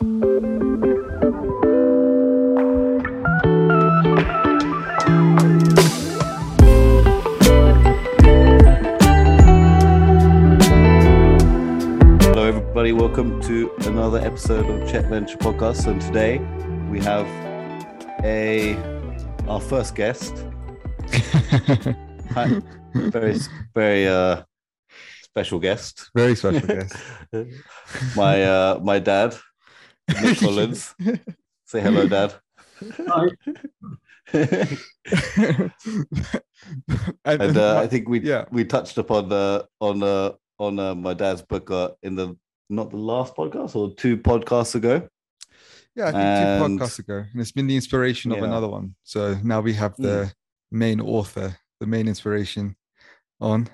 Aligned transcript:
Hello, 0.00 0.08
everybody. 12.42 12.92
Welcome 12.92 13.40
to 13.42 13.70
another 13.86 14.18
episode 14.18 14.66
of 14.66 14.90
Czech 14.90 15.06
Venture 15.06 15.38
Podcast. 15.38 15.86
And 15.86 16.00
today 16.00 16.38
we 16.90 16.98
have 17.00 17.26
a 18.24 18.74
our 19.46 19.60
first 19.60 19.94
guest, 19.94 20.34
Hi. 22.34 22.60
very 22.94 23.38
very 23.74 24.08
uh, 24.08 24.42
special 25.22 25.60
guest, 25.60 26.10
Very 26.16 26.34
special 26.34 26.66
guest. 26.66 26.96
my 28.16 28.42
uh, 28.42 28.80
my 28.82 28.98
dad, 28.98 29.36
Nick 30.08 30.38
Collins. 30.38 30.94
Say 31.64 31.80
hello, 31.80 32.06
Dad. 32.06 32.34
and, 37.24 37.42
And 37.42 37.56
uh, 37.56 37.78
I 37.80 37.86
think 37.86 38.08
we 38.08 38.20
yeah. 38.20 38.44
we 38.50 38.64
touched 38.64 38.98
upon 38.98 39.28
the 39.28 39.66
on 39.80 40.02
uh, 40.02 40.32
on 40.58 40.78
uh, 40.78 40.94
my 40.94 41.14
dad's 41.14 41.42
book 41.42 41.70
uh, 41.70 41.90
in 42.02 42.14
the 42.14 42.36
not 42.70 42.90
the 42.90 42.96
last 42.96 43.34
podcast 43.36 43.76
or 43.76 43.94
two 43.94 44.16
podcasts 44.16 44.74
ago. 44.74 45.08
yeah, 45.94 46.08
I 46.08 46.12
think 46.12 46.22
and- 46.24 46.78
two 46.78 46.84
podcasts 46.84 46.98
ago, 46.98 47.24
and 47.32 47.40
it's 47.40 47.52
been 47.52 47.66
the 47.66 47.76
inspiration 47.76 48.32
of 48.32 48.38
Yeah. 48.38 48.44
another 48.44 48.68
one. 48.68 48.94
So 49.02 49.36
now 49.42 49.60
we 49.60 49.74
have 49.74 49.94
the 49.96 50.32
main 50.70 51.00
author, 51.00 51.56
the 51.80 51.86
main 51.86 52.08
inspiration 52.08 52.76
on. 53.40 53.68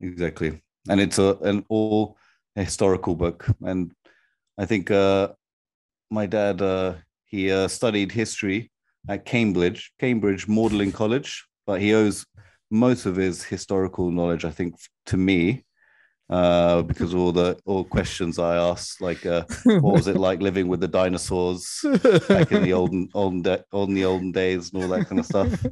Exactly, 0.00 0.62
and 0.88 1.00
it's 1.00 1.18
a 1.18 1.36
an 1.42 1.64
all 1.68 2.16
historical 2.54 3.14
book, 3.14 3.46
and 3.62 3.92
I 4.56 4.66
think 4.66 4.90
uh, 4.90 5.28
my 6.10 6.26
dad 6.26 6.62
uh, 6.62 6.94
he 7.24 7.50
uh, 7.50 7.68
studied 7.68 8.12
history 8.12 8.70
at 9.08 9.24
Cambridge, 9.24 9.92
Cambridge 9.98 10.46
Magdalen 10.48 10.92
College, 10.92 11.44
but 11.66 11.80
he 11.80 11.92
owes 11.94 12.24
most 12.70 13.06
of 13.06 13.16
his 13.16 13.42
historical 13.42 14.10
knowledge, 14.10 14.44
I 14.44 14.50
think, 14.50 14.76
to 15.06 15.16
me, 15.16 15.64
uh, 16.30 16.82
because 16.82 17.12
of 17.12 17.20
all 17.20 17.32
the 17.32 17.58
all 17.64 17.84
questions 17.84 18.38
I 18.38 18.56
asked, 18.56 19.00
like 19.00 19.26
uh, 19.26 19.44
what 19.64 19.94
was 19.94 20.06
it 20.06 20.16
like 20.16 20.40
living 20.40 20.68
with 20.68 20.80
the 20.80 20.88
dinosaurs 20.88 21.80
back 22.28 22.50
in 22.52 22.62
the 22.62 22.72
olden 22.72 23.08
olden 23.14 23.64
olden 23.72 23.94
the 23.94 24.04
olden 24.04 24.32
days 24.32 24.72
and 24.72 24.82
all 24.82 24.88
that 24.90 25.06
kind 25.06 25.18
of 25.18 25.26
stuff. 25.26 25.66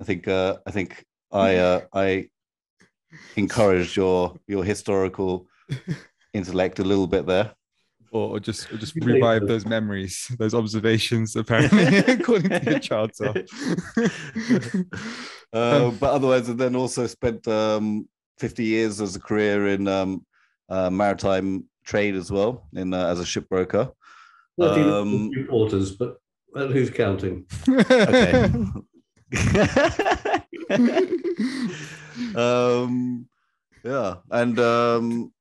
I 0.00 0.04
think 0.04 0.28
uh, 0.28 0.58
I 0.66 0.70
think 0.70 1.04
I 1.32 1.82
I 1.92 2.28
encouraged 3.36 3.96
your 3.96 4.34
your 4.46 4.64
historical 4.64 5.46
intellect 6.34 6.78
a 6.78 6.84
little 6.84 7.06
bit 7.06 7.26
there. 7.26 7.54
Or, 8.10 8.36
or 8.36 8.40
just 8.40 8.70
or 8.72 8.76
just 8.76 8.94
revive 8.96 9.46
those 9.46 9.66
memories, 9.66 10.30
those 10.38 10.54
observations, 10.54 11.36
apparently, 11.36 11.96
according 12.12 12.50
to 12.50 12.70
your 12.70 12.78
child 12.78 13.14
self. 13.14 13.36
Uh, 15.52 15.90
but 15.92 16.12
otherwise, 16.12 16.48
and 16.48 16.58
then 16.58 16.76
also 16.76 17.06
spent 17.06 17.46
um, 17.48 18.08
50 18.38 18.64
years 18.64 19.00
as 19.00 19.16
a 19.16 19.20
career 19.20 19.68
in 19.68 19.88
um, 19.88 20.24
uh, 20.68 20.90
maritime 20.90 21.64
trade 21.84 22.14
as 22.14 22.30
well, 22.30 22.68
in 22.74 22.92
uh, 22.92 23.08
as 23.08 23.20
a 23.20 23.24
shipbroker. 23.24 23.92
13 24.60 24.88
Um, 24.88 25.30
reporters, 25.30 25.92
but 25.92 26.18
well, 26.52 26.68
who's 26.68 26.90
counting? 26.90 27.46
Okay. 27.68 28.50
um, 32.34 33.28
yeah, 33.84 34.16
and 34.30 34.58
um, 34.58 35.32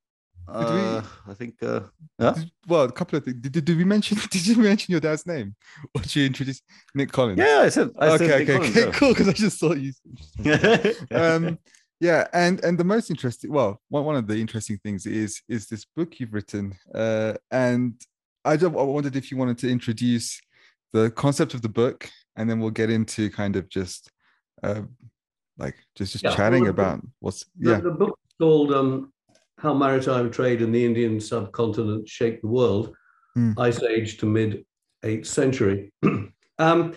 uh, 0.47 1.01
I 1.27 1.33
think 1.33 1.55
uh, 1.61 1.81
yeah. 2.19 2.35
well, 2.67 2.83
a 2.83 2.91
couple 2.91 3.17
of 3.17 3.25
things. 3.25 3.37
Did, 3.41 3.65
did 3.65 3.77
we 3.77 3.83
mention? 3.83 4.17
Did 4.31 4.47
you 4.47 4.55
mention 4.57 4.91
your 4.91 5.01
dad's 5.01 5.25
name? 5.25 5.55
Or 5.95 6.01
did 6.01 6.15
you 6.15 6.25
introduce 6.25 6.61
Nick 6.95 7.11
Collins? 7.11 7.39
Yeah, 7.39 7.61
I 7.65 7.69
said. 7.69 7.91
I 7.99 8.07
okay, 8.11 8.27
said 8.27 8.41
okay, 8.49 8.59
Nick 8.69 8.77
okay, 8.77 8.91
cool. 8.97 9.09
Because 9.09 9.27
I 9.29 9.33
just 9.33 9.59
thought 9.59 9.77
you. 9.79 9.93
Yeah. 10.39 10.93
um 11.11 11.59
yeah 11.99 12.27
and 12.31 12.63
and 12.63 12.77
the 12.77 12.83
most 12.83 13.09
interesting 13.09 13.51
well 13.51 13.81
one, 13.89 14.05
one 14.05 14.15
of 14.15 14.27
the 14.27 14.35
interesting 14.35 14.77
things 14.83 15.07
is 15.07 15.41
is 15.49 15.65
this 15.67 15.83
book 15.95 16.19
you've 16.19 16.31
written 16.31 16.75
uh 16.93 17.33
and 17.49 17.99
i 18.45 18.55
just 18.55 18.71
I 18.71 18.83
wondered 18.83 19.15
if 19.15 19.31
you 19.31 19.37
wanted 19.37 19.57
to 19.59 19.69
introduce 19.71 20.39
the 20.93 21.09
concept 21.09 21.55
of 21.55 21.63
the 21.63 21.69
book 21.69 22.07
and 22.35 22.47
then 22.47 22.59
we'll 22.59 22.69
get 22.69 22.91
into 22.91 23.31
kind 23.31 23.55
of 23.55 23.67
just 23.67 24.11
uh 24.61 24.81
like 25.57 25.75
just 25.95 26.11
just 26.11 26.23
Yeah, 26.23 26.35
chatting 26.35 26.65
well, 26.65 26.73
the- 26.73 26.81
about 26.81 27.01
what's 27.19 27.45
yeah 27.59 27.79
the 27.79 27.89
book 27.89 28.19
called 28.39 28.71
um, 28.73 29.11
How 29.57 29.73
Maritime 29.73 30.29
Trade 30.31 30.61
in 30.61 30.71
the 30.71 30.85
Indian 30.85 31.19
Subcontinent 31.19 32.07
Shaped 32.07 32.41
the 32.41 32.47
World, 32.47 32.95
Hmm. 33.37 33.53
Ice 33.59 33.83
Age 33.83 34.17
to 34.17 34.25
Mid 34.25 34.65
8th 35.05 35.27
Century. 35.27 35.91
um, 36.57 36.95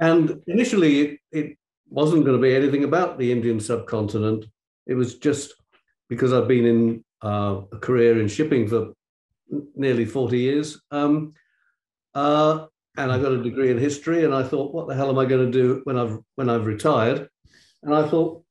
and 0.00 0.42
initially, 0.48 1.00
it, 1.00 1.20
it 1.30 1.58
wasn't 1.88 2.24
going 2.24 2.36
to 2.36 2.42
be 2.42 2.54
anything 2.54 2.82
about 2.82 3.16
the 3.16 3.30
Indian 3.30 3.60
subcontinent. 3.60 4.46
It 4.88 4.94
was 4.94 5.18
just 5.18 5.54
because 6.08 6.32
I've 6.32 6.48
been 6.48 6.66
in 6.66 7.04
uh, 7.22 7.60
a 7.72 7.78
career 7.78 8.20
in 8.20 8.26
shipping 8.26 8.66
for 8.66 8.92
nearly 9.76 10.04
40 10.04 10.38
years. 10.38 10.80
Um, 10.90 11.34
uh, 12.14 12.66
and 12.96 13.12
I 13.12 13.18
got 13.20 13.32
a 13.32 13.42
degree 13.42 13.70
in 13.70 13.78
history, 13.78 14.24
and 14.24 14.34
I 14.34 14.42
thought, 14.42 14.74
what 14.74 14.88
the 14.88 14.94
hell 14.94 15.10
am 15.10 15.18
I 15.18 15.26
going 15.26 15.50
to 15.50 15.58
do 15.58 15.80
when 15.84 15.96
I've 15.96 16.18
when 16.34 16.50
I've 16.50 16.66
retired? 16.66 17.28
And 17.84 17.94
I 17.94 18.08
thought, 18.08 18.42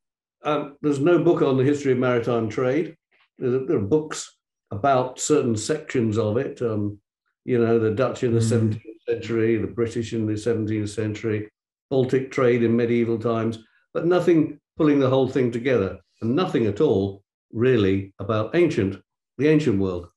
um, 0.44 0.78
there's 0.82 1.02
no 1.02 1.22
book 1.22 1.42
on 1.42 1.58
the 1.58 1.66
history 1.66 1.92
of 1.92 1.98
maritime 1.98 2.48
trade. 2.48 2.96
There, 3.40 3.78
are 3.78 3.82
books 3.82 4.38
about 4.72 5.20
certain 5.20 5.56
sections 5.56 6.18
of 6.18 6.38
it. 6.38 6.62
Um, 6.62 7.00
you 7.46 7.60
know, 7.60 7.80
the 7.80 7.92
Dutch 7.92 8.24
in 8.24 8.34
the 8.34 8.40
Mm. 8.40 8.50
17th 8.50 9.02
century, 9.08 9.58
the 9.58 9.68
British 9.68 10.14
in 10.14 10.26
the 10.26 10.34
17th 10.34 10.90
century, 10.90 11.50
Baltic 11.90 12.32
trade 12.32 12.64
in 12.64 12.76
medieval 12.76 13.18
times, 13.18 13.60
but 13.94 14.06
nothing 14.06 14.60
pulling 14.76 15.00
the 15.00 15.10
whole 15.10 15.28
thing 15.28 15.52
together, 15.52 16.00
and 16.22 16.36
nothing 16.36 16.66
at 16.66 16.82
all 16.82 17.24
really 17.54 18.14
about 18.20 18.56
ancient, 18.56 19.02
the 19.38 19.48
ancient 19.48 19.80
world. 19.80 20.10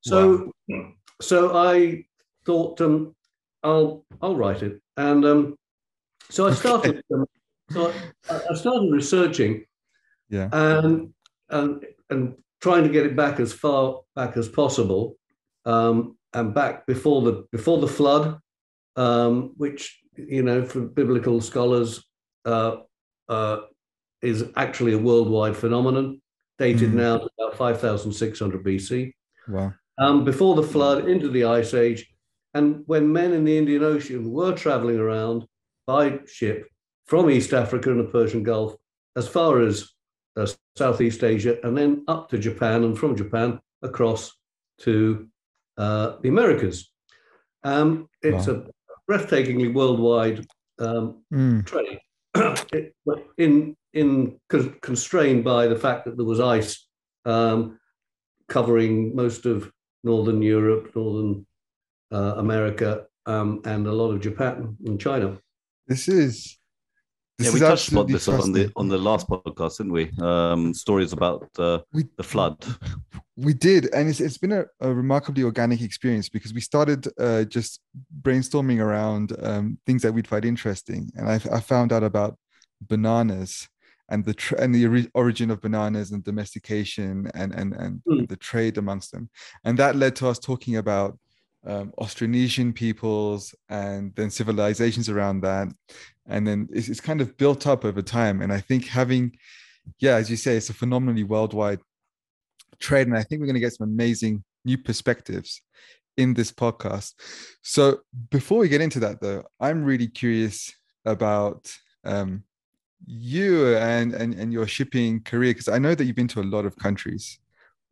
So, 0.00 0.52
so 1.22 1.56
I 1.56 2.04
thought, 2.44 2.80
um, 2.80 3.14
I'll 3.62 4.04
I'll 4.20 4.36
write 4.36 4.62
it, 4.62 4.80
and 4.96 5.24
um, 5.24 5.56
so 6.30 6.46
I 6.46 6.52
started. 6.52 7.02
Um, 7.12 7.24
so 7.70 7.92
I, 8.28 8.40
I 8.50 8.54
started 8.54 8.92
researching, 8.92 9.64
yeah 10.28 10.50
and 10.52 11.14
and 11.48 11.84
and 12.14 12.34
trying 12.60 12.84
to 12.84 12.88
get 12.88 13.06
it 13.06 13.16
back 13.16 13.40
as 13.40 13.52
far 13.52 14.00
back 14.16 14.36
as 14.36 14.48
possible, 14.48 15.16
um, 15.64 16.16
and 16.32 16.54
back 16.54 16.86
before 16.86 17.22
the 17.22 17.46
before 17.52 17.78
the 17.78 17.88
flood, 17.88 18.38
um, 18.96 19.52
which 19.56 20.00
you 20.16 20.42
know 20.42 20.64
for 20.64 20.80
biblical 20.80 21.40
scholars 21.40 22.04
uh, 22.44 22.76
uh, 23.28 23.58
is 24.22 24.44
actually 24.56 24.92
a 24.94 24.98
worldwide 24.98 25.56
phenomenon, 25.56 26.20
dated 26.58 26.90
Mm. 26.92 26.94
now 26.94 27.18
to 27.18 27.28
about 27.38 27.56
five 27.56 27.80
thousand 27.80 28.12
six 28.12 28.38
hundred 28.38 28.64
BC 28.64 29.12
wow 29.48 29.72
um, 29.98 30.24
before 30.24 30.54
the 30.56 30.62
flood 30.62 31.08
into 31.08 31.28
the 31.28 31.44
ice 31.44 31.74
age. 31.74 32.10
And 32.54 32.84
when 32.86 33.12
men 33.12 33.32
in 33.32 33.44
the 33.44 33.58
Indian 33.58 33.82
Ocean 33.82 34.30
were 34.30 34.54
traveling 34.54 34.98
around 34.98 35.44
by 35.86 36.20
ship 36.26 36.66
from 37.06 37.28
East 37.28 37.52
Africa 37.52 37.90
and 37.90 38.00
the 38.00 38.10
Persian 38.12 38.42
Gulf 38.44 38.76
as 39.16 39.26
far 39.28 39.60
as 39.60 39.93
uh, 40.36 40.46
Southeast 40.76 41.22
Asia 41.22 41.58
and 41.66 41.76
then 41.76 42.04
up 42.08 42.28
to 42.30 42.38
Japan 42.38 42.84
and 42.84 42.98
from 42.98 43.16
Japan 43.16 43.60
across 43.82 44.32
to 44.80 45.28
uh, 45.78 46.16
the 46.22 46.28
Americas. 46.28 46.90
Um, 47.62 48.08
it's 48.22 48.48
a 48.48 48.66
breathtakingly 49.10 49.72
worldwide 49.72 50.46
um, 50.78 51.22
Mm, 51.32 51.64
trade 51.64 52.00
It- 52.72 52.94
in 53.38 53.76
in 53.92 54.40
con- 54.48 54.76
constrained 54.82 55.44
by 55.44 55.68
the 55.68 55.76
fact 55.76 56.04
that 56.04 56.16
there 56.16 56.26
was 56.26 56.40
ice 56.40 56.88
um, 57.24 57.78
covering 58.48 59.14
most 59.14 59.46
of 59.46 59.70
northern 60.02 60.42
Europe, 60.42 60.90
northern 60.96 61.46
uh, 62.12 62.34
America, 62.38 63.06
um, 63.26 63.60
and 63.64 63.86
a 63.86 63.92
lot 63.92 64.10
of 64.10 64.20
Japan 64.20 64.76
and 64.84 65.00
China. 65.00 65.38
this 65.86 66.08
is 66.08 66.58
this 67.38 67.48
yeah, 67.48 67.54
we 67.54 67.60
touched 67.60 67.90
about 67.92 68.06
this 68.08 68.28
on 68.28 68.52
the 68.52 68.70
on 68.76 68.88
the 68.88 68.98
last 68.98 69.28
podcast, 69.28 69.78
didn't 69.78 69.92
we? 69.92 70.10
Um, 70.20 70.72
stories 70.72 71.12
about 71.12 71.48
uh, 71.58 71.80
We- 71.92 72.06
the 72.16 72.22
flood. 72.22 72.64
We 73.36 73.52
did, 73.52 73.92
and 73.92 74.08
it's, 74.08 74.20
it's 74.20 74.38
been 74.38 74.52
a, 74.52 74.64
a 74.80 74.94
remarkably 74.94 75.42
organic 75.42 75.80
experience 75.82 76.28
because 76.28 76.54
we 76.54 76.60
started 76.60 77.08
uh, 77.18 77.42
just 77.44 77.80
brainstorming 78.22 78.80
around 78.80 79.36
um, 79.42 79.78
things 79.86 80.02
that 80.02 80.12
we'd 80.14 80.28
find 80.28 80.44
interesting, 80.44 81.10
and 81.16 81.28
I, 81.28 81.40
I 81.52 81.58
found 81.60 81.92
out 81.92 82.04
about 82.04 82.38
bananas 82.80 83.68
and 84.10 84.24
the 84.24 84.34
tr- 84.34 84.54
and 84.56 84.72
the 84.72 84.86
ori- 84.86 85.10
origin 85.14 85.50
of 85.50 85.60
bananas 85.60 86.12
and 86.12 86.22
domestication 86.22 87.28
and 87.34 87.52
and 87.52 87.72
and 87.74 88.02
Mm. 88.08 88.28
the 88.28 88.36
trade 88.36 88.78
amongst 88.78 89.10
them, 89.10 89.28
and 89.64 89.76
that 89.78 89.96
led 89.96 90.14
to 90.16 90.28
us 90.28 90.38
talking 90.38 90.76
about 90.76 91.18
um, 91.66 91.92
Austronesian 91.98 92.74
peoples 92.74 93.54
and 93.68 94.14
then 94.14 94.30
civilizations 94.30 95.08
around 95.08 95.40
that, 95.42 95.68
and 96.26 96.46
then 96.46 96.68
it's, 96.72 96.88
it's 96.88 97.00
kind 97.00 97.20
of 97.20 97.36
built 97.36 97.66
up 97.66 97.84
over 97.84 98.02
time. 98.02 98.42
And 98.42 98.52
I 98.52 98.60
think 98.60 98.86
having, 98.86 99.36
yeah, 99.98 100.16
as 100.16 100.30
you 100.30 100.36
say, 100.36 100.56
it's 100.56 100.70
a 100.70 100.74
phenomenally 100.74 101.24
worldwide 101.24 101.80
trade, 102.80 103.06
and 103.06 103.16
I 103.16 103.22
think 103.22 103.40
we're 103.40 103.46
going 103.46 103.54
to 103.54 103.60
get 103.60 103.74
some 103.74 103.88
amazing 103.88 104.44
new 104.64 104.78
perspectives 104.78 105.62
in 106.16 106.34
this 106.34 106.52
podcast. 106.52 107.14
So 107.62 108.00
before 108.30 108.58
we 108.58 108.68
get 108.68 108.80
into 108.80 109.00
that, 109.00 109.20
though, 109.20 109.44
I'm 109.60 109.84
really 109.84 110.06
curious 110.06 110.72
about 111.04 111.74
um, 112.04 112.44
you 113.06 113.76
and, 113.76 114.14
and 114.14 114.34
and 114.34 114.52
your 114.52 114.66
shipping 114.66 115.20
career 115.22 115.52
because 115.52 115.68
I 115.68 115.78
know 115.78 115.94
that 115.94 116.04
you've 116.04 116.16
been 116.16 116.28
to 116.28 116.40
a 116.40 116.42
lot 116.42 116.64
of 116.64 116.76
countries. 116.76 117.38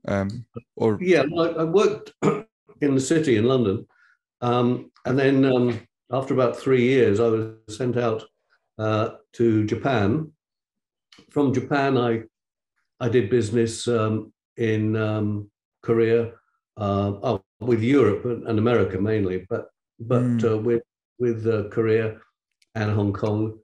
Um, 0.09 0.47
or 0.77 0.99
yeah, 1.01 1.23
I, 1.39 1.43
I 1.43 1.65
worked 1.65 2.13
in 2.83 2.95
the 2.95 3.01
city 3.01 3.37
in 3.37 3.45
London, 3.45 3.87
um, 4.41 4.91
and 5.05 5.19
then 5.19 5.45
um, 5.45 5.81
after 6.11 6.35
about 6.35 6.57
three 6.57 6.85
years, 6.85 7.21
I 7.21 7.29
was 7.29 7.55
sent 7.69 7.97
out 7.97 8.25
uh, 8.79 9.11
to 9.35 9.65
Japan. 9.65 10.33
From 11.31 11.55
Japan, 11.55 11.97
I 11.97 12.23
I 13.01 13.09
did 13.09 13.31
business 13.31 13.89
um, 13.89 14.33
in 14.57 14.97
um, 14.97 15.51
Korea, 15.83 16.33
uh, 16.77 17.13
oh, 17.23 17.43
with 17.61 17.83
Europe 17.83 18.25
and 18.25 18.59
America 18.59 19.01
mainly, 19.01 19.47
but 19.49 19.69
but 20.01 20.23
mm. 20.23 20.53
uh, 20.53 20.59
with 20.59 20.83
with 21.19 21.47
uh, 21.47 21.69
Korea 21.71 22.19
and 22.75 22.91
Hong 22.91 23.13
Kong. 23.13 23.59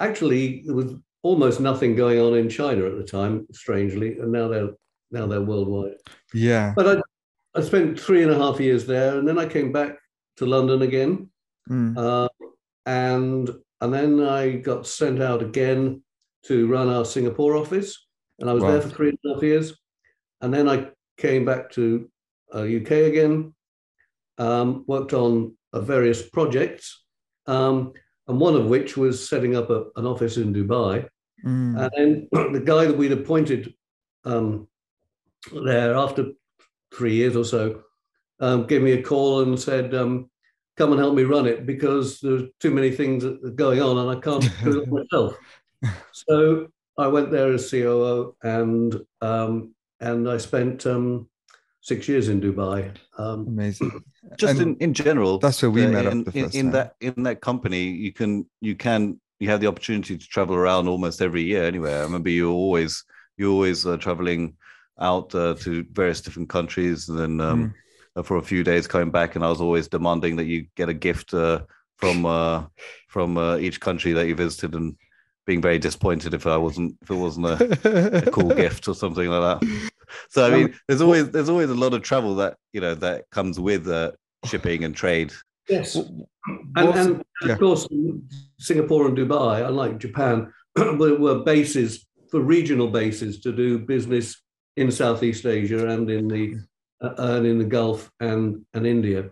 Actually, 0.00 0.62
there 0.66 0.74
was 0.74 0.94
almost 1.22 1.60
nothing 1.60 1.94
going 1.94 2.20
on 2.20 2.34
in 2.34 2.48
China 2.48 2.86
at 2.86 2.96
the 2.96 3.04
time, 3.04 3.46
strangely, 3.52 4.18
and 4.18 4.32
now 4.32 4.48
they're 4.48 4.70
now 5.10 5.26
they're 5.26 5.42
worldwide. 5.42 5.96
Yeah. 6.34 6.72
But 6.74 6.88
I 6.88 7.02
I 7.54 7.60
spent 7.60 8.00
three 8.00 8.22
and 8.22 8.32
a 8.32 8.38
half 8.38 8.60
years 8.60 8.86
there, 8.86 9.18
and 9.18 9.28
then 9.28 9.38
I 9.38 9.46
came 9.46 9.72
back 9.72 9.98
to 10.38 10.46
London 10.46 10.82
again, 10.82 11.28
mm. 11.68 11.96
uh, 11.96 12.28
and 12.86 13.50
and 13.80 13.92
then 13.92 14.22
I 14.22 14.52
got 14.52 14.86
sent 14.86 15.20
out 15.20 15.42
again 15.42 16.02
to 16.46 16.66
run 16.66 16.88
our 16.88 17.04
Singapore 17.04 17.56
office, 17.56 18.06
and 18.38 18.48
I 18.48 18.52
was 18.52 18.62
wow. 18.62 18.72
there 18.72 18.80
for 18.80 18.88
three 18.88 19.08
and 19.10 19.18
a 19.26 19.34
half 19.34 19.42
years, 19.42 19.74
and 20.40 20.52
then 20.52 20.68
I 20.68 20.88
came 21.18 21.44
back 21.44 21.70
to 21.72 22.08
uh, 22.54 22.60
UK 22.60 22.90
again, 22.90 23.54
um, 24.38 24.84
worked 24.86 25.12
on 25.12 25.56
uh, 25.72 25.80
various 25.80 26.22
projects, 26.22 27.04
um, 27.46 27.92
and 28.28 28.40
one 28.40 28.54
of 28.54 28.66
which 28.66 28.96
was 28.96 29.28
setting 29.28 29.56
up 29.56 29.68
a, 29.70 29.86
an 29.96 30.06
office 30.06 30.36
in 30.38 30.54
Dubai. 30.54 31.06
Mm. 31.44 31.78
And 31.78 31.90
then 32.32 32.52
the 32.52 32.62
guy 32.64 32.86
that 32.86 32.96
we'd 32.96 33.12
appointed 33.12 33.74
um, 34.24 34.68
there 35.52 35.96
after 35.96 36.32
three 36.92 37.14
years 37.14 37.36
or 37.36 37.44
so 37.44 37.82
um, 38.40 38.66
gave 38.66 38.82
me 38.82 38.92
a 38.92 39.02
call 39.02 39.42
and 39.42 39.58
said, 39.58 39.94
um, 39.94 40.28
"Come 40.76 40.92
and 40.92 41.00
help 41.00 41.14
me 41.14 41.22
run 41.22 41.46
it 41.46 41.64
because 41.64 42.20
there's 42.20 42.50
too 42.60 42.70
many 42.70 42.90
things 42.90 43.24
going 43.54 43.80
on 43.80 43.98
and 43.98 44.10
I 44.10 44.20
can't 44.20 44.48
do 44.64 44.82
it 44.82 44.88
myself." 44.98 45.36
so 46.12 46.66
I 46.98 47.06
went 47.06 47.30
there 47.30 47.52
as 47.52 47.70
COO 47.70 48.36
and 48.42 49.00
um, 49.20 49.74
and 50.00 50.28
I 50.28 50.36
spent 50.38 50.86
um, 50.86 51.28
six 51.80 52.08
years 52.08 52.28
in 52.28 52.40
Dubai. 52.40 52.94
Um, 53.18 53.46
Amazing. 53.46 54.02
Just 54.38 54.60
in, 54.60 54.76
in 54.76 54.94
general, 54.94 55.38
that's 55.38 55.62
where 55.62 55.70
we 55.70 55.84
uh, 55.84 55.88
met 55.88 56.06
in, 56.06 56.20
up 56.20 56.24
the 56.26 56.32
first 56.42 56.54
in, 56.54 56.66
in 56.66 56.72
that 56.72 56.94
in 57.00 57.22
that 57.22 57.40
company. 57.40 57.84
You 57.84 58.12
can 58.12 58.46
you 58.60 58.74
can 58.74 59.20
you 59.40 59.48
have 59.50 59.60
the 59.60 59.66
opportunity 59.66 60.16
to 60.16 60.28
travel 60.28 60.54
around 60.54 60.88
almost 60.88 61.20
every 61.20 61.42
year 61.42 61.64
anywhere. 61.64 62.00
I 62.00 62.02
remember 62.02 62.30
you 62.30 62.50
always 62.50 63.04
you 63.36 63.52
always 63.52 63.86
uh, 63.86 63.96
traveling 63.96 64.56
out 65.02 65.34
uh, 65.34 65.54
to 65.60 65.84
various 65.92 66.20
different 66.20 66.48
countries, 66.48 67.08
and 67.08 67.18
then 67.18 67.40
um, 67.40 67.74
mm. 68.16 68.24
for 68.24 68.36
a 68.38 68.42
few 68.42 68.64
days 68.64 68.86
coming 68.86 69.10
back. 69.10 69.34
And 69.34 69.44
I 69.44 69.48
was 69.48 69.60
always 69.60 69.88
demanding 69.88 70.36
that 70.36 70.44
you 70.44 70.66
get 70.76 70.88
a 70.88 70.94
gift 70.94 71.34
uh, 71.34 71.62
from 71.96 72.24
uh, 72.24 72.64
from 73.08 73.36
uh, 73.36 73.56
each 73.56 73.80
country 73.80 74.12
that 74.12 74.26
you 74.26 74.34
visited, 74.34 74.74
and 74.74 74.96
being 75.46 75.60
very 75.60 75.78
disappointed 75.78 76.34
if 76.34 76.46
I 76.46 76.56
wasn't 76.56 76.96
if 77.02 77.10
it 77.10 77.14
wasn't 77.14 77.46
a, 77.46 78.28
a 78.28 78.30
cool 78.30 78.54
gift 78.54 78.88
or 78.88 78.94
something 78.94 79.28
like 79.28 79.60
that. 79.60 79.90
So 80.30 80.46
I 80.46 80.50
mean, 80.50 80.74
there's 80.86 81.02
always 81.02 81.30
there's 81.30 81.48
always 81.48 81.70
a 81.70 81.74
lot 81.74 81.94
of 81.94 82.02
travel 82.02 82.34
that 82.36 82.56
you 82.72 82.80
know 82.80 82.94
that 82.94 83.28
comes 83.30 83.58
with 83.58 83.88
uh, 83.88 84.12
shipping 84.44 84.84
and 84.84 84.94
trade. 84.94 85.32
Yes, 85.68 85.94
and, 85.94 86.26
and 86.76 87.24
yeah. 87.44 87.52
of 87.52 87.58
course, 87.58 87.86
Singapore 88.58 89.06
and 89.06 89.16
Dubai, 89.16 89.66
unlike 89.66 89.98
Japan, 89.98 90.52
were 90.76 91.42
bases 91.44 92.06
for 92.30 92.40
regional 92.40 92.88
bases 92.88 93.40
to 93.40 93.52
do 93.52 93.78
business 93.78 94.40
in 94.76 94.90
Southeast 94.90 95.46
Asia 95.46 95.88
and 95.88 96.10
in 96.10 96.28
the 96.28 96.56
uh, 97.02 97.14
and 97.18 97.46
in 97.46 97.58
the 97.58 97.64
Gulf 97.64 98.10
and 98.20 98.64
and 98.74 98.86
India. 98.86 99.30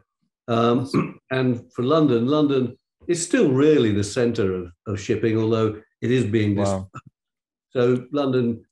Um, 0.49 0.89
and 1.31 1.73
for 1.73 1.83
London, 1.83 2.27
London 2.27 2.77
is 3.09 3.25
still 3.25 3.51
really 3.51 3.93
the 3.93 4.05
centre 4.05 4.55
of, 4.55 4.73
of 4.87 5.01
shipping, 5.01 5.39
although 5.39 5.81
it 6.01 6.11
is 6.11 6.25
being 6.25 6.57
wow. 6.57 6.89
so 7.71 8.07
London, 8.13 8.65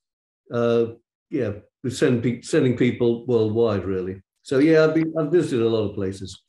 uh, 0.52 0.86
yeah, 1.30 1.52
we 1.82 1.90
send 1.90 2.22
pe- 2.22 2.42
sending 2.42 2.76
people 2.76 3.26
worldwide 3.26 3.84
really. 3.84 4.22
So 4.42 4.58
yeah, 4.58 4.84
I've 4.84 4.94
been 4.94 5.12
I've 5.18 5.32
visited 5.32 5.64
a 5.64 5.68
lot 5.68 5.88
of 5.88 5.94
places. 5.94 6.42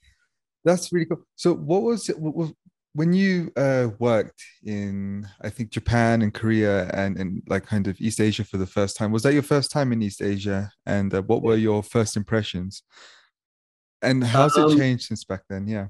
That's 0.65 0.91
really 0.91 1.05
cool. 1.05 1.23
So 1.35 1.53
what 1.53 1.83
was 1.83 2.09
it? 2.09 2.19
What 2.19 2.35
was, 2.35 2.51
when 2.93 3.13
you 3.13 3.51
uh, 3.55 3.89
worked 3.99 4.43
in 4.63 5.27
I 5.41 5.49
think 5.49 5.69
Japan 5.69 6.21
and 6.21 6.33
Korea 6.33 6.89
and 6.93 7.17
and 7.17 7.43
like 7.47 7.65
kind 7.65 7.87
of 7.87 7.99
East 7.99 8.19
Asia 8.19 8.43
for 8.43 8.57
the 8.57 8.65
first 8.65 8.97
time, 8.97 9.11
was 9.11 9.23
that 9.23 9.33
your 9.33 9.43
first 9.43 9.71
time 9.71 9.91
in 9.91 10.01
East 10.01 10.21
Asia? 10.21 10.71
And 10.85 11.13
uh, 11.13 11.21
what 11.21 11.43
were 11.43 11.55
your 11.55 11.83
first 11.83 12.17
impressions? 12.17 12.83
And 14.01 14.23
how's 14.23 14.57
um, 14.57 14.71
it 14.71 14.77
changed 14.77 15.05
since 15.05 15.23
back 15.23 15.41
then? 15.49 15.67
Yeah. 15.67 15.87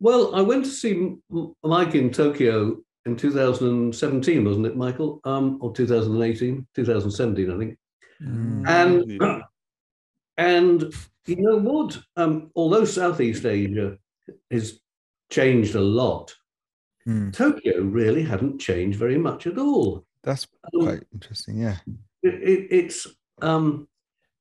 Well, 0.00 0.34
I 0.34 0.42
went 0.42 0.64
to 0.64 0.70
see 0.70 1.14
Mike 1.62 1.94
in 1.94 2.10
Tokyo 2.10 2.78
in 3.06 3.16
2017, 3.16 4.44
wasn't 4.44 4.66
it, 4.66 4.76
Michael? 4.76 5.20
Um, 5.24 5.58
or 5.60 5.72
2018, 5.72 6.66
2017, 6.74 7.50
I 7.50 7.58
think. 7.58 7.78
Mm. 8.22 8.68
And 8.68 9.42
and 10.36 10.94
you 11.26 11.36
know 11.36 11.56
what? 11.56 11.98
Um, 12.16 12.50
although 12.54 12.84
Southeast 12.84 13.44
Asia 13.44 13.96
has 14.50 14.80
changed 15.34 15.74
a 15.74 15.80
lot, 15.80 16.32
mm. 17.08 17.32
Tokyo 17.32 17.82
really 17.82 18.22
hadn't 18.22 18.60
changed 18.60 18.98
very 18.98 19.18
much 19.18 19.46
at 19.46 19.58
all. 19.58 20.04
That's 20.22 20.46
um, 20.72 20.80
quite 20.80 21.02
interesting. 21.12 21.58
Yeah, 21.58 21.76
it, 22.22 22.34
it, 22.34 22.66
it's 22.70 23.06
um, 23.42 23.88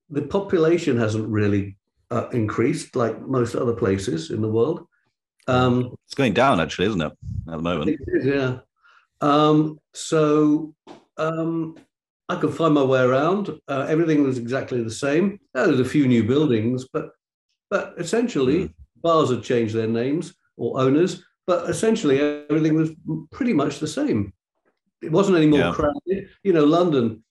the 0.10 0.22
population 0.22 0.98
hasn't 0.98 1.28
really 1.28 1.78
uh, 2.12 2.30
increased 2.30 2.96
like 2.96 3.20
most 3.22 3.56
other 3.56 3.74
places 3.74 4.30
in 4.30 4.42
the 4.42 4.48
world. 4.48 4.86
Um, 5.48 5.96
it's 6.06 6.14
going 6.14 6.34
down, 6.34 6.62
actually, 6.62 6.88
isn't 6.88 7.02
it, 7.02 7.12
at 7.48 7.58
the 7.58 7.58
moment? 7.58 8.00
yeah. 8.24 8.60
Um, 9.20 9.80
so 9.94 10.74
um, 11.18 11.76
I 12.30 12.36
could 12.36 12.54
find 12.54 12.74
my 12.74 12.84
way 12.84 13.02
around. 13.02 13.50
Uh, 13.68 13.86
everything 13.90 14.24
was 14.24 14.38
exactly 14.38 14.82
the 14.84 14.92
same. 14.92 15.40
Uh, 15.56 15.66
there's 15.66 15.80
a 15.80 15.86
few 15.86 16.08
new 16.08 16.24
buildings, 16.24 16.88
but 16.94 17.10
but 17.70 17.96
essentially, 17.98 18.66
mm. 18.66 18.74
bars 19.02 19.32
had 19.32 19.42
changed 19.42 19.74
their 19.74 19.88
names 19.88 20.36
or 20.58 20.80
owners, 20.80 21.24
but 21.48 21.70
essentially 21.70 22.20
everything 22.50 22.76
was 22.76 22.92
pretty 23.32 23.54
much 23.54 23.80
the 23.80 23.88
same. 23.88 24.34
It 25.02 25.12
wasn't 25.12 25.38
any 25.38 25.48
more 25.48 25.60
yeah. 25.60 25.74
crowded. 25.74 26.30
You 26.44 26.54
know, 26.54 26.66
London 26.66 27.24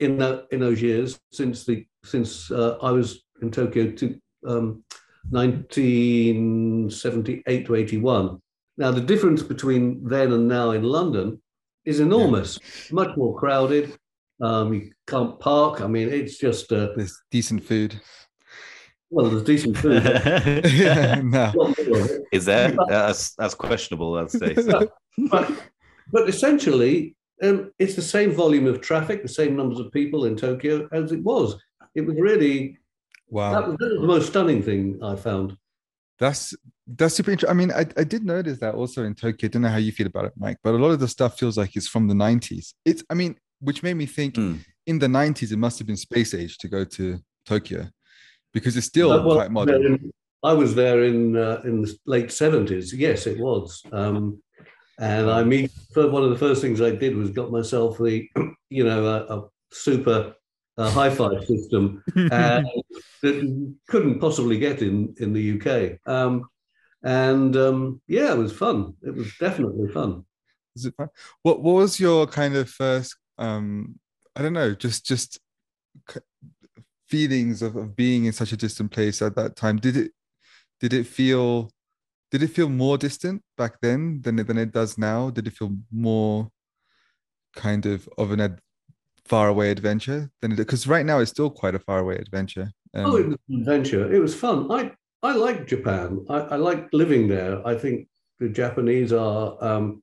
in 0.00 0.18
that 0.18 0.46
in 0.52 0.60
those 0.60 0.80
years 0.80 1.18
since 1.32 1.64
the 1.64 1.84
since 2.04 2.50
uh, 2.50 2.78
I 2.80 2.92
was 2.92 3.24
in 3.42 3.50
Tokyo 3.50 3.90
to 3.90 4.20
um, 4.46 4.84
1978 5.30 7.66
to 7.66 7.74
81. 7.74 8.40
Now, 8.76 8.92
the 8.92 9.00
difference 9.00 9.42
between 9.42 10.04
then 10.04 10.30
and 10.32 10.46
now 10.48 10.70
in 10.70 10.84
London 10.84 11.42
is 11.84 12.00
enormous, 12.00 12.58
yeah. 12.62 12.94
much 12.94 13.14
more 13.16 13.36
crowded. 13.36 13.96
Um, 14.40 14.72
you 14.72 14.92
can't 15.08 15.40
park. 15.40 15.80
I 15.80 15.88
mean, 15.88 16.08
it's 16.08 16.38
just. 16.38 16.72
Uh, 16.72 16.90
there's 16.96 17.20
decent 17.30 17.64
food. 17.64 18.00
Well, 19.10 19.30
there's 19.30 19.42
decent 19.42 19.76
food. 19.78 20.04
no. 21.24 21.74
Is 22.30 22.44
that 22.44 22.76
that's 22.88 23.34
that's 23.36 23.54
questionable? 23.54 24.12
That's 24.12 24.38
but, 24.66 24.92
but, 25.30 25.52
but 26.12 26.28
essentially, 26.28 27.16
um, 27.42 27.72
it's 27.78 27.94
the 27.94 28.02
same 28.02 28.32
volume 28.32 28.66
of 28.66 28.80
traffic, 28.80 29.22
the 29.22 29.28
same 29.28 29.56
numbers 29.56 29.80
of 29.80 29.90
people 29.92 30.26
in 30.26 30.36
Tokyo 30.36 30.88
as 30.92 31.12
it 31.12 31.22
was. 31.22 31.56
It 31.94 32.02
was 32.02 32.16
really 32.16 32.78
Wow, 33.30 33.52
that 33.52 33.68
was, 33.68 33.76
that 33.78 33.92
was 33.92 34.00
the 34.00 34.06
most 34.06 34.26
stunning 34.28 34.62
thing 34.62 34.98
I 35.02 35.16
found. 35.16 35.56
That's 36.18 36.54
that's 36.86 37.14
super 37.14 37.30
interesting. 37.30 37.50
I 37.50 37.58
mean, 37.58 37.72
I, 37.72 37.86
I 38.00 38.04
did 38.04 38.24
notice 38.24 38.58
that 38.60 38.74
also 38.74 39.04
in 39.04 39.14
Tokyo. 39.14 39.46
I 39.46 39.50
don't 39.50 39.62
know 39.62 39.68
how 39.68 39.76
you 39.76 39.92
feel 39.92 40.06
about 40.06 40.24
it, 40.26 40.32
Mike, 40.36 40.58
but 40.62 40.74
a 40.74 40.78
lot 40.78 40.90
of 40.90 41.00
the 41.00 41.08
stuff 41.08 41.38
feels 41.38 41.56
like 41.56 41.76
it's 41.76 41.88
from 41.88 42.08
the 42.08 42.14
90s. 42.14 42.72
It's, 42.84 43.04
I 43.10 43.14
mean, 43.14 43.36
which 43.60 43.82
made 43.82 43.94
me 43.94 44.06
think 44.06 44.34
mm. 44.34 44.58
in 44.86 44.98
the 44.98 45.06
90s, 45.06 45.52
it 45.52 45.58
must 45.58 45.78
have 45.78 45.86
been 45.86 45.98
space 45.98 46.32
age 46.32 46.56
to 46.58 46.68
go 46.68 46.84
to 46.84 47.18
Tokyo 47.44 47.88
because 48.52 48.76
it's 48.76 48.86
still 48.86 49.08
well, 49.08 49.34
quite 49.34 49.50
modern. 49.50 49.84
In, 49.84 50.12
I 50.42 50.52
was 50.52 50.74
there 50.74 51.04
in 51.04 51.36
uh, 51.36 51.60
in 51.64 51.82
the 51.82 51.96
late 52.06 52.28
70s. 52.28 52.92
Yes, 52.92 53.26
it 53.26 53.38
was. 53.38 53.82
Um, 53.92 54.40
and 54.98 55.30
I 55.30 55.44
mean, 55.44 55.68
one 55.94 56.24
of 56.24 56.30
the 56.30 56.38
first 56.38 56.60
things 56.60 56.80
I 56.80 56.90
did 56.90 57.16
was 57.16 57.30
got 57.30 57.52
myself 57.52 57.98
the, 57.98 58.28
you 58.70 58.84
know, 58.84 59.06
a, 59.06 59.38
a 59.38 59.48
super 59.72 60.34
uh, 60.76 60.90
hi-fi 60.90 61.38
system 61.44 62.02
uh, 62.30 62.62
that 63.22 63.74
couldn't 63.88 64.20
possibly 64.20 64.58
get 64.58 64.82
in 64.82 65.14
in 65.18 65.32
the 65.32 65.60
UK. 65.60 65.98
Um, 66.10 66.48
and 67.02 67.56
um, 67.56 68.00
yeah, 68.08 68.32
it 68.32 68.38
was 68.38 68.52
fun. 68.52 68.94
It 69.02 69.14
was 69.14 69.32
definitely 69.38 69.88
fun. 69.92 70.24
Was 70.74 70.86
it 70.86 70.94
fun? 70.96 71.08
What 71.42 71.62
What 71.62 71.74
was 71.74 72.00
your 72.00 72.26
kind 72.26 72.56
of 72.56 72.68
first? 72.68 73.16
Um, 73.38 73.98
I 74.34 74.42
don't 74.42 74.52
know, 74.52 74.74
just 74.74 75.06
just 75.06 75.38
feelings 77.08 77.62
of, 77.62 77.76
of 77.76 77.96
being 77.96 78.26
in 78.26 78.32
such 78.32 78.52
a 78.52 78.56
distant 78.56 78.90
place 78.90 79.22
at 79.22 79.36
that 79.36 79.56
time? 79.56 79.76
Did 79.78 79.96
it 79.96 80.12
did 80.80 80.92
it 80.92 81.06
feel 81.06 81.70
did 82.30 82.42
it 82.42 82.48
feel 82.48 82.68
more 82.68 82.98
distant 82.98 83.42
back 83.56 83.80
then 83.80 84.20
than 84.22 84.38
it, 84.38 84.46
than 84.46 84.58
it 84.58 84.72
does 84.72 84.98
now? 84.98 85.30
Did 85.30 85.46
it 85.46 85.54
feel 85.54 85.76
more 85.90 86.50
kind 87.54 87.86
of 87.86 88.08
of 88.18 88.30
an 88.30 88.40
ad, 88.40 88.60
faraway 89.24 89.70
adventure 89.70 90.30
than 90.40 90.52
it 90.52 90.56
because 90.56 90.86
right 90.86 91.04
now 91.04 91.18
it's 91.18 91.30
still 91.30 91.50
quite 91.50 91.74
a 91.74 91.78
faraway 91.78 92.18
adventure. 92.18 92.72
Um, 92.94 93.06
oh, 93.06 93.16
it 93.16 93.26
was 93.26 93.36
an 93.48 93.60
adventure. 93.60 94.12
It 94.12 94.20
was 94.20 94.34
fun. 94.34 94.70
I 94.70 94.92
I 95.22 95.34
like 95.34 95.66
Japan. 95.66 96.24
I, 96.28 96.38
I 96.38 96.56
like 96.56 96.88
living 96.92 97.28
there. 97.28 97.66
I 97.66 97.74
think 97.74 98.08
the 98.38 98.48
Japanese 98.48 99.12
are 99.12 99.56
um, 99.62 100.02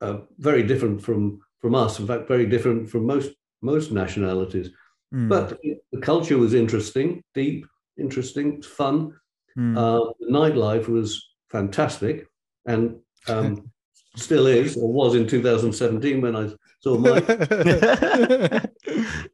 uh, 0.00 0.18
very 0.38 0.62
different 0.62 1.02
from 1.02 1.40
from 1.60 1.74
us. 1.74 1.98
In 1.98 2.06
fact, 2.06 2.28
very 2.28 2.46
different 2.46 2.88
from 2.88 3.06
most 3.06 3.32
most 3.60 3.92
nationalities. 3.92 4.70
Mm, 5.12 5.28
But 5.28 5.60
the 5.92 6.00
culture 6.00 6.38
was 6.38 6.54
interesting, 6.54 7.22
deep, 7.34 7.66
interesting, 7.98 8.62
fun. 8.62 9.14
mm. 9.58 9.76
Uh, 9.76 10.12
the 10.20 10.26
nightlife 10.32 10.88
was 10.88 11.22
fantastic, 11.50 12.26
and 12.66 12.96
um, 13.28 13.70
still 14.16 14.46
is, 14.46 14.76
or 14.76 14.92
was 14.92 15.14
in 15.14 15.26
2017 15.26 16.20
when 16.20 16.36
I 16.36 16.50
saw 16.80 16.96
Mike. 16.98 17.28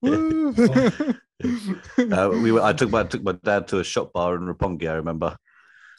Woo. 0.02 0.54
Uh, 1.98 2.30
we 2.42 2.50
were, 2.50 2.60
I 2.60 2.72
took 2.72 2.90
my 2.90 3.04
took 3.04 3.22
my 3.22 3.30
dad 3.44 3.68
to 3.68 3.78
a 3.78 3.84
shop 3.84 4.12
bar 4.12 4.34
in 4.34 4.42
Roppongi. 4.42 4.90
I 4.90 4.94
remember. 4.94 5.36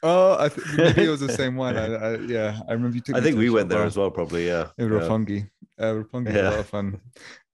oh, 0.04 0.36
I 0.38 0.50
th- 0.50 0.68
maybe 0.76 1.06
it 1.06 1.10
was 1.10 1.22
the 1.22 1.32
same 1.32 1.56
one. 1.56 1.78
I, 1.78 1.86
I, 1.96 2.16
yeah, 2.18 2.60
I 2.68 2.74
remember 2.74 2.96
you 2.96 3.02
took. 3.02 3.16
I 3.16 3.22
think 3.22 3.36
to 3.36 3.40
we 3.40 3.50
went 3.50 3.70
there 3.70 3.80
bar 3.80 3.88
as 3.88 3.96
well. 3.96 4.12
Probably, 4.12 4.48
yeah. 4.48 4.68
In 4.78 4.92
yeah. 4.92 5.00
Roppongi. 5.00 5.50
Uh, 5.80 5.94
Roppongi 6.04 6.34
Yeah. 6.34 6.50
a 6.50 6.52
lot 6.52 6.60
of 6.60 6.68
fun. 6.68 7.00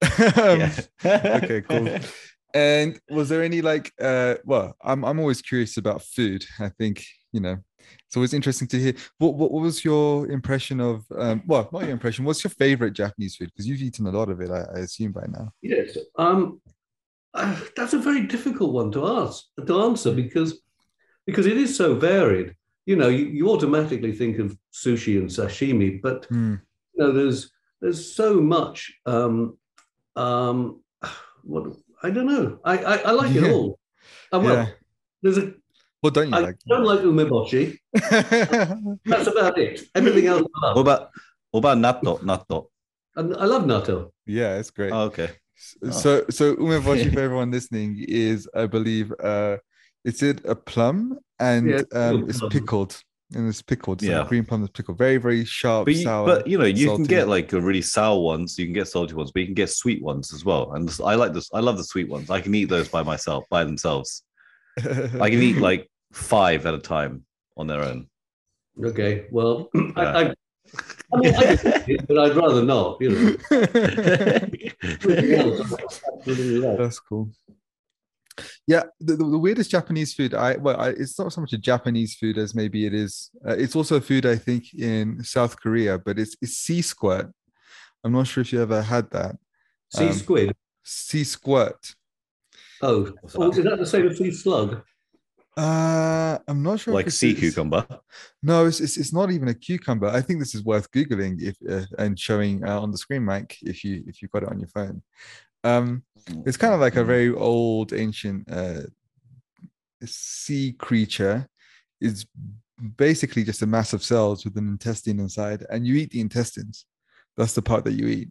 Um, 0.37 0.71
okay, 1.05 1.61
cool. 1.61 1.89
And 2.53 2.99
was 3.09 3.29
there 3.29 3.43
any 3.43 3.61
like 3.61 3.91
uh 4.01 4.35
well, 4.45 4.75
I'm 4.81 5.03
I'm 5.03 5.19
always 5.19 5.41
curious 5.41 5.77
about 5.77 6.03
food. 6.03 6.45
I 6.59 6.69
think, 6.69 7.03
you 7.33 7.41
know, 7.41 7.57
it's 8.07 8.15
always 8.15 8.33
interesting 8.33 8.67
to 8.69 8.79
hear. 8.79 8.93
What 9.17 9.35
what, 9.35 9.51
what 9.51 9.61
was 9.61 9.83
your 9.83 10.29
impression 10.31 10.79
of 10.79 11.05
um 11.17 11.43
well, 11.45 11.69
not 11.73 11.83
your 11.83 11.91
impression, 11.91 12.25
what's 12.25 12.43
your 12.43 12.51
favorite 12.51 12.93
Japanese 12.93 13.35
food? 13.35 13.51
Because 13.51 13.67
you've 13.67 13.81
eaten 13.81 14.07
a 14.07 14.11
lot 14.11 14.29
of 14.29 14.39
it, 14.41 14.49
I, 14.51 14.61
I 14.75 14.79
assume 14.79 15.11
by 15.11 15.25
now. 15.27 15.51
Yes. 15.61 15.97
Um, 16.17 16.61
uh, 17.33 17.59
that's 17.75 17.93
a 17.93 17.99
very 17.99 18.21
difficult 18.25 18.71
one 18.73 18.91
to 18.93 19.05
ask 19.05 19.43
to 19.67 19.81
answer 19.81 20.13
because 20.13 20.61
because 21.25 21.45
it 21.45 21.57
is 21.57 21.75
so 21.75 21.95
varied. 21.95 22.55
You 22.85 22.95
know, 22.95 23.09
you, 23.09 23.25
you 23.25 23.49
automatically 23.49 24.13
think 24.13 24.37
of 24.37 24.55
sushi 24.71 25.17
and 25.17 25.27
sashimi, 25.29 26.01
but 26.01 26.25
Hmm. 26.25 26.55
you 26.93 27.03
know, 27.03 27.11
there's 27.11 27.51
there's 27.81 28.15
so 28.15 28.39
much. 28.39 28.93
Um, 29.05 29.57
um, 30.15 30.81
what 31.43 31.73
I 32.03 32.09
don't 32.09 32.27
know. 32.27 32.59
I 32.63 32.77
I, 32.77 32.95
I 32.97 33.11
like 33.11 33.31
Yeah. 33.35 33.45
it 33.45 33.51
all. 33.51 33.79
Uh, 34.31 34.39
well, 34.39 34.55
Yeah. 34.55 34.69
there's 35.21 35.37
a 35.37 35.53
What 36.01 36.13
don't 36.13 36.29
you 36.29 36.35
I 36.35 36.41
like? 36.41 36.57
don't 36.67 36.83
like 36.85 36.99
umeboshi. 37.01 37.77
That's 39.05 39.27
about 39.27 39.57
it. 39.57 39.81
Everything 39.95 40.27
else 40.27 40.43
I 40.43 40.67
What 40.73 40.75
love. 40.75 40.77
about 40.77 41.01
what 41.51 41.59
about 41.59 41.77
natto? 41.77 42.19
Natto. 42.21 42.67
And 43.15 43.35
I 43.37 43.45
love 43.45 43.63
natto. 43.63 44.11
yeah, 44.25 44.57
it's 44.59 44.71
great. 44.71 44.91
Oh, 44.93 45.03
okay. 45.09 45.29
Oh. 45.83 45.91
So 45.91 46.25
so 46.29 46.55
umeboshi 46.57 47.09
for 47.13 47.21
everyone 47.21 47.51
listening 47.51 48.03
is 48.07 48.47
I 48.53 48.67
believe 48.67 49.13
uh 49.23 49.57
is 50.03 50.21
it 50.21 50.45
a 50.45 50.55
plum 50.55 51.17
and 51.39 51.69
Yeah, 51.69 51.81
um 51.93 52.29
it's 52.29 52.41
pickled 52.49 53.01
and 53.33 53.47
it's 53.49 53.61
pickled. 53.61 54.01
So 54.01 54.07
Yeah. 54.07 54.25
green 54.27 54.45
plum 54.45 54.63
is 54.63 54.69
pickled. 54.69 54.97
Very, 54.97 55.17
very 55.17 55.43
sharp, 55.45 55.85
But 55.85 55.95
you, 55.95 56.03
sour. 56.03 56.25
but 56.25 56.47
you 56.47 56.57
know, 56.57 56.65
you 56.65 56.87
salty. 56.87 57.03
can 57.03 57.07
get 57.09 57.27
like 57.27 57.51
a 57.53 57.59
really 57.61 57.81
sour 57.81 58.19
ones. 58.21 58.57
You 58.59 58.65
can 58.65 58.73
get 58.73 58.87
salty 58.87 59.13
ones, 59.15 59.31
but 59.31 59.39
you 59.41 59.45
can 59.47 59.55
get 59.55 59.69
sweet 59.69 60.01
ones 60.03 60.33
as 60.33 60.45
well. 60.45 60.73
And 60.73 60.87
this- 60.87 60.99
I 61.01 61.15
like 61.15 61.33
this. 61.33 61.49
I 61.53 61.59
love 61.59 61.77
the 61.77 61.83
sweet 61.83 62.07
ones. 62.09 62.29
I 62.29 62.41
can 62.41 62.53
eat 62.53 62.65
those 62.69 62.87
by 62.87 63.01
myself, 63.03 63.45
by 63.49 63.63
themselves. 63.63 64.23
I 64.77 65.29
can 65.29 65.41
eat 65.41 65.57
like 65.57 65.89
five 66.13 66.65
at 66.65 66.73
a 66.73 66.79
time 66.79 67.25
on 67.57 67.67
their 67.67 67.81
own. 67.81 68.07
Okay. 68.83 69.25
Well, 69.31 69.69
I, 69.95 70.03
I, 70.05 70.33
I 71.13 71.17
mean, 71.19 71.33
I 71.35 71.55
can 71.55 71.83
eat 71.89 71.99
it, 72.01 72.07
but 72.07 72.17
I'd 72.19 72.35
rather 72.35 72.63
not. 72.63 72.97
You 73.01 73.09
know. 73.09 73.35
Everything 73.51 75.33
else, 75.33 75.73
I 75.73 75.83
absolutely 76.17 76.57
love. 76.59 76.77
That's 76.77 76.99
cool. 76.99 77.29
Yeah, 78.67 78.83
the, 78.99 79.15
the, 79.15 79.23
the 79.25 79.37
weirdest 79.37 79.69
Japanese 79.69 80.13
food. 80.13 80.33
I 80.33 80.57
well, 80.57 80.79
I, 80.79 80.89
it's 80.89 81.19
not 81.19 81.31
so 81.31 81.41
much 81.41 81.53
a 81.53 81.57
Japanese 81.57 82.15
food 82.15 82.37
as 82.37 82.55
maybe 82.55 82.85
it 82.87 82.93
is. 82.95 83.29
Uh, 83.47 83.55
it's 83.55 83.75
also 83.75 83.97
a 83.97 84.01
food 84.01 84.25
I 84.25 84.37
think 84.37 84.73
in 84.73 85.23
South 85.23 85.59
Korea, 85.59 85.99
but 85.99 86.17
it's 86.17 86.35
it's 86.41 86.57
sea 86.57 86.81
squirt. 86.81 87.31
I'm 88.03 88.11
not 88.11 88.27
sure 88.27 88.41
if 88.41 88.51
you 88.53 88.61
ever 88.61 88.81
had 88.81 89.09
that 89.11 89.35
Sea 89.95 90.07
Um, 90.07 90.13
squid. 90.13 90.55
sea 90.83 91.23
squirt. 91.23 91.95
Oh, 92.81 93.11
oh, 93.35 93.49
is 93.51 93.63
that 93.63 93.77
the 93.79 93.85
same 93.85 94.07
as 94.07 94.17
sea 94.17 94.31
slug? 94.31 94.81
Uh, 95.57 96.37
I'm 96.47 96.61
not 96.63 96.79
sure. 96.81 96.93
like 96.93 97.09
sea 97.11 97.31
is- 97.31 97.39
cucumber. 97.39 97.85
No, 98.43 98.65
it's, 98.65 98.79
it's 98.81 98.97
it's 98.97 99.13
not 99.13 99.31
even 99.31 99.47
a 99.47 99.53
cucumber. 99.53 100.07
I 100.07 100.21
think 100.21 100.39
this 100.39 100.53
is 100.55 100.63
worth 100.65 100.91
googling 100.91 101.41
if 101.41 101.55
uh, 101.69 101.85
and 101.97 102.19
showing 102.19 102.63
uh, 102.67 102.79
on 102.81 102.91
the 102.91 102.97
screen, 102.97 103.23
Mike, 103.23 103.57
if 103.61 103.83
you 103.83 104.03
if 104.07 104.21
you've 104.21 104.31
got 104.31 104.43
it 104.43 104.49
on 104.49 104.59
your 104.59 104.67
phone. 104.69 105.01
Um, 105.65 106.03
it's 106.45 106.57
kind 106.57 106.73
of 106.73 106.79
like 106.79 106.95
a 106.95 107.03
very 107.03 107.33
old, 107.33 107.91
ancient 107.93 108.49
uh, 108.51 108.81
sea 110.05 110.73
creature. 110.73 111.47
It's 112.01 112.25
basically 112.97 113.43
just 113.43 113.61
a 113.61 113.67
mass 113.67 113.93
of 113.93 114.03
cells 114.03 114.43
with 114.45 114.57
an 114.57 114.67
intestine 114.67 115.19
inside, 115.19 115.65
and 115.69 115.85
you 115.87 115.95
eat 115.95 116.11
the 116.11 116.21
intestines. 116.21 116.85
That's 117.37 117.53
the 117.53 117.61
part 117.61 117.83
that 117.85 117.93
you 117.93 118.07
eat, 118.07 118.29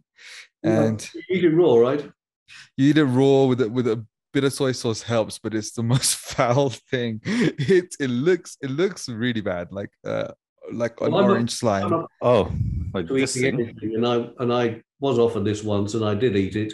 and 0.63 1.07
You 1.13 1.21
eat 1.37 1.43
it 1.45 1.49
raw, 1.55 1.75
right? 1.77 2.09
you 2.77 2.89
eat 2.89 2.97
it 2.97 3.03
raw 3.05 3.45
with 3.45 3.61
a, 3.61 3.69
with 3.69 3.87
a 3.87 4.05
bit 4.33 4.43
of 4.43 4.53
soy 4.53 4.71
sauce 4.71 5.01
helps, 5.01 5.39
but 5.39 5.53
it's 5.53 5.71
the 5.71 5.83
most 5.95 6.15
foul 6.15 6.69
thing. 6.69 7.21
It 7.25 7.95
it 7.99 8.09
looks 8.09 8.57
it 8.61 8.69
looks 8.71 9.07
really 9.09 9.41
bad, 9.41 9.71
like 9.71 9.91
uh 10.05 10.29
like 10.71 10.99
an 11.01 11.11
Well, 11.11 11.21
I'm 11.21 11.27
not- 11.27 11.31
orange 11.33 11.51
slime. 11.51 11.85
I'm 11.85 11.91
not 11.91 12.11
Oh, 12.21 12.51
like 12.93 13.07
to 13.07 13.13
this 13.13 13.37
eating 13.37 13.57
thing. 13.57 13.67
anything, 13.69 13.95
and 13.95 14.07
I 14.07 14.15
and 14.41 14.51
I 14.53 14.81
was 14.99 15.19
offered 15.19 15.45
this 15.45 15.63
once, 15.63 15.93
and 15.95 16.03
I 16.05 16.15
did 16.15 16.35
eat 16.35 16.55
it, 16.55 16.73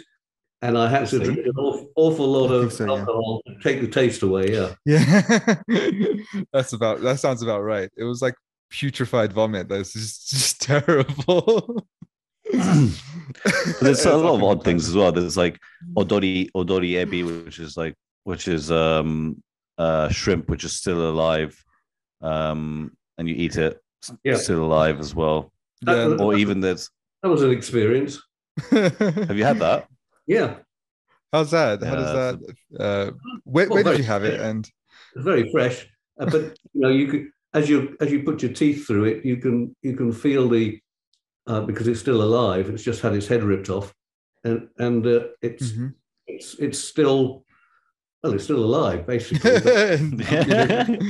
and 0.62 0.78
I 0.78 0.88
had 0.88 1.08
to 1.08 1.18
drink 1.18 1.40
an 1.40 1.52
awful, 1.58 1.90
awful 1.96 2.26
lot 2.28 2.52
of 2.52 2.72
so, 2.72 2.96
yeah. 2.96 3.04
to 3.04 3.60
take 3.62 3.80
the 3.80 3.88
taste 3.88 4.22
away. 4.22 4.52
Yeah. 4.52 4.74
Yeah, 4.86 5.54
that's 6.52 6.72
about 6.72 7.00
that 7.02 7.18
sounds 7.18 7.42
about 7.42 7.62
right. 7.62 7.90
It 7.96 8.04
was 8.04 8.22
like 8.22 8.34
putrefied 8.72 9.32
vomit. 9.32 9.68
That's 9.68 9.92
just, 9.92 10.30
just 10.30 10.62
terrible. 10.62 11.84
There's 12.52 14.04
a 14.06 14.16
lot 14.16 14.36
of 14.36 14.42
odd 14.42 14.64
things 14.64 14.88
as 14.88 14.94
well. 14.94 15.10
There's 15.10 15.36
like 15.36 15.58
odori 15.96 16.48
odori 16.54 16.90
ebi, 16.92 17.44
which 17.44 17.58
is 17.58 17.76
like 17.76 17.94
which 18.24 18.46
is 18.46 18.70
um 18.70 19.42
uh 19.78 20.08
shrimp, 20.10 20.48
which 20.48 20.64
is 20.64 20.74
still 20.74 21.10
alive, 21.10 21.60
um, 22.20 22.92
and 23.18 23.28
you 23.28 23.34
eat 23.34 23.56
it 23.56 23.80
Yeah. 24.22 24.36
still 24.36 24.64
alive 24.64 25.00
as 25.00 25.12
well. 25.14 25.52
Yeah. 25.84 26.16
Or 26.20 26.36
even 26.36 26.60
that. 26.60 26.86
That 27.22 27.30
was 27.30 27.42
an 27.42 27.50
experience. 27.50 28.20
have 28.70 29.36
you 29.36 29.44
had 29.44 29.58
that? 29.60 29.86
Yeah, 30.26 30.56
How's 31.32 31.50
that? 31.52 31.82
How 31.82 31.94
does 31.96 32.12
that? 32.12 32.54
Uh, 32.78 33.10
where, 33.44 33.66
Well, 33.68 33.82
where 33.82 33.84
did 33.84 33.98
you 33.98 34.04
have 34.04 34.24
it? 34.24 34.38
And 34.40 34.70
it's 35.14 35.24
very 35.24 35.50
fresh. 35.50 35.88
Uh, 36.20 36.26
but 36.26 36.58
you 36.74 36.80
know, 36.82 36.90
you 36.90 37.06
could 37.08 37.26
as 37.54 37.68
you 37.68 37.96
as 38.00 38.12
you 38.12 38.22
put 38.22 38.42
your 38.42 38.52
teeth 38.52 38.86
through 38.86 39.04
it, 39.04 39.24
you 39.24 39.38
can 39.38 39.74
you 39.82 39.96
can 39.96 40.12
feel 40.12 40.48
the 40.48 40.78
uh, 41.46 41.62
because 41.62 41.88
it's 41.88 42.00
still 42.00 42.22
alive. 42.22 42.68
It's 42.68 42.82
just 42.82 43.00
had 43.00 43.14
its 43.14 43.26
head 43.26 43.42
ripped 43.42 43.70
off, 43.70 43.94
and 44.44 44.68
and 44.78 45.06
uh, 45.06 45.28
it's 45.40 45.72
Mhm. 45.72 45.94
it's 46.26 46.54
it's 46.58 46.78
still 46.78 47.44
well, 48.22 48.34
it's 48.34 48.44
still 48.44 48.64
alive 48.64 49.06
basically. 49.06 49.50
but 49.50 49.62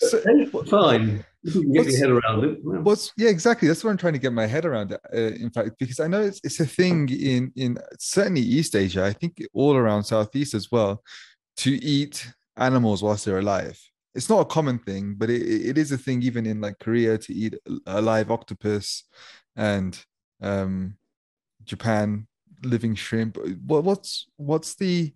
So- 0.00 0.22
it's 0.24 0.70
fine. 0.70 1.24
You 1.42 1.52
can 1.52 1.72
get 1.72 1.78
What's- 1.86 1.98
your 1.98 2.08
head 2.16 2.24
around 2.24 2.44
it. 2.44 2.58
Yeah. 2.64 2.78
What's 2.80 3.12
yeah, 3.16 3.28
exactly. 3.30 3.66
That's 3.68 3.82
what 3.82 3.90
I'm 3.90 3.96
trying 3.96 4.12
to 4.12 4.18
get 4.20 4.32
my 4.32 4.46
head 4.46 4.64
around. 4.64 4.92
Uh, 4.92 5.16
in 5.16 5.50
fact, 5.50 5.70
because 5.78 5.98
I 5.98 6.06
know 6.06 6.20
it's 6.22 6.40
it's 6.44 6.60
a 6.60 6.66
thing 6.66 7.08
in 7.08 7.50
in 7.56 7.78
certainly 7.98 8.42
East 8.42 8.76
Asia. 8.76 9.04
I 9.04 9.12
think 9.12 9.42
all 9.52 9.74
around 9.76 10.04
Southeast 10.04 10.54
as 10.54 10.70
well, 10.70 11.02
to 11.58 11.70
eat 11.84 12.26
animals 12.56 13.02
whilst 13.02 13.24
they're 13.24 13.40
alive. 13.40 13.76
It's 14.14 14.28
not 14.28 14.40
a 14.40 14.44
common 14.44 14.78
thing, 14.78 15.14
but 15.18 15.30
it, 15.30 15.42
it 15.70 15.78
is 15.78 15.90
a 15.90 15.98
thing 15.98 16.22
even 16.22 16.46
in 16.46 16.60
like 16.60 16.78
Korea 16.78 17.18
to 17.18 17.32
eat 17.34 17.54
a 17.86 18.00
live 18.00 18.30
octopus, 18.30 19.02
and 19.56 19.98
um, 20.42 20.96
Japan 21.64 22.28
living 22.62 22.94
shrimp. 22.94 23.36
What 23.66 23.82
what's 23.82 24.26
what's 24.36 24.74
the 24.76 25.12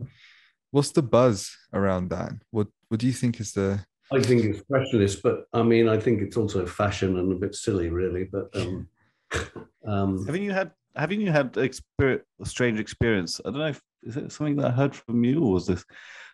what's 0.77 0.91
the 0.91 1.03
buzz 1.03 1.57
around 1.73 2.11
that? 2.11 2.33
What 2.51 2.69
what 2.89 3.01
do 3.01 3.07
you 3.07 3.13
think 3.15 3.41
is 3.41 3.53
the 3.53 3.81
I 4.13 4.21
think 4.23 4.45
it's 4.45 4.63
freshness, 4.69 5.17
but 5.17 5.47
I 5.53 5.63
mean, 5.63 5.89
I 5.89 5.99
think 5.99 6.21
it's 6.21 6.37
also 6.37 6.67
fashion 6.67 7.19
and 7.19 7.33
a 7.33 7.35
bit 7.35 7.55
silly, 7.55 7.89
really. 7.89 8.25
But 8.25 8.55
um, 8.55 8.89
um, 9.87 10.27
Haven't 10.27 10.43
you 10.43 10.53
had 10.53 10.73
haven't 10.95 11.23
you 11.23 11.33
had 11.33 11.55
exper- 11.55 12.21
a 12.41 12.47
strange 12.47 12.79
experience? 12.79 13.41
I 13.45 13.51
don't 13.51 13.59
know 13.59 13.69
if 13.69 13.81
is 14.03 14.19
it 14.19 14.31
something 14.31 14.57
that 14.57 14.67
I 14.67 14.71
heard 14.71 14.95
from 14.95 15.25
you 15.25 15.43
or 15.43 15.53
was 15.55 15.67
this 15.67 15.83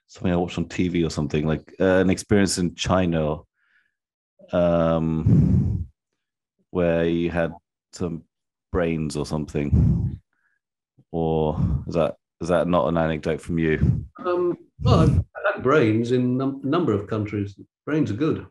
something 0.08 0.32
I 0.32 0.36
watched 0.36 0.58
on 0.58 0.66
TV 0.66 1.06
or 1.06 1.10
something 1.10 1.46
like 1.46 1.72
uh, 1.80 2.00
an 2.02 2.10
experience 2.10 2.58
in 2.58 2.74
China 2.74 3.38
um 4.52 5.86
where 6.70 7.04
you 7.04 7.30
had 7.30 7.52
some 7.92 8.24
brains 8.72 9.16
or 9.16 9.24
something 9.24 10.20
or 11.12 11.58
is 11.86 11.94
that 11.94 12.16
is 12.42 12.48
that 12.48 12.68
not 12.68 12.88
an 12.88 12.96
anecdote 12.96 13.40
from 13.40 13.58
you? 13.58 14.04
um, 14.24 14.56
well, 14.80 15.00
I've 15.00 15.18
I've 15.18 15.54
had 15.54 15.62
brains 15.62 16.12
in 16.12 16.40
a 16.40 16.46
number 16.66 16.92
of 16.92 17.06
countries. 17.06 17.56
Brains 17.86 18.10
are 18.10 18.14
good. 18.14 18.46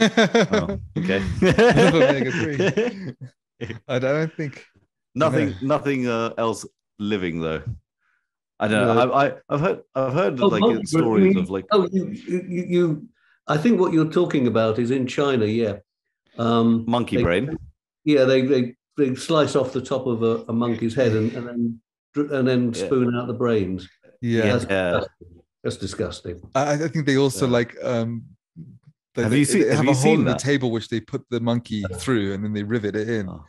Oh, 0.00 0.78
okay. 0.96 1.22
Omega 1.42 2.32
three. 2.32 3.14
I 3.86 3.98
don't 3.98 4.32
think. 4.34 4.64
nothing, 5.14 5.48
No. 5.62 5.66
nothing 5.76 6.06
uh, 6.08 6.32
else 6.38 6.66
living 6.98 7.40
though. 7.40 7.62
I 8.60 8.66
don't 8.68 8.86
know. 8.86 8.94
No. 9.06 9.12
I, 9.12 9.26
I, 9.28 9.32
I've 9.48 9.60
heard, 9.60 9.82
I've 9.94 10.12
heard 10.12 10.40
Oh, 10.40 10.48
like 10.48 10.60
monkey 10.60 10.86
stories 10.86 11.34
brain. 11.34 11.38
of 11.44 11.50
like, 11.50 11.66
Oh, 11.70 11.88
you, 11.92 12.08
you, 12.08 12.44
you, 12.48 12.64
you- 12.68 13.08
I 13.46 13.56
think 13.56 13.80
what 13.80 13.92
you're 13.94 14.10
talking 14.10 14.46
about 14.46 14.78
is 14.78 14.90
in 14.90 15.06
China. 15.06 15.46
Yeah. 15.46 15.76
Um, 16.38 16.84
monkey 16.88 17.16
they- 17.16 17.22
brain. 17.22 17.56
Yeah, 18.04 18.24
they 18.24 18.42
they, 18.42 18.74
they 18.96 19.14
slice 19.14 19.54
off 19.54 19.72
the 19.72 19.80
top 19.80 20.06
of 20.06 20.22
a, 20.22 20.44
a 20.48 20.52
monkey's 20.52 20.94
head 20.94 21.12
and, 21.12 21.32
and 21.34 21.46
then 21.48 21.80
dr- 21.86 21.87
and 22.20 22.46
then 22.46 22.72
Yeah. 22.72 22.86
spoon 22.86 23.14
out 23.16 23.26
the 23.26 23.34
brains. 23.44 23.88
Yeah, 24.20 24.52
That's, 24.58 24.66
Yeah. 24.68 25.00
that's 25.62 25.76
disgusting. 25.76 26.40
I, 26.54 26.72
I 26.84 26.88
think 26.88 27.06
they 27.06 27.16
also 27.16 27.46
Yeah. 27.46 27.52
like 27.52 27.76
um. 27.82 28.24
they- 29.14 29.22
Have 29.22 29.30
they- 29.32 29.38
you 29.38 29.44
seen- 29.44 29.62
They 29.62 29.68
have 29.68 29.76
have 29.78 29.84
you 29.86 29.90
a 29.90 29.94
hole 29.94 30.02
seen 30.02 30.20
in 30.20 30.26
the 30.26 30.34
table 30.34 30.70
which 30.70 30.88
they 30.88 31.00
put 31.00 31.22
the 31.30 31.40
monkey 31.40 31.82
through, 31.96 32.32
and 32.34 32.44
then 32.44 32.52
they 32.52 32.62
rivet 32.62 32.94
it 32.94 33.08
in, 33.08 33.28
Oh. 33.28 33.44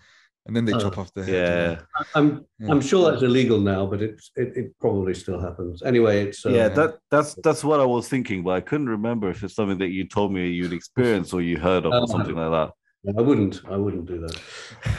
and 0.48 0.56
then 0.56 0.66
they 0.66 0.74
Oh. 0.74 0.80
chop 0.80 0.98
off 0.98 1.14
the 1.14 1.24
head. 1.24 1.80
Yeah. 1.80 2.06
I'm 2.16 2.46
Yeah. 2.60 2.72
I'm 2.72 2.82
sure 2.82 3.02
that's 3.12 3.24
illegal 3.24 3.60
now, 3.60 3.86
but 3.86 4.02
it's 4.02 4.32
it, 4.36 4.50
it 4.62 4.68
probably 4.80 5.14
still 5.14 5.40
happens. 5.40 5.82
Anyway, 5.84 6.24
it's 6.26 6.44
uh, 6.46 6.50
yeah, 6.50 6.56
Yeah. 6.56 6.70
that 6.70 6.92
that's 7.12 7.36
that's 7.44 7.64
what 7.64 7.80
I 7.80 7.86
was 7.86 8.08
thinking, 8.08 8.44
but 8.44 8.52
I 8.52 8.62
couldn't 8.62 8.90
remember 8.90 9.30
if 9.30 9.44
it's 9.44 9.56
something 9.56 9.78
that 9.80 9.90
you 9.90 10.08
told 10.08 10.34
me 10.34 10.50
you'd 10.50 10.74
experienced 10.74 11.34
or 11.36 11.42
you 11.42 11.58
heard 11.58 11.86
of 11.86 11.94
Um, 11.94 12.04
or 12.04 12.08
something 12.08 12.36
like 12.36 12.52
that. 12.52 12.72
I 13.18 13.22
wouldn't 13.22 13.62
I 13.70 13.78
wouldn't 13.78 14.06
do 14.08 14.20
that. 14.20 14.36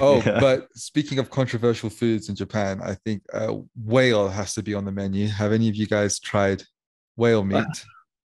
Oh, 0.00 0.23
Yeah. 0.25 0.40
but 0.40 0.69
speaking 0.75 1.19
of 1.19 1.28
controversial 1.30 1.90
foods 1.90 2.28
in 2.30 2.35
Japan, 2.35 2.80
I 2.83 2.95
think 2.95 3.23
uh, 3.33 3.54
whale 3.85 4.28
has 4.28 4.54
to 4.54 4.62
be 4.62 4.75
on 4.75 4.85
the 4.87 4.92
menu. 4.92 5.26
Have 5.28 5.52
any 5.52 5.69
of 5.69 5.76
you 5.76 5.87
guys 5.87 6.19
tried 6.19 6.62
whale 7.16 7.45
meat? 7.45 7.66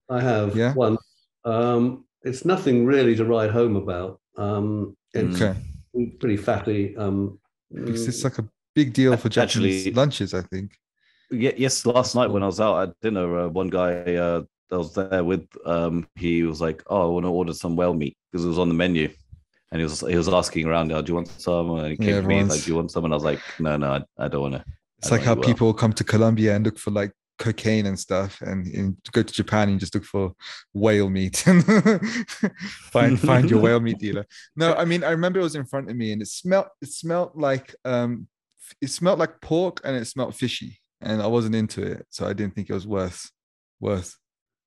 I 0.10 0.20
have 0.22 0.56
Yeah? 0.58 0.74
one. 0.74 0.98
Um, 1.46 2.06
it's 2.24 2.44
nothing 2.44 2.86
really 2.86 3.16
to 3.16 3.24
write 3.26 3.52
home 3.52 3.78
about. 3.78 4.20
Um, 4.38 4.96
it's 5.14 5.42
Okay, 5.42 5.58
pretty 6.20 6.38
fatty. 6.38 6.96
Um, 6.98 7.40
because 7.74 8.06
mm, 8.06 8.10
it's 8.10 8.24
like 8.26 8.40
a 8.40 8.48
big 8.76 8.92
deal 8.94 9.16
for 9.16 9.30
Japanese 9.30 9.88
Actually- 9.88 9.94
lunches. 9.94 10.34
I 10.34 10.42
think. 10.42 10.74
Yeah, 11.32 11.52
yes, 11.56 11.86
last 11.86 12.14
night 12.14 12.30
when 12.30 12.44
I 12.44 12.48
was 12.48 12.60
out 12.60 12.90
at 12.90 12.96
dinner, 13.02 13.40
uh, 13.40 13.48
one 13.48 13.70
guy 13.70 13.94
uh, 14.16 14.42
that 14.70 14.78
was 14.78 14.94
there 14.94 15.24
with 15.24 15.48
um, 15.66 16.06
he 16.16 16.44
was 16.44 16.60
like, 16.60 16.84
"Oh, 16.88 17.04
I 17.04 17.06
want 17.14 17.24
to 17.26 17.30
order 17.30 17.54
some 17.54 17.78
whale 17.78 17.94
meat 17.94 18.18
because 18.32 18.44
it 18.44 18.50
was 18.50 18.60
on 18.60 18.68
the 18.68 18.76
menu," 18.76 19.08
and 19.72 19.80
he 19.80 19.84
was 19.84 20.02
he 20.02 20.16
was 20.16 20.28
asking 20.28 20.68
around, 20.68 20.92
oh, 20.92 21.02
"Do 21.02 21.12
you 21.12 21.16
want 21.16 21.30
some?" 21.30 21.72
And 21.72 21.88
he 21.92 21.98
came 21.98 22.10
Yeah, 22.16 22.22
to 22.22 22.28
me 22.28 22.40
he's 22.40 22.50
like, 22.50 22.64
"Do 22.64 22.72
you 22.72 22.76
want 22.76 22.92
some?" 22.92 23.06
And 23.06 23.14
I 23.14 23.16
was 23.16 23.24
like, 23.24 23.40
"No, 23.60 23.78
no, 23.78 23.94
I, 23.94 24.26
I 24.26 24.28
don't 24.28 24.42
want 24.42 24.54
to." 24.56 24.66
It's 25.00 25.12
like 25.12 25.22
how 25.22 25.36
people 25.36 25.74
come 25.74 25.94
to 25.94 26.04
Colombia 26.04 26.56
and 26.56 26.66
look 26.66 26.78
for 26.78 26.92
like 26.92 27.12
cocaine 27.40 27.88
and 27.88 27.98
stuff, 27.98 28.40
and, 28.42 28.68
and 28.68 28.98
go 29.12 29.24
to 29.24 29.34
Japan 29.34 29.70
and 29.70 29.80
just 29.80 29.96
look 29.96 30.04
for 30.04 30.34
whale 30.74 31.10
meat 31.10 31.48
and 31.48 31.64
find 32.92 33.20
find 33.20 33.50
your 33.50 33.62
whale 33.62 33.80
meat 33.80 33.98
dealer. 33.98 34.26
No, 34.56 34.74
I 34.76 34.86
mean 34.86 35.04
I 35.04 35.12
remember 35.12 35.40
it 35.40 35.44
was 35.44 35.56
in 35.56 35.66
front 35.66 35.90
of 35.90 35.96
me 35.96 36.12
and 36.12 36.22
it 36.22 36.28
smelled 36.28 36.68
it 36.82 36.90
smelled 36.90 37.32
like 37.36 37.74
um 37.86 38.28
it 38.82 38.90
smelled 38.90 39.20
like 39.20 39.42
pork 39.42 39.82
and 39.84 39.96
it 39.96 40.06
smelled 40.06 40.36
fishy, 40.36 40.80
and 41.02 41.22
I 41.22 41.28
wasn't 41.28 41.56
into 41.56 41.82
it, 41.82 42.06
so 42.10 42.28
I 42.28 42.34
didn't 42.34 42.56
think 42.56 42.70
it 42.70 42.74
was 42.74 42.86
worth 42.88 43.32
worth 43.80 44.18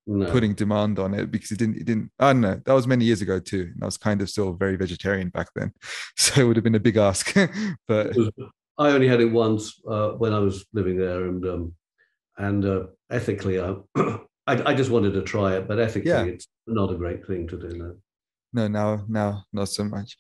no. 0.07 0.31
putting 0.31 0.55
demand 0.55 0.99
on 0.99 1.15
it 1.15 1.31
because 1.31 1.51
it 1.51 1.59
didn't 1.59 1.77
it 1.77 1.85
didn't 1.87 2.11
I 2.19 2.33
don't 2.33 2.41
know 2.43 2.61
that 2.65 2.73
was 2.75 2.87
many 2.87 3.05
years 3.05 3.23
ago 3.23 3.39
too 3.41 3.71
and 3.75 3.83
I 3.83 3.87
was 3.87 3.97
kind 3.97 4.21
of 4.21 4.29
still 4.29 4.53
very 4.53 4.77
vegetarian 4.77 5.31
back 5.31 5.49
then 5.55 5.73
so 6.17 6.41
it 6.41 6.45
would 6.45 6.57
have 6.57 6.65
been 6.65 6.75
a 6.75 6.81
big 6.81 6.97
ask 6.97 7.35
but 7.89 8.15
was- 8.17 8.31
I 8.77 8.91
only 8.91 9.07
had 9.07 9.21
it 9.21 9.27
once 9.27 9.81
uh, 9.89 10.11
when 10.19 10.33
I 10.33 10.41
was 10.41 10.67
living 10.73 10.99
there, 10.99 11.27
and 11.27 11.47
um, 11.47 11.75
and 12.37 12.65
uh, 12.65 12.87
ethically, 13.09 13.61
I, 13.61 13.77
I 14.49 14.71
I 14.71 14.75
just 14.75 14.91
wanted 14.91 15.13
to 15.13 15.23
try 15.23 15.55
it, 15.57 15.69
but 15.69 15.79
ethically, 15.79 16.11
Yeah. 16.11 16.25
it's 16.25 16.49
not 16.67 16.91
a 16.91 16.97
great 16.97 17.25
thing 17.25 17.47
to 17.47 17.57
do. 17.57 17.69
No. 17.79 17.97
no 18.53 18.67
now 18.67 19.05
now 19.09 19.45
not 19.53 19.69
so 19.69 19.85
much 19.85 20.17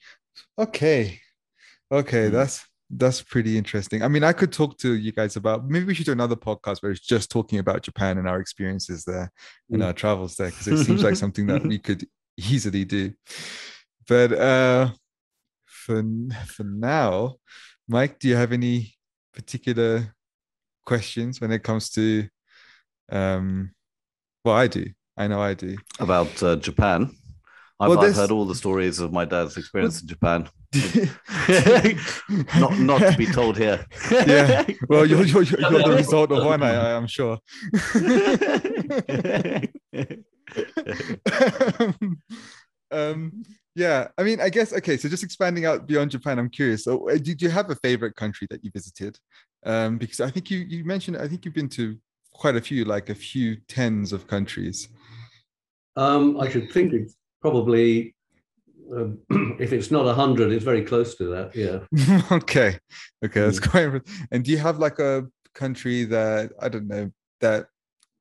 okay 0.56 1.18
okay 1.90 2.28
Mm. 2.28 2.32
that's 2.32 2.64
that's 2.96 3.20
pretty 3.22 3.58
interesting 3.58 4.02
i 4.02 4.08
mean 4.08 4.22
i 4.22 4.32
could 4.32 4.52
talk 4.52 4.78
to 4.78 4.94
you 4.94 5.10
guys 5.12 5.36
about 5.36 5.68
maybe 5.68 5.84
we 5.84 5.94
should 5.94 6.06
do 6.06 6.12
another 6.12 6.36
podcast 6.36 6.82
where 6.82 6.92
it's 6.92 7.00
just 7.00 7.30
talking 7.30 7.58
about 7.58 7.82
japan 7.82 8.18
and 8.18 8.28
our 8.28 8.40
experiences 8.40 9.04
there 9.04 9.30
and 9.70 9.82
Mm. 9.82 9.86
our 9.86 9.92
travels 9.92 10.36
there 10.36 10.50
because 10.50 10.68
it 10.68 10.84
seems 10.84 11.02
like 11.02 11.16
something 11.24 11.46
that 11.48 11.64
we 11.66 11.78
could 11.78 12.06
easily 12.36 12.84
do 12.84 13.12
but 14.08 14.32
uh 14.32 14.90
for 15.66 16.02
for 16.46 16.64
now 16.64 17.34
mike 17.88 18.18
do 18.18 18.28
you 18.28 18.36
have 18.36 18.52
any 18.52 18.94
particular 19.32 20.14
questions 20.86 21.40
when 21.40 21.50
it 21.50 21.62
comes 21.62 21.90
to 21.90 22.28
um 23.10 23.72
well 24.44 24.54
i 24.54 24.66
do 24.66 24.84
i 25.16 25.26
know 25.26 25.40
i 25.40 25.54
do 25.54 25.76
about 26.00 26.42
uh, 26.42 26.56
Japan. 26.56 27.10
I've, 27.80 27.90
Well, 27.90 28.04
I've 28.04 28.14
heard 28.14 28.30
all 28.30 28.44
the 28.44 28.54
stories 28.54 29.00
of 29.00 29.12
my 29.12 29.24
dad's 29.24 29.56
experience 29.56 30.00
in 30.00 30.06
Japan. 30.08 30.48
not 32.58 32.78
not 32.78 32.98
to 33.00 33.14
be 33.18 33.26
told 33.26 33.56
here. 33.56 33.84
Yeah. 34.10 34.64
Well, 34.88 35.06
you're, 35.06 35.24
you're, 35.24 35.42
you're 35.42 35.60
you're 35.60 35.82
the 35.82 35.94
result 35.96 36.30
of 36.32 36.44
one, 36.44 36.62
I, 36.62 36.74
I- 36.74 36.96
I'm 36.96 37.06
sure. 37.08 37.38
um, 42.90 43.42
yeah, 43.74 44.08
I 44.16 44.22
mean, 44.22 44.40
I 44.40 44.48
guess 44.50 44.72
okay. 44.72 44.96
So 44.96 45.08
just 45.08 45.24
expanding 45.24 45.66
out 45.66 45.86
beyond 45.86 46.12
Japan, 46.12 46.38
I'm 46.38 46.50
curious. 46.50 46.84
So, 46.84 47.10
uh, 47.10 47.16
did 47.16 47.42
you 47.42 47.48
have 47.48 47.70
a 47.70 47.74
favorite 47.76 48.14
country 48.14 48.46
that 48.50 48.64
you 48.64 48.70
visited? 48.72 49.18
Um, 49.66 49.98
because 49.98 50.20
I 50.20 50.30
think 50.30 50.50
you 50.50 50.58
you 50.58 50.84
mentioned 50.84 51.16
I 51.16 51.26
think 51.26 51.44
you've 51.44 51.54
been 51.54 51.70
to 51.70 51.96
quite 52.32 52.56
a 52.56 52.60
few, 52.60 52.84
like 52.84 53.10
a 53.10 53.14
few 53.14 53.56
tens 53.68 54.12
of 54.12 54.26
countries. 54.26 54.88
Um, 55.96 56.38
I 56.40 56.48
should 56.48 56.72
think 56.72 56.92
it's 56.92 57.16
probably, 57.44 58.14
uh, 58.90 59.08
if 59.60 59.74
it's 59.74 59.90
not 59.90 60.04
a 60.04 60.16
100, 60.16 60.50
it's 60.50 60.64
very 60.64 60.82
close 60.82 61.14
to 61.16 61.24
that. 61.26 61.54
Yeah. 61.54 61.80
okay, 62.32 62.78
okay, 63.22 63.40
that's 63.42 63.60
quite. 63.60 64.00
And 64.30 64.42
do 64.42 64.50
you 64.50 64.56
have 64.56 64.78
like 64.78 64.98
a 64.98 65.26
country 65.54 66.04
that 66.04 66.52
I 66.60 66.70
don't 66.70 66.88
know 66.88 67.10
that 67.40 67.66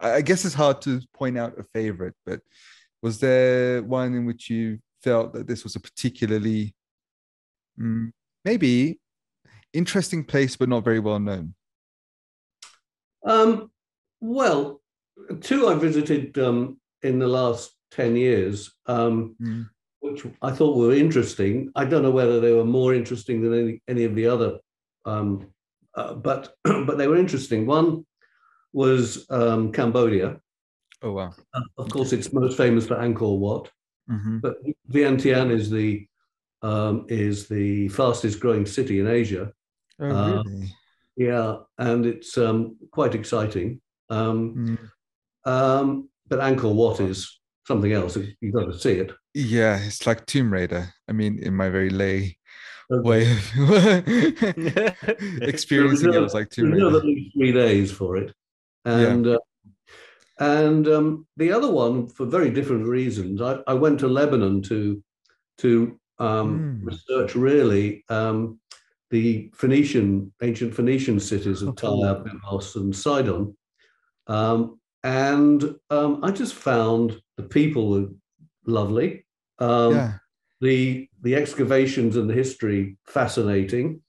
I 0.01 0.15
I 0.15 0.21
guess 0.21 0.43
it's 0.43 0.53
hard 0.53 0.81
to 0.81 1.01
point 1.13 1.37
out 1.37 1.57
a 1.57 1.63
favorite, 1.73 2.15
but 2.25 2.41
was 3.01 3.19
there 3.19 3.81
one 3.81 4.13
in 4.13 4.25
which 4.25 4.49
you 4.49 4.79
felt 5.01 5.33
that 5.33 5.47
this 5.47 5.63
was 5.63 5.77
a 5.77 5.79
particularly 5.79 6.75
mm, 7.79 8.11
maybe 8.43 8.99
interesting 9.71 10.25
place 10.25 10.57
but 10.57 10.67
not 10.67 10.83
very 10.83 10.99
well 10.99 11.19
known? 11.19 11.55
Um, 13.25 13.71
well, 14.19 14.81
two 15.39 15.69
I 15.69 15.75
visited 15.75 16.37
um, 16.37 16.81
in 17.01 17.19
the 17.19 17.27
last 17.27 17.73
10 17.93 18.15
years, 18.15 18.73
um, 18.87 19.35
Mm. 19.41 19.69
which 19.99 20.25
I 20.41 20.51
thought 20.51 20.77
were 20.77 20.93
interesting. 20.93 21.71
I 21.75 21.85
don't 21.85 22.03
know 22.03 22.11
whether 22.11 22.39
they 22.39 22.51
were 22.51 22.65
more 22.65 22.93
interesting 22.93 23.41
than 23.41 23.53
any, 23.53 23.81
any 23.87 24.03
of 24.03 24.15
the 24.15 24.27
other, 24.27 24.59
um, 25.05 25.47
uh, 25.95 26.15
but, 26.15 26.55
but 26.63 26.97
they 26.97 27.07
were 27.07 27.17
interesting. 27.17 27.65
One 27.65 28.05
was 28.73 29.25
um, 29.29 29.71
Cambodia. 29.71 30.39
Oh 31.01 31.11
wow! 31.11 31.33
Uh, 31.53 31.61
of 31.77 31.89
course, 31.89 32.13
it's 32.13 32.31
most 32.33 32.57
famous 32.57 32.87
for 32.87 32.95
Angkor 32.95 33.37
Wat, 33.37 33.69
Mhm. 34.09 34.41
but 34.41 34.55
Vientiane 34.89 35.51
is 35.51 35.69
the 35.69 36.07
um, 36.61 37.05
is 37.09 37.47
the 37.49 37.89
fastest 37.89 38.39
growing 38.39 38.65
city 38.65 38.99
in 39.01 39.07
Asia. 39.07 39.51
Oh 39.99 40.09
Uh, 40.09 40.43
really? 40.43 40.69
Yeah, 41.17 41.57
and 41.77 42.05
it's 42.05 42.37
um, 42.37 42.77
quite 42.91 43.13
exciting. 43.15 43.81
Um, 44.09 44.39
Mm. 44.55 44.89
um, 45.45 46.09
but 46.29 46.39
Angkor 46.39 46.73
Wat 46.73 46.99
is 47.01 47.39
something 47.65 47.91
else. 47.91 48.17
You've 48.41 48.53
got 48.53 48.65
to 48.65 48.77
see 48.77 48.93
it. 48.93 49.11
Yeah, 49.33 49.79
it's 49.81 50.05
like 50.05 50.25
Tomb 50.25 50.51
Raider. 50.53 50.93
I 51.09 51.11
mean, 51.13 51.39
in 51.39 51.55
my 51.55 51.69
very 51.69 51.89
lay 51.89 52.37
Okay. 52.91 53.07
way 53.07 53.31
of 53.31 53.37
experiencing 55.41 56.13
it, 56.13 56.19
was 56.21 56.33
like 56.33 56.49
Tomb 56.49 56.71
Raider. 56.71 56.89
least 56.89 57.33
three 57.35 57.51
days 57.51 57.91
for 57.91 58.17
it, 58.17 58.33
and 58.85 59.25
uh, 59.27 59.39
and 60.39 60.87
um, 60.87 61.25
the 61.37 61.51
other 61.51 61.71
one 61.71 62.07
for 62.07 62.25
very 62.25 62.49
different 62.49 62.85
reasons. 62.85 63.41
I, 63.41 63.59
I 63.67 63.73
went 63.73 63.99
to 64.01 64.07
Lebanon 64.07 64.61
to 64.63 65.01
to 65.59 65.99
um, 66.19 66.79
Mm. 66.83 66.85
research 66.85 67.35
really 67.35 68.03
um, 68.09 68.59
the 69.09 69.49
Phoenician 69.55 70.33
ancient 70.41 70.73
Phoenician 70.75 71.19
cities 71.19 71.61
of 71.61 71.69
Oh. 71.69 71.73
Tyre, 72.03 72.23
Byblos, 72.23 72.75
and 72.75 72.95
Sidon, 72.95 73.55
um, 74.27 74.79
and 75.03 75.75
um, 75.89 76.23
I 76.23 76.31
just 76.31 76.53
found 76.53 77.21
the 77.37 77.43
people 77.43 77.89
were 77.89 78.07
lovely. 78.65 79.25
Um, 79.59 79.93
yeah. 79.93 80.13
the 80.61 81.09
the 81.21 81.35
excavations 81.35 82.15
and 82.15 82.29
the 82.29 82.33
history 82.33 82.97
fascinating. 83.05 84.01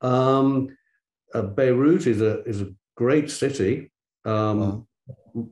Um, 0.00 0.76
uh, 1.34 1.42
Beirut 1.42 2.06
is 2.06 2.20
a 2.20 2.42
is 2.44 2.62
a 2.62 2.72
great 2.96 3.30
city. 3.30 3.90
Um, 4.24 4.86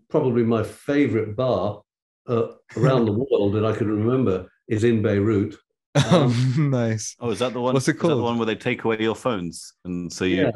Probably 0.08 0.42
my 0.42 0.62
favorite 0.62 1.36
bar 1.36 1.82
uh, 2.26 2.46
around 2.76 3.04
the 3.04 3.12
world 3.30 3.52
that 3.54 3.66
I 3.66 3.76
can 3.76 3.88
remember 3.88 4.50
is 4.68 4.84
in 4.84 5.02
Beirut. 5.02 5.56
Um, 6.10 6.70
nice. 6.72 7.14
Oh, 7.20 7.30
is 7.30 7.38
that 7.38 7.52
the 7.52 7.60
one? 7.60 7.74
What's 7.74 7.86
it 7.86 7.94
is 7.94 8.02
that 8.02 8.08
the 8.08 8.16
one 8.16 8.36
where 8.36 8.46
they 8.46 8.56
take 8.56 8.82
away 8.82 8.96
your 8.98 9.14
phones 9.14 9.74
and 9.84 10.12
so 10.12 10.24
you 10.24 10.42
Yeah. 10.42 10.50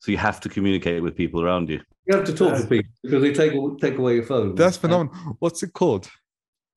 So 0.00 0.10
you 0.12 0.18
have 0.18 0.40
to 0.40 0.48
communicate 0.48 1.02
with 1.02 1.14
people 1.16 1.42
around 1.42 1.68
you. 1.68 1.80
You 2.06 2.16
have 2.16 2.24
to 2.26 2.32
talk 2.34 2.56
to 2.56 2.66
people 2.66 2.90
because 3.02 3.22
they 3.22 3.32
take 3.32 3.52
take 3.80 3.98
away 3.98 4.14
your 4.14 4.24
phone. 4.24 4.54
That's 4.54 4.76
phenomenal. 4.78 5.36
What's 5.38 5.62
it 5.62 5.72
called? 5.74 6.04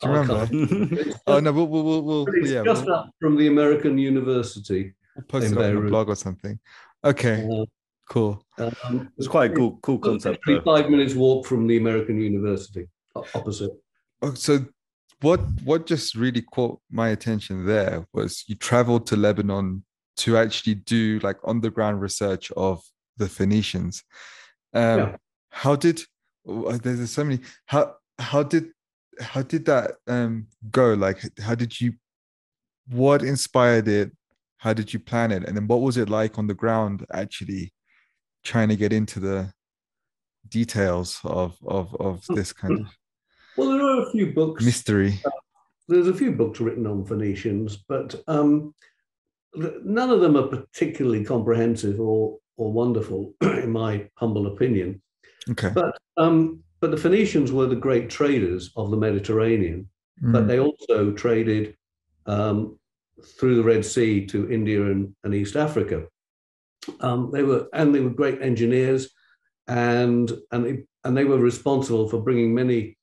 Do 0.02 0.10
you 0.10 0.16
Oh, 0.16 0.16
I 0.16 0.20
remember? 0.22 0.48
can't. 0.48 1.16
Oh 1.28 1.40
no, 1.40 1.52
we'll 1.54 1.68
we'll 1.68 1.84
we'll, 1.84 2.04
we'll 2.04 2.26
it's 2.36 2.52
yeah, 2.52 2.64
just 2.64 2.86
we'll, 2.86 2.96
up 2.96 3.10
from 3.22 3.38
the 3.38 3.48
American 3.48 3.98
University. 3.98 4.94
we'll 5.16 5.24
post 5.24 5.48
it 5.48 5.54
up 5.54 5.60
on 5.60 5.64
a 5.64 5.74
Beirut. 5.74 5.90
blog 5.90 6.10
or 6.10 6.16
something. 6.16 6.60
Okay, 7.06 7.48
Uh, 7.50 7.66
cool. 8.10 8.46
um, 8.58 9.10
It's 9.18 9.28
quite 9.30 9.52
a 9.52 9.56
cool, 9.56 9.80
cool 9.82 10.00
concept. 10.00 10.44
Five 10.66 10.90
minutes 10.90 11.16
walk 11.16 11.46
from 11.48 11.68
the 11.68 11.78
American 11.78 12.20
University, 12.20 12.88
opposite. 13.16 13.72
Oh, 14.22 14.34
so 14.34 14.66
what 15.22 15.40
what 15.64 15.86
just 15.86 16.16
really 16.16 16.42
caught 16.42 16.82
my 16.92 17.10
attention 17.10 17.66
there 17.66 18.06
was 18.14 18.44
you 18.48 18.56
traveled 18.56 19.08
to 19.08 19.16
Lebanon 19.16 19.86
to 20.18 20.38
actually 20.38 20.76
do 20.76 21.20
like 21.24 21.38
on 21.46 21.62
the 21.62 21.70
ground 21.72 22.02
research 22.02 22.52
of 22.58 22.84
the 23.18 23.28
Phoenicians. 23.30 24.04
Um, 24.74 25.00
Yeah. 25.00 25.16
How 25.50 25.76
did 25.76 26.02
uh, 26.50 26.78
there's 26.82 27.12
so 27.12 27.24
many 27.24 27.40
how 27.68 27.96
how 28.18 28.42
did 28.44 28.72
how 29.22 29.44
did 29.44 29.66
that 29.66 29.92
um 30.08 30.48
go? 30.72 30.94
Like 30.94 31.20
how 31.40 31.54
did 31.56 31.80
you 31.80 31.94
what 32.90 33.22
inspired 33.24 33.88
it? 33.88 34.12
How 34.58 34.74
did 34.74 34.92
you 34.94 35.00
plan 35.00 35.32
it? 35.32 35.44
And 35.48 35.56
then 35.56 35.68
what 35.68 35.82
was 35.82 35.98
it 35.98 36.10
like 36.10 36.40
on 36.40 36.48
the 36.48 36.54
ground 36.56 37.06
actually 37.14 37.72
trying 38.44 38.70
to 38.70 38.76
get 38.76 38.92
into 38.92 39.20
the 39.20 39.54
details 40.50 41.20
of 41.24 41.56
of 41.66 41.96
of 42.00 42.26
this 42.30 42.52
kind 42.52 42.80
of 42.82 42.88
Well, 43.56 43.70
there 43.70 43.84
are 43.84 44.08
a 44.08 44.12
few 44.12 44.34
books. 44.34 44.66
mystery? 44.66 45.22
There's 45.88 46.08
a 46.08 46.14
few 46.16 46.32
books 46.32 46.60
written 46.60 46.88
on 46.88 47.06
Phoenicians, 47.06 47.78
but 47.88 48.16
um, 48.28 48.74
none 49.56 50.10
of 50.10 50.22
them 50.22 50.36
are 50.36 50.48
particularly 50.48 51.24
comprehensive 51.24 52.00
or 52.00 52.40
or 52.58 52.72
wonderful, 52.72 53.34
in 53.42 53.72
my 53.72 54.10
humble 54.16 54.48
opinion. 54.48 55.02
Okay. 55.50 55.72
But 55.74 55.98
um, 56.18 56.64
but 56.80 56.92
the 56.92 56.98
Phoenicians 56.98 57.52
were 57.52 57.68
the 57.68 57.76
great 57.76 58.10
traders 58.10 58.72
of 58.76 58.92
the 58.92 58.98
Mediterranean. 58.98 59.88
but 60.22 60.44
Mm, 60.44 60.48
they 60.48 60.60
also 60.60 61.12
traded 61.12 61.76
um, 62.26 62.78
through 63.40 63.56
the 63.56 63.64
Red 63.64 63.86
Sea 63.86 64.26
to 64.28 64.52
India 64.52 64.84
and, 64.84 65.16
and 65.24 65.34
East 65.34 65.56
Africa. 65.56 66.08
Um, 67.00 67.32
they 67.32 67.44
were 67.44 67.68
and 67.74 67.96
they 67.96 68.02
were 68.02 68.10
great 68.10 68.42
engineers, 68.42 69.10
and 69.68 70.32
and 70.52 70.66
they, 70.66 70.84
and 71.04 71.16
they 71.16 71.24
were 71.24 71.38
responsible 71.40 72.10
for 72.10 72.22
bringing 72.22 72.54
many 72.54 72.98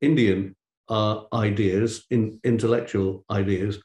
Indian 0.00 0.54
uh, 0.88 1.22
ideas, 1.32 2.04
in 2.10 2.38
intellectual 2.44 3.24
ideas, 3.30 3.82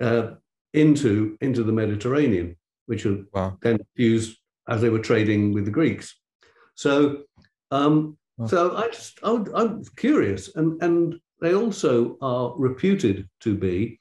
uh, 0.00 0.34
into 0.74 1.36
into 1.40 1.64
the 1.64 1.72
Mediterranean, 1.72 2.56
which 2.86 3.04
were 3.04 3.24
wow. 3.32 3.58
then 3.62 3.78
used 3.96 4.38
as 4.68 4.80
they 4.80 4.88
were 4.90 4.98
trading 4.98 5.52
with 5.52 5.64
the 5.64 5.70
Greeks. 5.70 6.14
So, 6.74 7.24
um, 7.70 8.16
Wow. 8.38 8.46
so 8.46 8.76
I 8.76 8.88
just 8.88 9.18
I, 9.22 9.30
would- 9.32 9.52
I'm 9.54 9.84
curious, 9.96 10.54
and 10.56 10.82
and 10.82 11.20
they 11.40 11.54
also 11.54 12.16
are 12.22 12.54
reputed 12.56 13.28
to 13.40 13.54
be. 13.56 14.00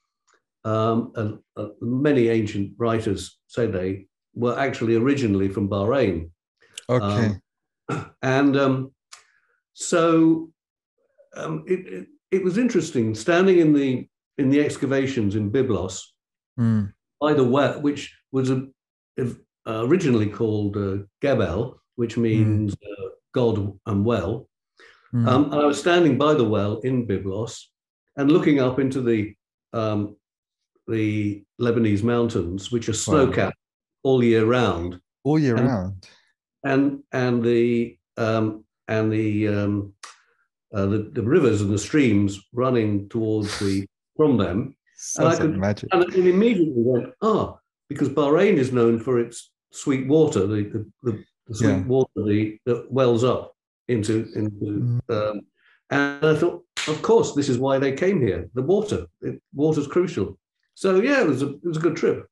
Um, 0.63 1.12
and, 1.15 1.39
uh, 1.58 1.69
many 1.82 2.30
ancient 2.30 2.74
writers 2.78 3.39
say 3.47 3.65
they 3.65 4.06
were 4.36 4.58
actually 4.58 4.95
originally 4.95 5.50
from 5.50 5.67
Bahrain, 5.67 6.30
Okay. 6.88 7.39
and 8.21 8.56
um, 8.56 8.93
so 9.74 10.52
um, 11.36 11.63
it, 11.67 11.88
it 11.88 12.08
it 12.32 12.43
was 12.43 12.58
interesting 12.58 13.15
standing 13.15 13.58
in 13.60 13.74
the 13.74 14.08
in 14.38 14.50
the 14.50 14.62
excavations 14.63 15.36
in 15.36 15.52
Byblos 15.52 16.00
Mm, 16.60 16.93
by 17.19 17.34
the 17.34 17.43
well, 17.43 17.82
which 17.82 18.15
was 18.32 18.50
a, 18.52 18.67
if- 19.17 19.38
uh, 19.67 19.86
originally 19.88 20.30
called 20.30 20.78
uh, 20.78 20.97
Gebel, 21.21 21.80
which 21.95 22.17
means 22.17 22.74
uh, 22.74 23.08
God 23.34 23.78
and 23.86 24.06
well. 24.06 24.47
mm, 25.13 25.28
Um, 25.28 25.45
and 25.52 25.56
I 25.62 25.65
was 25.65 25.80
standing 25.80 26.17
by 26.17 26.34
the 26.34 26.43
well 26.45 26.80
in 26.80 27.06
Byblos 27.08 27.60
and 28.17 28.32
looking 28.32 28.60
up 28.60 28.80
into 28.80 29.02
the 29.02 29.36
um, 29.74 30.15
the 30.88 31.43
Lebanese 31.60 32.04
mountains, 32.04 32.71
which 32.71 32.89
are 32.89 32.93
snow 32.93 33.28
capped 33.32 33.56
all 34.04 34.24
year 34.24 34.45
round, 34.45 35.00
all 35.24 35.39
year 35.39 35.56
and- 35.56 35.67
round. 35.67 36.08
and 36.65 37.04
and 37.13 37.43
the 37.43 37.97
um, 38.17 38.65
and 38.88 39.12
the, 39.12 39.47
um, 39.47 39.93
uh, 40.74 40.86
the 40.86 41.10
the 41.13 41.21
rivers 41.24 41.62
and 41.62 41.71
the 41.71 41.78
streams 41.78 42.39
running 42.52 43.08
towards 43.10 43.58
the 43.60 43.86
from 44.17 44.38
them, 44.38 44.76
Sounds 44.97 45.36
I 45.36 45.41
could- 45.41 45.58
magic. 45.58 45.89
and 45.93 46.04
it 46.04 46.26
immediately 46.28 46.74
went 46.76 47.13
ah 47.21 47.58
because 47.88 48.10
Bahrain 48.10 48.58
is 48.58 48.71
known 48.74 49.00
for 49.00 49.19
its 49.19 49.50
sweet 49.71 50.07
water, 50.07 50.47
the 50.47 50.63
the, 50.63 50.86
the, 51.03 51.23
the 51.47 51.55
sweet 51.55 51.69
Yeah. 51.69 51.84
water 51.84 52.10
the, 52.15 52.60
that 52.65 52.91
wells 52.91 53.23
up 53.23 53.55
into 53.88 54.31
into. 54.36 55.01
Mm. 55.10 55.10
Um, 55.10 55.41
and 55.89 56.25
I 56.25 56.36
thought, 56.36 56.63
of 56.88 57.01
course, 57.01 57.34
this 57.34 57.49
is 57.49 57.57
why 57.57 57.77
they 57.77 57.91
came 57.91 58.21
here. 58.21 58.49
The 58.53 58.62
water, 58.62 59.07
it, 59.21 59.41
water's 59.53 59.88
crucial. 59.88 60.38
So 60.75 61.01
yeah, 61.01 61.21
it 61.21 61.27
was 61.27 61.43
a 61.43 61.49
it 61.49 61.65
was 61.65 61.77
a 61.77 61.81
good 61.81 61.95
trip. 61.95 62.27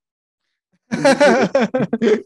that 0.89 2.25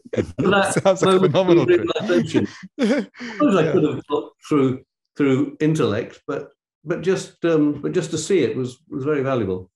Sounds 0.82 1.02
like 1.02 1.20
phenomenal 1.20 1.66
trip. 1.66 1.86
I 2.00 2.22
suppose 2.22 3.56
I 3.56 3.72
could 3.72 3.82
have 3.84 4.06
got 4.06 4.30
through 4.48 4.84
through 5.16 5.56
intellect, 5.60 6.22
but 6.26 6.50
but 6.84 7.02
just 7.02 7.44
um, 7.44 7.80
but 7.82 7.92
just 7.92 8.10
to 8.12 8.18
see 8.18 8.40
it 8.40 8.56
was 8.56 8.78
was 8.88 9.04
very 9.04 9.22
valuable. 9.22 9.70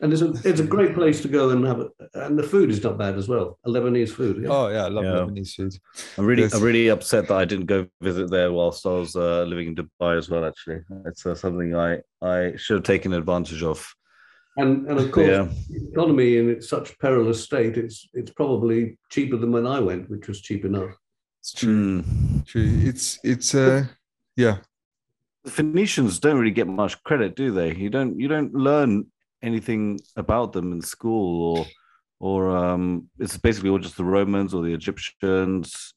And 0.00 0.12
it's 0.12 0.20
a 0.20 0.32
it's 0.44 0.60
a 0.60 0.66
great 0.66 0.94
place 0.94 1.22
to 1.22 1.28
go 1.28 1.48
and 1.50 1.66
have 1.66 1.80
it. 1.80 1.88
And 2.14 2.38
the 2.38 2.42
food 2.42 2.70
is 2.70 2.82
not 2.82 2.98
bad 2.98 3.16
as 3.16 3.28
well. 3.28 3.58
A 3.64 3.70
Lebanese 3.70 4.10
food. 4.10 4.42
Yeah. 4.42 4.48
Oh 4.50 4.68
yeah, 4.68 4.84
I 4.84 4.88
love 4.88 5.04
Yeah. 5.04 5.10
Lebanese 5.12 5.54
food. 5.54 5.74
I'm 6.18 6.26
really, 6.26 6.44
I'm 6.44 6.62
really 6.62 6.88
upset 6.88 7.28
that 7.28 7.36
I 7.36 7.46
didn't 7.46 7.64
go 7.66 7.86
visit 8.02 8.30
there 8.30 8.52
whilst 8.52 8.84
I 8.84 8.90
was 8.90 9.16
uh, 9.16 9.44
living 9.44 9.68
in 9.68 9.74
Dubai 9.74 10.18
as 10.18 10.28
well. 10.28 10.44
Actually, 10.44 10.82
it's 11.06 11.24
uh, 11.24 11.34
something 11.34 11.74
I 11.74 12.00
I 12.20 12.56
should 12.56 12.76
have 12.76 12.84
taken 12.84 13.14
advantage 13.14 13.62
of. 13.62 13.78
And 14.58 14.86
and 14.86 14.98
of 14.98 15.10
course, 15.12 15.28
Yeah, 15.28 15.48
the 15.70 15.88
economy 15.92 16.36
in 16.36 16.50
its 16.50 16.68
such 16.68 16.98
perilous 16.98 17.42
state, 17.42 17.78
it's 17.78 18.06
it's 18.12 18.32
probably 18.32 18.98
cheaper 19.10 19.38
than 19.38 19.50
when 19.50 19.66
I 19.66 19.80
went, 19.80 20.10
which 20.10 20.28
was 20.28 20.42
cheap 20.42 20.64
enough. 20.66 20.94
It's 21.40 21.52
true. 21.52 22.02
Mm. 22.02 22.46
True. 22.46 22.80
It's 22.82 23.18
it's 23.24 23.54
uh 23.54 23.84
yeah. 24.36 24.58
the 25.44 25.50
Phoenicians 25.50 26.18
don't 26.20 26.38
really 26.38 26.50
get 26.50 26.66
much 26.66 27.02
credit, 27.04 27.34
do 27.34 27.50
they? 27.50 27.74
You 27.74 27.88
don't 27.88 28.18
you 28.20 28.28
don't 28.28 28.52
learn 28.54 29.06
anything 29.42 30.00
about 30.16 30.52
them 30.52 30.72
in 30.72 30.80
school, 30.80 31.58
or 31.58 31.66
or 32.18 32.56
um, 32.56 33.08
it's 33.18 33.36
basically 33.36 33.70
all 33.70 33.78
just 33.78 33.96
the 33.96 34.04
Romans 34.04 34.54
or 34.54 34.62
the 34.62 34.72
Egyptians. 34.72 35.94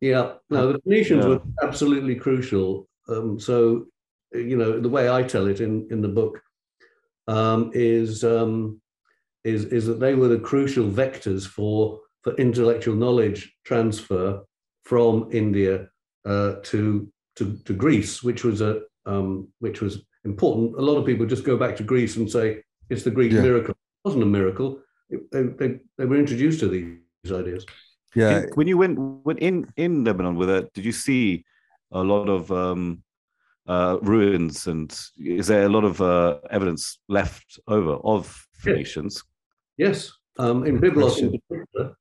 Yeah, 0.00 0.34
no, 0.50 0.72
the 0.72 0.80
Phoenicians 0.80 1.24
Yeah. 1.24 1.28
were 1.28 1.42
absolutely 1.62 2.14
crucial. 2.14 2.88
Um, 3.08 3.38
so, 3.40 3.86
you 4.32 4.56
know, 4.56 4.78
the 4.80 4.88
way 4.88 5.10
I 5.10 5.22
tell 5.22 5.46
it 5.46 5.60
in 5.60 5.86
in 5.90 6.00
the 6.00 6.08
book 6.08 6.40
um, 7.26 7.70
is 7.74 8.24
um, 8.24 8.80
is 9.44 9.66
is 9.66 9.86
that 9.86 10.00
they 10.00 10.14
were 10.14 10.28
the 10.28 10.38
crucial 10.38 10.88
vectors 10.88 11.46
for 11.46 12.00
for 12.22 12.34
intellectual 12.36 12.94
knowledge 12.94 13.54
transfer 13.64 14.42
from 14.84 15.28
India 15.32 15.88
uh, 16.24 16.54
to 16.64 17.12
to 17.36 17.56
to 17.64 17.72
Greece, 17.74 18.22
which 18.22 18.44
was 18.44 18.60
a 18.60 18.82
um, 19.06 19.48
which 19.58 19.80
was 19.80 20.04
important. 20.24 20.78
A 20.78 20.82
lot 20.82 20.96
of 20.96 21.06
people 21.06 21.26
just 21.26 21.44
go 21.44 21.56
back 21.56 21.76
to 21.76 21.82
Greece 21.82 22.16
and 22.16 22.30
say 22.30 22.62
it's 22.90 23.02
the 23.04 23.10
Greek 23.10 23.32
Yeah. 23.32 23.42
miracle. 23.42 23.72
It 23.72 24.04
wasn't 24.04 24.22
a 24.24 24.26
miracle. 24.26 24.80
It- 25.10 25.30
they, 25.32 25.42
they, 25.42 25.80
they 25.96 26.04
were 26.06 26.16
introduced 26.18 26.60
to 26.60 26.68
these 26.68 27.32
ideas. 27.32 27.64
Yeah. 28.14 28.40
Did- 28.40 28.56
when 28.56 28.68
you 28.68 28.78
went 28.78 28.98
when 29.24 29.38
in 29.38 29.66
in 29.76 30.04
Lebanon 30.04 30.36
with 30.36 30.50
it, 30.50 30.72
did 30.74 30.84
you 30.84 30.92
see 30.92 31.44
a 31.92 32.02
lot 32.02 32.28
of 32.28 32.50
um, 32.50 33.02
uh, 33.66 33.98
ruins 34.02 34.66
and 34.66 34.88
is 35.16 35.46
there 35.46 35.64
a 35.66 35.68
lot 35.68 35.84
of 35.84 36.00
uh, 36.00 36.38
evidence 36.50 36.98
left 37.08 37.58
over 37.66 37.92
of 38.04 38.46
Phoenicians? 38.62 39.22
Yes, 39.76 40.10
um, 40.38 40.64
in 40.66 40.78
Good 40.78 40.94
Byblos 40.94 41.18
in 41.20 41.38
particular. 41.48 41.96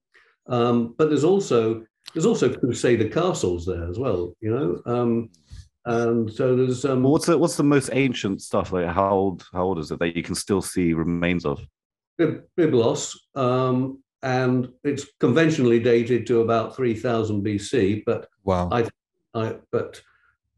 Um, 0.47 0.95
but 0.97 1.09
there's 1.09 1.23
also 1.25 1.83
there's 2.13 2.25
also 2.25 2.53
Crusader 2.53 3.09
castles 3.09 3.65
there 3.65 3.87
as 3.89 3.99
well. 3.99 4.33
You 4.39 4.51
know, 4.51 4.81
um, 4.93 5.29
and 5.87 6.29
so 6.31 6.53
there's 6.53 6.83
um, 6.83 7.03
what's 7.03 7.27
the 7.27 7.37
what's 7.37 7.55
the 7.55 7.63
most 7.63 7.89
ancient 7.93 8.41
stuff 8.41 8.73
like 8.73 8.87
how 8.87 9.09
old 9.09 9.45
how 9.53 9.63
old 9.63 9.79
is 9.79 9.89
it 9.89 9.99
that 9.99 10.17
you 10.17 10.21
can 10.21 10.35
still 10.35 10.61
see 10.61 10.91
remains 10.91 11.45
of? 11.45 11.65
Byblos, 12.19 13.15
um, 13.35 14.03
and 14.21 14.67
it's 14.83 15.05
conventionally 15.21 15.79
dated 15.79 16.27
to 16.27 16.41
about 16.41 16.75
3000 16.75 17.41
BC. 17.41 18.03
But 18.05 18.27
wow, 18.43 18.67
I, 18.69 18.89
I 19.33 19.55
but 19.71 20.01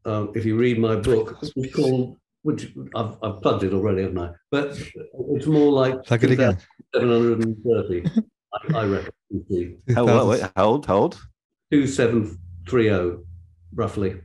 um, 0.04 0.32
if 0.34 0.44
you 0.44 0.56
read 0.56 0.80
my 0.80 0.96
book, 0.96 1.38
it's 1.40 1.74
called 1.76 2.16
which 2.42 2.72
I've, 2.96 3.16
I've 3.22 3.40
plugged 3.40 3.62
it 3.62 3.72
already, 3.72 4.02
haven't 4.02 4.18
I? 4.18 4.30
But 4.50 4.82
it's 5.36 5.46
more 5.46 5.70
like 5.70 6.02
plug 6.06 6.24
it 6.24 6.32
again. 6.32 6.58
730. 6.92 8.04
I, 8.74 8.78
I 8.78 8.84
reckon. 8.84 9.12
How, 9.94 10.08
how 10.56 10.64
old? 10.64 10.86
How 10.86 10.96
old? 10.96 11.20
Two 11.70 11.86
seven 11.86 12.36
three 12.68 12.88
zero, 12.88 13.22
roughly. 13.72 14.22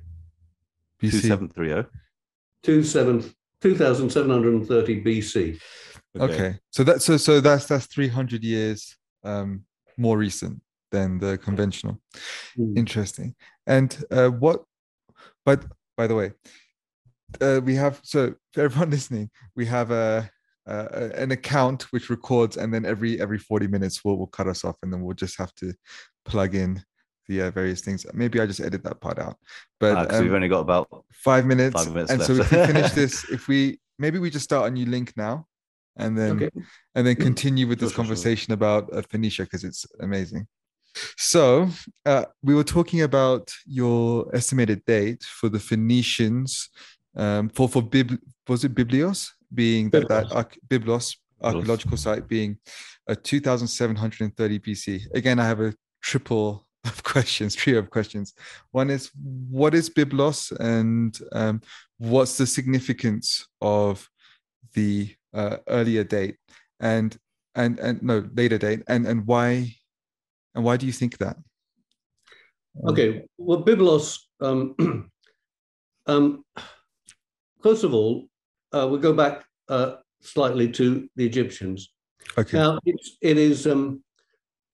2730. 1.01 1.89
2730 3.61 5.03
BC. 5.03 5.59
Okay. 6.17 6.33
okay. 6.33 6.59
So 6.71 6.83
that's 6.83 7.05
so, 7.05 7.17
so 7.17 7.41
that's 7.41 7.65
that's 7.65 7.87
300 7.87 8.43
years 8.43 8.95
um, 9.23 9.63
more 9.97 10.17
recent 10.17 10.61
than 10.91 11.19
the 11.19 11.37
conventional. 11.37 11.99
Mm. 12.57 12.77
Interesting. 12.77 13.35
And 13.67 14.03
uh, 14.11 14.29
what 14.29 14.63
but 15.45 15.65
by 15.97 16.07
the 16.07 16.15
way, 16.15 16.33
uh, 17.41 17.61
we 17.63 17.75
have 17.75 17.99
so 18.03 18.35
for 18.53 18.61
everyone 18.61 18.89
listening, 18.97 19.29
we 19.55 19.65
have 19.65 19.91
a 19.91 20.29
uh, 20.67 21.09
an 21.15 21.31
account 21.31 21.83
which 21.91 22.09
records 22.09 22.57
and 22.57 22.73
then 22.73 22.85
every 22.85 23.21
every 23.21 23.37
40 23.37 23.67
minutes 23.67 24.03
we'll, 24.03 24.17
we'll 24.17 24.27
cut 24.27 24.47
us 24.47 24.65
off 24.65 24.77
and 24.81 24.91
then 24.91 25.01
we'll 25.01 25.13
just 25.13 25.37
have 25.37 25.53
to 25.55 25.73
plug 26.25 26.55
in 26.55 26.83
the 27.27 27.41
uh, 27.43 27.51
various 27.51 27.81
things. 27.81 28.05
Maybe 28.13 28.39
I 28.39 28.45
just 28.45 28.59
edit 28.59 28.83
that 28.83 28.99
part 29.01 29.19
out. 29.19 29.37
But 29.79 30.03
because 30.03 30.19
um, 30.19 30.25
we've 30.25 30.33
only 30.33 30.47
got 30.47 30.59
about 30.59 30.87
five 31.13 31.45
minutes, 31.45 31.75
five 31.83 31.93
minutes 31.93 32.11
and 32.11 32.21
so 32.21 32.33
if 32.33 32.51
we 32.51 32.57
finish 32.65 32.91
this, 33.01 33.25
if 33.29 33.47
we 33.47 33.79
maybe 33.99 34.19
we 34.19 34.29
just 34.29 34.45
start 34.45 34.67
a 34.67 34.71
new 34.71 34.85
link 34.85 35.13
now, 35.15 35.47
and 35.97 36.17
then 36.17 36.31
Okay. 36.37 36.49
and 36.95 37.05
then 37.07 37.15
continue 37.15 37.67
with 37.67 37.79
this 37.79 37.89
sure, 37.91 37.95
sure. 37.95 38.03
conversation 38.03 38.53
about 38.53 38.93
uh, 38.93 39.01
Phoenicia 39.01 39.43
because 39.43 39.63
it's 39.63 39.85
amazing. 39.99 40.47
So 41.17 41.69
uh, 42.05 42.25
we 42.41 42.55
were 42.55 42.63
talking 42.63 43.01
about 43.01 43.51
your 43.65 44.33
estimated 44.33 44.85
date 44.85 45.23
for 45.23 45.49
the 45.49 45.59
Phoenicians 45.59 46.69
um, 47.15 47.49
for 47.49 47.67
for 47.69 47.81
Bib 47.81 48.17
was 48.47 48.63
it 48.63 48.75
Biblios 48.75 49.29
being 49.53 49.89
that 49.89 50.07
that 50.09 50.25
Byblos. 50.27 50.35
arch- 50.35 50.59
Byblos 50.67 51.15
archaeological 51.41 51.97
site 51.97 52.27
being 52.27 52.57
a 53.07 53.15
2730 53.15 54.59
BC. 54.59 55.01
Again, 55.13 55.39
I 55.39 55.45
have 55.45 55.61
a 55.61 55.73
triple 56.01 56.64
of 56.85 57.03
questions, 57.03 57.55
trio 57.55 57.79
of 57.79 57.89
questions. 57.89 58.33
One 58.71 58.89
is 58.89 59.11
what 59.49 59.73
is 59.73 59.89
Byblos 59.89 60.51
and 60.59 61.17
um, 61.31 61.61
what's 61.97 62.37
the 62.37 62.47
significance 62.47 63.47
of 63.61 64.09
the 64.73 65.15
uh, 65.33 65.57
earlier 65.67 66.03
date 66.03 66.37
and 66.79 67.17
and 67.55 67.79
and 67.79 68.01
no 68.03 68.27
later 68.35 68.57
date 68.57 68.83
and 68.87 69.07
and 69.07 69.25
why 69.25 69.75
and 70.53 70.63
why 70.63 70.77
do 70.77 70.85
you 70.85 70.91
think 70.91 71.17
that? 71.17 71.37
Um, 72.83 72.89
Okay, 72.89 73.23
well, 73.37 73.63
Byblos. 73.63 74.19
um, 74.41 74.75
um, 76.07 76.43
first 77.61 77.83
of 77.83 77.93
all, 77.93 78.27
uh, 78.73 78.87
we 78.91 78.99
go 78.99 79.13
back 79.13 79.45
uh, 79.69 79.95
slightly 80.21 80.69
to 80.71 81.09
the 81.15 81.25
Egyptians. 81.25 81.91
Okay. 82.37 82.57
Now, 82.57 82.79
it's, 82.85 83.17
it 83.21 83.37
is 83.37 83.67
um, 83.67 84.03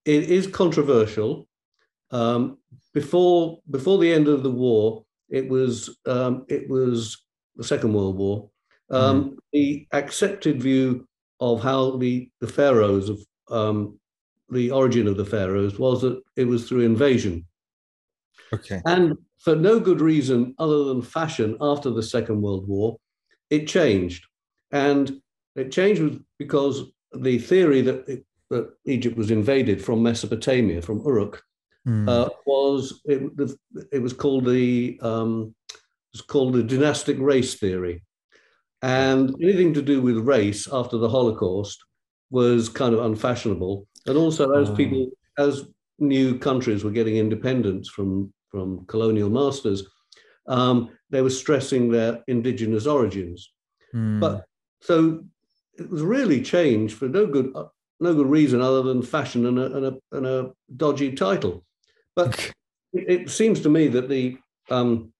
it 0.05 0.29
is 0.29 0.47
controversial. 0.47 1.47
Um, 2.11 2.57
before 2.93 3.59
before 3.69 3.97
the 3.97 4.11
end 4.11 4.27
of 4.27 4.43
the 4.43 4.51
war, 4.51 5.05
it 5.29 5.47
was 5.47 5.97
um, 6.05 6.45
it 6.49 6.69
was 6.69 7.17
the 7.55 7.63
Second 7.63 7.93
World 7.93 8.17
War. 8.17 8.49
Um, 8.89 9.37
The 9.53 9.87
accepted 9.93 10.61
view 10.61 11.07
of 11.39 11.61
how 11.61 11.97
the 11.97 12.29
the 12.41 12.47
pharaohs 12.47 13.09
of 13.09 13.19
um, 13.49 13.99
the 14.49 14.71
origin 14.71 15.07
of 15.07 15.17
the 15.17 15.25
pharaohs 15.25 15.79
was 15.79 16.01
that 16.01 16.21
it 16.35 16.45
was 16.45 16.67
through 16.67 16.81
invasion. 16.81 17.45
Okay. 18.53 18.81
And 18.85 19.17
for 19.39 19.55
no 19.55 19.79
good 19.79 20.01
reason 20.01 20.53
other 20.59 20.83
than 20.83 21.01
fashion 21.01 21.57
after 21.61 21.89
the 21.89 22.03
Second 22.03 22.41
World 22.41 22.67
War, 22.67 22.97
it 23.49 23.67
changed. 23.67 24.25
And 24.71 25.21
it 25.55 25.71
changed 25.71 26.21
because 26.37 26.83
the 27.13 27.39
theory 27.39 27.81
that, 27.81 28.07
it, 28.07 28.25
that 28.49 28.69
Egypt 28.85 29.17
was 29.17 29.31
invaded 29.31 29.83
from 29.83 30.03
Mesopotamia, 30.03 30.81
from 30.81 31.01
Uruk, 31.05 31.43
Hmm. 31.85 32.07
uh, 32.07 32.29
was 32.45 33.01
it, 33.05 33.35
the, 33.35 33.57
it 33.91 33.99
was 33.99 34.13
called 34.13 34.45
the 34.45 34.99
um, 35.01 35.55
it 35.73 36.13
was 36.13 36.21
called 36.21 36.53
the 36.53 36.63
dynastic 36.63 37.17
race 37.19 37.55
theory, 37.55 38.03
and 38.81 39.35
anything 39.41 39.73
to 39.73 39.81
do 39.81 40.01
with 40.01 40.17
race 40.17 40.67
after 40.71 40.97
the 40.97 41.09
Holocaust 41.09 41.83
was 42.29 42.69
kind 42.69 42.93
of 42.93 43.01
unfashionable. 43.01 43.87
And 44.07 44.17
also, 44.17 44.51
as 44.51 44.69
Oh. 44.69 44.75
people, 44.75 45.09
as 45.37 45.65
new 45.99 46.37
countries 46.37 46.83
were 46.83 46.91
getting 46.91 47.17
independence 47.17 47.89
from 47.89 48.33
from 48.49 48.85
colonial 48.85 49.29
masters, 49.29 49.83
um, 50.47 50.89
they 51.09 51.21
were 51.21 51.29
stressing 51.29 51.89
their 51.89 52.23
indigenous 52.27 52.85
origins. 52.85 53.51
Hmm. 53.91 54.19
But 54.19 54.45
so 54.81 55.23
it 55.77 55.89
was 55.89 56.01
really 56.01 56.41
changed 56.41 56.95
for 56.95 57.07
no 57.07 57.25
good 57.25 57.51
uh, 57.55 57.65
no 57.99 58.13
good 58.13 58.27
reason 58.27 58.61
other 58.61 58.83
than 58.83 59.01
fashion 59.01 59.45
and 59.45 59.57
a, 59.59 59.75
and 59.77 59.85
a, 59.85 59.93
and 60.11 60.25
a 60.25 60.51
dodgy 60.75 61.13
title. 61.13 61.63
But 62.25 62.53
it, 62.93 63.21
it 63.21 63.29
seems 63.29 63.61
to 63.61 63.69
me 63.69 63.87
that 63.87 64.09
the 64.09 64.37
um, 64.69 65.13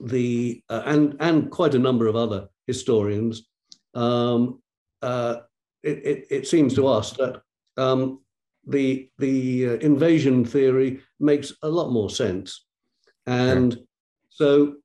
the 0.00 0.62
uh, 0.68 0.82
and 0.86 1.16
and 1.20 1.50
quite 1.50 1.74
a 1.74 1.78
number 1.78 2.06
of 2.06 2.16
other 2.16 2.48
historians, 2.66 3.48
um, 3.94 4.60
uh, 5.02 5.36
it, 5.82 5.98
it, 6.04 6.26
it 6.30 6.46
seems 6.46 6.74
to 6.74 6.86
us 6.86 7.12
that 7.12 7.42
um, 7.76 8.20
the 8.66 9.10
the 9.18 9.68
uh, 9.68 9.72
invasion 9.74 10.44
theory 10.44 11.00
makes 11.20 11.52
a 11.62 11.68
lot 11.68 11.90
more 11.90 12.10
sense, 12.10 12.66
and 13.26 13.78
so 14.30 14.76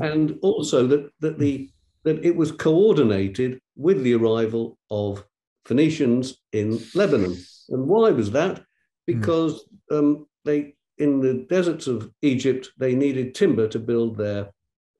and 0.00 0.38
also 0.42 0.86
that 0.86 1.10
that 1.20 1.38
the 1.38 1.70
that 2.04 2.24
it 2.24 2.36
was 2.36 2.52
coordinated 2.52 3.60
with 3.76 4.02
the 4.02 4.14
arrival 4.14 4.78
of 4.90 5.24
Phoenicians 5.64 6.38
in 6.52 6.80
Lebanon. 6.94 7.36
And 7.70 7.86
why 7.86 8.10
was 8.10 8.30
that? 8.32 8.62
Because 9.06 9.66
um, 9.90 10.26
they 10.44 10.74
in 10.98 11.20
the 11.20 11.46
deserts 11.48 11.86
of 11.86 12.10
Egypt 12.22 12.70
they 12.78 12.94
needed 12.94 13.34
timber 13.34 13.66
to 13.68 13.78
build 13.78 14.16
their 14.16 14.50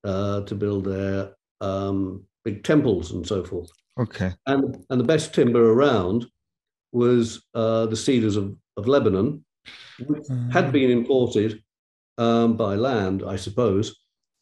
uh, 0.03 0.43
to 0.43 0.55
build 0.55 0.85
their 0.85 1.35
um, 1.61 2.25
big 2.45 2.63
temples 2.63 3.13
and 3.13 3.27
so 3.27 3.43
forth. 3.45 3.71
okay. 3.99 4.33
And 4.47 4.85
and 4.91 5.01
the 5.01 5.05
best 5.05 5.35
timber 5.35 5.73
around 5.73 6.27
was 6.93 7.45
uh, 7.55 7.87
the 7.87 7.97
cedars 7.97 8.37
of, 8.37 8.57
of 8.77 8.87
Lebanon, 8.87 9.45
which 10.07 10.27
had 10.53 10.73
been 10.73 10.91
imported 10.91 11.63
um, 12.19 12.57
by 12.57 12.77
land, 12.77 13.23
I 13.27 13.37
suppose, 13.37 13.97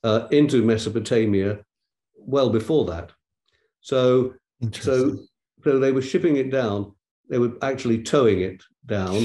uh, 0.04 0.28
into 0.30 0.62
Mesopotamia 0.62 1.60
well 2.14 2.50
before 2.50 2.84
that. 2.86 3.10
So, 3.80 4.34
so, 4.72 5.16
so 5.64 5.78
they 5.78 5.92
were 5.92 6.02
shipping 6.02 6.36
it 6.36 6.50
down. 6.50 6.94
They 7.32 7.38
were 7.38 7.54
actually 7.62 8.02
towing 8.02 8.42
it 8.42 8.62
down. 8.84 9.24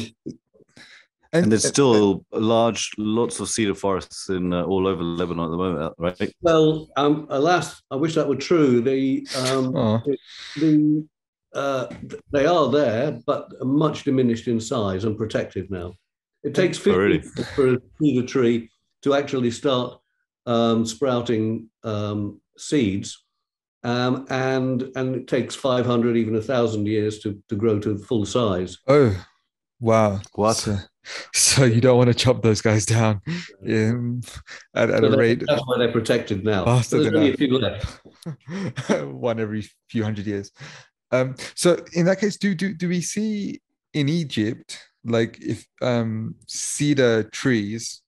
and 1.34 1.52
there's 1.52 1.68
still 1.68 2.26
large, 2.32 2.92
lots 2.98 3.42
of 3.42 3.50
cedar 3.50 3.76
forests 3.76 4.30
in 4.30 4.54
uh, 4.54 4.64
all 4.64 4.88
over 4.88 5.04
Lebanon 5.04 5.44
at 5.44 5.52
the 5.52 5.58
moment, 5.58 5.94
right? 5.98 6.34
Well, 6.42 6.88
um, 6.96 7.28
alas, 7.30 7.82
I 7.92 7.98
wish 7.98 8.16
that 8.16 8.26
were 8.30 8.38
true. 8.38 8.80
The 8.80 9.28
um, 9.36 9.76
Oh, 9.76 10.02
the 10.56 11.06
uh, 11.54 11.88
they 12.32 12.46
are 12.46 12.70
there, 12.70 13.20
but 13.26 13.52
much 13.66 14.06
diminished 14.06 14.48
in 14.48 14.62
size 14.62 15.04
and 15.04 15.18
protected 15.18 15.70
now. 15.70 15.94
It 16.46 16.56
takes 16.56 16.78
50 16.78 16.92
Oh, 16.92 16.98
really? 16.98 17.16
years 17.16 17.48
for 17.56 17.74
a 17.74 17.78
cedar 18.00 18.26
tree 18.26 18.70
to 19.02 19.16
actually 19.16 19.52
start 19.52 20.00
um, 20.46 20.86
sprouting 20.86 21.70
um, 21.84 22.40
seeds, 22.58 23.26
um, 23.88 24.26
and 24.30 24.92
and 24.98 25.16
it 25.16 25.28
takes 25.28 25.56
500, 25.56 26.18
even 26.18 26.36
a 26.36 26.42
thousand 26.42 26.88
years 26.88 27.20
to, 27.20 27.42
to 27.48 27.56
grow 27.56 27.80
to 27.80 27.98
full 27.98 28.26
size. 28.26 28.78
oh, 28.88 29.16
wow. 29.80 30.20
What? 30.34 30.58
So, 30.58 30.78
so 31.34 31.64
you 31.64 31.80
don't 31.80 31.98
want 31.98 32.10
to 32.10 32.14
chop 32.14 32.42
those 32.42 32.60
guys 32.60 32.86
down 32.86 33.22
um, 33.66 34.20
at, 34.76 34.90
at 34.90 35.00
So 35.00 35.14
a 35.14 35.18
rate 35.18 35.42
that's 35.48 35.62
why 35.66 35.78
they're 35.78 35.92
protected 35.92 36.44
now. 36.44 36.66
faster 36.66 36.98
There's 36.98 37.14
than 37.14 37.16
only 37.16 37.34
a 37.34 37.38
few 37.38 37.58
left. 37.58 38.02
one 39.06 39.40
every 39.40 39.70
few 39.90 40.04
hundred 40.04 40.28
years. 40.28 40.52
Um, 41.14 41.36
so 41.56 41.78
in 41.94 42.06
that 42.08 42.20
case, 42.20 42.36
do 42.36 42.54
do 42.54 42.74
do 42.74 42.90
we 42.90 43.00
see 43.00 43.62
in 43.94 44.10
Egypt 44.10 44.78
like 45.06 45.38
if 45.40 45.66
um, 45.82 46.36
cedar 46.48 47.24
trees 47.24 48.02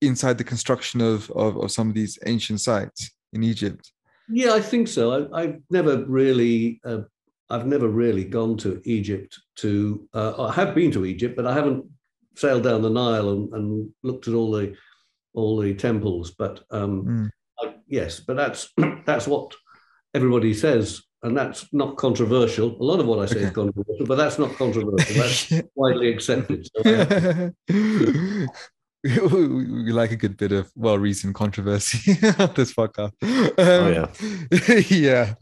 inside 0.00 0.38
the 0.38 0.44
construction 0.44 1.00
of, 1.00 1.30
of 1.30 1.56
of 1.56 1.70
some 1.70 1.88
of 1.88 1.94
these 1.94 2.18
ancient 2.26 2.60
sites 2.60 3.12
in 3.32 3.44
Egypt? 3.44 3.92
Yeah, 4.28 4.54
I 4.54 4.60
think 4.60 4.88
so. 4.88 5.28
I, 5.32 5.42
I've 5.42 5.60
never 5.70 6.04
really, 6.06 6.80
uh, 6.84 7.02
I've 7.48 7.66
never 7.66 7.88
really 7.88 8.24
gone 8.24 8.56
to 8.58 8.80
Egypt. 8.84 9.38
To 9.56 10.08
uh, 10.14 10.46
I 10.48 10.52
have 10.52 10.74
been 10.74 10.90
to 10.92 11.04
Egypt, 11.06 11.36
but 11.36 11.46
I 11.46 11.54
haven't 11.54 11.84
sailed 12.34 12.64
down 12.64 12.82
the 12.82 12.90
Nile 12.90 13.30
and, 13.30 13.52
and 13.54 13.90
looked 14.02 14.28
at 14.28 14.34
all 14.34 14.50
the 14.50 14.74
all 15.32 15.58
the 15.58 15.74
temples. 15.74 16.32
But 16.32 16.60
um, 16.70 17.04
Mm. 17.04 17.30
I, 17.60 17.74
yes, 17.86 18.20
but 18.20 18.36
that's 18.36 18.68
that's 19.06 19.26
what 19.28 19.54
everybody 20.14 20.54
says, 20.54 21.02
and 21.22 21.36
that's 21.36 21.72
not 21.72 21.96
controversial. 21.96 22.76
A 22.80 22.84
lot 22.84 23.00
of 23.00 23.06
what 23.06 23.20
I 23.20 23.26
say 23.26 23.40
is 23.40 23.50
controversial, 23.52 24.06
but 24.06 24.16
that's 24.16 24.38
not 24.38 24.54
controversial. 24.56 25.14
That's 25.22 25.52
widely 25.76 26.08
accepted. 26.12 26.66
So 26.74 26.82
I- 26.84 28.46
we, 29.06 29.46
we- 29.46 29.84
we 29.84 29.92
like 29.92 30.10
a 30.12 30.16
good 30.16 30.36
bit 30.36 30.52
of 30.52 30.70
well-reasoned 30.74 31.34
controversy 31.34 32.12
on 32.38 32.52
this 32.54 32.72
podcast. 32.74 33.12
Oh, 33.22 34.04
Um, 34.04 34.84
yeah. 34.90 35.34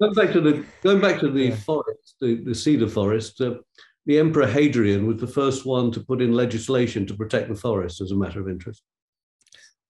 Going 0.00 0.14
back 0.14 0.32
to 0.32 0.40
the 0.40 0.64
going 0.82 1.00
back 1.00 1.20
to 1.20 1.30
the 1.30 1.46
Yeah. 1.48 1.56
forest, 1.56 2.16
the, 2.20 2.42
the 2.44 2.54
cedar 2.54 2.88
forest. 2.88 3.40
Uh, 3.40 3.54
the 4.06 4.18
Emperor 4.18 4.46
Hadrian 4.46 5.06
was 5.06 5.20
the 5.20 5.26
first 5.26 5.66
one 5.66 5.92
to 5.92 6.00
put 6.00 6.22
in 6.22 6.32
legislation 6.32 7.06
to 7.06 7.14
protect 7.14 7.48
the 7.48 7.54
forest 7.54 8.00
as 8.00 8.10
a 8.12 8.16
matter 8.16 8.40
of 8.40 8.48
interest. 8.48 8.82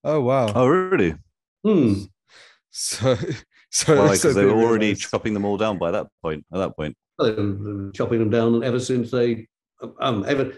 oh 0.03 0.19
wow. 0.21 0.47
Oh, 0.53 0.67
really? 0.67 1.15
Hmm. 1.63 1.93
So, 2.71 3.15
so 3.71 3.95
Why? 3.97 4.15
so 4.15 4.29
Because 4.29 4.35
they 4.35 4.45
were 4.45 4.51
already 4.51 4.87
realized- 4.87 5.09
chopping 5.09 5.33
them 5.33 5.45
all 5.45 5.57
down 5.57 5.77
by 5.77 5.91
that 5.91 6.07
point. 6.21 6.45
At 6.53 6.59
that 6.59 6.75
point, 6.75 6.95
Well, 7.17 7.33
They've 7.35 7.93
chopping 7.93 8.19
them 8.19 8.29
down 8.29 8.63
ever 8.63 8.79
since 8.79 9.11
they 9.11 9.47
um, 9.99 10.25
ever, 10.27 10.53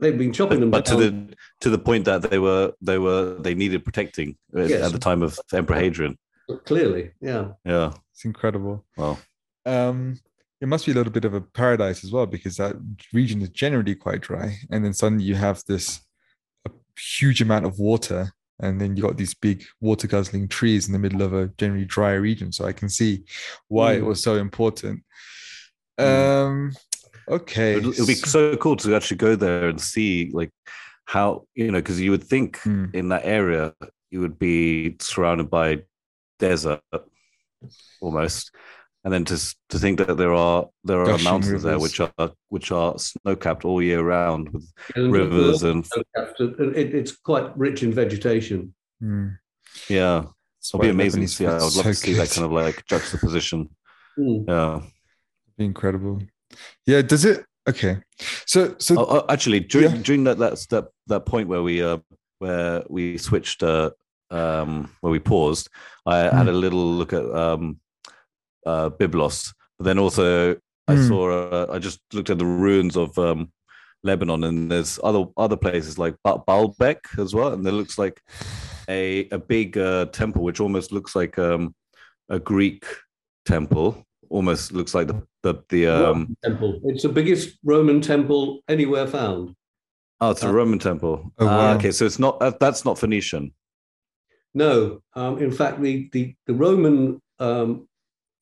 they've 0.00 0.18
been 0.18 0.32
chopping 0.32 0.60
them 0.60 0.70
but 0.70 0.84
to 0.86 0.96
the 0.96 1.34
to 1.60 1.70
the 1.70 1.78
point 1.78 2.04
that 2.06 2.22
they 2.30 2.38
were 2.38 2.72
they 2.80 2.98
were 2.98 3.36
they 3.40 3.54
needed 3.54 3.84
protecting 3.84 4.36
at- 4.56 4.68
Yes. 4.68 4.82
at 4.86 4.92
the 4.92 4.98
time 4.98 5.22
of 5.22 5.38
Emperor 5.52 5.78
Hadrian. 5.78 6.18
clearly, 6.64 7.12
yeah. 7.20 7.52
Yeah. 7.64 7.92
It's 8.12 8.24
incredible. 8.24 8.84
Well, 8.96 9.18
Um, 9.64 10.18
it 10.60 10.68
must 10.68 10.86
be 10.86 10.92
a 10.92 10.94
little 10.94 11.12
bit 11.12 11.24
of 11.24 11.34
a 11.34 11.40
paradise 11.40 12.04
as 12.04 12.10
well 12.12 12.26
because 12.26 12.56
that 12.56 12.74
region 13.12 13.40
is 13.42 13.48
generally 13.50 13.94
quite 13.94 14.20
dry, 14.20 14.58
and 14.70 14.84
then 14.84 14.92
suddenly 14.94 15.24
you 15.24 15.34
have 15.36 15.62
this 15.66 16.00
a 16.66 16.70
huge 17.18 17.40
amount 17.40 17.64
of 17.66 17.78
water, 17.78 18.32
and 18.60 18.80
then 18.80 18.96
you 18.96 19.02
got 19.02 19.16
these 19.16 19.34
big 19.34 19.64
water 19.80 20.06
guzzling 20.06 20.46
trees 20.48 20.86
in 20.86 20.92
the 20.92 20.98
middle 20.98 21.22
of 21.22 21.32
a 21.32 21.48
generally 21.58 21.84
dry 21.86 22.12
region. 22.12 22.52
So 22.52 22.64
I 22.66 22.72
can 22.72 22.88
see 22.88 23.24
why 23.68 23.94
it 23.94 24.02
Mm. 24.02 24.06
was 24.06 24.22
so 24.22 24.36
important. 24.36 25.02
Mm. 25.98 26.06
Um, 26.46 26.72
okay, 27.28 27.74
it 27.76 27.84
would 27.84 28.06
be 28.06 28.14
so 28.14 28.56
cool 28.56 28.76
to 28.76 28.94
actually 28.94 29.16
go 29.18 29.36
there 29.36 29.68
and 29.68 29.80
see 29.80 30.30
like 30.32 30.50
how 31.04 31.44
you 31.54 31.70
know 31.70 31.78
because 31.78 32.00
you 32.00 32.10
would 32.10 32.24
think 32.24 32.58
Mm. 32.62 32.94
in 32.94 33.08
that 33.08 33.24
area 33.24 33.74
you 34.10 34.20
would 34.20 34.38
be 34.38 34.96
surrounded 35.00 35.50
by 35.50 35.82
desert 36.38 36.80
almost 38.00 38.50
and 39.04 39.12
then 39.12 39.24
to 39.24 39.36
to 39.68 39.78
think 39.78 39.98
that 39.98 40.16
there 40.16 40.32
are 40.34 40.68
there 40.84 41.00
are 41.00 41.06
Gushing 41.06 41.24
mountains 41.24 41.62
there 41.62 41.78
which 41.78 42.00
are 42.00 42.12
which 42.48 42.70
are 42.72 42.98
snow 42.98 43.34
capped 43.36 43.64
all 43.64 43.82
year 43.82 44.02
round 44.02 44.50
with 44.52 44.72
And 44.94 45.12
rivers 45.12 45.62
and 45.62 45.84
it, 46.76 46.94
it's 46.94 47.12
quite 47.16 47.56
rich 47.56 47.82
in 47.82 47.92
vegetation. 47.92 48.74
Mm. 49.02 49.38
yeah 49.88 50.22
That's 50.22 50.68
it'll 50.74 50.80
be 50.80 50.88
amazing 50.90 51.22
to 51.22 51.28
see 51.28 51.46
i 51.46 51.58
food's 51.58 51.64
would 51.64 51.76
love 51.76 51.84
so 51.84 51.90
to 51.90 51.94
see 51.94 52.12
that 52.14 52.30
kind 52.30 52.44
of 52.44 52.52
like 52.52 52.84
juxtaposition 52.86 53.68
Mm. 54.18 54.44
yeah 54.46 54.80
be 55.56 55.64
incredible. 55.64 56.20
Yeah, 56.86 57.02
does 57.02 57.24
it? 57.24 57.44
Okay, 57.68 57.98
so 58.46 58.74
so 58.78 58.96
Oh, 58.98 59.06
oh, 59.08 59.24
actually, 59.28 59.60
during 59.60 59.96
Yeah. 59.96 60.02
during 60.02 60.24
that 60.24 60.38
that 60.38 60.66
that 60.70 60.84
that 61.06 61.26
point 61.26 61.48
where 61.48 61.62
we 61.62 61.82
uh 61.82 61.98
where 62.40 62.82
we 62.88 63.18
switched 63.18 63.62
uh 63.62 63.90
um 64.30 64.90
where 65.00 65.12
we 65.12 65.20
paused, 65.20 65.68
I 66.06 66.16
had 66.36 66.48
a 66.48 66.52
little 66.52 66.84
look 66.98 67.12
at 67.12 67.24
um 67.24 67.78
uh 68.66 68.90
Byblos, 68.90 69.52
but 69.78 69.84
then 69.84 69.98
also 69.98 70.56
I 70.88 70.94
Hmm. 70.96 71.08
saw 71.08 71.30
uh, 71.30 71.66
I 71.72 71.78
just 71.78 72.00
looked 72.12 72.30
at 72.30 72.38
the 72.38 72.46
ruins 72.46 72.96
of 72.96 73.16
um 73.18 73.52
Lebanon, 74.02 74.42
and 74.44 74.68
there's 74.70 74.98
other 75.04 75.26
other 75.36 75.56
places 75.56 75.96
like 75.98 76.16
ba- 76.24 76.42
Baalbek 76.48 76.98
as 77.18 77.32
well, 77.34 77.52
and 77.52 77.64
there 77.64 77.72
looks 77.72 77.96
like 77.98 78.20
a 78.88 79.28
a 79.30 79.38
big 79.38 79.78
uh, 79.78 80.06
temple 80.06 80.42
which 80.42 80.58
almost 80.60 80.90
looks 80.90 81.14
like 81.14 81.38
um 81.38 81.74
a 82.28 82.40
Greek 82.40 82.84
temple, 83.46 84.04
almost 84.32 84.72
looks 84.72 84.94
like 84.94 85.06
the 85.08 85.22
the, 85.42 85.54
the 85.68 85.86
um 85.86 86.02
Roman 86.02 86.36
temple. 86.44 86.80
It's 86.84 87.02
the 87.02 87.08
biggest 87.08 87.58
Roman 87.64 88.00
temple 88.00 88.60
anywhere 88.68 89.06
found. 89.06 89.54
Oh, 90.20 90.30
it's 90.30 90.42
a 90.42 90.48
Uh, 90.48 90.52
Roman 90.52 90.78
temple. 90.78 91.32
Oh, 91.38 91.46
Ah, 91.46 91.56
wow. 91.58 91.74
okay, 91.76 91.90
so 91.92 92.04
it's 92.06 92.18
not 92.18 92.40
uh, 92.42 92.52
that's 92.60 92.84
not 92.84 92.98
Phoenician. 92.98 93.52
No, 94.54 95.00
um, 95.14 95.38
in 95.38 95.50
fact, 95.50 95.80
the 95.82 96.08
the 96.12 96.34
the 96.46 96.54
Roman 96.54 97.20
um, 97.38 97.88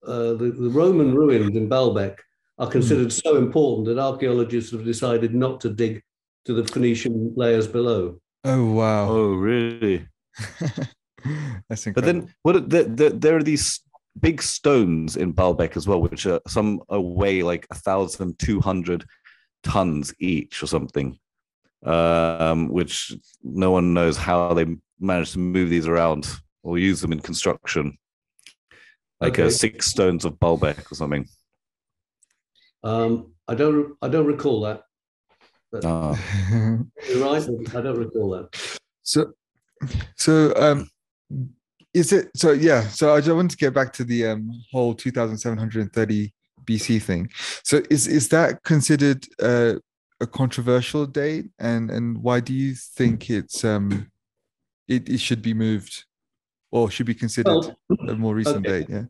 uh, 0.06 0.32
the, 0.40 0.48
the 0.64 0.70
Roman 0.70 1.14
ruins 1.14 1.56
in 1.56 1.68
Baalbek 1.68 2.16
are 2.58 2.70
considered 2.70 3.12
so 3.12 3.36
important 3.36 3.86
that 3.88 3.98
archaeologists 3.98 4.72
have 4.72 4.84
decided 4.84 5.34
not 5.34 5.60
to 5.62 5.68
dig 5.70 6.02
to 6.44 6.52
the 6.54 6.64
Phoenician 6.72 7.32
layers 7.36 7.66
below. 7.68 8.20
oh 8.44 8.64
wow, 8.72 9.08
Oh, 9.08 9.32
really? 9.34 10.06
that's 11.68 11.86
incredible. 11.86 11.94
But 11.94 12.04
then, 12.04 12.18
what? 12.42 12.56
are- 12.56 12.60
There, 12.72 12.84
there, 12.84 13.10
there 13.10 13.36
are 13.36 13.42
these 13.42 13.80
big 14.20 14.42
stones 14.42 15.16
in 15.16 15.32
Baalbek 15.32 15.76
as 15.76 15.86
well, 15.86 16.00
which 16.00 16.26
are 16.26 16.40
some 16.46 16.80
are 16.88 17.00
weigh 17.00 17.42
like 17.42 17.66
a 17.70 17.74
thousand 17.74 18.38
two 18.38 18.60
hundred 18.60 19.04
tons 19.62 20.14
each 20.18 20.62
or 20.62 20.66
something. 20.66 21.18
Um, 21.84 22.68
which 22.68 23.12
no 23.42 23.70
one 23.70 23.94
knows 23.94 24.18
how 24.18 24.52
they 24.52 24.66
managed 24.98 25.32
to 25.32 25.38
move 25.38 25.70
these 25.70 25.88
around 25.88 26.28
or 26.62 26.78
use 26.78 27.00
them 27.00 27.12
in 27.12 27.20
construction. 27.20 27.96
Like 29.18 29.38
uh, 29.38 29.50
six 29.50 29.86
stones 29.86 30.24
of 30.24 30.38
Baalbek 30.38 30.92
or 30.92 30.94
something. 30.94 31.26
Um, 32.82 33.32
I 33.48 33.54
don't 33.54 33.96
I 34.02 34.08
don't 34.08 34.26
recall 34.26 34.60
that. 34.62 34.82
Ah. 35.84 36.18
You're 37.08 37.24
right. 37.24 37.42
I 37.74 37.80
don't 37.80 37.98
recall 37.98 38.30
that. 38.30 38.48
so 39.02 39.32
so 40.16 40.52
um 40.56 40.88
is 41.92 42.12
it 42.12 42.30
so 42.36 42.52
yeah 42.52 42.82
so 42.88 43.14
i 43.14 43.20
just 43.20 43.34
want 43.34 43.50
to 43.50 43.56
get 43.56 43.74
back 43.74 43.92
to 43.92 44.04
the 44.04 44.26
um 44.26 44.50
whole 44.70 44.94
2730 44.94 46.32
bc 46.64 47.02
thing. 47.02 47.30
So 47.64 47.82
is 47.90 48.06
is 48.06 48.28
that 48.28 48.62
considered 48.62 49.26
uh, 49.42 49.74
a 50.20 50.26
controversial 50.26 51.06
date? 51.06 51.46
And 51.58 51.90
and 51.90 52.22
why 52.22 52.40
do 52.40 52.52
you 52.52 52.74
think 52.74 53.30
it's 53.30 53.64
um 53.64 54.10
it, 54.88 55.08
it 55.08 55.20
should 55.20 55.42
be 55.42 55.54
moved 55.54 56.04
or 56.70 56.90
should 56.90 57.06
be 57.06 57.14
considered 57.14 57.52
Well, 57.52 57.76
a 58.08 58.14
more 58.14 58.34
recent 58.34 58.66
okay. 58.66 58.80
date? 58.80 58.88
yeah. 58.90 59.04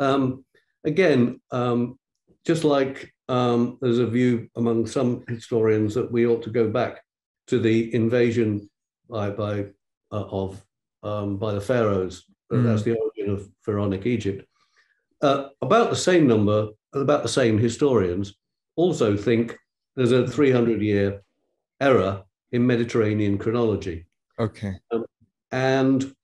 Um, 0.00 0.44
again, 0.84 1.40
um, 1.50 1.98
just 2.46 2.64
like 2.64 3.12
um, 3.28 3.78
there's 3.80 3.98
a 3.98 4.06
view 4.06 4.48
among 4.56 4.86
some 4.86 5.24
historians 5.28 5.94
that 5.94 6.10
we 6.10 6.26
ought 6.26 6.42
to 6.44 6.50
go 6.50 6.70
back 6.70 7.02
to 7.48 7.58
the 7.58 7.92
invasion 7.94 8.70
by, 9.10 9.30
by 9.30 9.66
uh, 10.12 10.24
of 10.30 10.62
um, 11.02 11.36
by 11.36 11.52
the 11.52 11.60
pharaohs. 11.60 12.24
Mm. 12.52 12.64
That's 12.64 12.82
the 12.82 12.96
origin 12.96 13.30
of 13.30 13.48
pharaonic 13.62 14.06
Egypt. 14.06 14.46
Uh, 15.20 15.48
about 15.60 15.90
the 15.90 15.96
same 15.96 16.26
number, 16.26 16.68
about 16.92 17.22
the 17.22 17.28
same 17.28 17.58
historians 17.58 18.34
also 18.76 19.16
think 19.16 19.58
there's 19.96 20.12
a 20.12 20.26
300 20.26 20.80
year 20.80 21.22
error 21.80 22.22
in 22.52 22.66
Mediterranean 22.66 23.36
chronology 23.36 24.06
okay 24.38 24.74
and 25.52 26.14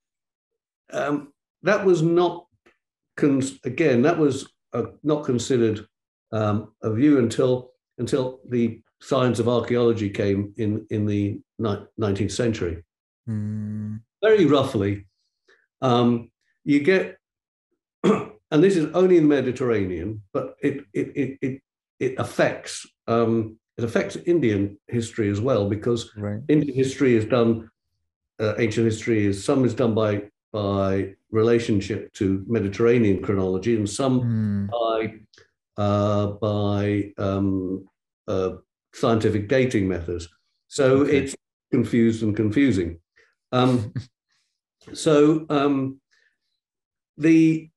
um, 0.93 1.33
that 1.63 1.85
was 1.85 2.03
not 2.03 2.47
again 3.65 4.03
that 4.03 4.19
was 4.19 4.49
uh, 4.73 4.85
not 5.03 5.25
considered 5.25 5.87
um, 6.33 6.73
a 6.83 6.93
view 6.93 7.19
until 7.19 7.73
until 7.99 8.41
the 8.49 8.81
science 9.01 9.39
of 9.39 9.49
archaeology 9.49 10.09
came 10.09 10.53
in 10.57 10.87
in 10.91 11.07
the 11.07 11.41
ni- 11.59 11.87
19th 12.01 12.33
century 12.33 12.83
Very 14.23 14.47
roughly 14.47 15.07
um, 15.83 16.31
you 16.65 16.81
get 16.81 17.19
and 18.05 18.63
this 18.65 18.77
is 18.77 18.87
only 18.95 19.17
in 19.17 19.29
the 19.29 19.35
mediterranean 19.37 20.23
but 20.33 20.57
it 20.63 20.85
it 20.93 21.13
it 21.17 21.39
it, 21.43 21.63
it 22.01 22.15
affects 22.19 22.87
um, 23.07 23.59
it 23.77 23.85
affects 23.85 24.17
indian 24.27 24.79
history 24.89 25.29
as 25.31 25.41
well 25.41 25.69
because 25.69 26.11
right 26.17 26.41
Indian 26.49 26.75
history 26.75 27.17
is 27.17 27.25
done, 27.25 27.71
uh, 28.39 28.55
ancient 28.59 28.85
history 28.85 29.27
is 29.27 29.43
some 29.45 29.65
is 29.65 29.75
done 29.75 29.95
by 29.95 30.23
by 30.53 31.15
relationship 31.31 32.13
to 32.15 32.45
Mediterranean 32.47 33.23
chronology, 33.23 33.77
and 33.77 33.89
some 33.89 34.21
Hmm, 34.21 34.67
by 34.67 35.15
uh, 35.77 36.27
by 36.27 37.13
um, 37.19 37.87
uh, 38.29 38.51
scientific 38.93 39.49
dating 39.49 39.89
methods. 39.89 40.29
So 40.69 40.99
Okay. 40.99 41.17
it's 41.19 41.37
confused 41.73 42.23
and 42.23 42.37
confusing. 42.37 42.99
Um, 43.55 43.95
so 44.93 45.47
um, 45.49 46.01
the, 47.17 47.71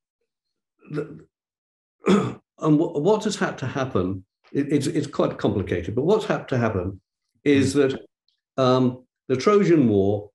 the 0.92 1.26
and 2.08 2.80
what, 2.80 3.02
what 3.02 3.24
has 3.24 3.36
had 3.36 3.58
to 3.60 3.68
happen? 3.68 4.26
It, 4.52 4.72
it's 4.72 4.88
it's 4.88 5.08
quite 5.08 5.38
complicated, 5.38 5.96
but 5.96 6.06
what's 6.06 6.26
had 6.26 6.48
to 6.50 6.58
happen 6.58 7.00
is 7.44 7.74
that 7.74 8.00
um, 8.58 9.06
the 9.28 9.36
Trojan 9.36 9.88
War 9.88 10.30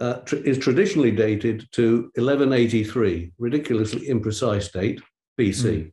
uh, 0.00 0.14
tr- 0.24 0.36
is 0.36 0.58
traditionally 0.58 1.12
dated 1.12 1.68
to 1.72 2.10
1183, 2.16 3.32
ridiculously 3.38 4.08
imprecise 4.08 4.70
date 4.72 5.00
BC. 5.38 5.92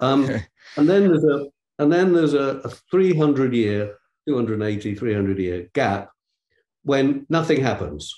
Um, 0.00 0.24
okay 0.24 0.44
and 0.76 0.88
then 0.88 1.08
there's 1.08 1.24
a 1.24 1.46
and 1.78 1.92
then 1.92 2.12
there's 2.12 2.34
a, 2.34 2.60
a 2.64 2.70
300 2.90 3.54
year 3.54 3.96
280 4.28 4.94
300 4.94 5.38
year 5.38 5.68
gap 5.74 6.10
when 6.84 7.26
nothing 7.28 7.60
happens. 7.60 8.14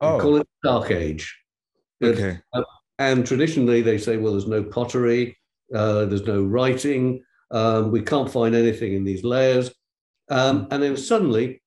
We 0.00 0.08
oh. 0.08 0.20
call 0.20 0.36
it 0.36 0.48
dark 0.62 0.90
age. 0.90 1.36
Okay. 2.02 2.38
and 2.98 3.26
traditionally 3.26 3.80
they 3.80 3.96
say 3.96 4.18
well 4.18 4.32
there's 4.32 4.46
no 4.46 4.62
pottery 4.62 5.38
uh, 5.74 6.04
there's 6.04 6.26
no 6.26 6.42
writing 6.42 7.24
um, 7.50 7.90
we 7.90 8.02
can't 8.02 8.30
find 8.30 8.54
anything 8.54 8.94
in 8.94 9.04
these 9.04 9.22
layers. 9.24 9.72
Um, 10.28 10.66
and 10.70 10.82
then 10.82 10.96
suddenly 10.96 11.62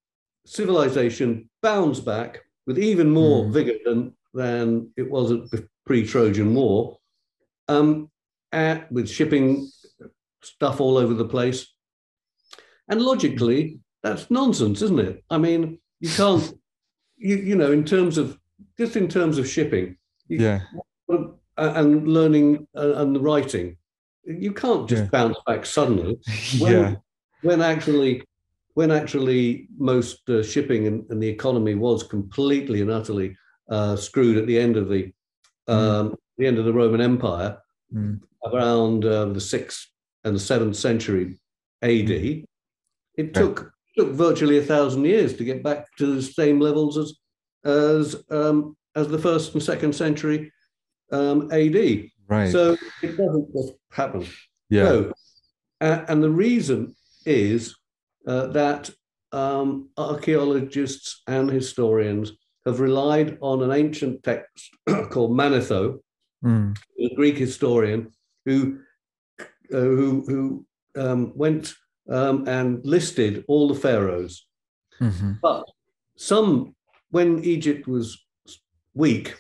civilization 0.46 1.50
bounds 1.62 2.00
back 2.00 2.42
with 2.66 2.78
even 2.78 3.10
more 3.10 3.46
Hmm. 3.46 3.52
vigor 3.54 3.78
than, 3.86 4.14
than 4.34 4.92
it 4.98 5.10
was 5.10 5.32
at 5.32 5.64
pre-trojan 5.86 6.54
war 6.54 6.98
um, 7.68 8.12
at, 8.52 8.92
with 8.92 9.10
shipping 9.10 9.70
stuff 10.44 10.82
all 10.82 10.98
over 10.98 11.14
the 11.14 11.26
place. 11.26 11.74
And 12.90 13.02
logically 13.02 13.80
that's 14.04 14.30
nonsense 14.30 14.82
isn't 14.82 15.00
it? 15.00 15.24
I 15.30 15.38
mean 15.38 15.80
you 16.00 16.10
can't 16.10 16.54
you, 17.18 17.38
you 17.38 17.56
know 17.56 17.72
in 17.72 17.84
terms 17.84 18.18
of 18.18 18.38
just 18.78 18.96
in 18.96 19.08
terms 19.08 19.38
of 19.38 19.48
shipping 19.48 19.98
you, 20.28 20.40
yeah 20.40 20.62
and 21.58 22.08
learning 22.08 22.68
uh, 22.76 22.94
and 22.96 23.16
the 23.16 23.20
writing. 23.20 23.78
You 24.24 24.52
can't 24.52 24.88
just 24.88 25.04
Yeah. 25.04 25.10
bounce 25.10 25.38
back 25.48 25.66
suddenly. 25.66 26.20
When, 26.60 26.72
yeah 26.72 26.96
when 27.42 27.62
actually 27.62 28.24
when 28.74 28.92
actually 28.92 29.68
most 29.80 30.30
uh, 30.30 30.44
shipping 30.44 30.86
and, 30.86 31.04
and, 31.10 31.22
the 31.22 31.28
economy 31.28 31.74
was 31.74 32.04
completely 32.04 32.82
and 32.82 32.92
utterly 32.92 33.36
uh, 33.70 33.96
screwed 33.96 34.38
at 34.38 34.46
the 34.46 34.58
end 34.58 34.78
of 34.78 34.88
the 34.88 35.12
mm. 35.68 35.74
um, 35.74 36.10
mm. 36.10 36.16
the 36.38 36.46
end 36.46 36.60
of 36.60 36.66
the 36.66 36.74
Roman 36.74 37.02
Empire, 37.02 37.58
mm. 37.94 38.20
around 38.46 39.04
uh, 39.04 39.26
the 39.26 39.42
sixth 39.42 39.88
and 40.24 40.36
the 40.36 40.40
seventh 40.40 40.76
century 40.76 41.40
AD, 41.82 41.90
mm. 41.90 42.46
it 43.16 43.34
took 43.34 43.72
took 43.98 44.12
virtually 44.12 44.58
a 44.58 44.64
thousand 44.64 45.06
years 45.06 45.36
to 45.36 45.44
get 45.44 45.64
back 45.64 45.88
to 45.98 46.16
the 46.16 46.22
same 46.22 46.60
levels 46.60 46.98
as 46.98 47.14
as 47.66 48.24
um, 48.30 48.78
as 48.96 49.08
the 49.08 49.20
first 49.20 49.54
and 49.54 49.64
second 49.64 49.94
century 49.94 50.52
um, 51.12 51.52
AD. 51.52 52.10
Right. 52.28 52.52
So 52.52 52.78
it 53.02 53.18
doesn't 53.18 53.52
just 53.54 53.74
happen. 53.92 54.26
Yeah. 54.70 54.84
No. 54.84 55.14
Uh, 55.80 56.06
and 56.08 56.24
the 56.24 56.30
reason 56.30 56.96
is 57.26 57.76
uh, 58.28 58.48
that 58.48 58.90
um, 59.32 59.90
archaeologists 59.98 61.22
and 61.28 61.50
historians 61.50 62.34
have 62.66 62.80
relied 62.80 63.38
on 63.42 63.62
an 63.64 63.72
ancient 63.72 64.24
text 64.24 64.70
called 65.10 65.32
Manetho, 65.32 66.00
mm. 66.44 66.78
a 67.00 67.16
Greek 67.16 67.38
historian 67.38 68.12
who 68.46 68.80
uh, 69.74 69.78
who 69.78 70.24
who 70.28 70.66
um, 71.02 71.32
went 71.36 71.74
um, 72.10 72.48
and 72.48 72.84
listed 72.86 73.44
all 73.48 73.68
the 73.68 73.80
pharaohs. 73.80 74.48
Mm-hmm. 75.00 75.34
But 75.42 75.66
some, 76.16 76.76
when 77.12 77.44
Egypt 77.44 77.88
was 77.88 78.26
weak, 78.94 79.36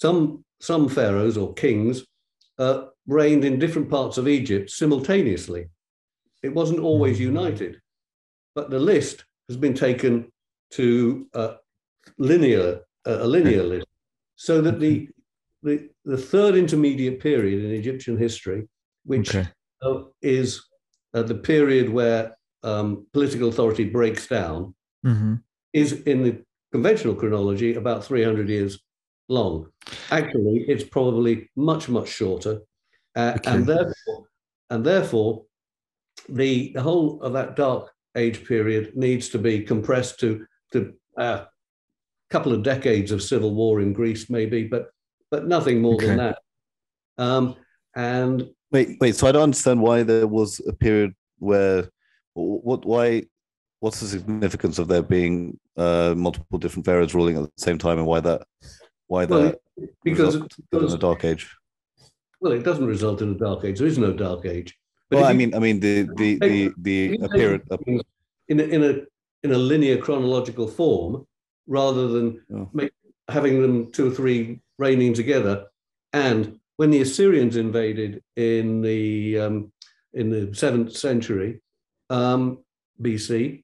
some 0.00 0.44
some 0.60 0.88
pharaohs 0.88 1.36
or 1.36 1.52
kings 1.54 2.04
uh, 2.58 2.86
reigned 3.06 3.44
in 3.44 3.58
different 3.58 3.90
parts 3.90 4.18
of 4.18 4.26
Egypt 4.26 4.70
simultaneously. 4.70 5.68
It 6.42 6.54
wasn't 6.54 6.80
always 6.80 7.16
mm-hmm. 7.16 7.36
united, 7.36 7.80
but 8.54 8.70
the 8.70 8.78
list 8.78 9.24
has 9.48 9.56
been 9.56 9.74
taken 9.74 10.32
to 10.70 11.26
uh, 11.34 11.54
linear 12.18 12.80
uh, 13.06 13.18
a 13.20 13.26
linear 13.26 13.62
list, 13.62 13.86
so 14.34 14.60
that 14.60 14.80
the, 14.80 15.08
the 15.62 15.88
the 16.04 16.16
third 16.16 16.56
intermediate 16.56 17.20
period 17.20 17.64
in 17.64 17.70
Egyptian 17.70 18.16
history, 18.16 18.68
which 19.04 19.34
okay. 19.34 19.48
Uh, 19.82 20.04
is 20.22 20.64
the 21.22 21.34
period 21.34 21.88
where 21.88 22.36
um, 22.62 23.06
political 23.12 23.48
authority 23.48 23.84
breaks 23.84 24.26
down, 24.26 24.74
mm-hmm. 25.04 25.34
is 25.72 25.92
in 26.02 26.22
the 26.22 26.42
conventional 26.72 27.14
chronology 27.14 27.74
about 27.74 28.04
300 28.04 28.48
years 28.48 28.78
long. 29.28 29.68
Actually, 30.10 30.64
it's 30.68 30.84
probably 30.84 31.48
much, 31.56 31.88
much 31.88 32.08
shorter. 32.08 32.60
Uh, 33.14 33.34
okay. 33.36 33.52
And 33.52 33.66
therefore, 33.66 34.26
and 34.70 34.84
therefore, 34.84 35.44
the, 36.28 36.72
the 36.74 36.82
whole 36.82 37.22
of 37.22 37.32
that 37.34 37.56
dark 37.56 37.90
age 38.16 38.44
period 38.46 38.96
needs 38.96 39.28
to 39.28 39.38
be 39.38 39.62
compressed 39.62 40.18
to, 40.20 40.44
to 40.72 40.94
a 41.18 41.20
uh, 41.20 41.44
couple 42.30 42.52
of 42.52 42.62
decades 42.62 43.12
of 43.12 43.22
civil 43.22 43.54
war 43.54 43.80
in 43.80 43.92
Greece, 43.92 44.28
maybe, 44.28 44.64
but 44.64 44.90
but 45.30 45.46
nothing 45.46 45.80
more 45.80 45.94
okay. 45.94 46.06
than 46.06 46.16
that. 46.18 46.38
Um, 47.18 47.56
and 47.94 48.48
wait, 48.70 48.96
wait. 49.00 49.16
So 49.16 49.26
I 49.26 49.32
don't 49.32 49.42
understand 49.42 49.80
why 49.80 50.02
there 50.02 50.26
was 50.26 50.60
a 50.66 50.72
period 50.72 51.14
where 51.38 51.88
what 52.34 52.84
why 52.84 53.24
what's 53.80 54.00
the 54.00 54.06
significance 54.06 54.78
of 54.78 54.88
there 54.88 55.02
being 55.02 55.58
uh, 55.76 56.14
multiple 56.16 56.58
different 56.58 56.86
pharaohs 56.86 57.14
ruling 57.14 57.36
at 57.36 57.42
the 57.44 57.50
same 57.56 57.78
time, 57.78 57.98
and 57.98 58.06
why 58.06 58.20
that 58.20 58.42
why 59.06 59.26
that 59.26 59.58
well, 59.76 59.88
because 60.04 60.36
in 60.36 60.48
a 60.72 60.98
dark 60.98 61.24
age? 61.24 61.54
Well, 62.40 62.52
it 62.52 62.64
doesn't 62.64 62.86
result 62.86 63.22
in 63.22 63.30
a 63.32 63.38
dark 63.38 63.64
age. 63.64 63.78
There 63.78 63.86
is 63.86 63.98
no 63.98 64.12
dark 64.12 64.44
age. 64.44 64.76
But 65.10 65.20
well, 65.20 65.28
I 65.28 65.32
mean, 65.32 65.54
I 65.54 65.58
mean 65.58 65.80
the 65.80 66.08
the 66.16 66.38
the 66.38 66.72
the 66.78 67.18
appearance 67.22 67.68
in 68.48 68.60
a, 68.60 68.64
in 68.64 68.82
a 68.82 69.00
in 69.44 69.52
a 69.52 69.58
linear 69.58 69.98
chronological 69.98 70.66
form, 70.66 71.26
rather 71.66 72.08
than 72.08 72.42
oh. 72.54 72.68
make, 72.72 72.92
having 73.28 73.62
them 73.62 73.92
two 73.92 74.08
or 74.08 74.10
three 74.10 74.60
reigning 74.78 75.14
together. 75.14 75.66
And 76.12 76.58
when 76.76 76.90
the 76.90 77.00
Assyrians 77.00 77.56
invaded 77.56 78.22
in 78.36 78.82
the 78.82 79.38
um, 79.40 79.72
in 80.12 80.30
the 80.30 80.54
seventh 80.54 80.96
century 80.96 81.60
um, 82.10 82.58
BC, 83.00 83.62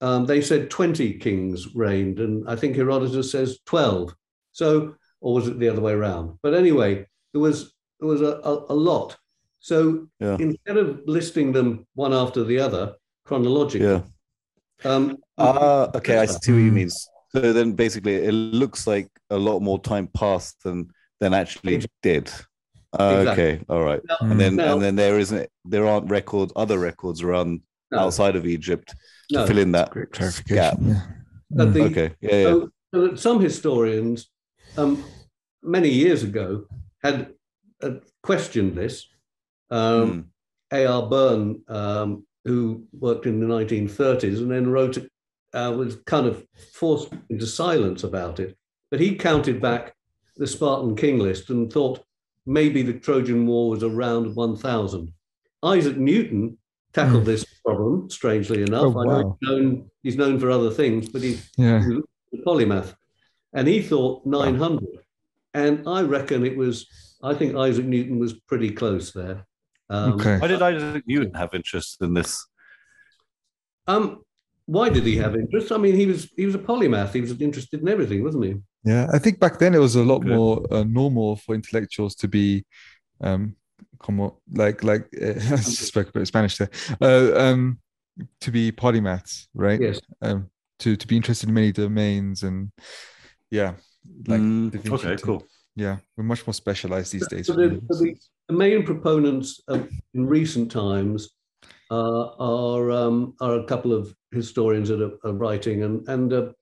um, 0.00 0.26
they 0.26 0.40
said 0.40 0.70
20 0.70 1.14
kings 1.14 1.74
reigned, 1.74 2.20
and 2.20 2.48
I 2.48 2.56
think 2.56 2.76
Herodotus 2.76 3.30
says 3.30 3.58
12. 3.66 4.14
So, 4.52 4.94
or 5.20 5.34
was 5.34 5.48
it 5.48 5.58
the 5.58 5.68
other 5.68 5.80
way 5.80 5.92
around? 5.92 6.38
But 6.42 6.54
anyway, 6.54 7.06
there 7.32 7.40
was 7.40 7.74
there 7.98 8.08
was 8.08 8.22
a, 8.22 8.40
a, 8.44 8.72
a 8.72 8.74
lot. 8.74 9.16
So 9.58 10.08
yeah. 10.20 10.36
instead 10.38 10.78
of 10.78 11.00
listing 11.06 11.52
them 11.52 11.86
one 11.94 12.14
after 12.14 12.44
the 12.44 12.58
other 12.58 12.94
chronologically, 13.24 13.86
yeah. 13.86 14.02
Um, 14.82 15.18
uh, 15.36 15.88
okay, 15.94 16.18
I 16.18 16.24
see 16.24 16.52
what 16.52 16.58
you 16.58 16.72
mean. 16.72 16.88
So 16.88 17.52
then, 17.52 17.72
basically, 17.72 18.14
it 18.14 18.32
looks 18.32 18.86
like 18.86 19.08
a 19.28 19.36
lot 19.36 19.60
more 19.60 19.78
time 19.78 20.08
passed 20.08 20.62
than 20.62 20.88
than 21.20 21.34
actually 21.34 21.84
did. 22.02 22.32
Uh, 22.98 23.18
exactly. 23.20 23.44
Okay, 23.44 23.64
all 23.68 23.82
right. 23.82 24.00
Now, 24.08 24.16
and 24.20 24.40
then 24.40 24.56
now, 24.56 24.74
and 24.74 24.82
then 24.82 24.96
there 24.96 25.18
isn't 25.18 25.48
there 25.64 25.86
aren't 25.86 26.10
records, 26.10 26.52
other 26.56 26.78
records 26.78 27.22
around 27.22 27.60
no. 27.90 28.00
outside 28.00 28.36
of 28.36 28.46
Egypt 28.46 28.94
to 29.30 29.46
fill 29.46 29.58
in 29.58 29.72
that 29.72 29.92
gap. 30.46 30.74
Yeah. 30.80 31.00
The, 31.50 31.82
okay, 31.84 32.14
yeah, 32.20 32.30
yeah. 32.30 32.42
So, 32.44 32.70
so 32.94 33.14
some 33.14 33.40
historians, 33.40 34.28
um, 34.76 35.04
many 35.62 35.88
years 35.88 36.22
ago, 36.22 36.66
had 37.02 37.32
uh, 37.82 37.94
questioned 38.22 38.76
this. 38.76 39.06
Um, 39.70 40.10
mm. 40.10 40.24
A.R. 40.72 41.08
Burn, 41.08 41.62
um, 41.68 42.26
who 42.44 42.84
worked 42.92 43.26
in 43.26 43.40
the 43.40 43.46
1930s 43.46 44.38
and 44.38 44.50
then 44.50 44.70
wrote, 44.70 44.98
uh, 45.52 45.74
was 45.76 45.96
kind 46.06 46.26
of 46.26 46.46
forced 46.72 47.12
into 47.28 47.46
silence 47.46 48.04
about 48.04 48.40
it. 48.40 48.56
But 48.90 49.00
he 49.00 49.16
counted 49.16 49.60
back 49.60 49.94
the 50.36 50.46
Spartan 50.46 50.96
king 50.96 51.18
list 51.18 51.50
and 51.50 51.72
thought 51.72 52.04
maybe 52.46 52.82
the 52.82 52.94
Trojan 52.94 53.46
War 53.46 53.70
was 53.70 53.82
around 53.82 54.34
1000. 54.34 55.12
Isaac 55.62 55.96
Newton 55.96 56.58
tackled 56.92 57.22
mm. 57.22 57.26
this 57.26 57.44
problem, 57.64 58.10
strangely 58.10 58.62
enough. 58.62 58.82
Oh, 58.82 58.90
wow. 58.90 59.02
I 59.02 59.06
know 59.06 59.36
he's 59.40 59.48
known, 59.48 59.90
he's 60.02 60.16
known 60.16 60.40
for 60.40 60.50
other 60.50 60.70
things, 60.70 61.08
but 61.08 61.22
he's, 61.22 61.50
yeah. 61.56 61.80
he's 61.80 62.40
a 62.40 62.44
polymath. 62.44 62.94
And 63.52 63.68
he 63.68 63.82
thought 63.82 64.24
900. 64.26 64.82
Wow. 64.82 65.00
And 65.52 65.88
I 65.88 66.02
reckon 66.02 66.46
it 66.46 66.56
was, 66.56 66.86
I 67.22 67.34
think 67.34 67.56
Isaac 67.56 67.84
Newton 67.84 68.18
was 68.18 68.34
pretty 68.34 68.70
close 68.70 69.12
there. 69.12 69.46
Um, 69.90 70.12
okay. 70.14 70.38
Why 70.38 70.46
did 70.46 70.62
Isaac 70.62 71.02
Newton 71.06 71.34
have 71.34 71.52
interest 71.52 72.00
in 72.00 72.14
this? 72.14 72.46
Um, 73.88 74.22
why 74.66 74.88
did 74.88 75.04
he 75.04 75.16
have 75.16 75.34
interest? 75.34 75.72
I 75.72 75.78
mean, 75.78 75.96
he 75.96 76.06
was 76.06 76.30
he 76.36 76.46
was 76.46 76.54
a 76.54 76.58
polymath. 76.58 77.12
He 77.12 77.20
was 77.20 77.32
interested 77.40 77.80
in 77.80 77.88
everything, 77.88 78.22
wasn't 78.22 78.44
he? 78.44 78.54
Yeah, 78.84 79.08
I 79.12 79.18
think 79.18 79.40
back 79.40 79.58
then 79.58 79.74
it 79.74 79.78
was 79.78 79.96
a 79.96 80.02
lot 80.04 80.20
Good. 80.20 80.32
more 80.32 80.66
uh, 80.70 80.84
normal 80.84 81.36
for 81.36 81.54
intellectuals 81.54 82.14
to 82.16 82.28
be, 82.28 82.64
um, 83.20 83.56
como 83.98 84.38
like 84.52 84.82
like 84.82 85.06
uh, 85.20 85.34
I 85.36 85.56
spoke 85.60 86.08
about 86.08 86.26
Spanish 86.26 86.56
there, 86.56 86.70
uh, 87.00 87.38
um, 87.38 87.78
to 88.40 88.50
be 88.50 88.72
polymaths, 88.72 89.48
right? 89.54 89.80
Yes. 89.80 90.00
Um, 90.22 90.48
to 90.78 90.96
to 90.96 91.06
be 91.06 91.16
interested 91.16 91.48
in 91.48 91.54
many 91.54 91.72
domains 91.72 92.42
and 92.42 92.72
yeah, 93.50 93.74
like 94.26 94.40
mm, 94.40 94.92
okay, 94.92 95.16
cool. 95.22 95.44
Yeah, 95.76 95.98
we're 96.16 96.24
much 96.24 96.46
more 96.46 96.54
specialized 96.54 97.12
these 97.12 97.28
days. 97.28 97.46
So 97.46 97.52
the, 97.54 97.80
the, 97.88 98.16
the, 98.48 98.54
main 98.54 98.84
proponents 98.84 99.60
of, 99.68 99.88
in 100.14 100.26
recent 100.26 100.70
times 100.70 101.30
uh, 101.90 102.30
are 102.38 102.90
um, 102.90 103.34
are 103.40 103.60
a 103.60 103.64
couple 103.64 103.92
of 103.92 104.14
historians 104.32 104.88
that 104.88 105.00
are, 105.02 105.28
are 105.28 105.34
writing, 105.34 105.84
and 105.84 106.08
and 106.08 106.32
uh, 106.32 106.52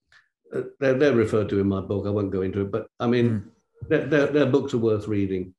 they're, 0.80 0.94
they're 0.94 1.14
referred 1.14 1.48
to 1.50 1.60
in 1.60 1.68
my 1.68 1.80
book. 1.80 2.06
I 2.06 2.10
won't 2.10 2.30
go 2.30 2.42
into 2.42 2.62
it, 2.62 2.70
but 2.70 2.88
I 3.00 3.06
mean, 3.06 3.30
mm. 3.30 3.88
their, 3.88 4.06
their, 4.06 4.26
their, 4.26 4.46
books 4.46 4.74
are 4.74 4.78
worth 4.78 5.08
reading. 5.08 5.54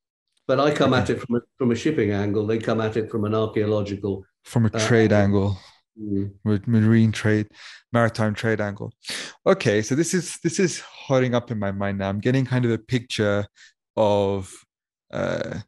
But 0.46 0.58
I 0.58 0.74
come 0.74 0.94
at 0.94 1.10
it 1.10 1.20
from 1.20 1.36
a, 1.36 1.40
from 1.58 1.70
a 1.70 1.76
shipping 1.76 2.10
angle. 2.10 2.46
They 2.46 2.58
come 2.58 2.80
at 2.80 2.96
it 2.96 3.10
from 3.10 3.24
an 3.24 3.34
archaeological, 3.34 4.24
from 4.44 4.66
a 4.66 4.70
uh, 4.74 4.86
trade 4.86 5.12
uh, 5.12 5.16
angle, 5.16 5.58
mm. 6.00 6.32
marine 6.66 7.12
trade, 7.12 7.46
maritime 7.92 8.34
trade 8.34 8.60
angle. 8.60 8.92
Okay, 9.46 9.80
so 9.80 9.94
this 9.94 10.12
is 10.12 10.38
this 10.42 10.58
is 10.58 10.80
hotting 10.80 11.36
up 11.36 11.52
in 11.52 11.58
my 11.58 11.70
mind 11.70 11.98
now. 11.98 12.08
I'm 12.08 12.18
getting 12.18 12.44
kind 12.44 12.64
of 12.64 12.72
a 12.72 12.78
picture 12.78 13.46
of 13.96 14.52
uh, 15.12 15.58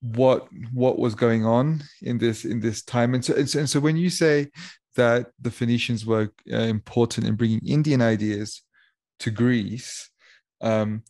what 0.00 0.46
what 0.72 1.00
was 1.00 1.16
going 1.16 1.44
on 1.44 1.82
in 2.02 2.18
this 2.18 2.44
in 2.44 2.60
this 2.60 2.82
time. 2.82 3.14
And 3.14 3.24
so 3.24 3.34
and 3.34 3.50
so, 3.50 3.58
and 3.58 3.68
so 3.68 3.80
when 3.80 3.96
you 3.96 4.10
say 4.10 4.50
that 4.96 5.30
the 5.40 5.50
Phoenicians 5.50 6.04
were 6.04 6.32
uh, 6.52 6.56
important 6.56 7.26
in 7.26 7.36
bringing 7.36 7.60
Indian 7.66 8.02
ideas 8.02 8.62
to 9.20 9.30
Greece. 9.30 10.10
Um, 10.60 11.02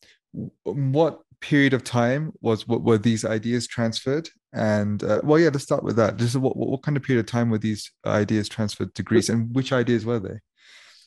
what 0.64 1.20
period 1.41 1.74
of 1.74 1.84
time 1.84 2.32
was 2.41 2.68
what 2.68 2.82
were 2.82 2.99
these 2.99 3.24
ideas 3.24 3.66
transferred? 3.66 4.28
And 4.53 5.03
uh, 5.03 5.20
well, 5.22 5.39
yeah, 5.39 5.51
let's 5.53 5.64
start 5.64 5.84
with 5.84 5.97
that. 5.97 6.20
Is 6.20 6.37
what, 6.37 6.57
what 6.57 6.82
kind 6.82 6.97
of 6.97 7.03
period 7.03 7.24
of 7.24 7.30
time 7.30 7.51
were 7.51 7.59
these 7.59 7.91
ideas 8.05 8.49
transferred 8.49 8.95
to 8.95 9.03
Greece, 9.03 9.28
and 9.28 9.55
which 9.55 9.72
ideas 9.72 10.05
were 10.05 10.18
they? 10.18 10.39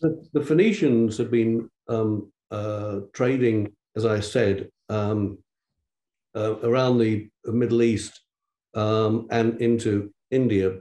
The, 0.01 0.27
the 0.33 0.43
Phoenicians 0.43 1.17
had 1.17 1.31
been 1.31 1.69
um, 1.87 2.31
uh, 2.51 2.99
trading, 3.13 3.73
as 3.95 4.05
I 4.05 4.19
said, 4.19 4.69
um, 4.87 5.39
uh, 6.35 6.55
around 6.63 6.99
the 6.99 7.29
Middle 7.45 7.81
East 7.81 8.21
um, 8.75 9.27
and 9.31 9.59
into 9.61 10.13
India 10.31 10.79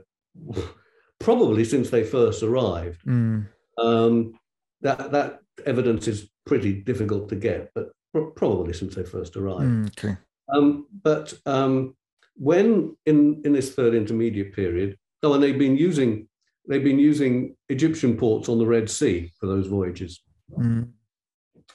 probably 1.19 1.63
since 1.63 1.89
they 1.89 2.03
first 2.03 2.43
arrived. 2.43 3.05
Mm. 3.05 3.47
Um, 3.77 4.33
that 4.81 5.11
that 5.11 5.39
evidence 5.65 6.07
is 6.07 6.29
pretty 6.45 6.73
difficult 6.73 7.29
to 7.29 7.35
get, 7.35 7.71
but 7.75 7.91
pro- 8.13 8.31
probably 8.31 8.73
since 8.73 8.95
they 8.95 9.03
first 9.03 9.35
arrived. 9.35 9.63
Mm, 9.63 9.87
okay. 9.87 10.17
Um, 10.53 10.87
but 11.03 11.33
um, 11.45 11.95
when 12.35 12.95
in 13.05 13.41
in 13.45 13.53
this 13.53 13.73
third 13.75 13.93
intermediate 13.93 14.53
period, 14.53 14.97
oh, 15.23 15.33
and 15.33 15.43
they've 15.43 15.59
been 15.59 15.77
using 15.77 16.27
they've 16.67 16.83
been 16.83 16.99
using 16.99 17.55
Egyptian 17.67 18.15
ports 18.15 18.47
on 18.47 18.59
the 18.59 18.65
Red 18.65 18.89
Sea 18.89 19.31
for 19.39 19.47
those 19.47 19.67
voyages. 19.67 20.21
Mm. 20.57 20.89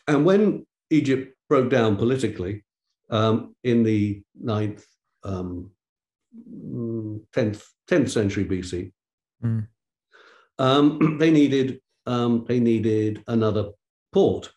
And 0.06 0.24
when 0.24 0.66
Egypt 0.90 1.34
broke 1.48 1.70
down 1.70 1.96
politically 1.96 2.64
um, 3.10 3.54
in 3.64 3.82
the 3.82 4.22
ninth, 4.40 4.86
um, 5.24 5.70
mm, 6.36 7.20
10th, 7.34 7.64
10th 7.88 8.10
century 8.10 8.44
BC, 8.44 8.92
Mm. 9.44 9.66
um, 10.58 11.16
they 11.18 11.30
needed 11.30 11.80
um, 12.06 12.44
they 12.46 12.60
needed 12.60 13.22
another 13.28 13.70
port, 14.12 14.52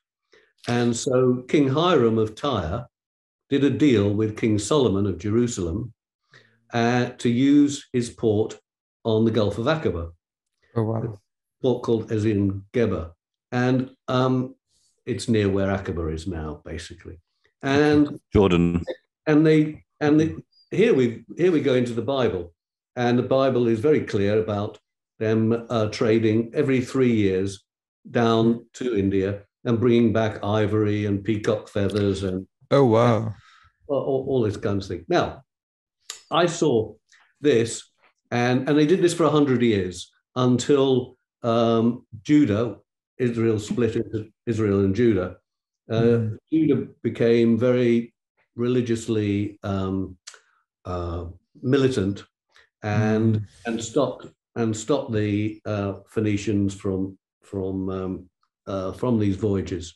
and 0.67 0.95
so 0.95 1.43
King 1.47 1.67
Hiram 1.67 2.17
of 2.17 2.35
Tyre 2.35 2.87
did 3.49 3.63
a 3.63 3.69
deal 3.69 4.13
with 4.13 4.37
King 4.37 4.59
Solomon 4.59 5.07
of 5.07 5.17
Jerusalem 5.17 5.93
uh, 6.73 7.09
to 7.17 7.29
use 7.29 7.87
his 7.93 8.09
port 8.09 8.59
on 9.05 9.23
the 9.23 9.31
Gulf 9.31 9.57
of 9.57 9.65
Aqaba 9.65 10.11
Oh 10.75 10.83
wow. 10.83 11.19
port 11.61 11.83
called 11.83 12.09
Ezion 12.09 12.61
Geber, 12.73 13.11
and 13.51 13.91
um, 14.07 14.55
it's 15.05 15.27
near 15.27 15.49
where 15.49 15.75
Aqaba 15.75 16.13
is 16.13 16.27
now, 16.27 16.61
basically. 16.65 17.19
And 17.63 18.19
Jordan. 18.33 18.83
and 19.25 19.45
they 19.45 19.83
and 19.99 20.19
they, 20.19 20.35
here 20.69 20.93
we 20.93 21.23
here 21.37 21.51
we 21.51 21.61
go 21.61 21.73
into 21.73 21.93
the 21.93 22.01
Bible, 22.01 22.53
and 22.97 23.17
the 23.17 23.23
Bible 23.39 23.67
is 23.73 23.79
very 23.79 24.01
clear 24.13 24.41
about 24.41 24.79
them 25.19 25.65
uh, 25.69 25.87
trading 25.99 26.51
every 26.53 26.81
three 26.81 27.13
years 27.13 27.63
down 28.09 28.65
to 28.73 28.97
India 29.03 29.29
and 29.65 29.79
bringing 29.79 30.11
back 30.13 30.43
ivory 30.43 31.05
and 31.05 31.23
peacock 31.23 31.69
feathers 31.69 32.23
and 32.23 32.47
Oh 32.71 32.85
wow. 32.85 33.33
all, 33.87 34.03
all, 34.09 34.25
all 34.29 34.41
this 34.41 34.57
kind 34.57 34.81
of 34.81 34.87
thing. 34.87 35.05
Now, 35.07 35.43
I 36.29 36.45
saw 36.47 36.93
this, 37.39 37.69
and 38.31 38.67
and 38.67 38.77
they 38.77 38.85
did 38.85 39.01
this 39.01 39.13
for 39.13 39.29
hundred 39.29 39.61
years 39.61 40.11
until 40.35 41.17
um, 41.43 42.05
Judah, 42.23 42.77
Israel 43.17 43.59
split 43.59 43.95
into 43.95 44.27
Israel 44.45 44.79
and 44.85 44.95
Judah. 44.95 45.37
Uh, 45.89 46.01
Mm. 46.01 46.37
Judah 46.51 46.79
became 47.01 47.57
very 47.57 48.13
religiously 48.55 49.57
um, 49.63 50.17
uh, 50.83 51.25
militant, 51.61 52.25
and 52.87 53.35
Mm. 53.35 53.45
and 53.65 53.83
stopped 53.83 54.27
and 54.55 54.75
stopped 54.75 55.11
the 55.11 55.61
uh, 55.65 55.93
Phoenicians 56.09 56.73
from 56.73 57.17
from 57.43 57.89
um, 57.89 58.29
uh, 58.65 58.91
from 58.93 59.19
these 59.19 59.35
voyages 59.35 59.95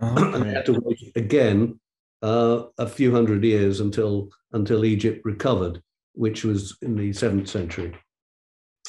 and 0.00 0.44
they 0.44 0.52
had 0.52 0.66
to 0.66 0.80
wait 0.84 1.12
again 1.16 1.80
uh, 2.22 2.64
a 2.78 2.86
few 2.86 3.10
hundred 3.12 3.42
years 3.44 3.80
until 3.80 4.28
until 4.52 4.84
Egypt 4.84 5.20
recovered, 5.24 5.82
which 6.14 6.44
was 6.44 6.76
in 6.82 6.96
the 6.96 7.12
seventh 7.12 7.48
century, 7.48 7.90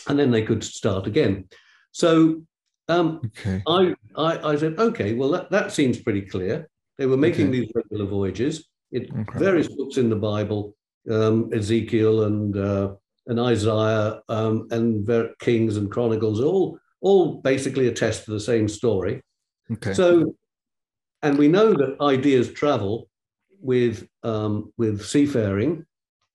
and 0.07 0.17
then 0.19 0.31
they 0.31 0.43
could 0.43 0.63
start 0.63 1.07
again. 1.07 1.47
So 1.91 2.43
um, 2.87 3.21
Okay. 3.25 3.63
I, 3.67 3.95
I 4.15 4.51
I 4.51 4.55
said, 4.57 4.79
okay, 4.79 5.13
well 5.13 5.31
that, 5.31 5.49
that 5.51 5.71
seems 5.71 6.01
pretty 6.01 6.21
clear. 6.21 6.67
They 6.97 7.07
were 7.07 7.17
making 7.17 7.47
Okay. 7.47 7.59
these 7.59 7.71
regular 7.73 8.05
voyages. 8.05 8.67
It, 8.91 9.09
Okay. 9.11 9.39
Various 9.39 9.67
books 9.75 9.97
in 9.97 10.09
the 10.09 10.15
Bible, 10.31 10.75
um, 11.09 11.49
Ezekiel 11.53 12.23
and 12.23 12.55
uh, 12.57 12.95
and 13.27 13.39
Isaiah 13.39 14.21
um, 14.29 14.67
and 14.71 15.07
Kings 15.39 15.77
and 15.77 15.91
Chronicles, 15.91 16.41
all 16.41 16.79
all 17.01 17.35
basically 17.41 17.87
attest 17.87 18.25
to 18.25 18.31
the 18.31 18.39
same 18.39 18.67
story. 18.67 19.21
Okay. 19.71 19.93
So, 19.93 20.35
and 21.21 21.37
we 21.37 21.47
know 21.47 21.73
that 21.73 21.97
ideas 22.01 22.51
travel 22.51 23.09
with 23.59 24.07
um, 24.23 24.73
with 24.77 25.03
seafaring. 25.03 25.85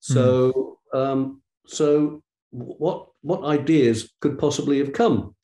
So, 0.01 0.79
um, 0.95 1.43
so 1.67 2.23
what 2.51 3.09
what 3.23 3.45
ideas 3.45 4.13
could 4.21 4.39
possibly 4.39 4.79
have 4.79 4.93
come? 4.93 5.35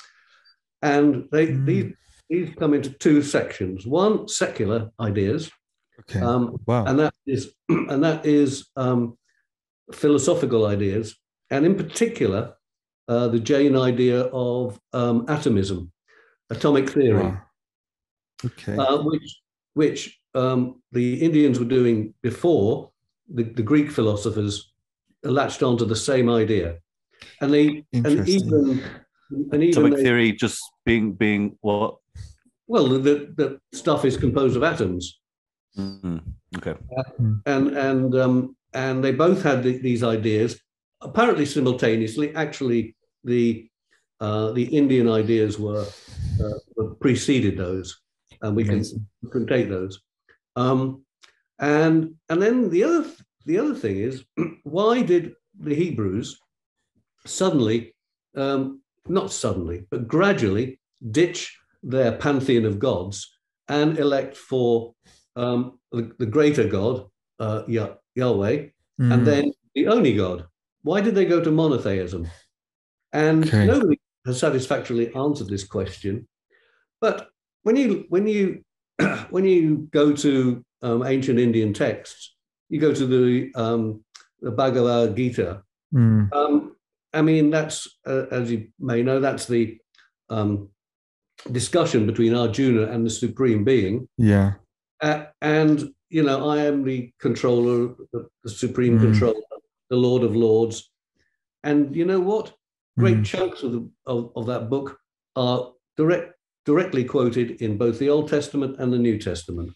And 0.82 1.28
they 1.32 1.49
Mm. 1.49 1.66
these 1.66 1.92
these 2.28 2.55
come 2.57 2.74
into 2.74 2.90
two 2.90 3.22
sections. 3.22 3.86
One, 3.86 4.28
secular 4.28 4.90
ideas, 4.99 5.51
okay. 6.01 6.20
um, 6.20 6.57
wow. 6.66 6.84
and 6.84 6.99
that 6.99 7.14
is 7.26 7.55
and 7.68 8.03
that 8.03 8.26
is 8.26 8.68
um, 8.76 9.16
philosophical 9.92 10.66
ideas, 10.66 11.16
and 11.51 11.64
in 11.64 11.74
particular, 11.74 12.55
uh, 13.09 13.28
the 13.28 13.38
Jain 13.40 13.76
idea 13.76 14.22
of 14.32 14.80
um, 14.92 15.24
atomism, 15.28 15.92
atomic 16.51 16.90
theory 16.90 17.22
Wow. 17.22 17.42
Okay. 18.44 18.76
uh, 18.76 18.99
which 19.03 19.40
which 19.74 20.20
um, 20.34 20.82
the 20.92 21.22
Indians 21.22 21.59
were 21.59 21.64
doing 21.66 22.14
before 22.22 22.90
the, 23.32 23.44
the 23.44 23.62
Greek 23.62 23.90
philosophers 23.90 24.72
latched 25.22 25.62
onto 25.62 25.84
the 25.84 25.97
same 25.97 26.28
idea, 26.28 26.78
and 27.40 27.53
they 27.53 27.84
and 27.92 28.28
even 28.28 28.82
and 29.53 29.62
even 29.62 29.68
Atomic 29.70 29.97
they, 29.97 30.03
theory 30.03 30.32
just 30.32 30.61
being 30.84 31.12
being 31.12 31.57
what? 31.61 31.97
well 32.66 32.88
the, 32.88 33.32
the 33.36 33.61
stuff 33.72 34.05
is 34.05 34.16
composed 34.16 34.57
of 34.57 34.62
atoms, 34.62 35.20
Mhm. 35.78 36.20
Okay. 36.57 36.74
and 37.47 37.76
and 37.76 38.14
um, 38.14 38.57
and 38.74 39.03
they 39.03 39.12
both 39.12 39.42
had 39.42 39.62
the, 39.62 39.78
these 39.78 40.03
ideas 40.03 40.61
apparently 41.07 41.46
simultaneously. 41.46 42.34
Actually, 42.34 42.94
the 43.24 43.68
uh, 44.20 44.52
the 44.52 44.64
Indian 44.64 45.09
ideas 45.09 45.59
were, 45.59 45.84
uh, 46.42 46.59
were 46.76 46.94
preceded 46.94 47.57
those, 47.59 48.00
and 48.42 48.57
we 48.57 48.64
can 48.64 48.74
Amazing. 48.74 49.07
can 49.32 49.46
take 49.46 49.68
those. 49.68 50.00
Um, 50.57 51.02
and 51.59 52.14
and 52.28 52.40
then 52.42 52.70
the 52.70 52.84
other 52.84 53.04
the 53.44 53.59
other 53.59 53.74
thing 53.74 53.96
is 53.98 54.24
why 54.64 55.02
did 55.02 55.34
the 55.59 55.74
Hebrews 55.74 56.38
suddenly, 57.26 57.94
um, 58.36 58.80
not 59.09 59.32
suddenly, 59.32 59.84
but 59.90 60.09
gradually 60.09 60.80
ditch 61.11 61.57
their 61.82 62.12
pantheon 62.12 62.64
of 62.64 62.78
gods 62.78 63.16
and 63.68 63.98
elect 63.98 64.36
for 64.36 64.94
um, 65.36 65.78
the, 65.92 66.12
the 66.18 66.26
greater 66.26 66.66
God, 66.68 67.07
uh, 67.40 67.62
Yahweh, 68.14 68.68
Mm. 68.98 69.12
and 69.12 69.26
then 69.26 69.52
the 69.74 69.88
only 69.88 70.14
God. 70.16 70.46
Why 70.87 71.01
did 71.01 71.16
they 71.16 71.24
go 71.24 71.41
to 71.43 71.51
monotheism? 71.51 72.28
And 73.12 73.45
Okay. 73.45 73.66
nobody 73.66 73.99
has 74.24 74.39
satisfactorily 74.39 75.12
answered 75.14 75.49
this 75.49 75.64
question. 75.64 76.28
But 77.01 77.28
when 77.64 77.74
you 77.74 78.05
when 78.09 78.28
you 78.28 78.62
when 79.30 79.45
you 79.45 79.89
go 79.91 80.12
to 80.12 80.64
um, 80.82 81.05
ancient 81.05 81.41
Indian 81.41 81.72
texts, 81.74 82.37
you 82.68 82.78
go 82.78 82.95
to 82.95 83.05
the 83.05 83.53
um, 83.57 84.05
the 84.41 84.53
Bhagavad 84.53 85.16
Gita. 85.16 85.62
Mm. 85.93 86.32
Um, 86.32 86.76
I 87.12 87.20
mean, 87.22 87.51
that's 87.51 87.89
uh, 88.07 88.26
as 88.30 88.53
you 88.53 88.68
may 88.78 89.03
know, 89.03 89.18
that's 89.18 89.47
the 89.47 89.78
um, 90.30 90.68
discussion 91.51 92.07
between 92.07 92.32
Arjuna 92.34 92.93
and 92.93 93.05
the 93.05 93.11
Supreme 93.11 93.64
Being. 93.64 94.09
Yeah. 94.18 94.53
Uh, 95.01 95.24
and 95.43 95.91
you 96.11 96.22
know, 96.22 96.49
I 96.49 96.59
am 96.59 96.84
the 96.84 97.12
controller, 97.18 97.95
the, 98.12 98.28
the 98.45 98.51
supreme 98.51 98.99
Mm. 98.99 99.03
controller, 99.03 99.43
the 99.91 99.97
Lord 99.97 100.22
of 100.22 100.34
Lords. 100.37 100.91
And 101.64 101.95
you 101.97 102.05
know 102.05 102.20
what? 102.20 102.55
Great 102.99 103.18
Mm. 103.18 103.24
chunks 103.26 103.62
of, 103.62 103.72
the, 103.72 103.91
of 104.07 104.32
of 104.37 104.47
that 104.47 104.70
book 104.70 104.99
are 105.34 105.72
direct 105.97 106.32
directly 106.64 107.05
quoted 107.05 107.61
in 107.62 107.76
both 107.78 107.99
the 107.99 108.09
Old 108.09 108.28
Testament 108.28 108.76
and 108.80 108.93
the 108.93 108.99
New 108.99 109.18
Testament. 109.18 109.70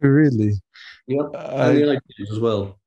Really? 0.00 0.52
Yep, 1.06 1.26
I- 1.34 1.68
and 1.70 1.78
the 1.78 1.82
ideas 1.90 2.30
as 2.32 2.40
well. 2.40 2.78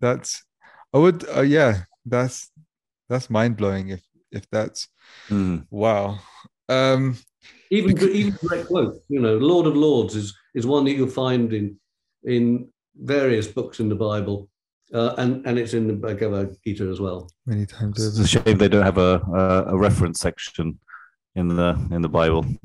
That's 0.00 0.44
I 0.92 0.98
would 0.98 1.24
uh, 1.36 1.40
yeah, 1.42 1.84
that's 2.04 2.50
that's 3.08 3.30
mind 3.30 3.56
blowing 3.56 3.88
if 3.90 4.02
if 4.30 4.44
that's 4.50 4.88
Mhm. 5.28 5.66
wow. 5.70 6.18
Um 6.68 7.16
Even 7.70 7.94
Because- 7.94 8.10
even 8.14 8.36
direct 8.42 8.66
quote. 8.68 8.94
You 9.08 9.20
know, 9.20 9.36
Lord 9.38 9.66
of 9.66 9.74
Lords 9.76 10.14
is 10.14 10.34
is 10.54 10.66
one 10.66 10.84
that 10.84 10.92
you'll 10.92 11.08
find 11.24 11.52
in 11.52 11.80
in 12.24 12.68
various 12.94 13.48
books 13.48 13.80
in 13.80 13.88
the 13.88 13.94
Bible, 14.10 14.48
uh, 14.92 15.14
and 15.18 15.46
and 15.46 15.58
it's 15.58 15.74
in 15.74 15.86
the 15.86 15.94
Bhagavad 15.94 16.56
Gita 16.64 16.84
as 16.84 17.00
well. 17.00 17.30
many 17.46 17.66
times 17.66 18.04
It's 18.04 18.18
a 18.18 18.26
shame 18.26 18.58
they 18.58 18.68
don't 18.68 18.84
have 18.84 18.98
a, 18.98 19.20
a 19.34 19.64
a 19.74 19.76
reference 19.76 20.20
section 20.20 20.78
in 21.34 21.48
the 21.48 21.70
in 21.90 22.02
the 22.02 22.08
Bible. 22.08 22.44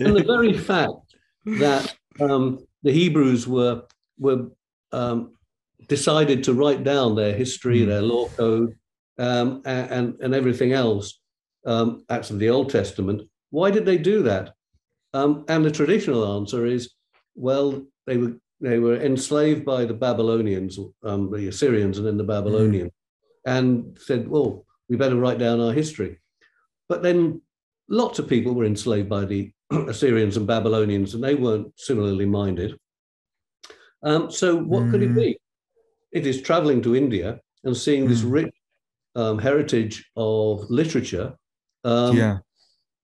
and 0.00 0.16
the 0.16 0.24
very 0.26 0.52
fact 0.52 0.92
that 1.44 1.94
um, 2.20 2.66
the 2.82 2.92
Hebrews 2.92 3.46
were 3.46 3.82
were 4.18 4.48
um, 4.92 5.32
decided 5.88 6.44
to 6.44 6.54
write 6.54 6.84
down 6.84 7.14
their 7.14 7.34
history, 7.34 7.80
Mm. 7.80 7.86
their 7.86 8.02
law 8.02 8.28
code, 8.28 8.74
um, 9.18 9.62
and 9.64 10.16
and 10.20 10.34
everything 10.34 10.72
else, 10.72 11.20
um, 11.66 12.04
actually 12.08 12.38
the 12.40 12.50
Old 12.50 12.70
Testament. 12.70 13.22
Why 13.50 13.70
did 13.70 13.84
they 13.86 13.98
do 13.98 14.22
that? 14.24 14.54
Um, 15.14 15.44
and 15.48 15.64
the 15.64 15.70
traditional 15.70 16.36
answer 16.38 16.66
is, 16.66 16.90
well, 17.36 17.86
they 18.06 18.16
were 18.16 18.34
they 18.60 18.78
were 18.78 18.96
enslaved 18.96 19.64
by 19.64 19.84
the 19.84 19.94
Babylonians, 19.94 20.78
um, 21.02 21.30
the 21.30 21.48
Assyrians, 21.48 21.98
and 21.98 22.06
then 22.06 22.16
the 22.16 22.24
Babylonians, 22.24 22.90
and 23.44 23.96
said, 24.00 24.26
"Well, 24.26 24.64
we 24.88 24.96
better 24.96 25.16
write 25.16 25.38
down 25.38 25.60
our 25.60 25.72
history." 25.72 26.18
But 26.88 27.02
then 27.02 27.42
lots 27.88 28.18
of 28.18 28.28
people 28.28 28.54
were 28.54 28.64
enslaved 28.64 29.08
by 29.08 29.24
the 29.26 29.52
Assyrians 29.70 30.36
and 30.36 30.46
Babylonians, 30.46 31.14
and 31.14 31.22
they 31.22 31.34
weren't 31.34 31.72
similarly 31.78 32.26
minded. 32.26 32.78
Um, 34.02 34.30
so, 34.30 34.56
what 34.56 34.90
could 34.90 35.02
it 35.02 35.10
Mm. 35.10 35.16
be? 35.16 35.38
It 36.12 36.26
is 36.26 36.40
traveling 36.40 36.80
to 36.82 36.96
India 36.96 37.40
and 37.64 37.76
seeing 37.76 38.08
this 38.08 38.22
Mm. 38.22 38.32
rich 38.32 38.54
um, 39.16 39.38
heritage 39.38 40.10
of 40.16 40.68
literature, 40.70 41.34
um, 41.84 42.16
yeah. 42.16 42.38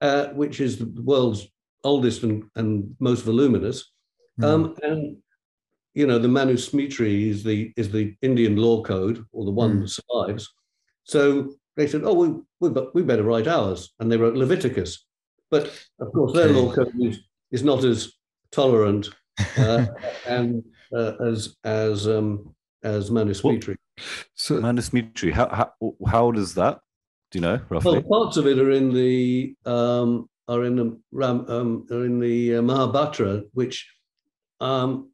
uh, 0.03 0.27
which 0.35 0.61
is 0.61 0.79
the 0.79 1.03
world's 1.03 1.49
oldest 1.85 2.23
and, 2.23 2.45
and 2.55 2.95
most 3.01 3.25
voluminous. 3.25 3.91
Mm. 4.41 4.45
Um, 4.45 4.77
and 4.83 5.17
you 5.95 6.07
know, 6.07 6.19
the 6.19 6.29
Manusmriti 6.29 7.29
is 7.29 7.43
the 7.45 7.73
is 7.77 7.91
the 7.91 8.17
Indian 8.23 8.57
law 8.57 8.83
code, 8.83 9.25
or 9.33 9.45
the 9.45 9.51
one 9.51 9.77
Mm. 9.77 9.81
that 9.83 9.89
survives. 9.89 10.49
So 11.05 11.55
they 11.77 11.87
said, 11.87 12.03
"Oh, 12.05 12.15
we 12.15 12.41
we, 12.61 12.83
we 12.95 13.03
better 13.03 13.25
write 13.25 13.47
ours," 13.47 13.93
and 14.01 14.11
they 14.11 14.17
wrote 14.17 14.35
Leviticus. 14.35 15.05
But 15.51 15.65
of 16.01 16.13
course, 16.13 16.33
their 16.33 16.49
law 16.49 16.73
code 16.73 16.95
is, 17.01 17.19
is 17.51 17.63
not 17.63 17.85
as 17.85 18.13
tolerant 18.51 19.11
uh, 19.59 19.87
and 20.27 20.65
uh, 20.97 21.13
as 21.21 21.57
as 21.65 22.09
um, 22.09 22.55
as 22.83 23.11
Manusmriti. 23.11 23.77
so. 24.35 24.63
How, 24.63 25.49
how 25.49 25.95
how 26.07 26.25
old 26.25 26.39
is 26.39 26.55
that? 26.55 26.81
Do 27.31 27.39
you 27.39 27.43
know 27.43 27.61
roughly? 27.69 27.99
Well, 27.99 28.25
parts 28.25 28.37
of 28.39 28.47
it 28.47 28.59
are 28.59 28.71
in 28.71 28.95
the 28.95 29.55
um, 29.67 30.29
are 30.49 30.65
in 30.65 30.77
the 30.77 30.99
Ram 31.13 31.45
um, 31.49 31.87
are 31.91 32.05
in 32.05 32.19
the 32.19 32.57
uh, 32.57 32.63
Mahabharata, 32.63 33.45
which 33.53 33.87
um, 34.63 35.11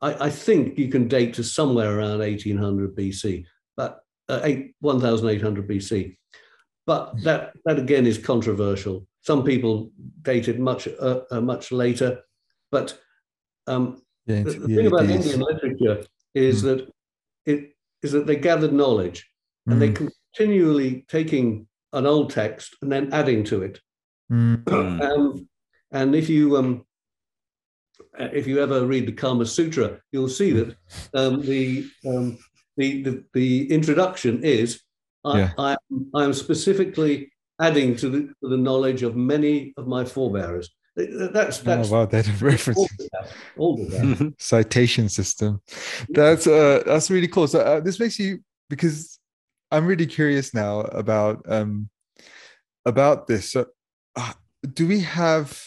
I, 0.00 0.26
I 0.26 0.30
think 0.30 0.78
you 0.78 0.88
can 0.88 1.08
date 1.08 1.34
to 1.34 1.44
somewhere 1.44 1.98
around 1.98 2.20
1800 2.20 2.94
BC, 2.96 3.44
but 3.76 4.00
uh, 4.28 4.40
eight, 4.44 4.74
1800 4.80 5.68
BC. 5.68 6.16
But 6.86 7.20
that 7.24 7.52
that 7.64 7.78
again 7.80 8.06
is 8.06 8.18
controversial. 8.18 9.06
Some 9.22 9.42
people 9.42 9.90
date 10.22 10.46
it 10.46 10.60
much 10.60 10.86
uh, 10.86 11.22
uh, 11.32 11.40
much 11.40 11.72
later, 11.72 12.20
but 12.70 12.96
um, 13.66 14.00
yeah, 14.26 14.44
the, 14.44 14.52
the 14.52 14.58
the 14.68 14.76
thing 14.76 14.86
about 14.86 15.00
80s. 15.02 15.14
Indian 15.16 15.40
literature 15.40 16.06
is 16.34 16.62
Mm. 16.62 16.64
that 16.66 16.88
it 17.46 17.76
is 18.02 18.12
that 18.12 18.26
they 18.26 18.36
gathered 18.36 18.72
knowledge 18.72 19.28
and 19.66 19.82
they 19.82 19.90
Mm, 19.90 20.12
continually 20.32 21.04
taking 21.08 21.66
an 21.92 22.06
old 22.06 22.30
text 22.30 22.76
and 22.82 22.92
then 22.92 23.12
adding 23.12 23.42
to 23.44 23.62
it. 23.62 23.80
mm, 24.30 24.62
Mm. 24.64 25.00
Um, 25.02 25.48
and 25.90 26.14
if 26.14 26.28
you 26.28 26.56
um, 26.56 26.84
if 28.18 28.46
you 28.46 28.60
ever 28.60 28.86
read 28.86 29.06
the 29.06 29.12
Kama 29.12 29.46
Sutra, 29.46 30.00
you'll 30.12 30.28
see 30.28 30.52
that 30.52 30.76
um, 31.14 31.42
the, 31.42 31.88
um, 32.06 32.38
the 32.76 33.02
the 33.02 33.24
the 33.32 33.70
introduction 33.72 34.42
is 34.44 34.80
I, 35.24 35.38
Yeah. 35.38 35.52
I 35.58 35.76
I 36.14 36.24
am 36.24 36.32
specifically 36.32 37.32
adding 37.60 37.96
to 37.96 38.08
the, 38.08 38.20
to 38.20 38.48
the 38.48 38.56
knowledge 38.56 39.02
of 39.02 39.16
many 39.16 39.72
of 39.76 39.86
my 39.86 40.04
forebearers. 40.04 40.68
That's 40.96 41.58
that's 41.58 41.90
oh 41.90 41.92
wow, 41.92 42.06
that 42.06 42.40
reference. 42.40 42.78
all 42.78 42.84
of 42.84 43.10
that. 43.12 43.28
All 43.58 43.82
of 43.82 43.90
that. 43.90 44.34
citation 44.38 45.08
system. 45.08 45.60
That's 46.08 46.46
uh 46.46 46.82
that's 46.86 47.10
really 47.10 47.28
cool. 47.28 47.48
So 47.48 47.60
uh, 47.60 47.80
this 47.80 48.00
makes 48.00 48.18
you 48.18 48.38
because 48.70 49.18
I'm 49.70 49.86
really 49.86 50.06
curious 50.06 50.54
now 50.54 50.80
about 50.80 51.44
um 51.48 51.90
about 52.86 53.26
this. 53.26 53.52
So 53.52 53.66
uh, 54.14 54.32
do 54.72 54.86
we 54.86 55.00
have 55.00 55.62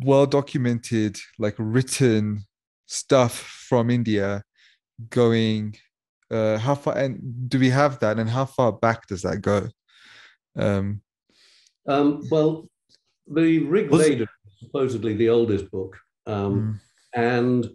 well 0.00 0.26
documented 0.26 1.18
like 1.38 1.54
written 1.58 2.44
stuff 2.86 3.34
from 3.68 3.90
India 3.90 4.42
going 5.10 5.76
uh 6.30 6.56
how 6.58 6.74
far 6.74 6.96
and 6.96 7.48
do 7.48 7.58
we 7.58 7.70
have 7.70 7.98
that 8.00 8.18
and 8.18 8.30
how 8.30 8.44
far 8.44 8.72
back 8.72 9.06
does 9.06 9.22
that 9.22 9.40
go? 9.40 9.68
Um 10.56 11.00
Um, 11.86 12.22
well, 12.30 12.68
the 13.26 13.58
Rig 13.60 13.90
Was- 13.90 14.08
Veda 14.08 14.24
is 14.46 14.58
supposedly 14.58 15.14
the 15.14 15.28
oldest 15.28 15.70
book, 15.70 15.96
um, 16.26 16.54
mm, 16.54 16.80
and 17.14 17.70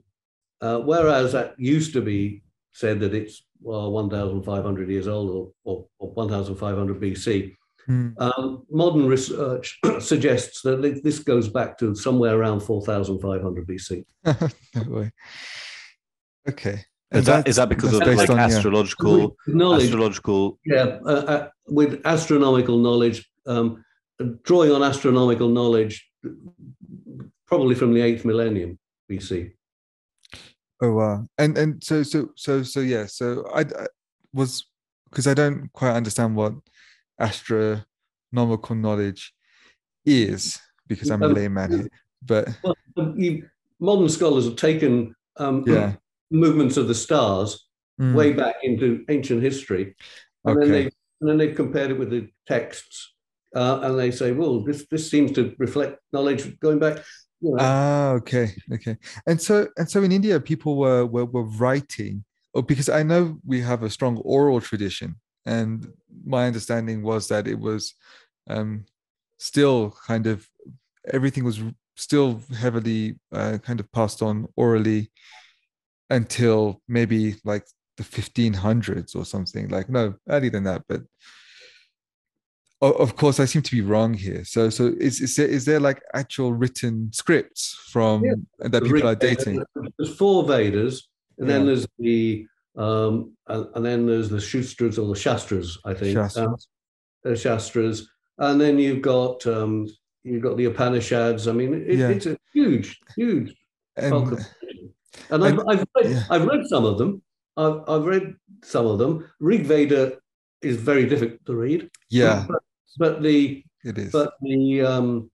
uh, 0.61 0.79
whereas 0.79 1.31
that 1.31 1.53
used 1.57 1.93
to 1.93 2.01
be 2.01 2.41
said 2.73 2.99
that 2.99 3.13
it's 3.13 3.45
well 3.61 3.91
1,500 3.91 4.89
years 4.89 5.07
old 5.07 5.29
or, 5.29 5.51
or, 5.63 5.87
or 5.99 6.11
1,500 6.13 6.99
BC, 6.99 7.55
mm, 7.89 8.13
um, 8.19 8.63
modern 8.69 9.07
research 9.07 9.79
suggests 9.99 10.61
that 10.61 11.01
this 11.03 11.19
goes 11.19 11.49
back 11.49 11.77
to 11.79 11.95
somewhere 11.95 12.37
around 12.37 12.61
4,500 12.61 13.67
BC. 13.67 14.05
no 14.75 14.91
way. 14.91 15.11
Okay. 16.47 16.85
Is 17.11 17.17
And 17.17 17.25
that 17.25 17.47
is 17.47 17.55
that 17.55 17.69
because 17.69 17.91
that's 17.91 18.01
of 18.01 18.05
based 18.05 18.19
like 18.19 18.29
on, 18.29 18.39
astrological 18.39 19.35
With 19.45 19.55
knowledge, 19.55 19.85
astrological? 19.85 20.59
yeah, 20.63 20.99
uh, 21.03 21.09
uh, 21.09 21.49
with 21.67 22.01
astronomical 22.05 22.77
knowledge, 22.77 23.27
um, 23.47 23.83
drawing 24.43 24.71
on 24.71 24.83
astronomical 24.83 25.49
knowledge, 25.49 26.07
probably 27.47 27.73
from 27.73 27.95
the 27.95 28.01
eighth 28.01 28.25
millennium 28.25 28.77
BC. 29.09 29.53
Oh 30.83 30.93
wow! 30.93 31.25
And 31.39 31.57
and 31.57 31.83
so 31.83 32.03
so 32.03 32.29
so 32.35 32.61
so 32.61 32.79
yeah. 32.79 33.07
So 33.07 33.43
I, 33.55 33.61
I 33.61 33.87
was 34.31 34.65
because 35.09 35.25
I 35.25 35.33
don't 35.33 35.67
quite 35.73 35.95
understand 35.95 36.35
what 36.35 36.53
astronomical 37.19 38.75
knowledge 38.75 39.33
is 40.05 40.59
because 40.87 41.09
I'm 41.11 41.23
a 41.23 41.27
Um, 41.27 41.35
layman 41.35 41.71
here. 41.71 41.87
But 42.25 42.49
Well, 42.63 42.75
modern 43.79 44.09
scholars 44.09 44.45
have 44.45 44.55
taken 44.55 45.15
um, 45.37 45.65
yeah, 45.65 45.93
movements 46.31 46.77
of 46.77 46.87
the 46.87 46.95
stars 46.95 47.65
Mm, 47.99 48.15
way 48.15 48.33
back 48.33 48.55
into 48.63 49.03
ancient 49.09 49.41
history, 49.43 49.95
and 50.45 50.61
then 50.61 50.71
they 50.71 50.83
and 51.21 51.29
then 51.29 51.37
they've 51.37 51.55
compared 51.55 51.91
it 51.91 51.99
with 51.99 52.09
the 52.11 52.29
texts, 52.47 53.13
uh, 53.55 53.79
and 53.83 53.99
they 53.99 54.11
say, 54.11 54.31
well, 54.31 54.63
this 54.63 54.85
this 54.89 55.09
seems 55.09 55.31
to 55.33 55.53
reflect 55.59 55.99
knowledge 56.13 56.59
going 56.59 56.79
back. 56.79 56.97
You 57.41 57.55
know, 57.55 57.57
Ah, 57.59 58.11
okay, 58.11 58.53
okay. 58.73 58.97
And 59.27 59.41
so 59.41 59.67
and 59.77 59.89
so 59.89 60.03
in 60.03 60.11
India, 60.11 60.39
people 60.39 60.77
were 60.77 61.05
were, 61.05 61.25
were 61.25 61.43
writing. 61.43 62.23
Oh, 62.53 62.61
because 62.61 62.89
I 62.89 63.03
know 63.03 63.37
we 63.45 63.61
have 63.61 63.83
a 63.83 63.89
strong 63.89 64.17
oral 64.17 64.61
tradition, 64.61 65.15
and 65.45 65.91
my 66.25 66.45
understanding 66.47 67.01
was 67.03 67.27
that 67.27 67.47
it 67.47 67.59
was 67.59 67.93
um, 68.49 68.85
still 69.37 69.95
kind 70.05 70.27
of 70.27 70.47
everything 71.13 71.43
was 71.43 71.61
still 71.95 72.41
heavily 72.57 73.19
uh, 73.33 73.57
kind 73.63 73.79
of 73.79 73.91
passed 73.91 74.21
on 74.21 74.47
orally 74.55 75.11
until 76.09 76.81
maybe 76.87 77.35
like 77.43 77.65
the 77.97 78.03
1500s 78.03 79.15
or 79.15 79.25
something. 79.25 79.67
Like 79.69 79.89
no, 79.89 80.15
earlier 80.27 80.51
than 80.51 80.63
that, 80.63 80.83
but 80.87 81.01
of 82.81 83.15
course 83.17 83.41
i 83.41 83.45
seem 83.45 83.61
to 83.61 83.71
be 83.75 83.81
wrong 83.81 84.13
here 84.13 84.45
so 84.45 84.69
so 84.69 84.93
is 84.99 85.19
is 85.19 85.35
there, 85.35 85.47
is 85.47 85.65
there 85.65 85.81
like 85.81 86.01
actual 86.13 86.53
written 86.53 87.11
scripts 87.11 87.77
from 87.91 88.23
Yeah. 88.23 88.35
that 88.59 88.83
people 88.83 89.07
are 89.07 89.15
dating 89.15 89.61
There's 89.97 90.15
four 90.15 90.45
Vedas, 90.45 91.09
and 91.37 91.49
then 91.49 91.65
there's 91.65 91.85
the 91.97 92.47
um, 92.77 93.33
and, 93.47 93.67
and 93.75 93.85
then 93.85 94.05
there's 94.05 94.29
the 94.29 94.37
Shustras 94.37 94.97
or 94.97 95.07
the 95.13 95.19
Shastras, 95.19 95.77
I 95.85 95.93
think. 95.93 96.17
Um, 96.17 96.25
Shastras. 96.29 96.67
the 97.23 97.35
Shastras, 97.35 98.09
and 98.37 98.59
then 98.59 98.79
you've 98.79 99.01
got 99.01 99.45
um, 99.47 99.87
you've 100.23 100.43
got 100.43 100.57
the 100.57 100.65
Upanishads. 100.65 101.47
I 101.47 101.51
mean, 101.51 101.73
it, 101.73 101.97
Yeah. 101.97 102.09
it's 102.09 102.25
a 102.25 102.37
huge, 102.53 102.99
huge 103.15 103.55
of 103.97 104.45
and 105.31 105.43
I've, 105.43 105.59
I've, 105.67 105.85
read, 105.95 106.11
yeah. 106.11 106.23
I've 106.29 106.45
read 106.45 106.65
some 106.67 106.85
of 106.85 106.97
them. 106.97 107.21
I've, 107.57 107.81
I've 107.87 108.05
read 108.05 108.35
some 108.63 108.85
of 108.85 108.99
them. 108.99 109.29
Rig 109.39 109.63
Veda 109.65 110.17
is 110.61 110.77
very 110.77 111.05
difficult 111.07 111.45
to 111.45 111.55
read. 111.55 111.89
yeah 112.09 112.45
But, 112.47 112.61
but 112.97 113.21
the 113.21 113.63
it 113.83 113.97
is 113.97 114.11
but 114.11 114.33
the 114.41 114.81
um, 114.81 115.31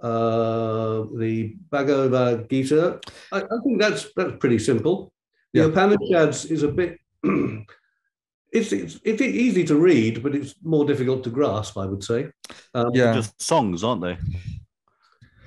uh, 0.00 1.04
the 1.16 1.54
Bhagavad 1.70 2.48
Gita, 2.50 2.98
I, 3.30 3.38
I 3.38 3.56
think 3.62 3.80
that's 3.80 4.08
that's 4.16 4.36
pretty 4.38 4.58
simple. 4.58 5.12
The 5.52 5.60
Yeah. 5.60 5.66
Upanishads 5.66 6.46
is 6.46 6.62
a 6.62 6.68
bit. 6.68 6.98
it's, 8.52 8.72
it's 8.72 9.00
it's 9.04 9.22
easy 9.22 9.64
to 9.64 9.76
read, 9.76 10.22
but 10.22 10.34
it's 10.34 10.54
more 10.62 10.84
difficult 10.84 11.24
to 11.24 11.30
grasp. 11.30 11.78
I 11.78 11.86
would 11.86 12.04
say. 12.04 12.28
Um, 12.74 12.90
yeah 12.92 13.14
Just 13.14 13.40
songs, 13.40 13.84
aren't 13.84 14.02
they? 14.02 14.16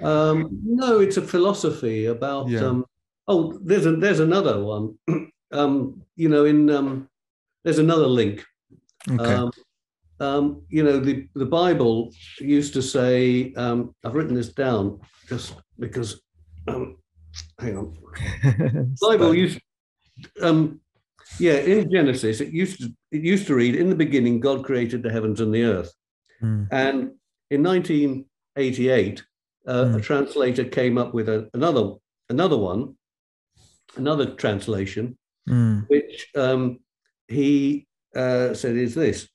Um, 0.01 0.49
no, 0.63 0.99
it's 0.99 1.17
a 1.17 1.21
philosophy 1.21 2.05
about. 2.05 2.49
Yeah. 2.49 2.65
Um, 2.65 2.85
oh, 3.27 3.57
there's 3.63 3.85
a 3.85 3.95
there's 3.95 4.19
another 4.19 4.63
one. 4.63 4.97
um, 5.51 6.01
you 6.15 6.29
know, 6.29 6.45
in 6.45 6.69
um, 6.69 7.09
there's 7.63 7.79
another 7.79 8.07
link. 8.07 8.43
okay 9.09 9.33
Um, 9.33 9.51
um, 10.19 10.61
you 10.69 10.83
know, 10.83 10.99
the 10.99 11.27
the 11.35 11.45
Bible 11.45 12.11
used 12.39 12.73
to 12.73 12.81
say. 12.81 13.53
Um, 13.53 13.93
I've 14.03 14.15
written 14.15 14.35
this 14.35 14.49
down 14.49 14.99
just 15.27 15.55
because. 15.79 16.21
Um, 16.67 16.97
hang 17.59 17.77
on. 17.77 18.95
Bible 19.01 19.35
used. 19.35 19.59
Um, 20.41 20.80
yeah, 21.39 21.53
in 21.53 21.89
Genesis, 21.91 22.39
it 22.41 22.53
used 22.53 22.80
to 22.82 22.93
it 23.11 23.22
used 23.22 23.47
to 23.47 23.55
read, 23.55 23.76
"In 23.76 23.89
the 23.89 23.95
beginning, 23.95 24.39
God 24.39 24.63
created 24.63 25.03
the 25.03 25.11
heavens 25.11 25.41
and 25.41 25.53
the 25.53 25.63
earth." 25.63 25.93
Mm, 26.41 26.68
And 26.72 27.11
in 27.49 27.63
1988, 27.63 29.24
uh, 29.68 29.72
a 29.72 29.97
Mm. 29.97 30.03
translator 30.03 30.63
came 30.66 30.97
up 30.97 31.13
with 31.13 31.30
a, 31.30 31.49
another 31.53 31.93
another 32.30 32.57
one, 32.57 32.95
another 33.97 34.34
translation, 34.36 35.18
Mm. 35.49 35.88
which 35.89 36.28
um, 36.36 36.80
he 37.28 37.88
uh, 38.16 38.53
said 38.53 38.76
is 38.78 38.95
this: 38.95 39.28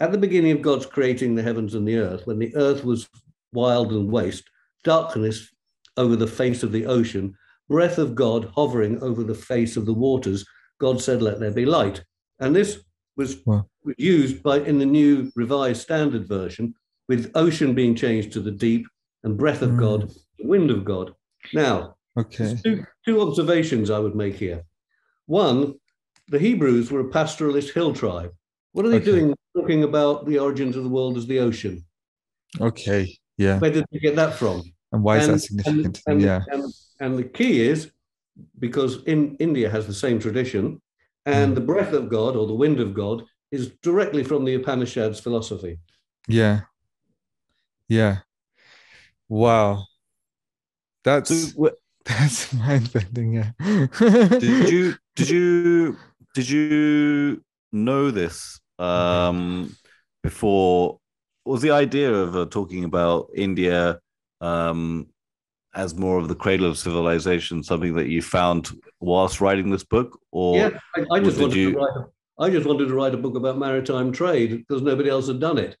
At 0.00 0.10
the 0.12 0.18
beginning 0.18 0.52
of 0.52 0.62
God's 0.62 0.86
creating 0.86 1.34
the 1.34 1.42
heavens 1.42 1.74
and 1.74 1.86
the 1.86 1.96
earth, 1.98 2.26
when 2.26 2.38
the 2.38 2.54
earth 2.56 2.84
was 2.84 3.08
wild 3.52 3.92
and 3.92 4.10
waste, 4.10 4.44
darkness 4.82 5.50
over 5.96 6.16
the 6.16 6.26
face 6.26 6.62
of 6.64 6.72
the 6.72 6.86
ocean, 6.86 7.36
breath 7.68 7.98
of 7.98 8.14
God 8.14 8.50
hovering 8.54 9.02
over 9.02 9.22
the 9.24 9.34
face 9.34 9.76
of 9.76 9.86
the 9.86 9.94
waters, 9.94 10.44
God 10.78 11.00
said, 11.00 11.22
"Let 11.22 11.40
there 11.40 11.50
be 11.50 11.64
light." 11.66 12.04
And 12.40 12.54
this 12.54 12.82
was 13.16 13.44
Wow. 13.46 13.66
used 13.96 14.42
by 14.42 14.60
in 14.60 14.78
the 14.78 14.86
new 14.86 15.30
revised 15.36 15.82
standard 15.82 16.26
version, 16.28 16.74
with 17.08 17.30
ocean 17.34 17.74
being 17.74 17.94
changed 17.94 18.32
to 18.32 18.40
the 18.40 18.50
deep 18.50 18.86
and 19.22 19.36
breath 19.36 19.62
of 19.62 19.70
Mm. 19.70 19.78
God, 19.78 20.10
the 20.38 20.46
wind 20.46 20.70
of 20.70 20.84
God. 20.84 21.14
Now, 21.52 21.96
Okay. 22.16 22.56
two, 22.62 22.84
two 23.04 23.20
observations 23.20 23.90
I 23.90 23.98
would 23.98 24.14
make 24.14 24.36
here. 24.36 24.64
One, 25.26 25.74
the 26.28 26.38
Hebrews 26.38 26.90
were 26.90 27.00
a 27.00 27.10
pastoralist 27.10 27.72
hill 27.72 27.92
tribe. 27.92 28.32
What 28.72 28.84
are 28.84 28.88
they 28.88 28.96
Okay. 28.96 29.04
doing 29.04 29.34
talking 29.56 29.84
about 29.84 30.26
the 30.26 30.38
origins 30.38 30.76
of 30.76 30.82
the 30.82 30.88
world 30.90 31.16
as 31.16 31.26
the 31.26 31.38
ocean? 31.38 31.84
Okay. 32.60 33.16
Yeah. 33.38 33.58
Where 33.58 33.70
did 33.70 33.84
they 33.92 33.98
get 34.00 34.16
that 34.16 34.34
from? 34.34 34.62
And 34.92 35.02
why 35.02 35.18
is 35.18 35.24
And- 35.28 35.34
that 35.34 35.38
significant? 35.40 36.00
And, 36.06 36.20
yeah. 36.20 36.42
and, 36.48 36.64
and 37.00 37.18
the 37.18 37.24
key 37.24 37.60
is 37.60 37.90
because 38.58 39.02
in 39.04 39.36
India 39.36 39.70
has 39.70 39.86
the 39.86 39.94
same 39.94 40.18
tradition, 40.18 40.80
and 41.26 41.52
Mm. 41.52 41.54
the 41.54 41.60
breath 41.60 41.92
of 41.92 42.08
God 42.08 42.36
or 42.36 42.46
the 42.46 42.54
wind 42.54 42.80
of 42.80 42.94
God 42.94 43.24
is 43.50 43.70
directly 43.82 44.24
from 44.24 44.44
the 44.44 44.54
Upanishads 44.54 45.20
philosophy. 45.20 45.78
Yeah. 46.28 46.62
Yeah. 47.88 48.22
Wow. 49.28 49.86
That's 51.04 51.52
So, 51.52 51.64
wh- 51.68 51.78
that's 52.04 52.52
mind 52.52 52.92
bending. 52.92 53.34
Yeah. 53.34 53.50
did 54.38 54.70
you 54.70 54.94
did 55.16 55.28
you 55.30 55.96
did 56.34 56.48
you 56.48 57.42
know 57.72 58.10
this 58.10 58.60
um, 58.78 59.76
before? 60.22 60.98
Was 61.44 61.60
the 61.60 61.72
idea 61.72 62.12
of 62.12 62.34
uh, 62.36 62.46
talking 62.46 62.84
about 62.84 63.28
India 63.34 64.00
um, 64.40 65.08
as 65.74 65.94
more 65.94 66.18
of 66.18 66.28
the 66.28 66.34
cradle 66.34 66.66
of 66.66 66.78
civilization 66.78 67.62
something 67.62 67.94
that 67.94 68.08
you 68.08 68.22
found 68.22 68.70
whilst 69.00 69.40
writing 69.40 69.70
this 69.70 69.84
book, 69.84 70.18
or 70.32 70.56
yeah, 70.56 70.70
I, 70.96 71.04
I 71.16 71.20
just 71.20 71.38
wanted 71.40 71.56
you- 71.56 71.72
to 71.72 71.78
write. 71.78 71.96
A, 71.96 72.06
I 72.36 72.50
just 72.50 72.66
wanted 72.66 72.88
to 72.88 72.94
write 72.94 73.14
a 73.14 73.18
book 73.18 73.36
about 73.36 73.58
maritime 73.58 74.10
trade 74.10 74.50
because 74.66 74.82
nobody 74.82 75.08
else 75.08 75.28
had 75.28 75.38
done 75.38 75.58
it, 75.58 75.76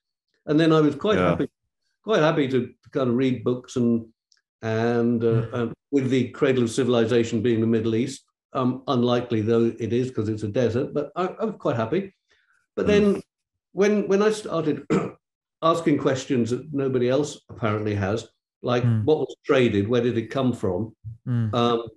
and 0.46 0.58
then 0.58 0.72
I 0.72 0.80
was 0.80 0.94
quite 0.94 1.18
Yeah. 1.18 1.30
happy, 1.30 1.48
quite 2.04 2.20
happy 2.22 2.46
to 2.48 2.72
kind 2.92 3.10
of 3.10 3.16
read 3.16 3.42
books 3.44 3.76
and 3.76 4.06
and, 4.62 5.22
uh, 5.22 5.42
Hmm. 5.42 5.54
and 5.54 5.72
with 5.90 6.08
the 6.10 6.28
cradle 6.30 6.62
of 6.62 6.70
civilization 6.70 7.42
being 7.42 7.60
the 7.60 7.66
Middle 7.66 7.94
East, 7.94 8.24
um, 8.54 8.82
unlikely 8.88 9.42
though 9.42 9.66
it 9.78 9.92
is 9.92 10.08
because 10.08 10.28
it's 10.30 10.42
a 10.42 10.48
desert, 10.48 10.94
but 10.94 11.10
I, 11.16 11.26
I 11.26 11.44
was 11.44 11.56
quite 11.58 11.76
happy. 11.76 12.14
But 12.76 12.86
then 12.86 13.20
when 13.72 14.08
when 14.08 14.22
I 14.22 14.30
started 14.30 14.86
asking 15.62 15.98
questions 15.98 16.50
that 16.50 16.72
nobody 16.72 17.08
else 17.10 17.40
apparently 17.50 17.94
has, 17.94 18.28
like 18.64 18.82
Hmm. 18.82 19.04
what 19.04 19.18
was 19.18 19.36
traded, 19.44 19.86
where 19.88 20.00
did 20.02 20.18
it 20.18 20.30
come 20.30 20.52
from, 20.52 20.96
Mm, 21.28 21.54
um, 21.54 21.88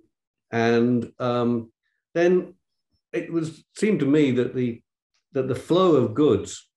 and 0.50 1.12
um, 1.18 1.72
then 2.14 2.54
it 3.12 3.32
was 3.32 3.64
seemed 3.76 4.00
to 4.00 4.06
me 4.06 4.30
that 4.32 4.54
the 4.54 4.82
that 5.32 5.48
the 5.48 5.54
flow 5.54 5.96
of 5.96 6.14
goods 6.14 6.70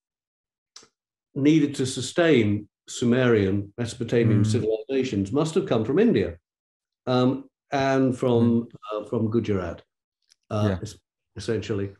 needed 1.36 1.76
to 1.76 1.86
sustain 1.86 2.68
Sumerian 2.88 3.74
Mesopotamian 3.78 4.44
Mm. 4.44 4.46
civilizations 4.46 5.32
must 5.32 5.56
have 5.56 5.66
come 5.66 5.86
from 5.86 6.00
India 6.00 6.38
um, 7.06 7.50
and 7.72 8.18
from 8.18 8.68
uh, 8.92 9.04
from 9.06 9.30
Gujarat, 9.32 9.82
uh, 10.50 10.68
Yeah. 10.70 10.90
essentially, 11.38 11.92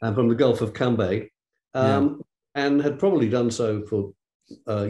and 0.00 0.14
from 0.14 0.28
the 0.28 0.34
Gulf 0.34 0.60
of 0.62 0.72
Cambay, 0.72 1.28
um, 1.74 2.22
and 2.54 2.80
had 2.82 2.98
probably 2.98 3.28
done 3.28 3.50
so 3.50 3.84
for 3.86 4.12
uh, 4.66 4.88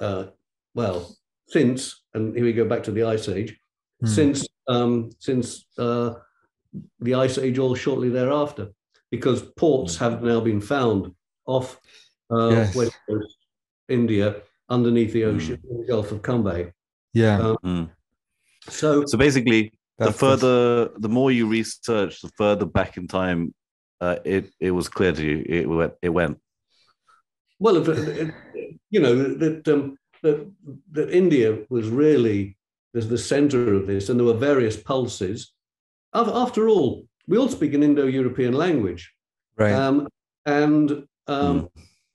uh, 0.00 0.26
well 0.74 1.16
since 1.54 2.02
and 2.14 2.34
here 2.34 2.44
we 2.44 2.52
go 2.52 2.64
back 2.64 2.82
to 2.84 2.92
the 2.92 3.04
Ice 3.04 3.28
Age 3.28 3.58
mm. 4.02 4.08
since 4.08 4.46
um, 4.68 5.10
since 5.18 5.66
uh, 5.78 6.14
the 7.00 7.14
Ice 7.14 7.38
Age 7.38 7.58
or 7.58 7.74
shortly 7.76 8.08
thereafter, 8.08 8.68
because 9.10 9.42
ports 9.56 9.96
have 9.96 10.22
now 10.22 10.40
been 10.40 10.60
found 10.60 11.12
off 11.46 11.78
uh, 12.30 12.50
Yes. 12.50 12.74
west 12.76 12.96
coast 13.08 13.36
India 13.88 14.36
underneath 14.68 15.12
the 15.12 15.22
Mm. 15.22 15.34
ocean 15.36 15.58
in 15.70 15.80
the 15.80 15.86
Gulf 15.86 16.12
of 16.12 16.22
Cambay. 16.22 16.72
yeah. 17.12 17.38
um, 17.40 17.56
Mm. 17.64 17.90
So 18.68 19.04
so 19.06 19.18
basically, 19.18 19.62
the 19.98 20.04
That's- 20.06 20.20
that's- 20.20 20.40
further, 20.40 20.90
the 20.98 21.08
more 21.08 21.30
you 21.32 21.46
research, 21.48 22.20
the 22.22 22.30
further 22.36 22.66
back 22.66 22.96
in 22.96 23.06
time 23.08 23.52
uh, 24.00 24.16
it 24.24 24.44
it 24.60 24.70
was 24.70 24.88
clear 24.88 25.12
to 25.12 25.22
you 25.30 25.36
it 25.46 25.68
went. 25.68 25.92
It 26.00 26.08
went. 26.10 26.38
well, 27.58 27.76
if, 27.76 27.88
it- 27.88 28.34
you 28.94 29.00
know 29.04 29.14
that 29.42 29.68
um, 29.68 29.96
that 30.22 30.50
that 30.92 31.10
India 31.10 31.58
was 31.68 31.88
really 31.88 32.56
the, 32.92 33.00
the 33.00 33.18
center 33.18 33.74
of 33.74 33.86
this, 33.86 34.08
and 34.08 34.18
there 34.18 34.26
were 34.26 34.34
various 34.34 34.76
pulses. 34.76 35.52
After 36.12 36.68
all, 36.68 37.06
we 37.28 37.38
all 37.38 37.48
speak 37.48 37.74
an 37.74 37.82
Indo-European 37.82 38.52
language. 38.54 39.12
Right. 39.56 39.72
Um, 39.72 40.08
and 40.46 40.90
um, 41.28 41.60
Mm. 41.62 41.70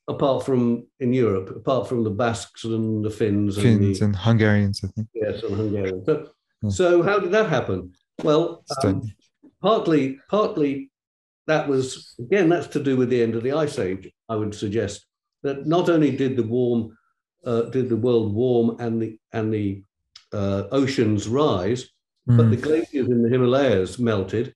apart 0.09 0.45
from 0.45 0.85
in 0.99 1.13
Europe, 1.13 1.49
apart 1.55 1.87
from 1.87 2.03
the 2.03 2.09
Basques 2.09 2.63
and 2.65 3.03
the 3.05 3.09
Finns, 3.09 3.55
Finns 3.57 4.01
and 4.01 4.09
and 4.09 4.15
Hungarians, 4.15 4.81
I 4.83 4.87
think. 4.89 5.07
yes, 5.13 5.41
and 5.43 5.55
Hungarians. 5.55 6.05
So, 6.05 6.29
Hmm. 6.61 6.69
so 6.69 7.03
how 7.03 7.19
did 7.19 7.31
that 7.31 7.49
happen? 7.49 7.91
Well, 8.23 8.63
um, 8.83 9.01
partly, 9.61 10.19
partly 10.29 10.91
that 11.47 11.67
was 11.67 12.15
again 12.19 12.49
that's 12.49 12.67
to 12.67 12.83
do 12.83 12.97
with 12.97 13.09
the 13.09 13.21
end 13.21 13.35
of 13.35 13.43
the 13.43 13.51
ice 13.53 13.77
age. 13.79 14.11
I 14.29 14.35
would 14.35 14.53
suggest 14.55 15.05
that 15.43 15.65
not 15.67 15.89
only 15.89 16.11
did 16.15 16.35
the 16.35 16.43
warm, 16.57 16.97
uh, 17.45 17.63
did 17.63 17.89
the 17.89 17.95
world 17.95 18.33
warm 18.33 18.77
and 18.79 19.01
the 19.01 19.19
and 19.33 19.53
the 19.53 19.83
uh, 20.33 20.63
oceans 20.71 21.27
rise, 21.27 21.89
but 22.25 22.47
Mm, 22.47 22.49
the 22.49 22.57
glaciers 22.57 23.07
in 23.07 23.21
the 23.23 23.29
Himalayas 23.29 23.99
melted, 23.99 24.53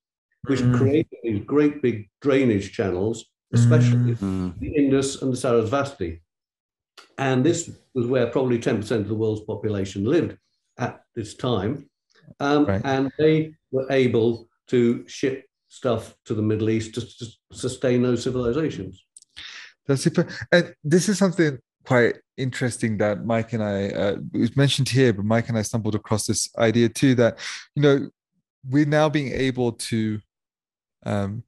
which 0.47 0.59
Mm. 0.61 0.75
created 0.75 1.17
these 1.23 1.43
great 1.45 1.81
big 1.81 2.09
drainage 2.21 2.71
channels, 2.73 3.25
especially 3.53 4.15
Mm. 4.15 4.59
the 4.59 4.75
Indus 4.75 5.21
and 5.21 5.31
the 5.33 5.37
Sarasvati. 5.37 6.21
And 7.17 7.45
this 7.45 7.69
was 7.93 8.07
where 8.07 8.27
probably 8.27 8.59
10% 8.59 9.01
of 9.01 9.07
the 9.07 9.15
world's 9.15 9.41
population 9.41 10.03
lived 10.05 10.37
at 10.77 11.03
this 11.15 11.35
time. 11.35 11.89
Um, 12.39 12.65
Right. 12.65 12.81
And 12.83 13.11
they 13.17 13.53
were 13.71 13.87
able 13.91 14.49
to 14.67 15.07
ship 15.07 15.45
stuff 15.67 16.15
to 16.25 16.33
the 16.33 16.41
Middle 16.41 16.69
East 16.69 16.93
to, 16.95 17.01
to 17.01 17.25
sustain 17.51 18.01
those 18.01 18.23
civilizations. 18.23 19.03
That's 19.85 20.01
super. 20.03 20.27
And 20.51 20.73
this 20.83 21.09
is 21.09 21.17
something 21.17 21.59
quite 21.85 22.15
interesting 22.39 22.97
that 22.97 23.25
Mike 23.25 23.53
and 23.53 23.63
I, 23.63 23.89
uh, 23.89 24.15
it 24.33 24.37
was 24.39 24.55
mentioned 24.57 24.89
here, 24.89 25.13
but 25.13 25.25
Mike 25.25 25.49
and 25.49 25.57
I 25.57 25.61
stumbled 25.63 25.95
across 25.95 26.25
this 26.25 26.49
idea 26.57 26.89
too 26.89 27.15
that, 27.15 27.37
you 27.75 27.81
know, 27.83 28.09
we're 28.67 28.85
now 28.85 29.09
being 29.09 29.31
able 29.31 29.73
to 29.73 30.19
um, 31.05 31.43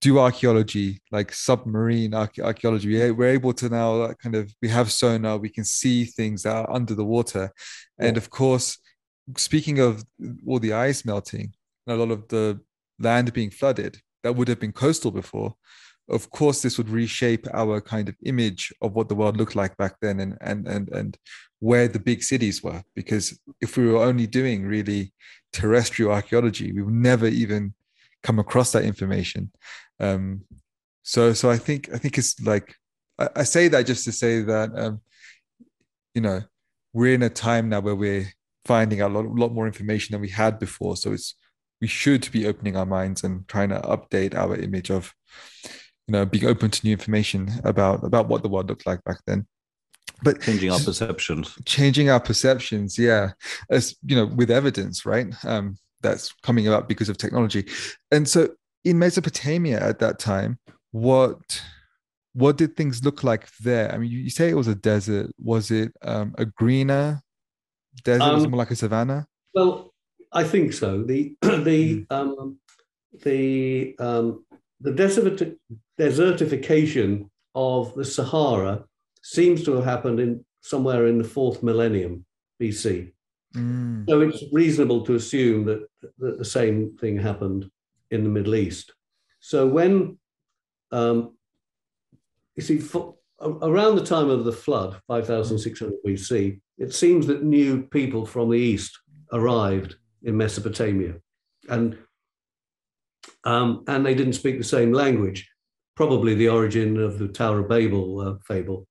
do 0.00 0.18
archaeology, 0.18 1.00
like 1.10 1.32
submarine 1.32 2.14
archaeology. 2.14 2.88
We- 2.88 3.10
We're 3.10 3.30
able 3.40 3.54
to 3.54 3.68
now 3.68 3.94
like, 3.94 4.18
kind 4.18 4.34
of, 4.34 4.52
we 4.62 4.68
have 4.68 4.92
sonar, 4.92 5.38
we 5.38 5.48
can 5.48 5.64
see 5.64 6.04
things 6.04 6.42
that 6.42 6.54
are 6.56 6.70
under 6.70 6.94
the 6.94 7.04
water. 7.04 7.50
And 7.98 8.16
of 8.16 8.30
course, 8.30 8.78
speaking 9.36 9.78
of 9.80 10.04
all 10.46 10.58
the 10.58 10.72
ice 10.72 11.04
melting, 11.04 11.54
and 11.86 11.96
a 11.96 11.98
lot 12.02 12.10
of 12.10 12.28
the 12.28 12.60
land 12.98 13.32
being 13.32 13.50
flooded 13.50 13.98
that 14.22 14.36
would 14.36 14.48
have 14.48 14.60
been 14.60 14.72
coastal 14.72 15.10
before, 15.10 15.54
of 16.08 16.30
course 16.30 16.62
this 16.62 16.76
would 16.76 16.88
reshape 16.88 17.46
our 17.54 17.80
kind 17.80 18.08
of 18.08 18.16
image 18.24 18.72
of 18.82 18.94
what 18.94 19.08
the 19.08 19.14
world 19.14 19.36
looked 19.36 19.56
like 19.56 19.76
back 19.76 19.96
then 20.00 20.20
and 20.20 20.36
and 20.40 20.66
and 20.68 20.88
and 20.90 21.18
where 21.60 21.88
the 21.88 21.98
big 21.98 22.22
cities 22.22 22.62
were. 22.62 22.82
Because 22.94 23.38
if 23.60 23.76
we 23.76 23.86
were 23.86 24.04
only 24.04 24.26
doing 24.26 24.66
really 24.66 25.12
terrestrial 25.52 26.12
archaeology 26.12 26.72
we 26.72 26.82
would 26.82 26.94
never 26.94 27.26
even 27.26 27.74
come 28.22 28.38
across 28.38 28.72
that 28.72 28.84
information. 28.84 29.50
Um 30.00 30.42
so 31.06 31.34
so 31.34 31.50
i 31.50 31.58
think 31.58 31.90
i 31.92 31.98
think 31.98 32.16
it's 32.16 32.40
like 32.40 32.74
i, 33.18 33.28
I 33.36 33.42
say 33.42 33.68
that 33.68 33.84
just 33.84 34.06
to 34.06 34.12
say 34.12 34.40
that 34.40 34.70
um 34.74 35.02
you 36.14 36.22
know 36.22 36.40
we're 36.94 37.12
in 37.12 37.22
a 37.22 37.28
time 37.28 37.68
now 37.68 37.80
where 37.80 37.94
we're 37.94 38.32
finding 38.64 39.00
a 39.00 39.08
lot, 39.08 39.26
lot 39.26 39.52
more 39.52 39.66
information 39.66 40.12
than 40.12 40.20
we 40.20 40.28
had 40.28 40.58
before. 40.58 40.96
So 40.96 41.12
it's 41.12 41.34
we 41.80 41.88
should 41.88 42.30
be 42.32 42.46
opening 42.46 42.76
our 42.76 42.86
minds 42.86 43.24
and 43.24 43.46
trying 43.46 43.68
to 43.68 43.80
update 43.80 44.34
our 44.34 44.56
image 44.56 44.90
of 44.90 45.12
you 46.06 46.12
know 46.12 46.24
being 46.26 46.46
open 46.46 46.70
to 46.70 46.86
new 46.86 46.92
information 46.92 47.50
about 47.64 48.04
about 48.04 48.28
what 48.28 48.42
the 48.42 48.48
world 48.48 48.68
looked 48.68 48.86
like 48.86 49.02
back 49.04 49.18
then. 49.26 49.46
But 50.22 50.40
Changing 50.42 50.70
our 50.70 50.78
perceptions. 50.80 51.54
changing 51.64 52.08
our 52.10 52.20
perceptions 52.20 52.98
yeah 52.98 53.32
as 53.70 53.96
you 54.04 54.16
know 54.16 54.26
with 54.26 54.50
evidence 54.50 55.04
right? 55.06 55.28
Um 55.44 55.76
that's 56.02 56.32
coming 56.42 56.68
about 56.68 56.88
because 56.88 57.08
of 57.08 57.16
technology. 57.16 57.66
And 58.10 58.28
so 58.28 58.48
in 58.84 58.98
mesopotamia 58.98 59.80
at 59.80 59.98
that 60.00 60.18
time 60.18 60.58
what 60.92 61.62
what 62.34 62.56
did 62.58 62.76
things 62.76 63.02
look 63.04 63.22
like 63.24 63.48
there? 63.60 63.90
I 63.92 63.98
mean 63.98 64.10
you, 64.10 64.18
you 64.18 64.30
say 64.30 64.50
it 64.50 64.56
was 64.56 64.68
a 64.68 64.74
desert. 64.74 65.30
Was 65.38 65.70
it 65.70 65.92
um, 66.02 66.34
a 66.36 66.44
greener 66.44 67.20
desert? 68.02 68.32
Was 68.34 68.42
it 68.42 68.46
Um, 68.46 68.50
more 68.50 68.58
like 68.58 68.70
a 68.72 68.76
savanna? 68.76 69.26
Well, 69.54 69.94
I 70.32 70.42
think 70.44 70.72
so. 70.72 71.02
The 71.04 71.36
the 71.42 72.04
um, 72.10 72.58
the 73.22 73.94
um, 74.00 74.44
the 74.84 74.92
desert, 74.92 75.56
desertification 75.98 77.28
of 77.54 77.94
the 77.94 78.04
Sahara 78.04 78.84
seems 79.22 79.64
to 79.64 79.72
have 79.72 79.84
happened 79.84 80.20
in 80.20 80.44
somewhere 80.60 81.06
in 81.06 81.18
the 81.18 81.24
fourth 81.24 81.62
millennium 81.62 82.24
BC. 82.60 83.12
Mm. 83.56 84.08
So 84.08 84.20
it's 84.20 84.44
reasonable 84.52 85.04
to 85.06 85.14
assume 85.14 85.64
that, 85.64 85.86
that 86.18 86.38
the 86.38 86.44
same 86.44 86.96
thing 86.98 87.18
happened 87.18 87.70
in 88.10 88.24
the 88.24 88.30
Middle 88.30 88.54
East. 88.54 88.92
So 89.40 89.66
when 89.66 90.18
um, 90.92 91.34
you 92.54 92.62
see, 92.62 92.78
for, 92.78 93.14
around 93.40 93.96
the 93.96 94.04
time 94.04 94.28
of 94.28 94.44
the 94.44 94.52
flood, 94.52 95.00
5600 95.08 95.94
BC, 96.06 96.60
it 96.76 96.92
seems 96.92 97.26
that 97.26 97.42
new 97.42 97.84
people 97.84 98.26
from 98.26 98.50
the 98.50 98.58
east 98.58 98.98
arrived 99.32 99.96
in 100.22 100.36
Mesopotamia, 100.36 101.14
and 101.68 101.96
um, 103.44 103.84
and 103.86 104.04
they 104.04 104.14
didn't 104.14 104.34
speak 104.34 104.58
the 104.58 104.64
same 104.64 104.92
language. 104.92 105.48
Probably 105.96 106.34
the 106.34 106.48
origin 106.48 106.98
of 106.98 107.18
the 107.18 107.28
Tower 107.28 107.60
of 107.60 107.68
Babel 107.68 108.20
uh, 108.20 108.34
fable, 108.46 108.86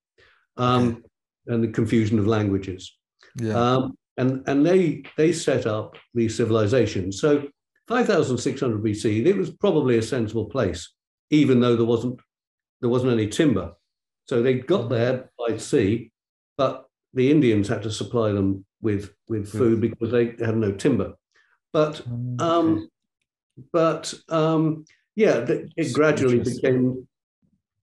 um, 0.56 1.02
and 1.46 1.62
the 1.62 1.68
confusion 1.68 2.18
of 2.18 2.26
languages. 2.26 2.96
Yeah. 3.36 3.54
Um, 3.54 3.98
and 4.16 4.42
and 4.46 4.64
they 4.64 5.02
they 5.16 5.32
set 5.32 5.66
up 5.66 5.96
these 6.14 6.36
civilizations. 6.36 7.20
So 7.20 7.48
5600 7.88 8.82
BC, 8.82 9.26
it 9.26 9.36
was 9.36 9.50
probably 9.50 9.98
a 9.98 10.02
sensible 10.02 10.46
place, 10.46 10.92
even 11.30 11.60
though 11.60 11.76
there 11.76 11.84
wasn't 11.84 12.20
there 12.80 12.90
wasn't 12.90 13.12
any 13.12 13.28
timber. 13.28 13.72
So 14.26 14.42
they 14.42 14.54
got 14.54 14.88
there 14.88 15.30
by 15.38 15.58
sea, 15.58 16.10
but 16.56 16.86
the 17.12 17.30
Indians 17.30 17.68
had 17.68 17.82
to 17.82 17.90
supply 17.90 18.32
them 18.32 18.64
with 18.80 19.12
with 19.28 19.50
food 19.50 19.80
because 19.80 20.10
they 20.10 20.34
had 20.44 20.56
no 20.56 20.72
timber. 20.72 21.14
But 21.72 22.02
Mm, 22.08 22.40
um, 22.40 22.88
but 23.72 24.12
um, 24.28 24.84
yeah, 25.16 25.44
it 25.76 25.92
gradually 25.92 26.40
became 26.40 27.06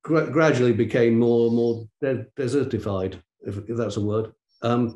gra- 0.04 0.30
gradually 0.30 0.74
became 0.74 1.20
more 1.20 1.48
and 1.48 1.56
more 1.56 1.88
de- 2.02 2.26
desertified, 2.38 3.22
if, 3.42 3.58
if 3.70 3.78
that's 3.78 3.98
a 3.98 4.02
word. 4.02 4.34
Um, 4.62 4.96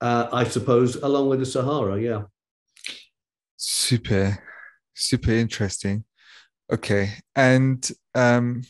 uh, 0.00 0.28
I 0.32 0.44
suppose, 0.44 0.96
along 0.96 1.28
with 1.28 1.40
the 1.40 1.46
Sahara. 1.46 2.00
Yeah. 2.00 2.22
super 3.56 4.38
super 4.94 5.30
interesting 5.30 6.04
okay 6.72 7.10
and 7.36 7.90
um 8.14 8.62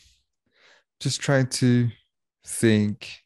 just 0.99 1.21
trying 1.21 1.47
to 1.47 1.89
think 2.45 3.19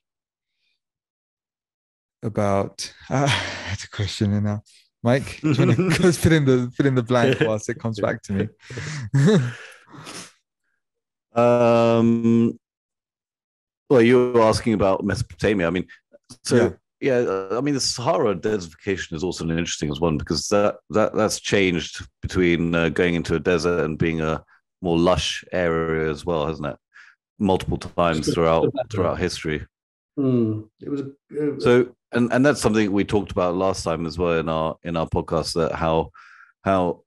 about 2.24 2.94
uh, 3.10 3.24
I 3.24 3.28
had 3.28 3.84
a 3.84 3.96
question 3.96 4.44
now 4.44 4.62
mike 5.06 5.40
do 5.42 5.52
you 5.52 5.66
want 5.66 5.78
to 5.78 6.00
go 6.02 6.12
fill 6.12 6.34
in 6.34 6.46
the 6.46 6.58
fill 6.76 6.88
in 6.92 6.96
the 6.96 7.04
blank 7.12 7.38
whilst 7.42 7.70
it 7.70 7.80
comes 7.84 8.00
back 8.00 8.22
to 8.24 8.34
me 8.34 8.50
Um, 11.34 12.58
well, 13.90 14.02
you 14.02 14.32
were 14.32 14.42
asking 14.42 14.74
about 14.74 15.04
Mesopotamia. 15.04 15.68
I 15.68 15.70
mean, 15.70 15.86
so 16.44 16.56
Yeah. 16.56 16.70
yeah, 17.02 17.30
uh, 17.30 17.58
I 17.58 17.62
mean, 17.62 17.74
the 17.74 17.82
Sahara 17.82 18.36
desertification 18.36 19.14
is 19.14 19.24
also 19.24 19.44
an 19.44 19.52
interesting 19.52 19.92
as 19.92 20.00
one 20.00 20.18
because 20.18 20.48
that 20.48 20.78
that 20.92 21.14
that's 21.14 21.40
changed 21.42 22.06
between 22.22 22.74
uh, 22.74 22.90
going 22.90 23.16
into 23.16 23.36
a 23.36 23.40
desert 23.40 23.84
and 23.86 23.98
being 23.98 24.22
a 24.22 24.44
more 24.82 24.98
lush 24.98 25.44
area 25.52 26.10
as 26.10 26.26
well, 26.26 26.48
hasn't 26.48 26.68
it? 26.68 26.78
Multiple 27.38 27.78
times 27.78 28.34
throughout 28.34 28.72
throughout 28.90 29.20
history. 29.20 29.66
Hmm. 30.16 30.62
It 30.80 30.90
was. 30.90 31.02
A, 31.02 31.60
So, 31.60 31.94
and 32.12 32.32
and 32.32 32.46
that's 32.46 32.62
something 32.62 32.92
we 32.92 33.04
talked 33.04 33.32
about 33.32 33.56
last 33.56 33.84
time 33.84 34.06
as 34.06 34.18
well 34.18 34.40
in 34.40 34.50
our 34.50 34.78
in 34.84 34.96
our 34.96 35.08
podcast 35.08 35.54
that 35.54 35.74
how 35.74 36.12
how 36.64 37.02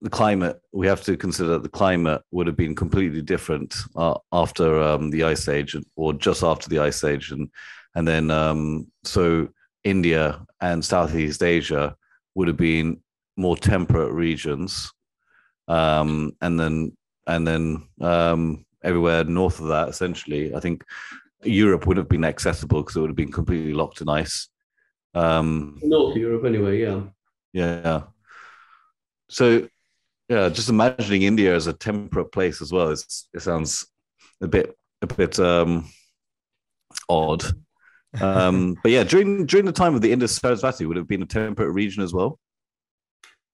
the 0.00 0.10
climate 0.10 0.60
we 0.72 0.86
have 0.86 1.02
to 1.02 1.16
consider 1.16 1.58
the 1.58 1.68
climate 1.68 2.22
would 2.30 2.46
have 2.46 2.56
been 2.56 2.74
completely 2.74 3.22
different 3.22 3.74
uh, 3.96 4.14
after 4.32 4.80
um, 4.80 5.10
the 5.10 5.24
ice 5.24 5.48
age 5.48 5.76
or 5.96 6.12
just 6.12 6.42
after 6.42 6.68
the 6.68 6.78
ice 6.78 7.02
age. 7.02 7.32
And 7.32 7.50
and 7.94 8.06
then 8.06 8.30
um, 8.30 8.90
so 9.04 9.48
India 9.82 10.44
and 10.60 10.84
Southeast 10.84 11.42
Asia 11.42 11.96
would 12.34 12.48
have 12.48 12.56
been 12.56 13.00
more 13.36 13.56
temperate 13.56 14.12
regions 14.12 14.92
um, 15.66 16.32
and 16.40 16.58
then 16.58 16.96
and 17.26 17.46
then 17.46 17.88
um, 18.00 18.64
everywhere 18.84 19.24
north 19.24 19.58
of 19.60 19.68
that 19.68 19.88
essentially. 19.88 20.54
I 20.54 20.60
think 20.60 20.84
Europe 21.42 21.86
would 21.86 21.96
have 21.96 22.08
been 22.08 22.24
accessible 22.24 22.82
because 22.82 22.96
it 22.96 23.00
would 23.00 23.10
have 23.10 23.16
been 23.16 23.32
completely 23.32 23.72
locked 23.72 24.00
in 24.00 24.08
ice. 24.08 24.48
Um, 25.14 25.78
North 25.82 26.16
Europe, 26.16 26.44
anyway. 26.44 26.80
Yeah. 26.80 27.02
yeah. 27.52 28.02
So, 29.28 29.68
yeah, 30.28 30.48
just 30.48 30.68
imagining 30.68 31.22
India 31.22 31.54
as 31.54 31.66
a 31.66 31.72
temperate 31.72 32.32
place 32.32 32.60
as 32.60 32.72
well. 32.72 32.90
It's, 32.90 33.28
it 33.32 33.40
sounds 33.40 33.86
a 34.40 34.48
bit 34.48 34.76
a 35.02 35.06
bit 35.06 35.38
um, 35.38 35.88
odd. 37.08 37.44
Um, 38.20 38.76
but 38.82 38.92
yeah, 38.92 39.04
during 39.04 39.46
during 39.46 39.66
the 39.66 39.72
time 39.72 39.94
of 39.94 40.00
the 40.00 40.12
Indus 40.12 40.38
Sarasvati, 40.38 40.86
would 40.86 40.96
it 40.96 41.00
have 41.00 41.08
been 41.08 41.22
a 41.22 41.26
temperate 41.26 41.72
region 41.72 42.02
as 42.02 42.12
well. 42.12 42.38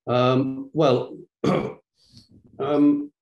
Um, 0.06 0.70
well, 0.72 1.16
um, 2.58 3.12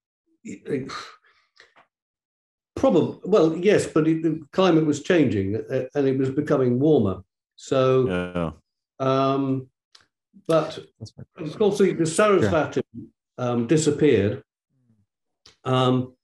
probably. 2.82 3.16
Well, 3.22 3.56
yes, 3.56 3.86
but 3.86 4.08
it, 4.08 4.24
the 4.24 4.44
climate 4.52 4.84
was 4.84 5.04
changing 5.04 5.54
uh, 5.54 5.84
and 5.94 6.08
it 6.08 6.18
was 6.18 6.30
becoming 6.30 6.80
warmer. 6.80 7.22
So, 7.54 7.80
Yeah. 8.08 8.50
um, 8.98 9.68
but 10.48 10.80
of 11.36 11.56
course, 11.56 11.78
the, 11.78 11.92
the 11.92 12.02
Sarasvati 12.04 12.82
um, 13.38 13.68
disappeared. 13.68 14.42
Um, 15.62 16.14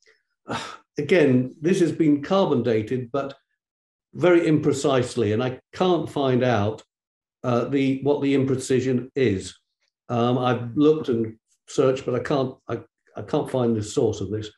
again, 0.98 1.54
this 1.60 1.78
has 1.78 1.92
been 1.92 2.22
carbon 2.22 2.64
dated, 2.64 3.12
but 3.12 3.36
very 4.12 4.40
imprecisely, 4.40 5.32
and 5.32 5.44
I 5.44 5.60
can't 5.72 6.10
find 6.10 6.42
out 6.42 6.82
uh, 7.44 7.66
the 7.66 8.00
what 8.02 8.20
the 8.20 8.34
imprecision 8.34 9.10
is. 9.14 9.56
Um, 10.08 10.38
I've 10.38 10.76
looked 10.76 11.08
and 11.08 11.36
searched, 11.68 12.04
but 12.04 12.16
I 12.16 12.22
can't 12.30 12.56
I, 12.66 12.80
I 13.14 13.22
can't 13.22 13.48
find 13.48 13.76
the 13.76 13.82
source 13.82 14.20
of 14.20 14.30
this. 14.30 14.50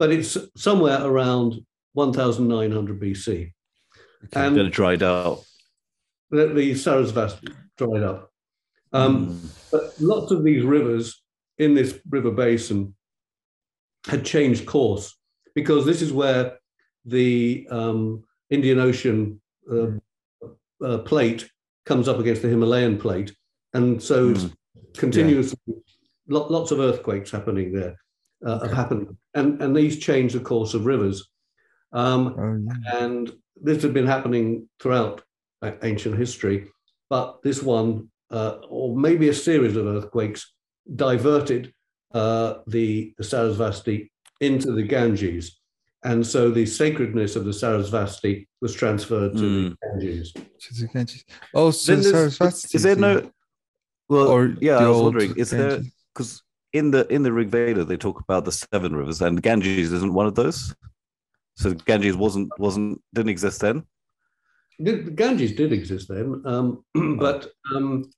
But 0.00 0.10
it's 0.10 0.36
somewhere 0.56 1.04
around 1.04 1.60
1900 1.92 2.98
BC. 3.00 3.52
And 4.32 4.56
then 4.56 4.66
it 4.66 4.72
dried 4.72 5.02
out. 5.02 5.44
the, 6.30 6.46
the 6.48 6.72
Sarasvati 6.72 7.54
dried 7.76 8.02
up. 8.02 8.32
Um, 8.92 9.28
Mm. 9.28 9.70
But 9.70 10.00
lots 10.00 10.32
of 10.32 10.42
these 10.42 10.64
rivers 10.64 11.22
in 11.58 11.74
this 11.74 12.00
river 12.08 12.32
basin 12.32 12.94
had 14.06 14.24
changed 14.24 14.66
course 14.66 15.16
because 15.54 15.84
this 15.84 16.02
is 16.02 16.12
where 16.12 16.58
the 17.04 17.68
um, 17.70 18.24
Indian 18.48 18.80
Ocean 18.80 19.40
uh, 19.70 19.90
uh, 20.82 20.98
plate 20.98 21.48
comes 21.84 22.08
up 22.08 22.18
against 22.18 22.42
the 22.42 22.48
Himalayan 22.48 22.98
plate. 22.98 23.32
And 23.74 24.02
so 24.02 24.30
it's 24.30 24.48
continuously, 24.96 25.58
lo- 26.26 26.48
lots 26.48 26.70
of 26.72 26.80
earthquakes 26.80 27.30
happening 27.30 27.72
there 27.72 27.96
uh, 28.44 28.60
have 28.60 28.72
happened. 28.72 29.16
And, 29.34 29.60
and 29.62 29.76
these 29.76 29.98
change 29.98 30.32
the 30.32 30.40
course 30.40 30.74
of 30.74 30.86
rivers. 30.86 31.28
Um, 31.92 32.36
oh 32.38 32.56
yeah 32.56 33.02
and 33.02 33.32
this 33.60 33.82
had 33.82 33.92
been 33.92 34.06
happening 34.06 34.68
throughout 34.80 35.22
ancient 35.82 36.16
history, 36.16 36.68
but 37.08 37.42
this 37.42 37.62
one, 37.62 38.10
uh, 38.30 38.58
or 38.68 38.96
maybe 38.96 39.28
a 39.28 39.34
series 39.34 39.76
of 39.76 39.86
earthquakes, 39.86 40.52
diverted 40.96 41.72
uh, 42.14 42.54
the, 42.66 43.12
the 43.18 43.24
Sarasvati 43.24 44.10
into 44.40 44.72
the 44.72 44.82
Ganges. 44.82 45.60
And 46.02 46.26
so 46.26 46.50
the 46.50 46.64
sacredness 46.64 47.36
of 47.36 47.44
the 47.44 47.50
Sarasvati 47.50 48.46
was 48.62 48.74
transferred 48.74 49.36
to 49.36 49.70
the 49.70 49.76
Ganges. 49.82 50.32
Ganges. 50.94 51.24
Oh, 51.54 51.70
so 51.70 51.94
Then 51.94 52.04
Sarasvati 52.04 52.74
is 52.74 52.82
there 52.82 52.96
no? 52.96 53.30
Well, 54.08 54.28
or 54.28 54.56
yeah, 54.60 54.78
the 54.78 54.84
I 54.86 54.88
was 54.88 55.02
wondering, 55.02 55.36
is 55.36 55.50
there 55.50 55.82
because 56.12 56.42
in 56.72 56.90
the 56.90 57.06
in 57.12 57.22
the 57.22 57.32
Rig 57.32 57.48
Veda 57.48 57.84
they 57.84 57.96
talk 57.96 58.20
about 58.20 58.44
the 58.44 58.52
seven 58.52 58.94
rivers, 58.94 59.20
and 59.22 59.42
Ganges 59.42 59.92
isn't 59.92 60.12
one 60.14 60.26
of 60.26 60.34
those. 60.34 60.74
So 61.56 61.74
Ganges 61.74 62.16
wasn't 62.16 62.50
wasn't 62.58 63.00
didn't 63.14 63.30
exist 63.30 63.60
then. 63.60 63.84
The 64.78 64.92
the 65.02 65.10
Ganges 65.10 65.52
did 65.52 65.72
exist 65.72 66.08
then, 66.08 66.42
um, 66.46 66.84
but 67.18 67.50
um, 67.74 68.10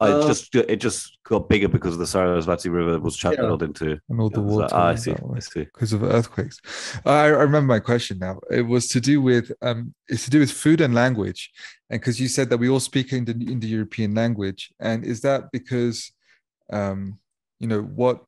I 0.00 0.08
Uh, 0.10 0.26
just 0.26 0.54
it 0.54 0.76
just 0.76 1.16
got 1.24 1.48
bigger 1.48 1.68
because 1.68 1.96
the 1.96 2.04
Sarasvati 2.04 2.70
River 2.70 2.98
was 2.98 3.16
channeled 3.16 3.62
into. 3.62 3.98
and 4.08 4.20
all 4.20 4.28
the 4.30 4.40
Yeah, 4.42 4.48
so- 4.48 4.54
water 4.56 4.74
ah, 4.74 4.88
I 4.88 4.94
see. 4.96 5.14
I 5.36 5.38
see. 5.40 5.64
because 5.64 5.92
of 5.92 6.02
earthquakes. 6.02 6.60
I, 7.06 7.26
I 7.26 7.42
remember 7.48 7.68
my 7.76 7.80
question 7.80 8.18
now. 8.18 8.40
It 8.50 8.62
was 8.62 8.88
to 8.88 9.00
do 9.00 9.22
with 9.22 9.52
um, 9.62 9.94
it's 10.08 10.24
to 10.24 10.30
do 10.30 10.40
with 10.40 10.50
food 10.50 10.80
and 10.80 10.92
language, 10.94 11.50
and 11.88 12.00
because 12.00 12.20
you 12.20 12.28
said 12.28 12.50
that 12.50 12.58
we 12.58 12.68
all 12.68 12.80
speak 12.80 13.12
in 13.12 13.24
the 13.24 13.32
in 13.52 13.60
the 13.60 13.68
European 13.68 14.14
language, 14.14 14.72
and 14.80 15.04
is 15.04 15.20
that 15.20 15.40
because, 15.52 16.12
um, 16.72 17.18
you 17.60 17.66
know, 17.68 17.82
what 17.82 18.22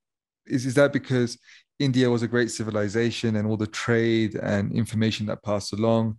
is 0.46 0.66
is 0.66 0.74
that 0.74 0.92
because 0.92 1.38
India 1.78 2.10
was 2.10 2.22
a 2.22 2.28
great 2.28 2.50
civilization 2.50 3.36
and 3.36 3.46
all 3.46 3.56
the 3.56 3.66
trade 3.66 4.34
and 4.34 4.72
information 4.72 5.26
that 5.26 5.42
passed 5.42 5.72
along, 5.72 6.16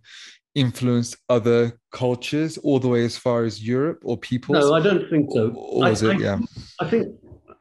influenced 0.54 1.16
other 1.28 1.78
cultures 1.92 2.56
all 2.58 2.78
the 2.78 2.88
way 2.88 3.04
as 3.04 3.16
far 3.16 3.44
as 3.44 3.62
Europe 3.62 4.00
or 4.04 4.16
people? 4.16 4.54
No, 4.54 4.74
I 4.74 4.80
don't 4.80 5.08
think 5.10 5.30
so. 5.32 5.52
Or 5.54 5.90
was 5.90 6.02
I, 6.02 6.12
it? 6.12 6.16
I- 6.16 6.20
yeah. 6.20 6.38
I 6.80 6.88
think. 6.88 7.16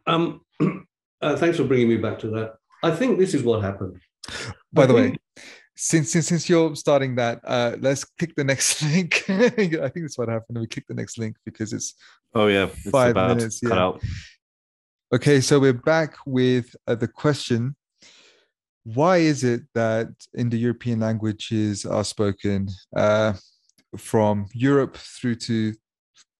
Um, 0.07 0.41
uh, 1.21 1.35
thanks 1.35 1.57
for 1.57 1.65
bringing 1.65 1.89
me 1.89 1.97
back 1.97 2.19
to 2.19 2.29
that. 2.31 2.55
I 2.81 2.91
think 2.91 3.19
this 3.19 3.33
is 3.33 3.43
what 3.43 3.61
happened. 3.61 3.99
By 4.71 4.83
I 4.83 4.85
the 4.85 4.93
way, 4.93 5.17
since 5.75 6.11
since 6.11 6.27
since 6.27 6.49
you're 6.49 6.75
starting 6.75 7.15
that, 7.15 7.41
uh, 7.43 7.75
let's 7.79 8.05
click 8.05 8.35
the 8.35 8.43
next 8.43 8.81
link. 8.93 9.23
I 9.29 9.49
think 9.49 9.73
that's 9.73 10.17
what 10.17 10.29
happened. 10.29 10.59
We 10.59 10.67
click 10.67 10.85
the 10.87 10.93
next 10.93 11.17
link 11.17 11.35
because 11.45 11.73
it's 11.73 11.95
Oh 12.33 12.47
yeah, 12.47 12.65
it's 12.65 12.89
Five 12.89 13.11
about 13.11 13.37
minutes, 13.37 13.59
cut 13.59 13.75
yeah. 13.75 13.81
out. 13.81 14.03
Okay. 15.13 15.41
So 15.41 15.59
we're 15.59 15.73
back 15.73 16.15
with 16.25 16.75
uh, 16.87 16.95
the 16.95 17.07
question: 17.07 17.75
Why 18.83 19.17
is 19.17 19.43
it 19.43 19.61
that 19.73 20.09
Indo-European 20.37 20.99
languages 20.99 21.85
are 21.85 22.03
spoken 22.03 22.67
uh, 22.95 23.33
from 23.97 24.47
Europe 24.53 24.97
through 24.97 25.35
to 25.35 25.73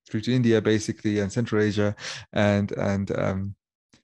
through 0.10 0.22
to 0.22 0.34
India, 0.34 0.62
basically, 0.62 1.20
and 1.20 1.32
Central 1.32 1.62
Asia, 1.62 1.96
and 2.34 2.72
and 2.74 3.12
um, 3.18 3.56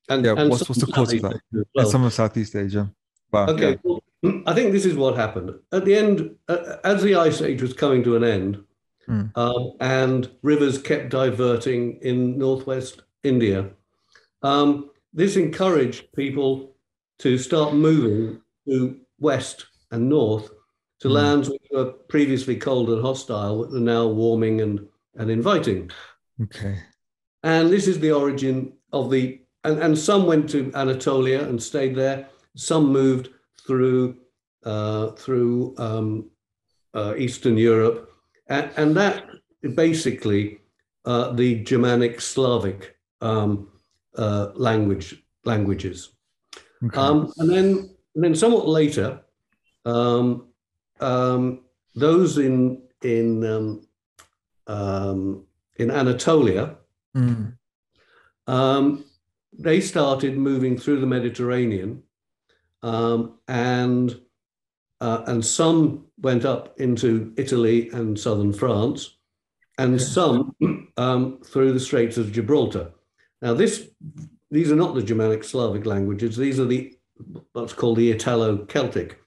And, 0.08 0.24
Yeah, 0.24 0.36
and 0.38 0.50
what's- 0.52 0.70
what's 0.70 0.80
the 0.82 0.86
some 0.86 0.92
cause 0.94 1.14
of 1.14 1.20
Southeast 1.22 1.24
that? 1.52 1.60
Asia 1.60 1.66
and 1.76 1.88
some 1.88 2.04
of 2.04 2.14
Southeast 2.14 2.56
Asia? 2.56 2.92
Wow. 3.32 3.48
Okay, 3.48 3.80
well, 3.84 4.00
I 4.46 4.54
think 4.54 4.72
this 4.72 4.86
is 4.86 4.94
what 4.96 5.16
happened. 5.16 5.50
At 5.72 5.84
the 5.86 5.96
end, 5.96 6.36
uh, 6.48 6.78
as 6.84 7.02
the 7.02 7.16
ice 7.16 7.42
age 7.42 7.62
was 7.64 7.74
coming 7.74 8.04
to 8.04 8.16
an 8.16 8.24
end, 8.24 8.64
Hmm. 9.08 9.26
um, 9.36 9.74
and 9.82 10.30
rivers 10.44 10.78
kept 10.80 11.10
diverting 11.10 11.98
in 12.02 12.38
northwest 12.38 13.02
India, 13.24 13.70
um, 14.46 14.92
this 15.14 15.36
encouraged 15.36 16.12
people 16.16 16.76
to 17.20 17.38
start 17.38 17.74
moving 17.74 18.42
to 18.68 19.00
west 19.20 19.66
and 19.92 20.10
north 20.10 20.50
to 21.00 21.08
Hmm. 21.08 21.14
lands 21.14 21.50
which 21.50 21.68
were 21.72 21.92
previously 22.10 22.56
cold 22.56 22.90
and 22.90 23.02
hostile, 23.02 23.64
but 23.64 23.76
are 23.76 23.80
now 23.80 24.08
warming 24.08 24.62
and, 24.62 24.88
and 25.16 25.30
inviting. 25.30 25.92
Okay. 26.44 26.76
And 27.44 27.70
this 27.70 27.88
is 27.88 28.00
the 28.00 28.12
origin 28.12 28.74
of 28.92 29.10
the, 29.12 29.42
and, 29.64 29.80
and 29.80 29.98
some 29.98 30.26
went 30.26 30.50
to 30.52 30.72
Anatolia 30.74 31.42
and 31.48 31.62
stayed 31.62 31.96
there. 31.96 32.28
Some 32.56 32.86
moved 32.92 33.30
through 33.66 34.18
uh, 34.66 35.12
through 35.12 35.76
um, 35.78 36.32
uh, 36.96 37.14
Eastern 37.18 37.56
Europe, 37.56 38.10
and, 38.48 38.72
and 38.78 38.98
that 38.98 39.26
basically 39.76 40.60
uh, 41.06 41.34
the 41.34 41.64
Germanic 41.64 42.20
Slavic 42.20 42.96
um, 43.22 43.68
uh, 44.18 44.52
language 44.56 45.24
languages. 45.44 46.12
Okay. 46.84 46.98
Um, 46.98 47.32
and 47.38 47.50
then, 47.50 47.68
and 48.16 48.24
then 48.24 48.36
somewhat 48.36 48.68
later, 48.68 49.22
um, 49.86 50.48
um, 51.00 51.62
those 51.96 52.38
in 52.38 52.82
in 53.02 53.46
um, 53.46 53.88
um, 54.68 55.46
in 55.78 55.92
Anatolia, 55.92 56.78
Mm. 57.16 57.54
um, 58.48 59.06
they 59.58 59.80
started 59.80 60.38
moving 60.38 60.78
through 60.78 61.00
the 61.00 61.08
Mediterranean, 61.08 62.04
um, 62.84 63.40
and 63.48 64.20
uh, 65.00 65.24
and 65.28 65.46
some 65.46 66.06
went 66.20 66.44
up 66.44 66.80
into 66.80 67.34
Italy 67.38 67.90
and 67.92 68.20
southern 68.20 68.52
France, 68.52 69.18
and 69.78 69.96
Okay. 69.96 70.04
some 70.04 70.56
um, 70.98 71.40
through 71.42 71.72
the 71.72 71.80
Straits 71.80 72.18
of 72.18 72.34
Gibraltar. 72.34 72.92
Now, 73.46 73.54
this 73.54 73.88
these 74.50 74.72
are 74.72 74.76
not 74.76 74.96
the 74.96 75.04
Germanic 75.04 75.44
Slavic 75.44 75.86
languages; 75.86 76.36
these 76.36 76.60
are 76.60 76.66
the 76.66 76.98
what's 77.54 77.74
called 77.74 77.98
the 77.98 78.10
Italo-Celtic 78.12 79.20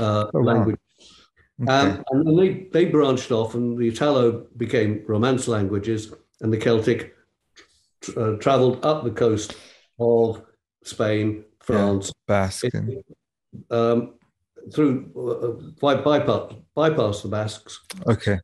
uh, 0.00 0.24
Oh. 0.32 0.48
Okay. 1.60 1.72
Um, 1.72 2.04
and 2.10 2.26
then 2.26 2.36
they, 2.36 2.68
they 2.72 2.84
branched 2.86 3.30
off, 3.30 3.54
and 3.54 3.76
the 3.76 3.88
Italo 3.88 4.46
became 4.56 5.04
Romance 5.06 5.48
languages, 5.48 6.14
and 6.40 6.50
the 6.50 6.56
Celtic 6.56 7.14
uh, 8.16 8.36
traveled 8.36 8.82
up 8.86 9.04
the 9.04 9.10
coast 9.10 9.54
of 9.98 10.40
Spain, 10.84 11.44
France, 11.60 12.10
Basque. 12.26 12.72
and- 12.72 13.02
um, 13.70 14.14
through 14.72 15.10
uh, 15.16 15.82
bypass, 16.04 16.54
bypass 16.74 17.22
the 17.22 17.28
Basques 17.28 17.80
Okay. 18.06 18.38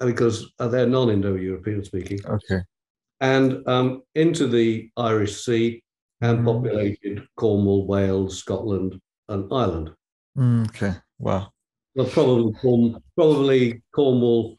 because 0.00 0.52
uh, 0.58 0.68
they're 0.68 0.86
non-Indo-European 0.86 1.84
speaking, 1.84 2.20
Okay. 2.26 2.60
And 3.24 3.66
um, 3.66 4.02
into 4.14 4.46
the 4.46 4.90
Irish 4.96 5.44
Sea 5.44 5.82
and 6.20 6.40
Mm. 6.40 6.44
populated 6.44 7.26
Cornwall, 7.36 7.86
Wales, 7.86 8.38
Scotland, 8.38 9.00
and 9.28 9.50
Ireland. 9.52 9.90
Mm, 10.36 10.68
okay. 10.68 10.92
Wow. 11.18 11.50
Well, 11.94 12.06
probably 12.06 12.96
probably 13.16 13.82
Cornwall, 13.94 14.58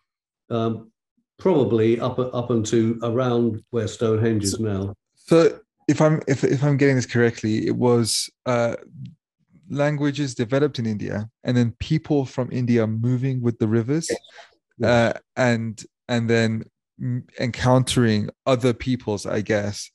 um, 0.49 0.91
probably 1.37 1.99
up 1.99 2.17
up 2.19 2.49
into 2.51 2.99
around 3.03 3.61
where 3.71 3.87
Stonehenge 3.87 4.43
is 4.43 4.59
now. 4.59 4.93
So 5.15 5.59
if 5.87 6.01
I'm 6.01 6.21
if 6.27 6.43
if 6.43 6.63
I'm 6.63 6.77
getting 6.77 6.95
this 6.95 7.05
correctly, 7.05 7.67
it 7.67 7.75
was 7.75 8.29
uh 8.45 8.75
languages 9.69 10.35
developed 10.35 10.77
in 10.79 10.85
India 10.85 11.27
and 11.43 11.57
then 11.57 11.75
people 11.79 12.25
from 12.25 12.47
India 12.51 12.85
moving 12.85 13.41
with 13.41 13.57
the 13.57 13.67
rivers 13.67 14.07
uh 14.83 15.11
and 15.35 15.83
and 16.07 16.29
then 16.29 16.63
encountering 17.39 18.29
other 18.45 18.73
peoples, 18.73 19.25
I 19.25 19.41
guess, 19.41 19.89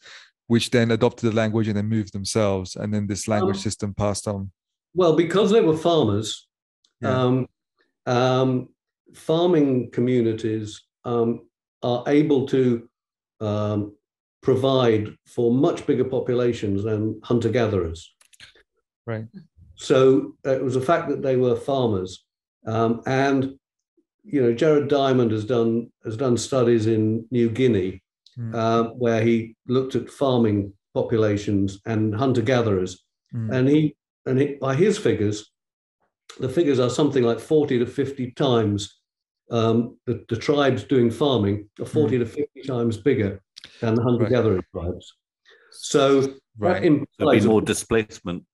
which 0.47 0.71
then 0.71 0.91
adopted 0.91 1.31
the 1.31 1.37
language 1.37 1.69
and 1.69 1.77
then 1.77 1.89
moved 1.89 2.13
themselves 2.13 2.77
and 2.77 2.93
then 2.93 3.07
this 3.07 3.29
language 3.29 3.57
Um, 3.57 3.63
system 3.63 3.95
passed 3.95 4.27
on. 4.27 4.51
Well, 4.95 5.15
because 5.17 5.51
they 5.51 5.61
were 5.61 5.77
farmers, 5.77 6.49
Yeah. 7.01 7.23
um, 7.23 7.47
um, 8.07 8.69
farming 9.15 9.91
communities 9.91 10.83
um, 11.05 11.49
are 11.83 12.05
able 12.07 12.47
to 12.47 12.89
um, 13.41 13.97
provide 14.43 15.17
for 15.27 15.53
much 15.53 15.87
bigger 15.87 16.05
populations 16.05 16.85
than 16.85 17.21
hunter 17.23 17.49
gatherers. 17.49 18.15
Right. 19.07 19.27
So 19.77 20.37
uh, 20.47 20.51
it 20.51 20.63
was 20.63 20.77
a 20.77 20.81
fact 20.81 21.09
that 21.09 21.23
they 21.23 21.37
were 21.37 21.57
farmers, 21.57 22.25
um, 22.67 23.01
and 23.07 23.59
you 24.23 24.43
know 24.43 24.53
Jared 24.53 24.89
Diamond 24.89 25.31
has 25.33 25.45
done 25.45 25.91
has 26.05 26.17
done 26.17 26.37
studies 26.37 26.87
in 26.87 27.27
New 27.31 27.51
Guinea 27.51 28.03
Mm. 28.39 28.55
um, 28.55 28.87
where 28.99 29.21
he 29.23 29.57
looked 29.67 29.97
at 29.97 30.09
farming 30.09 30.73
populations 30.95 31.81
and 31.85 32.15
hunter 32.15 32.43
gatherers, 32.43 33.05
Mm. 33.35 33.53
and 33.55 33.69
he 33.69 33.97
and 34.27 34.41
he, 34.41 34.47
by 34.55 34.75
his 34.77 34.97
figures, 34.99 35.51
the 36.39 36.49
figures 36.49 36.79
are 36.79 36.91
something 36.91 37.25
like 37.25 37.41
forty 37.41 37.77
to 37.81 37.87
fifty 37.87 38.31
times 38.31 39.01
um, 39.51 39.99
the, 40.07 40.25
the 40.29 40.37
tribes 40.37 40.85
doing 40.85 41.11
farming 41.11 41.69
are 41.81 41.87
forty 41.87 42.19
to 42.19 42.25
fifty 42.25 42.63
times 42.63 42.97
bigger 42.97 43.43
than 43.81 43.97
the 43.97 44.03
hunter 44.03 44.27
gatherer 44.29 44.63
tribes. 44.73 45.13
So 45.73 46.35
Right. 46.59 46.83
There'll 46.83 47.01
implies 47.19 47.43
be 47.43 47.49
more 47.49 47.63
displacement. 47.63 48.45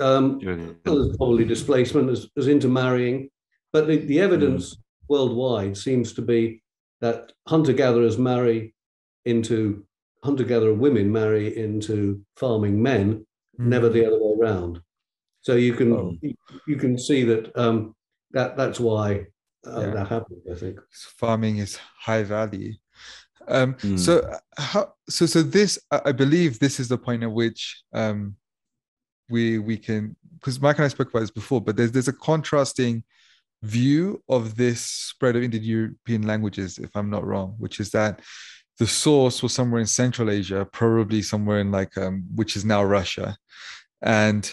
um, 0.00 0.38
do 0.38 0.46
you 0.46 0.52
reckon? 0.52 0.76
well, 0.84 0.96
there's 1.04 1.16
probably 1.16 1.44
displacement 1.46 2.10
as, 2.10 2.28
as 2.36 2.46
intermarrying, 2.48 3.30
but 3.72 3.86
the, 3.86 3.96
the 3.98 4.20
evidence 4.20 4.76
worldwide 5.08 5.76
seems 5.76 6.12
to 6.14 6.22
be 6.22 6.62
that 7.00 7.32
hunter 7.48 7.72
gatherers 7.72 8.18
marry 8.18 8.74
into 9.24 9.84
hunter 10.24 10.44
gatherer 10.44 10.74
women 10.74 11.10
marry 11.10 11.56
into 11.56 12.22
farming 12.36 12.80
men, 12.82 13.26
Mm. 13.60 13.66
never 13.66 13.90
the 13.90 14.06
other 14.06 14.18
way 14.18 14.32
around. 14.40 14.80
So 15.42 15.56
you 15.56 15.74
can 15.74 15.92
Oh. 15.92 16.16
you, 16.22 16.34
you 16.66 16.76
can 16.76 16.96
see 16.96 17.22
that 17.24 17.54
um, 17.54 17.94
that 18.30 18.56
that's 18.56 18.80
why 18.80 19.26
uh, 19.66 19.80
Yeah. 19.80 19.90
that 19.94 20.08
happened. 20.08 20.40
I 20.50 20.54
think. 20.54 20.78
farming 21.18 21.58
is 21.58 21.76
high 21.98 22.22
value. 22.22 22.72
Um, 23.48 23.74
Mm. 23.74 23.98
So 23.98 24.20
uh, 24.20 24.38
how 24.56 24.94
so 25.08 25.26
so 25.26 25.42
this 25.42 25.78
I 25.90 26.00
I 26.06 26.12
believe 26.12 26.58
this 26.58 26.80
is 26.80 26.88
the 26.88 26.96
point 26.96 27.22
at 27.24 27.32
which 27.32 27.82
um, 27.92 28.36
we 29.28 29.58
we 29.58 29.76
can 29.76 30.16
because 30.38 30.58
Mike 30.60 30.78
and 30.78 30.86
I 30.86 30.88
spoke 30.88 31.10
about 31.10 31.20
this 31.20 31.30
before, 31.42 31.60
but 31.60 31.76
there's 31.76 31.92
there's 31.92 32.08
a 32.08 32.12
contrasting 32.30 33.04
view 33.62 34.22
of 34.28 34.56
this 34.56 34.80
spread 34.80 35.36
of 35.36 35.42
Indo-European 35.42 36.22
languages, 36.22 36.78
if 36.78 36.90
I'm 36.94 37.10
not 37.10 37.24
wrong, 37.24 37.54
which 37.58 37.80
is 37.80 37.90
that 37.90 38.20
the 38.78 38.86
source 38.86 39.42
was 39.42 39.52
somewhere 39.52 39.80
in 39.80 39.86
Central 39.86 40.30
Asia, 40.30 40.66
probably 40.72 41.22
somewhere 41.22 41.60
in 41.60 41.70
like 41.70 41.96
um, 41.96 42.24
which 42.34 42.56
is 42.56 42.64
now 42.64 42.82
Russia, 42.82 43.36
and 44.02 44.50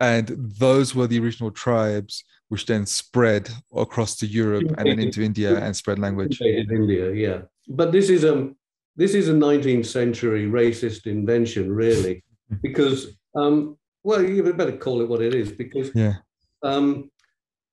and 0.00 0.28
those 0.38 0.94
were 0.94 1.06
the 1.06 1.18
original 1.18 1.50
tribes 1.50 2.24
which 2.48 2.66
then 2.66 2.86
spread 2.86 3.50
across 3.74 4.16
to 4.16 4.26
Europe 4.26 4.64
and 4.78 4.86
then 4.86 4.98
into 4.98 5.20
India 5.20 5.58
and 5.58 5.74
spread 5.76 5.98
language. 5.98 6.40
India, 6.40 7.12
yeah. 7.12 7.42
But 7.68 7.92
this 7.92 8.08
is 8.08 8.24
um 8.24 8.56
this 8.94 9.14
is 9.14 9.28
a 9.28 9.32
19th 9.32 9.86
century 9.86 10.46
racist 10.46 11.06
invention, 11.06 11.72
really, 11.72 12.24
because 12.62 13.16
um 13.34 13.76
well 14.04 14.22
you 14.22 14.42
better 14.52 14.76
call 14.76 15.00
it 15.00 15.08
what 15.08 15.20
it 15.20 15.34
is 15.34 15.50
because 15.50 15.90
Yeah. 15.94 16.14
um 16.62 17.10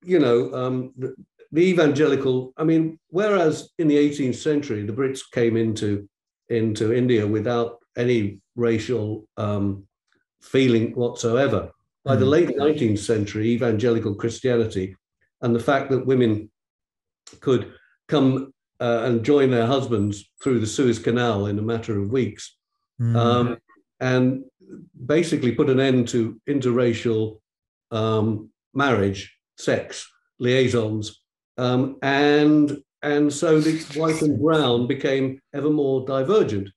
you 0.04 0.18
know 0.18 0.52
um 0.54 0.92
the, 0.96 1.14
the 1.52 1.62
evangelical 1.62 2.52
I 2.56 2.64
mean 2.64 2.98
whereas 3.08 3.70
in 3.78 3.88
the 3.88 3.96
18th 3.96 4.36
century 4.36 4.84
the 4.84 4.92
Brits 4.92 5.22
came 5.32 5.56
into 5.56 6.08
into 6.48 6.92
India 6.92 7.26
without 7.26 7.78
any 7.96 8.40
racial 8.56 9.26
um 9.36 9.86
feeling 10.42 10.94
whatsoever 10.94 11.70
by 12.04 12.16
the 12.16 12.26
Mm. 12.26 12.30
late 12.30 12.48
19th 12.56 12.98
century 12.98 13.48
evangelical 13.48 14.14
Christianity 14.14 14.96
and 15.40 15.54
the 15.54 15.60
fact 15.60 15.90
that 15.90 16.06
women 16.06 16.50
could 17.40 17.72
come 18.08 18.52
uh, 18.80 19.02
and 19.04 19.24
join 19.24 19.50
their 19.50 19.66
husbands 19.66 20.30
through 20.42 20.60
the 20.60 20.66
Suez 20.66 20.98
Canal 20.98 21.46
in 21.46 21.58
a 21.58 21.62
matter 21.62 21.98
of 21.98 22.10
weeks, 22.10 22.56
mm. 23.00 23.16
um, 23.16 23.56
and 24.00 24.44
basically 25.06 25.52
put 25.52 25.70
an 25.70 25.80
end 25.80 26.08
to 26.08 26.40
interracial 26.48 27.40
um, 27.90 28.50
marriage, 28.74 29.36
sex, 29.56 30.10
liaisons, 30.38 31.20
um, 31.56 31.98
and 32.02 32.82
and 33.02 33.32
so 33.32 33.60
the 33.60 33.78
white 33.98 34.22
and 34.22 34.40
brown 34.40 34.86
became 34.86 35.40
ever 35.52 35.70
more 35.70 36.06
divergent. 36.06 36.70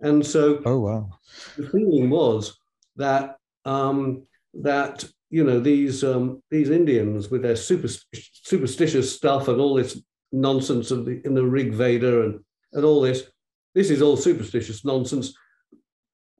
And 0.00 0.24
so, 0.24 0.60
oh 0.64 0.78
wow, 0.78 1.10
the 1.56 1.68
feeling 1.68 2.10
was 2.10 2.58
that 2.96 3.36
um, 3.64 4.26
that 4.54 5.04
you 5.30 5.44
know 5.44 5.60
these 5.60 6.04
um, 6.04 6.42
these 6.50 6.70
Indians 6.70 7.30
with 7.30 7.42
their 7.42 7.56
super, 7.56 7.88
superstitious 8.14 9.14
stuff 9.14 9.48
and 9.48 9.60
all 9.60 9.74
this 9.74 10.00
nonsense 10.32 10.90
of 10.90 11.04
the, 11.04 11.20
in 11.24 11.34
the 11.34 11.44
Rig 11.44 11.72
Veda 11.72 12.22
and 12.22 12.40
and 12.72 12.84
all 12.84 13.00
this, 13.00 13.24
this 13.74 13.90
is 13.90 14.02
all 14.02 14.16
superstitious 14.16 14.84
nonsense. 14.84 15.34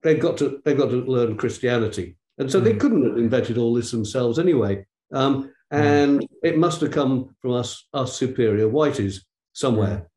They've 0.01 0.19
got 0.19 0.37
to 0.37 0.61
they've 0.65 0.77
got 0.77 0.89
to 0.89 1.03
learn 1.03 1.37
Christianity, 1.37 2.17
and 2.37 2.51
so 2.51 2.59
mm. 2.59 2.65
they 2.65 2.75
couldn't 2.75 3.05
have 3.05 3.17
invented 3.17 3.57
all 3.57 3.73
this 3.73 3.91
themselves 3.91 4.39
anyway. 4.39 4.85
Um. 5.13 5.51
And 5.73 6.27
it 6.43 6.57
must 6.57 6.81
have 6.81 6.91
come 6.91 7.35
from 7.41 7.51
us 7.51 7.87
us 7.93 8.15
superior 8.15 8.69
whiteys 8.69 9.21
somewhere, 9.53 10.07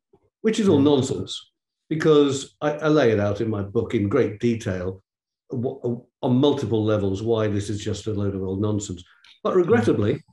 which 0.43 0.61
is 0.61 0.69
all 0.69 0.81
mm. 0.81 0.85
nonsense 0.85 1.51
because 1.89 2.57
I, 2.61 2.73
I, 2.73 2.89
lay 2.89 3.13
it 3.13 3.21
out 3.21 3.41
in 3.41 3.49
my 3.49 3.63
book 3.63 3.95
in 3.95 4.09
great 4.09 4.41
detail 4.41 5.03
on 5.53 6.03
multiple 6.23 6.85
levels 6.85 7.23
why 7.23 7.47
this 7.47 7.71
is 7.71 7.83
just 7.83 8.07
a 8.07 8.13
load 8.13 8.35
of 8.35 8.43
old 8.43 8.61
nonsense. 8.61 9.05
But 9.45 9.55
regrettably, 9.55 10.25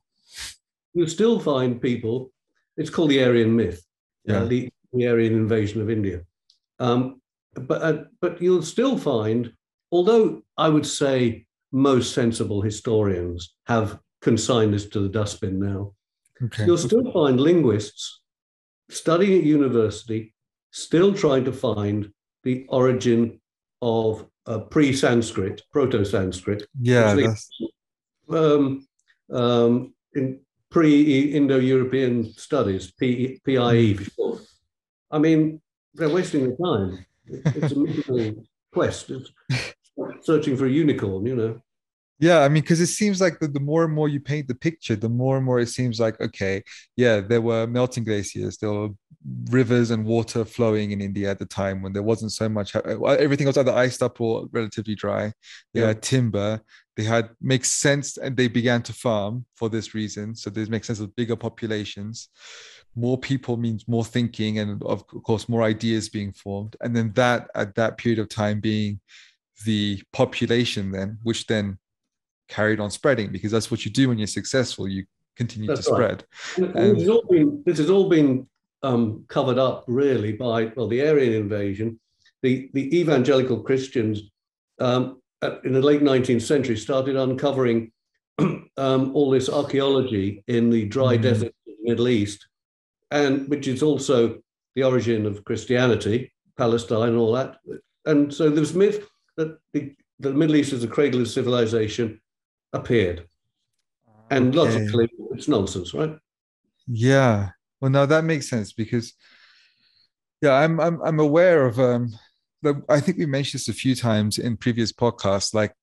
you 0.94 1.08
still 1.08 1.40
find 1.40 1.82
people, 1.82 2.32
it's 2.78 2.90
called 2.90 3.12
the 3.12 3.24
Aryan 3.24 3.56
myth, 3.56 3.86
uh, 4.30 4.34
yeah. 4.34 4.40
uh, 4.40 4.46
the, 4.46 4.70
the, 4.94 5.08
Aryan 5.08 5.34
invasion 5.34 5.82
of 5.82 5.90
India. 5.90 6.22
Um, 6.80 7.22
but, 7.54 7.82
uh, 7.82 8.04
but 8.22 8.42
you'll 8.42 8.64
still 8.64 8.98
find, 8.98 9.54
although 9.92 10.42
I 10.58 10.70
would 10.70 10.88
say 10.88 11.46
most 11.72 12.14
sensible 12.14 12.62
historians 12.62 13.54
have 13.68 14.00
consigned 14.24 14.74
this 14.74 14.88
to 14.90 15.00
the 15.00 15.10
dustbin 15.10 15.60
now, 15.60 15.94
okay. 16.44 16.66
you'll 16.66 16.78
still 16.78 17.12
find 17.12 17.40
linguists 17.40 18.22
studying 18.90 19.40
at 19.40 19.44
university 19.44 20.34
still 20.72 21.14
trying 21.14 21.46
to 21.46 21.54
find 21.54 22.12
the 22.44 22.66
origin 22.68 23.40
of 23.82 24.26
uh, 24.48 24.60
pre-Sanskrit, 24.60 25.62
proto-Sanskrit. 25.72 26.68
Yeah. 26.82 27.34
um, 28.30 28.88
um, 29.32 29.94
in 30.16 30.40
pre-Indo-European 30.72 32.34
studies, 32.34 32.92
P- 32.92 33.40
PIE 33.46 33.94
for 33.94 34.04
short. 34.04 34.42
I 35.12 35.20
mean, 35.20 35.62
they're 35.94 36.10
wasting 36.10 36.48
their 36.48 36.58
time. 36.58 37.06
It's 37.28 37.72
a 37.72 37.80
mythical 37.80 38.46
quest. 38.74 39.12
It's 39.12 39.32
searching 40.22 40.58
for 40.58 40.66
a 40.66 40.72
unicorn, 40.72 41.26
you 41.26 41.36
know. 41.36 41.62
Yeah, 42.20 42.40
I 42.40 42.48
mean, 42.48 42.62
because 42.62 42.80
it 42.80 42.88
seems 42.88 43.20
like 43.20 43.40
the, 43.40 43.48
the 43.48 43.60
more 43.60 43.84
and 43.84 43.94
more 43.94 44.08
you 44.08 44.20
paint 44.20 44.48
the 44.48 44.56
picture, 44.56 44.96
the 44.96 45.10
more 45.10 45.36
and 45.36 45.46
more 45.46 45.60
it 45.60 45.68
seems 45.68 46.00
like, 46.00 46.22
okay, 46.22 46.64
yeah, 46.96 47.20
there 47.20 47.42
were 47.42 47.68
melting 47.68 48.04
glaciers, 48.06 48.58
there 48.58 48.72
were 48.72 48.90
rivers 49.50 49.92
and 49.92 50.06
water 50.06 50.46
flowing 50.46 50.92
in 50.92 51.02
India 51.02 51.30
at 51.32 51.40
the 51.40 51.46
time 51.46 51.82
when 51.82 51.92
there 51.92 52.04
wasn't 52.04 52.32
so 52.32 52.48
much, 52.48 52.76
uh, 52.76 53.02
everything 53.04 53.48
was 53.48 53.58
either 53.58 53.74
iced 53.74 54.04
up 54.04 54.22
or 54.22 54.48
relatively 54.52 54.96
dry. 54.96 55.34
They 55.74 55.82
yeah. 55.82 55.88
had 55.88 56.02
timber, 56.02 56.62
they 56.96 57.04
had, 57.04 57.30
makes 57.42 57.74
sense, 57.74 58.18
and 58.18 58.38
they 58.38 58.48
began 58.48 58.84
to 58.84 58.94
farm 58.94 59.46
for 59.56 59.68
this 59.68 59.94
reason. 59.94 60.36
So 60.36 60.50
this 60.50 60.70
makes 60.70 60.88
sense 60.88 61.00
of 61.00 61.16
bigger 61.16 61.36
populations. 61.36 62.30
More 62.96 63.18
people 63.18 63.58
means 63.58 63.88
more 63.88 64.06
thinking, 64.06 64.60
and 64.60 64.82
of 64.84 65.06
course, 65.08 65.50
more 65.50 65.64
ideas 65.64 66.10
being 66.10 66.32
formed. 66.32 66.76
And 66.82 66.96
then 66.96 67.12
that, 67.14 67.50
at 67.56 67.76
that 67.76 67.98
period 67.98 68.20
of 68.20 68.30
time, 68.30 68.60
being 68.60 69.00
the 69.66 70.02
population, 70.14 70.92
then, 70.92 71.18
which 71.24 71.48
then 71.48 71.80
carried 72.48 72.80
on 72.80 72.92
spreading 72.92 73.32
because 73.32 73.52
that's 73.52 73.72
what 73.72 73.86
you 73.86 73.92
do 73.92 74.10
when 74.10 74.18
you're 74.18 74.28
successful. 74.28 74.88
You 74.88 75.06
continue 75.36 75.68
that's 75.68 75.86
to 75.86 75.94
right. 75.94 76.24
spread. 76.56 76.76
And, 76.76 76.96
this 76.96 77.04
has 77.04 77.10
all 77.10 77.26
been, 77.30 77.64
this 77.66 77.78
has 77.78 77.90
all 77.90 78.10
been 78.10 78.48
um, 78.84 79.26
covered 79.28 79.58
up 79.58 79.86
really 79.88 80.34
by 80.34 80.66
well 80.76 80.88
the 80.88 81.08
Aryan 81.08 81.34
invasion. 81.34 82.00
The 82.42 82.70
the 82.74 83.00
evangelical 83.00 83.62
Christians 83.62 84.22
um, 84.80 85.22
in 85.64 85.74
the 85.74 85.82
late 85.82 86.02
19th 86.02 86.42
century 86.42 86.78
started 86.78 87.16
uncovering 87.16 87.92
um, 88.40 89.16
all 89.16 89.30
this 89.30 89.50
archaeology 89.50 90.44
in 90.48 90.70
the 90.70 90.86
dry 90.86 91.18
mm. 91.18 91.22
desert 91.22 91.48
of 91.48 91.54
the 91.66 91.76
Middle 91.84 92.08
East, 92.08 92.48
and 93.12 93.48
which 93.50 93.68
is 93.68 93.84
also 93.84 94.40
the 94.76 94.84
origin 94.84 95.26
of 95.26 95.44
Christianity, 95.44 96.34
Palestine, 96.58 97.10
and 97.10 97.18
all 97.18 97.34
that. 97.34 97.58
And 98.06 98.34
so 98.34 98.50
there's 98.50 98.74
myth 98.74 99.08
that 99.38 99.58
the, 99.74 99.94
the 100.20 100.34
Middle 100.34 100.56
East 100.56 100.74
is 100.74 100.84
a 100.84 100.88
cradle 100.88 101.22
of 101.22 101.30
civilization, 101.30 102.20
appeared. 102.74 103.28
And 104.30 104.56
okay. 104.56 104.58
logically, 104.58 105.10
it's 105.32 105.48
nonsense, 105.48 105.94
right? 105.94 106.18
Yeah. 106.88 107.50
Well, 107.80 107.92
now 107.92 108.06
that 108.06 108.24
makes 108.24 108.50
sense 108.50 108.74
because, 108.74 109.14
yeah, 110.42 110.54
I'm 110.54 110.80
I'm 110.80 111.02
I'm 111.02 111.20
aware 111.20 111.66
of 111.66 111.80
um, 111.80 112.10
the, 112.62 112.82
I 112.90 113.00
think 113.00 113.18
we 113.18 113.26
mentioned 113.26 113.60
this 113.60 113.68
a 113.68 113.74
few 113.74 113.96
times 113.96 114.38
in 114.38 114.58
previous 114.58 114.92
podcasts, 114.92 115.54
like 115.54 115.74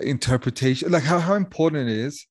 interpretation, 0.00 0.90
like 0.90 1.04
how 1.04 1.18
how 1.18 1.34
important 1.34 1.88
it 1.88 1.96
is 1.96 2.26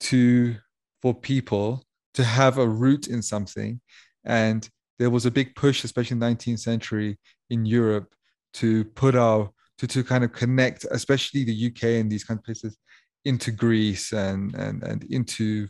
to 0.00 0.56
for 1.00 1.14
people 1.14 1.84
to 2.14 2.24
have 2.24 2.58
a 2.58 2.68
root 2.68 3.06
in 3.06 3.22
something, 3.22 3.80
and 4.24 4.68
there 4.98 5.10
was 5.10 5.26
a 5.26 5.30
big 5.30 5.54
push, 5.54 5.84
especially 5.84 6.14
in 6.14 6.20
the 6.20 6.26
19th 6.26 6.60
century 6.60 7.18
in 7.50 7.66
Europe, 7.66 8.14
to 8.54 8.84
put 8.84 9.14
our 9.14 9.50
to 9.78 9.86
to 9.86 10.04
kind 10.04 10.24
of 10.24 10.32
connect, 10.32 10.86
especially 10.90 11.44
the 11.44 11.66
UK 11.66 12.00
and 12.00 12.10
these 12.10 12.24
kind 12.24 12.38
of 12.38 12.44
places, 12.44 12.76
into 13.24 13.50
Greece 13.50 14.12
and 14.12 14.54
and 14.54 14.82
and 14.82 15.04
into 15.04 15.68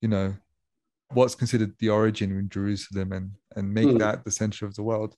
you 0.00 0.08
know 0.08 0.34
what's 1.12 1.34
considered 1.34 1.72
the 1.78 1.88
origin 1.88 2.36
in 2.36 2.48
Jerusalem 2.48 3.12
and 3.12 3.30
and 3.56 3.72
make 3.72 3.86
mm. 3.86 3.98
that 3.98 4.24
the 4.24 4.30
center 4.30 4.66
of 4.66 4.74
the 4.74 4.82
world. 4.82 5.14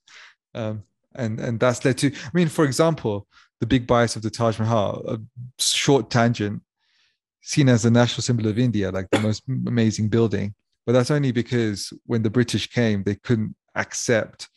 Um, 0.55 0.83
and 1.15 1.41
and 1.41 1.59
that's 1.59 1.85
led 1.85 1.99
to 1.99 2.09
I 2.09 2.31
mean, 2.35 2.49
for 2.49 2.65
example, 2.65 3.27
the 3.61 3.67
big 3.67 3.87
bias 3.87 4.17
of 4.17 4.23
the 4.23 4.31
Taj 4.31 4.59
Mahal, 4.59 5.03
a 5.09 5.19
short 5.59 6.11
tangent, 6.11 6.63
seen 7.43 7.69
as 7.69 7.83
the 7.83 7.91
national 7.91 8.23
symbol 8.23 8.49
of 8.49 8.59
India, 8.59 8.91
like 8.91 9.09
the 9.11 9.21
most 9.21 9.43
amazing 9.49 10.09
building. 10.09 10.55
But 10.85 10.93
that's 10.93 11.11
only 11.11 11.33
because 11.33 11.93
when 12.05 12.23
the 12.23 12.31
British 12.31 12.71
came, 12.71 13.03
they 13.03 13.17
couldn't 13.17 13.57
accept 13.75 14.49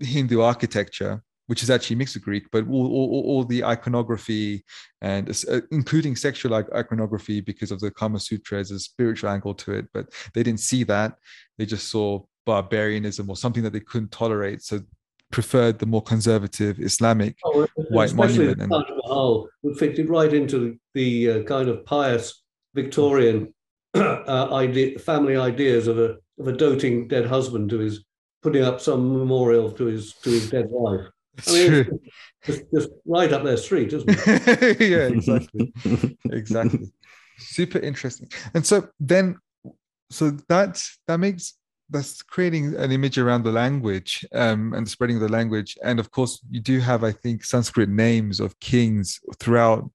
Hindu 0.00 0.40
architecture 0.40 1.22
which 1.48 1.62
is 1.62 1.70
actually 1.70 1.96
mixed 1.96 2.14
with 2.14 2.24
Greek, 2.24 2.46
but 2.52 2.66
all, 2.68 2.86
all, 2.92 3.22
all 3.26 3.44
the 3.44 3.64
iconography 3.64 4.62
and 5.00 5.30
uh, 5.50 5.60
including 5.70 6.14
sexual 6.14 6.54
iconography 6.54 7.40
because 7.40 7.70
of 7.70 7.80
the 7.80 7.90
Kama 7.90 8.20
Sutra 8.20 8.60
as 8.60 8.70
a 8.70 8.78
spiritual 8.78 9.30
angle 9.30 9.54
to 9.54 9.72
it. 9.72 9.86
But 9.94 10.08
they 10.34 10.42
didn't 10.42 10.60
see 10.60 10.84
that. 10.84 11.14
They 11.56 11.64
just 11.64 11.88
saw 11.90 12.20
barbarianism 12.44 13.28
or 13.30 13.36
something 13.36 13.62
that 13.62 13.72
they 13.72 13.80
couldn't 13.80 14.12
tolerate. 14.12 14.62
So 14.62 14.80
preferred 15.30 15.78
the 15.78 15.86
more 15.86 16.02
conservative 16.02 16.78
Islamic 16.80 17.36
oh, 17.44 17.66
white 17.90 18.14
monument. 18.14 18.60
And, 18.60 18.70
Mahal 18.70 19.48
would 19.62 19.78
fit 19.78 19.98
it 19.98 20.08
right 20.08 20.32
into 20.32 20.78
the 20.94 21.30
uh, 21.30 21.42
kind 21.44 21.68
of 21.68 21.84
pious 21.86 22.42
Victorian 22.74 23.54
uh, 23.94 24.48
idea, 24.54 24.98
family 24.98 25.36
ideas 25.36 25.86
of 25.86 25.98
a 25.98 26.16
of 26.38 26.46
a 26.46 26.52
doting 26.52 27.08
dead 27.08 27.26
husband 27.26 27.70
to 27.70 27.78
his 27.78 28.04
putting 28.42 28.62
up 28.62 28.80
some 28.80 29.18
memorial 29.18 29.70
to 29.72 29.86
his 29.86 30.12
to 30.22 30.30
his 30.30 30.50
dead 30.50 30.66
wife. 30.68 31.06
I 31.46 31.52
mean. 31.52 32.00
Just, 32.44 32.62
just 32.72 32.88
right 33.04 33.32
up 33.32 33.44
their 33.44 33.56
street, 33.56 33.92
isn't 33.92 34.08
it? 34.08 34.80
yeah, 34.80 35.08
exactly. 35.08 35.72
exactly. 36.30 36.92
Super 37.38 37.78
interesting. 37.78 38.28
And 38.54 38.64
so 38.64 38.88
then, 39.00 39.36
so 40.10 40.30
that 40.48 40.82
that 41.06 41.18
makes 41.18 41.54
that's 41.90 42.22
creating 42.22 42.74
an 42.76 42.92
image 42.92 43.18
around 43.18 43.44
the 43.44 43.52
language 43.52 44.26
um, 44.32 44.74
and 44.74 44.88
spreading 44.88 45.18
the 45.18 45.28
language. 45.28 45.76
And 45.82 45.98
of 45.98 46.10
course, 46.10 46.40
you 46.50 46.60
do 46.60 46.80
have, 46.80 47.02
I 47.02 47.12
think, 47.12 47.44
Sanskrit 47.44 47.88
names 47.88 48.40
of 48.40 48.58
kings 48.60 49.20
throughout. 49.38 49.90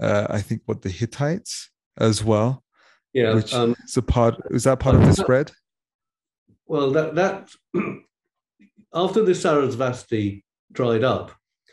Uh, 0.00 0.26
I 0.28 0.40
think 0.40 0.62
what 0.66 0.82
the 0.82 0.90
Hittites 0.90 1.70
as 1.98 2.22
well. 2.24 2.64
Yeah, 3.12 3.34
which 3.34 3.52
um, 3.52 3.76
is 3.84 3.96
a 3.96 4.02
part. 4.02 4.36
Is 4.50 4.64
that 4.64 4.80
part 4.80 4.96
of 4.96 5.02
the 5.02 5.12
spread? 5.12 5.50
Well, 6.66 6.90
that 6.92 7.14
that 7.14 7.50
after 8.94 9.22
the 9.22 9.32
Sarasvati 9.32 10.42
dried 10.72 11.04
up, 11.04 11.32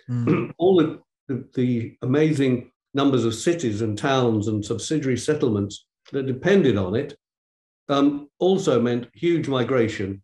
mm. 0.10 0.54
all 0.58 0.78
the, 0.78 1.02
the, 1.28 1.46
the, 1.54 1.98
amazing 2.02 2.72
numbers 2.94 3.26
of 3.26 3.36
cities 3.36 3.82
and 3.82 3.98
towns 3.98 4.48
and 4.48 4.66
subsidiary 4.66 5.18
settlements 5.18 5.86
that 6.12 6.26
depended 6.26 6.76
on 6.76 6.96
it 6.96 7.16
um, 7.88 8.30
also 8.40 8.82
meant 8.82 9.10
huge 9.14 9.48
migration, 9.48 10.22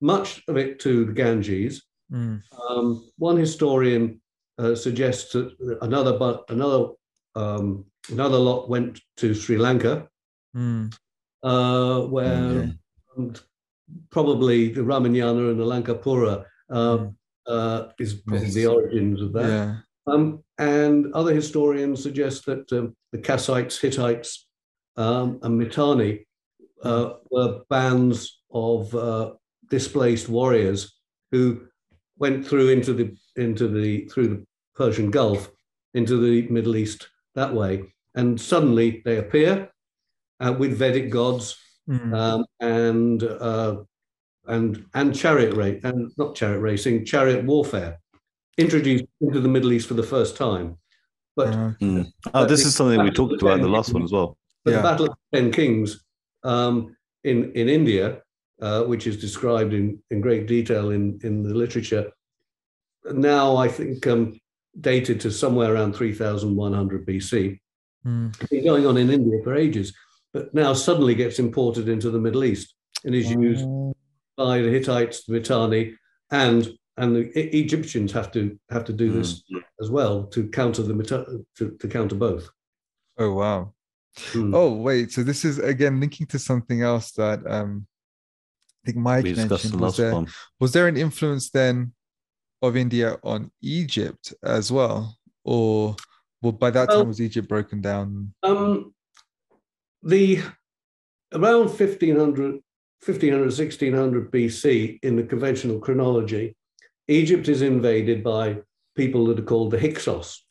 much 0.00 0.42
of 0.48 0.56
it 0.56 0.80
to 0.80 1.04
the 1.04 1.12
Ganges. 1.12 1.82
Mm. 2.12 2.42
Um, 2.68 3.08
one 3.18 3.36
historian 3.36 4.20
uh, 4.58 4.74
suggests 4.74 5.32
that 5.32 5.78
another, 5.82 6.18
but 6.18 6.44
another, 6.48 6.88
um, 7.34 7.84
another 8.10 8.38
lot 8.38 8.68
went 8.68 9.00
to 9.18 9.34
Sri 9.34 9.58
Lanka. 9.58 10.08
Mm. 10.56 10.92
uh, 11.42 12.00
where 12.02 12.72
Okay. 13.18 13.40
Um, 13.88 14.00
probably 14.10 14.68
the 14.72 14.82
Ramayana 14.82 15.50
and 15.50 15.60
the 15.60 15.64
Lankapura 15.64 16.44
uh, 16.70 17.06
uh, 17.46 17.88
is 17.98 18.14
probably 18.14 18.46
Yes. 18.46 18.54
the 18.54 18.66
origins 18.66 19.22
of 19.22 19.32
that. 19.32 19.48
Yeah. 19.48 19.76
Um, 20.06 20.42
and 20.58 21.12
other 21.14 21.34
historians 21.34 22.02
suggest 22.02 22.46
that 22.46 22.70
um, 22.72 22.96
the 23.12 23.18
Kassites, 23.18 23.80
Hittites, 23.80 24.46
um, 24.96 25.38
and 25.42 25.58
Mitanni 25.58 26.26
uh, 26.82 27.14
were 27.30 27.60
bands 27.68 28.40
of 28.50 28.94
uh, 28.94 29.32
displaced 29.70 30.28
warriors 30.28 30.98
who 31.30 31.62
went 32.18 32.46
through 32.46 32.70
into 32.70 32.92
the 32.94 33.14
into 33.36 33.68
the 33.68 34.06
through 34.06 34.28
the 34.28 34.44
Persian 34.74 35.10
Gulf 35.10 35.50
into 35.94 36.16
the 36.16 36.48
Middle 36.48 36.76
East 36.76 37.08
that 37.34 37.54
way, 37.54 37.94
and 38.14 38.40
suddenly 38.40 39.02
they 39.04 39.18
appear 39.18 39.70
uh, 40.40 40.52
with 40.58 40.76
Vedic 40.76 41.10
gods 41.10 41.56
Mm. 41.88 42.14
um, 42.14 42.44
and 42.60 43.22
uh, 43.22 43.76
and 44.46 44.84
and 44.94 45.14
chariot 45.16 45.54
race 45.54 45.80
and 45.84 46.10
not 46.18 46.34
chariot 46.34 46.60
racing, 46.60 47.04
chariot 47.06 47.44
warfare 47.44 47.98
introduced 48.58 49.04
into 49.20 49.40
the 49.40 49.48
Middle 49.48 49.72
East 49.72 49.88
for 49.88 49.94
the 49.94 50.02
first 50.02 50.36
time. 50.36 50.76
But, 51.36 51.48
Uh, 51.48 51.72
Mm. 51.80 52.06
Oh, 52.34 52.44
this 52.44 52.66
is 52.66 52.74
something 52.74 53.02
we 53.02 53.10
talked 53.10 53.40
about 53.40 53.58
in 53.58 53.62
the 53.62 53.68
last 53.68 53.92
one 53.94 54.02
as 54.02 54.12
well. 54.12 54.36
but 54.64 54.72
Yeah. 54.72 54.76
the 54.78 54.82
Battle 54.82 55.06
of 55.06 55.14
the 55.32 55.38
Ten 55.38 55.52
Kings 55.52 56.04
um, 56.44 56.94
in 57.24 57.52
in 57.52 57.68
India, 57.68 58.22
uh, 58.60 58.82
which 58.84 59.06
is 59.06 59.16
described 59.16 59.72
in 59.72 60.02
in 60.10 60.20
great 60.20 60.46
detail 60.46 60.90
in 60.90 61.18
in 61.22 61.42
the 61.42 61.54
literature, 61.54 62.10
now 63.12 63.56
I 63.56 63.68
think 63.68 64.06
um, 64.06 64.38
dated 64.80 65.20
to 65.20 65.30
somewhere 65.30 65.72
around 65.74 65.94
3,100 65.94 67.06
BC. 67.06 67.60
mm. 68.04 68.50
Been 68.50 68.64
going 68.64 68.86
on 68.86 68.96
in 68.98 69.10
India 69.10 69.38
for 69.44 69.54
ages, 69.56 69.92
but 70.32 70.52
now 70.54 70.72
suddenly 70.74 71.14
gets 71.14 71.38
imported 71.38 71.88
into 71.88 72.10
the 72.10 72.18
Middle 72.20 72.44
East 72.44 72.74
and 73.04 73.14
is 73.14 73.30
used 73.30 73.64
Oh, 73.66 73.94
by 74.36 74.60
the 74.60 74.70
Hittites, 74.70 75.24
the 75.24 75.32
Mitanni, 75.34 75.94
and 76.30 76.70
and 76.96 77.14
the 77.14 77.56
Egyptians 77.56 78.10
have 78.12 78.30
to 78.32 78.58
have 78.70 78.84
to 78.84 78.92
do 78.92 79.10
this 79.12 79.42
as 79.80 79.90
well 79.90 80.24
to 80.26 80.48
counter 80.48 80.82
the 80.82 80.94
Mita- 80.94 81.26
to, 81.56 81.70
to 81.80 81.88
counter 81.88 82.16
both. 82.16 82.48
oh 83.18 83.32
wow. 83.34 83.72
Mm. 84.32 84.52
Oh 84.54 84.74
wait, 84.74 85.12
so 85.12 85.22
this 85.22 85.44
is 85.44 85.58
again 85.58 86.00
linking 86.00 86.26
to 86.28 86.38
something 86.38 86.82
else 86.82 87.12
that 87.12 87.40
um 87.46 87.86
I 88.84 88.92
think 88.92 88.96
Mike 88.98 89.24
We 89.24 89.34
mentioned. 89.34 89.72
the 89.74 89.78
Was 89.78 89.96
there 89.96 90.12
one. 90.14 90.26
was 90.60 90.72
there 90.72 90.88
an 90.88 90.96
influence 90.96 91.50
then 91.50 91.92
of 92.62 92.76
India 92.76 93.16
on 93.22 93.50
Egypt 93.62 94.34
as 94.42 94.72
well, 94.72 95.16
or 95.44 95.94
well 96.42 96.52
by 96.52 96.70
that 96.70 96.88
Well- 96.88 96.98
time 96.98 97.08
was 97.08 97.20
Egypt 97.20 97.48
broken 97.48 97.80
down? 97.80 98.34
Um, 98.42 98.92
the 100.02 100.40
around 101.32 101.66
1500, 101.66 102.60
1500, 103.04 103.40
1600 103.40 104.30
BC 104.32 104.98
in 105.02 105.16
the 105.16 105.22
conventional 105.22 105.78
chronology, 105.78 106.56
Egypt 107.08 107.48
is 107.48 107.62
invaded 107.62 108.22
by 108.22 108.58
people 108.96 109.26
that 109.26 109.38
are 109.38 109.42
called 109.42 109.70
the 109.70 109.78
Hyksos. 109.78 110.44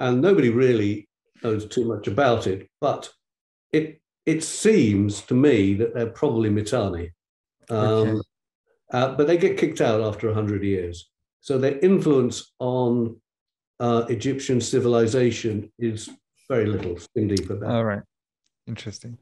And 0.00 0.20
nobody 0.20 0.50
really 0.50 1.08
knows 1.42 1.66
too 1.66 1.84
much 1.84 2.06
about 2.08 2.46
it, 2.46 2.68
but 2.80 3.10
it 3.72 4.00
it 4.24 4.44
seems 4.44 5.20
to 5.22 5.34
me 5.34 5.74
that 5.74 5.94
they're 5.94 6.06
probably 6.06 6.48
Mitanni. 6.50 7.10
Um, 7.70 7.78
Okay. 7.78 8.20
uh, 8.92 9.16
but 9.16 9.26
they 9.26 9.36
get 9.36 9.58
kicked 9.58 9.80
out 9.80 10.00
after 10.00 10.28
100 10.28 10.62
years. 10.62 11.08
So 11.40 11.58
their 11.58 11.78
influence 11.80 12.52
on 12.60 13.20
uh, 13.80 14.04
Egyptian 14.08 14.60
civilization 14.60 15.72
is 15.78 16.08
very 16.52 16.66
little, 16.66 16.98
skin 16.98 17.28
deep 17.28 17.50
at 17.50 17.60
that. 17.60 17.70
All 17.70 17.84
right, 17.84 18.02
interesting. 18.66 19.16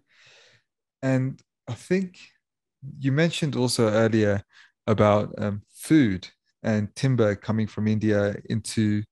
And 1.03 1.41
I 1.69 1.75
think 1.75 2.19
you 2.99 3.13
mentioned 3.13 3.57
also 3.57 3.89
earlier 3.89 4.43
about 4.87 5.33
um, 5.39 5.63
food 5.69 6.29
and 6.63 6.95
timber 6.97 7.37
coming 7.37 7.67
from 7.67 7.87
India 7.87 8.35
into 8.49 9.03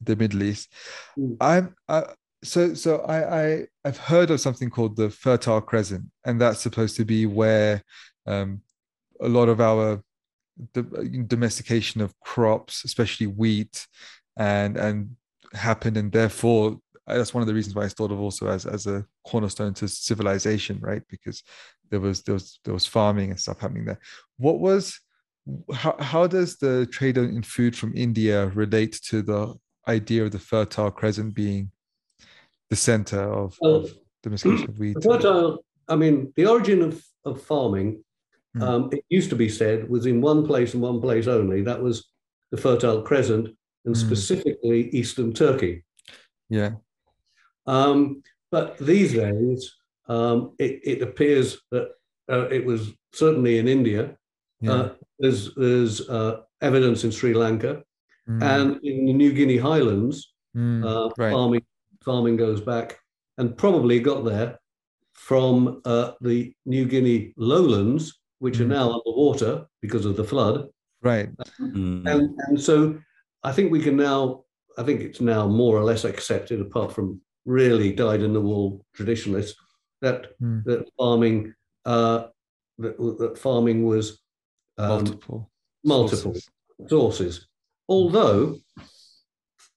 the 0.00 0.14
Middle 0.14 0.42
East. 0.42 0.72
Mm. 1.18 1.36
I'm 1.40 1.74
I, 1.88 2.04
so 2.44 2.74
so 2.74 3.00
I, 3.00 3.42
I 3.42 3.66
I've 3.84 3.98
heard 3.98 4.30
of 4.30 4.40
something 4.40 4.70
called 4.70 4.96
the 4.96 5.10
Fertile 5.10 5.60
Crescent, 5.60 6.04
and 6.24 6.40
that's 6.40 6.60
supposed 6.60 6.96
to 6.96 7.04
be 7.04 7.26
where 7.26 7.82
um, 8.26 8.60
a 9.20 9.28
lot 9.28 9.48
of 9.48 9.60
our 9.60 10.02
do- 10.72 11.24
domestication 11.26 12.00
of 12.00 12.18
crops, 12.20 12.84
especially 12.84 13.26
wheat, 13.26 13.86
and 14.36 14.76
and 14.76 15.16
happened, 15.52 15.96
and 15.96 16.12
therefore 16.12 16.78
that's 17.06 17.32
one 17.34 17.42
of 17.42 17.46
the 17.46 17.54
reasons 17.54 17.74
why 17.74 17.84
it's 17.84 17.94
thought 17.94 18.10
of 18.10 18.20
also 18.20 18.48
as 18.48 18.66
as 18.66 18.86
a 18.86 19.04
cornerstone 19.24 19.74
to 19.74 19.88
civilization, 19.88 20.78
right? 20.80 21.02
Because 21.08 21.42
there 21.90 22.00
was 22.00 22.22
there 22.22 22.34
was 22.34 22.58
there 22.64 22.74
was 22.74 22.86
farming 22.86 23.30
and 23.30 23.40
stuff 23.40 23.60
happening 23.60 23.84
there. 23.84 24.00
What 24.38 24.58
was 24.58 24.98
how 25.72 25.96
how 26.00 26.26
does 26.26 26.56
the 26.56 26.86
trade 26.86 27.16
in 27.18 27.42
food 27.42 27.76
from 27.76 27.92
India 27.96 28.48
relate 28.48 28.94
to 29.10 29.22
the 29.22 29.54
idea 29.88 30.24
of 30.24 30.32
the 30.32 30.38
Fertile 30.38 30.90
Crescent 30.90 31.34
being 31.34 31.70
the 32.70 32.76
center 32.76 33.20
of, 33.20 33.56
Well, 33.60 33.76
of 33.76 33.90
domestication 34.24 34.70
of 34.70 34.78
wheat? 34.80 35.00
Fertile, 35.00 35.64
I 35.88 35.94
mean, 35.94 36.32
the 36.34 36.46
origin 36.46 36.82
of, 36.82 37.04
of 37.24 37.40
farming, 37.42 38.02
Hmm. 38.54 38.62
um, 38.62 38.88
it 38.90 39.04
used 39.08 39.30
to 39.30 39.36
be 39.36 39.48
said, 39.48 39.88
was 39.88 40.06
in 40.06 40.20
one 40.20 40.44
place 40.46 40.74
and 40.74 40.82
one 40.82 41.00
place 41.00 41.28
only. 41.28 41.62
That 41.62 41.80
was 41.80 42.10
the 42.50 42.56
Fertile 42.56 43.02
Crescent, 43.02 43.46
and 43.84 43.94
Hmm. 43.94 44.02
specifically 44.06 44.88
Eastern 44.90 45.32
Turkey. 45.32 45.84
Yeah. 46.48 46.72
Um, 47.66 48.22
but 48.50 48.78
these 48.78 49.12
days, 49.12 49.74
um, 50.08 50.52
it, 50.58 50.80
it 50.84 51.02
appears 51.02 51.60
that 51.70 51.90
uh, 52.30 52.48
it 52.48 52.64
was 52.64 52.92
certainly 53.12 53.58
in 53.58 53.68
India. 53.68 54.16
Yeah. 54.60 54.72
Uh, 54.72 54.92
there's 55.18 55.54
there's 55.54 56.08
uh, 56.08 56.40
evidence 56.60 57.04
in 57.04 57.10
Sri 57.10 57.34
Lanka 57.34 57.82
Mm, 58.28 58.42
and 58.42 58.80
in 58.84 59.06
the 59.06 59.12
New 59.12 59.32
Guinea 59.32 59.56
Highlands. 59.56 60.34
mm, 60.56 60.82
uh, 60.84 61.12
right. 61.16 61.30
farming 61.32 61.62
farming 62.02 62.36
goes 62.36 62.60
back 62.60 62.98
and 63.38 63.56
probably 63.56 64.00
got 64.00 64.24
there 64.24 64.58
from 65.12 65.80
uh, 65.84 66.10
the 66.20 66.52
New 66.64 66.86
Guinea 66.86 67.32
lowlands, 67.36 68.18
which 68.40 68.58
are 68.58 68.64
Mm. 68.64 68.68
now 68.78 68.86
underwater 68.94 69.66
because 69.80 70.06
of 70.06 70.16
the 70.16 70.24
flood. 70.24 70.66
right. 71.02 71.28
Mm. 71.60 72.02
And 72.12 72.34
and 72.48 72.60
so 72.60 72.98
I 73.44 73.52
think 73.52 73.70
we 73.70 73.80
can 73.80 73.96
now 73.96 74.42
I 74.76 74.82
think 74.82 75.00
it's 75.02 75.20
now 75.20 75.46
more 75.46 75.76
or 75.78 75.84
less 75.84 76.04
accepted, 76.04 76.60
apart 76.60 76.92
from 76.92 77.20
really 77.46 77.92
dyed 77.92 78.20
in 78.22 78.32
the 78.34 78.40
wool 78.40 78.84
traditionalists, 78.94 79.58
that 80.02 80.38
Mm. 80.42 80.64
that 80.64 80.90
farming 80.98 81.54
uh, 81.86 82.26
that, 82.78 82.98
that 83.18 83.38
farming 83.38 83.86
was 83.86 84.20
um, 84.76 84.88
multiple. 84.88 85.50
multiple 85.84 86.34
sources. 86.34 86.50
sources. 86.88 87.48
Although, 87.88 88.56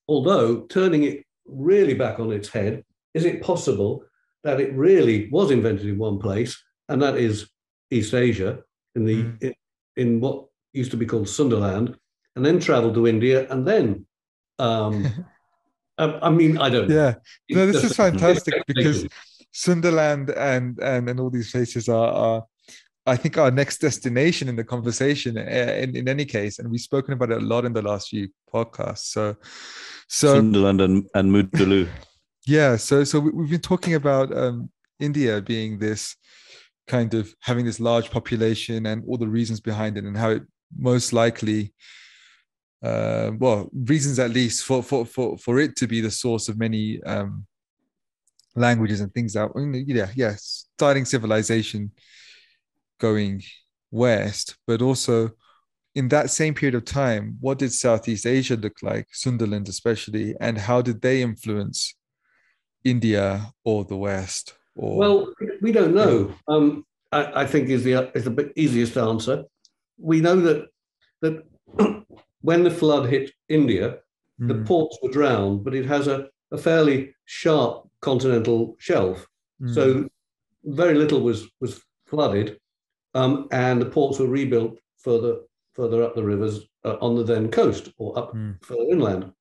although 0.08 0.62
turning 0.62 1.04
it 1.04 1.24
really 1.46 1.94
back 1.94 2.20
on 2.20 2.32
its 2.32 2.50
head, 2.50 2.84
is 3.14 3.26
it 3.26 3.42
possible 3.42 4.04
that 4.44 4.60
it 4.60 4.74
really 4.74 5.30
was 5.32 5.52
invented 5.52 5.86
in 5.88 5.98
one 5.98 6.20
place, 6.20 6.62
and 6.90 7.02
that 7.02 7.18
is 7.18 7.50
East 7.92 8.14
Asia, 8.14 8.64
in 8.96 9.06
the 9.06 9.24
Mm. 9.24 9.44
in, 9.44 9.54
in 9.96 10.20
what 10.20 10.46
used 10.74 10.92
to 10.92 10.98
be 10.98 11.06
called 11.06 11.28
Sundaland, 11.28 11.96
and 12.36 12.46
then 12.46 12.60
travelled 12.60 12.96
to 12.96 13.08
India, 13.08 13.48
and 13.52 13.68
then, 13.68 14.06
um, 14.60 15.06
I, 16.00 16.28
I 16.28 16.30
mean, 16.30 16.58
I 16.58 16.70
don't. 16.70 16.88
know. 16.88 16.96
Yeah. 16.96 17.14
No, 17.56 17.68
this 17.68 17.84
is 17.84 17.96
fantastic 17.96 18.54
because 18.68 19.06
Sundaland 19.54 20.36
and 20.38 20.80
and 20.80 21.10
and 21.10 21.20
all 21.20 21.30
these 21.30 21.52
places 21.52 21.90
are, 21.90 22.12
are 22.12 22.44
I 23.06 23.16
think 23.16 23.38
our 23.38 23.52
next 23.52 23.80
destination 23.80 24.48
in 24.48 24.56
the 24.56 24.64
conversation 24.64 25.38
uh, 25.38 25.42
in, 25.42 25.96
in 25.96 26.08
any 26.08 26.26
case 26.26 26.60
and 26.60 26.70
we've 26.70 26.82
spoken 26.82 27.14
about 27.14 27.32
it 27.32 27.42
a 27.42 27.46
lot 27.46 27.66
in 27.66 27.74
the 27.74 27.82
last 27.82 28.10
few 28.10 28.30
podcasts 28.54 29.12
so 29.12 29.36
so 30.08 30.42
Sundaland 30.42 30.84
and, 30.84 31.08
and 31.16 31.32
Moodaloo. 31.32 31.90
yeah 32.46 32.76
so 32.76 33.04
so 33.04 33.20
we, 33.20 33.32
we've 33.32 33.50
been 33.50 33.60
talking 33.60 33.96
about 33.96 34.36
um 34.38 34.70
India 35.00 35.42
being 35.42 35.80
this 35.80 36.16
kind 36.88 37.14
of 37.14 37.34
having 37.42 37.66
this 37.66 37.80
large 37.80 38.12
population 38.12 38.86
and 38.86 39.04
all 39.08 39.18
the 39.18 39.28
reasons 39.28 39.60
behind 39.60 39.98
it 39.98 40.04
and 40.04 40.18
how 40.18 40.30
it 40.30 40.44
most 40.78 41.14
likely 41.14 41.74
uh, 42.84 43.32
well 43.38 43.70
reasons 43.74 44.20
at 44.20 44.32
least 44.32 44.66
for 44.66 44.82
for 44.82 45.06
for 45.06 45.38
for 45.38 45.60
it 45.60 45.76
to 45.76 45.88
be 45.88 46.02
the 46.02 46.12
source 46.12 46.48
of 46.50 46.58
many 46.58 47.02
um 47.04 47.46
languages 48.56 49.02
and 49.02 49.14
things 49.14 49.34
that 49.34 49.50
yeah 49.88 50.10
yeah 50.16 50.34
starting 50.38 51.06
civilization 51.06 51.92
going 53.00 53.42
west 53.92 54.58
but 54.66 54.82
also 54.82 55.30
in 55.96 56.08
that 56.08 56.30
same 56.30 56.54
period 56.54 56.76
of 56.76 56.86
time 56.86 57.38
what 57.40 57.60
did 57.60 57.72
southeast 57.72 58.26
asia 58.26 58.56
look 58.56 58.78
like 58.82 59.08
sundaland 59.14 59.68
especially 59.68 60.36
and 60.40 60.58
how 60.58 60.82
did 60.82 61.02
they 61.02 61.22
influence 61.22 61.96
india 62.84 63.52
or 63.64 63.86
the 63.86 63.96
west 63.96 64.60
or 64.80 64.98
Well, 64.98 65.34
we 65.62 65.72
don't 65.72 65.94
know. 65.94 66.34
Um, 66.48 66.86
I, 67.12 67.42
I 67.42 67.46
think 67.46 67.70
is 67.70 67.84
the 67.84 68.12
is 68.16 68.24
the 68.24 68.52
easiest 68.56 68.98
answer. 68.98 69.44
We 69.98 70.22
know 70.22 70.38
that 70.38 70.68
that 71.22 71.44
when 72.42 72.64
the 72.64 72.72
flood 72.72 73.10
hit 73.10 73.32
India, 73.48 74.00
the 74.40 74.54
Mm, 74.54 74.66
ports 74.66 74.98
were 75.02 75.12
drowned, 75.12 75.64
but 75.66 75.76
it 75.76 75.86
has 75.86 76.08
a, 76.08 76.30
a 76.52 76.58
fairly 76.58 77.14
sharp 77.26 77.90
continental 78.02 78.76
shelf. 78.80 79.28
mm, 79.62 79.74
So 79.74 80.08
very 80.64 80.96
little 80.96 81.22
was 81.22 81.50
was 81.60 81.82
flooded, 82.06 82.58
um, 83.14 83.48
and 83.52 83.82
the 83.82 83.86
ports 83.90 84.20
were 84.20 84.28
rebuilt 84.28 84.80
further 84.98 85.42
further 85.74 86.04
up 86.04 86.16
the 86.16 86.24
rivers 86.24 86.62
uh, 86.86 86.98
on 87.02 87.16
the 87.16 87.24
then 87.24 87.50
coast 87.52 87.92
or 87.98 88.18
up 88.18 88.34
Mm. 88.34 88.64
further 88.64 88.90
inland. 88.90 89.34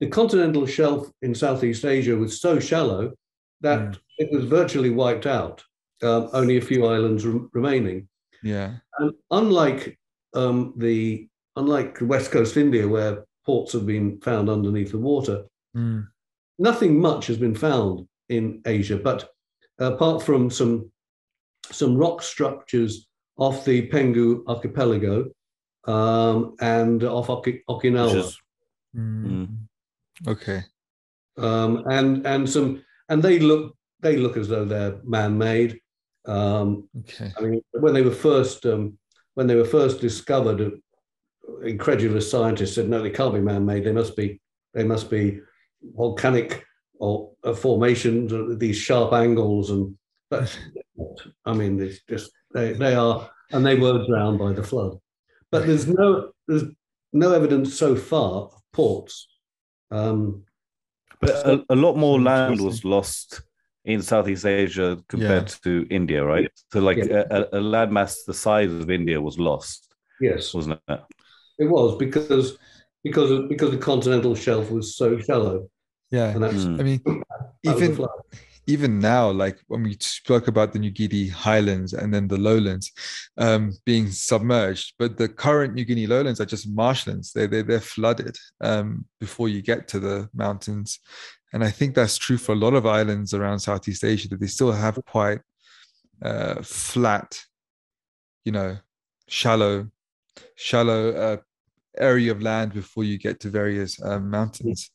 The 0.00 0.08
continental 0.08 0.66
shelf 0.66 1.10
in 1.22 1.34
Southeast 1.34 1.84
Asia 1.84 2.16
was 2.16 2.40
so 2.40 2.58
shallow 2.60 3.12
that 3.60 3.80
Mm. 3.92 3.98
it 4.18 4.32
was 4.32 4.44
virtually 4.44 4.90
wiped 4.90 5.26
out. 5.26 5.64
Um, 6.02 6.30
only 6.32 6.56
a 6.56 6.60
few 6.62 6.86
islands 6.86 7.26
rem- 7.26 7.50
remaining. 7.52 8.08
Yeah. 8.42 8.76
And 8.98 9.12
unlike 9.30 9.98
um, 10.34 10.74
the 10.76 11.28
unlike 11.62 11.98
West 12.00 12.30
Coast 12.30 12.56
India, 12.56 12.86
where 12.86 13.24
ports 13.44 13.72
have 13.72 13.86
been 13.86 14.20
found 14.20 14.48
underneath 14.48 14.92
the 14.92 14.98
water, 14.98 15.44
Mm. 15.76 16.08
nothing 16.58 16.98
much 17.00 17.26
has 17.26 17.36
been 17.36 17.54
found 17.54 18.08
in 18.28 18.62
Asia. 18.64 18.96
But 18.96 19.30
apart 19.78 20.22
from 20.22 20.50
some 20.50 20.90
some 21.70 21.94
rock 21.98 22.22
structures 22.22 23.06
off 23.36 23.64
the 23.66 23.86
Penghu 23.88 24.42
archipelago 24.48 25.30
um, 25.84 26.56
and 26.60 27.04
off 27.04 27.28
Oki- 27.28 27.62
Okinawa, 27.68 28.16
is 28.16 28.38
Mm. 28.96 29.68
Okay. 30.26 30.62
um, 31.36 31.84
and 31.90 32.26
and 32.26 32.48
some 32.48 32.82
and 33.10 33.22
they 33.22 33.38
look 33.38 33.76
they 34.00 34.16
look 34.16 34.36
as 34.36 34.48
though 34.48 34.64
they're 34.64 34.98
man-made. 35.04 35.78
Um, 36.24 36.88
Okay. 37.00 37.30
I 37.36 37.40
mean, 37.42 37.60
when 37.72 37.92
they 37.94 38.02
were 38.02 38.18
first 38.30 38.64
um, 38.66 38.98
when 39.34 39.46
they 39.46 39.56
were 39.56 39.64
first 39.78 40.00
discovered, 40.00 40.60
incredulous 41.64 42.30
scientists 42.30 42.74
said, 42.74 42.88
"No, 42.88 43.02
they 43.02 43.10
can't 43.10 43.34
be 43.34 43.40
man-made. 43.40 43.84
They 43.84 43.92
must 43.92 44.16
be 44.16 44.40
they 44.74 44.84
must 44.84 45.10
be 45.10 45.40
volcanic 45.82 46.64
or 46.98 47.32
uh, 47.44 47.54
formations, 47.54 48.32
these 48.58 48.76
sharp 48.76 49.12
angles." 49.12 49.70
And 49.70 49.96
but 50.30 50.56
I 51.44 51.52
mean, 51.54 51.80
it's 51.80 52.00
just 52.08 52.32
they 52.54 52.72
they 52.72 52.94
are, 52.94 53.30
and 53.52 53.64
they 53.64 53.74
were 53.76 54.06
drowned 54.06 54.38
by 54.38 54.52
the 54.52 54.62
flood. 54.62 54.98
But 55.50 55.66
there's 55.66 55.86
no 55.88 56.32
there's 56.46 56.64
no 57.12 57.32
evidence 57.32 57.74
so 57.74 57.96
far 57.96 58.42
of 58.42 58.62
ports. 58.72 59.28
Um, 59.90 60.44
But 61.20 61.30
a, 61.46 61.64
a 61.70 61.76
lot 61.76 61.96
more 61.96 62.20
land 62.20 62.60
was 62.60 62.84
lost 62.84 63.42
in 63.84 64.02
Southeast 64.02 64.44
Asia 64.44 64.98
compared 65.08 65.48
to 65.64 65.86
India, 65.90 66.22
right? 66.24 66.50
So, 66.72 66.80
like 66.80 66.98
Yeah. 66.98 67.24
a, 67.30 67.40
a 67.56 67.60
landmass 67.60 68.24
the 68.26 68.34
size 68.34 68.70
of 68.72 68.90
India 68.90 69.18
was 69.20 69.38
lost, 69.38 69.94
yes, 70.20 70.52
wasn't 70.54 70.80
it? 70.88 71.00
It 71.58 71.66
was 71.66 71.96
because 71.96 72.56
because 73.04 73.30
of, 73.30 73.48
because 73.48 73.70
the 73.70 73.78
continental 73.78 74.34
shelf 74.34 74.70
was 74.70 74.96
so 74.96 75.18
shallow, 75.18 75.68
Yeah. 76.10 76.30
and 76.30 76.42
that's 76.42 76.64
Mm. 76.64 76.80
I 76.80 76.82
mean, 76.82 77.00
that 77.04 77.20
was 77.64 77.80
the 77.80 77.84
even 77.84 78.06
even 78.66 78.98
now, 78.98 79.30
like 79.30 79.58
when 79.68 79.82
we 79.82 79.96
spoke 80.00 80.46
about 80.46 80.72
the 80.72 80.78
New 80.78 80.90
Guinea 80.90 81.28
highlands 81.28 81.94
and 81.94 82.12
then 82.12 82.28
the 82.28 82.36
lowlands 82.36 82.92
um, 83.38 83.72
being 83.86 84.10
submerged, 84.10 84.92
but 84.98 85.16
the 85.16 85.28
current 85.28 85.72
New 85.74 85.86
Guinea 85.86 86.06
lowlands 86.06 86.38
are 86.38 86.44
just 86.44 86.68
marshlands. 86.68 87.32
They 87.32 87.46
they 87.46 87.62
they're 87.62 87.80
flooded 87.80 88.36
um, 88.60 89.06
before 89.20 89.48
you 89.48 89.62
get 89.62 89.88
to 89.88 89.98
the 90.00 90.28
mountains, 90.34 91.00
and 91.52 91.64
I 91.64 91.70
think 91.70 91.94
that's 91.94 92.18
true 92.18 92.36
for 92.36 92.52
a 92.52 92.62
lot 92.66 92.74
of 92.74 92.84
islands 92.84 93.32
around 93.32 93.60
Southeast 93.60 94.04
Asia 94.04 94.28
that 94.28 94.40
they 94.40 94.46
still 94.48 94.72
have 94.72 94.98
quite 95.06 95.40
uh, 96.22 96.62
flat, 96.62 97.40
you 98.44 98.52
know, 98.52 98.76
shallow, 99.28 99.88
shallow 100.56 101.12
uh, 101.12 101.36
area 102.00 102.32
of 102.32 102.42
land 102.42 102.72
before 102.74 103.04
you 103.04 103.18
get 103.18 103.40
to 103.40 103.50
various 103.50 104.00
um, 104.02 104.30
mountains. 104.30 104.90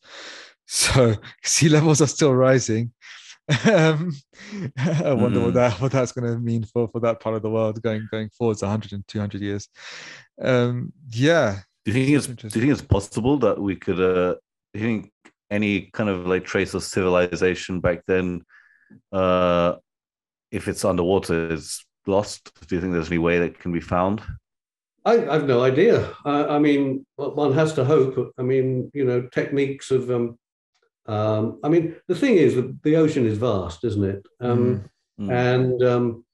So 0.67 1.15
sea 1.43 1.69
levels 1.69 2.01
are 2.01 2.07
still 2.07 2.33
rising. 2.35 2.93
um, 3.69 4.13
I 4.77 5.13
wonder 5.13 5.41
what 5.41 5.53
Mhm. 5.53 5.53
that 5.55 5.81
what 5.81 5.91
that's 5.91 6.13
going 6.13 6.31
to 6.31 6.39
mean 6.39 6.63
for 6.65 6.87
for 6.87 7.01
that 7.01 7.19
part 7.19 7.35
of 7.35 7.41
the 7.41 7.49
world 7.49 7.81
going 7.81 8.07
going 8.11 8.29
forwards 8.37 8.61
100 8.61 8.93
and 8.93 9.07
200 9.07 9.41
years. 9.41 9.67
Um, 10.41 10.93
yeah, 11.09 11.59
Do 11.85 11.91
you 11.91 12.05
think 12.05 12.17
it's 12.17 12.27
That's 12.27 12.53
do 12.53 12.59
you 12.59 12.65
think 12.65 12.71
it's 12.79 12.87
possible 12.87 13.37
that 13.39 13.59
we 13.59 13.75
could 13.75 13.99
uh 13.99 14.35
do 14.73 14.79
you 14.79 14.85
think 14.85 15.11
any 15.51 15.89
kind 15.93 16.09
of 16.09 16.25
like 16.25 16.45
trace 16.45 16.73
of 16.73 16.83
civilization 16.83 17.79
back 17.81 18.01
then 18.07 18.41
uh 19.11 19.75
if 20.51 20.67
it's 20.67 20.85
underwater 20.85 21.51
is 21.53 21.85
lost? 22.07 22.51
Do 22.67 22.75
you 22.75 22.81
think 22.81 22.93
there's 22.93 23.09
any 23.11 23.19
way 23.19 23.39
that 23.39 23.59
can 23.59 23.71
be 23.73 23.81
found? 23.81 24.21
I, 25.05 25.27
I've 25.27 25.47
no 25.47 25.61
idea. 25.63 26.13
I, 26.25 26.45
I 26.55 26.59
mean, 26.59 27.05
one 27.15 27.53
has 27.53 27.73
to 27.73 27.83
hope. 27.83 28.33
I 28.37 28.41
mean, 28.41 28.91
you 28.93 29.05
know, 29.05 29.27
techniques 29.27 29.91
of. 29.91 30.09
Um, 30.09 30.37
um, 31.05 31.59
I 31.63 31.67
mean, 31.67 31.95
the 32.07 32.15
thing 32.15 32.35
is, 32.35 32.55
that 32.55 32.81
the 32.83 32.95
ocean 32.95 33.25
is 33.25 33.37
vast, 33.37 33.83
isn't 33.83 34.03
it? 34.03 34.25
Um, 34.39 34.89
Mm. 35.19 35.31
And 35.31 35.83
um, 35.83 36.25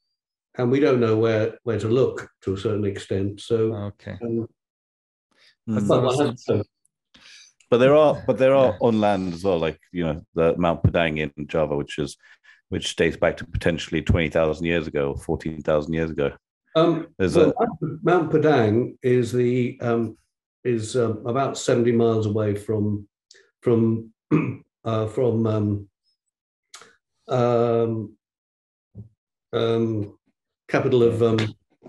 and 0.58 0.72
we 0.72 0.80
don't 0.80 1.02
know 1.02 1.18
where 1.18 1.58
where 1.64 1.78
to 1.80 1.90
look 1.90 2.30
to 2.44 2.54
a 2.54 2.58
certain 2.58 2.86
extent. 2.86 3.42
So, 3.42 3.74
okay. 3.92 4.18
um, 4.24 4.48
Mm. 5.68 5.88
but 5.88 6.02
one 6.04 6.28
has 6.28 6.44
to. 6.46 6.64
But 7.70 7.80
there 7.80 7.94
are, 7.94 8.24
but 8.26 8.38
there 8.38 8.56
are 8.56 8.72
Yeah. 8.72 8.78
on 8.88 9.02
land 9.02 9.34
as 9.34 9.44
well, 9.44 9.60
like 9.60 9.78
you 9.92 10.06
know, 10.06 10.22
the 10.34 10.56
Mount 10.58 10.82
Padang 10.82 11.18
in 11.18 11.32
Java, 11.48 11.76
which 11.76 12.00
is, 12.00 12.16
which 12.70 12.96
dates 12.96 13.18
back 13.18 13.36
to 13.38 13.46
potentially 13.46 14.02
twenty 14.02 14.30
thousand 14.30 14.66
years 14.66 14.88
ago, 14.88 15.14
fourteen 15.16 15.62
thousand 15.62 15.94
years 15.94 16.10
ago. 16.10 16.32
Um, 16.76 17.08
There's 17.18 17.36
well, 17.36 17.54
a 17.60 17.66
Mount- 17.82 18.04
Mount 18.04 18.32
Padang 18.32 18.98
is 19.02 19.32
the 19.32 19.78
um, 19.82 20.18
is 20.64 20.96
um, 20.96 21.26
about 21.26 21.58
seventy 21.58 21.92
miles 21.92 22.26
away 22.26 22.56
from 22.56 23.08
from 23.62 24.12
uh, 24.86 25.08
from 25.08 25.48
um, 25.48 25.90
um, 27.28 28.16
um, 29.54 30.18
capital 30.68 31.04
of 31.04 31.24
um, 31.24 31.40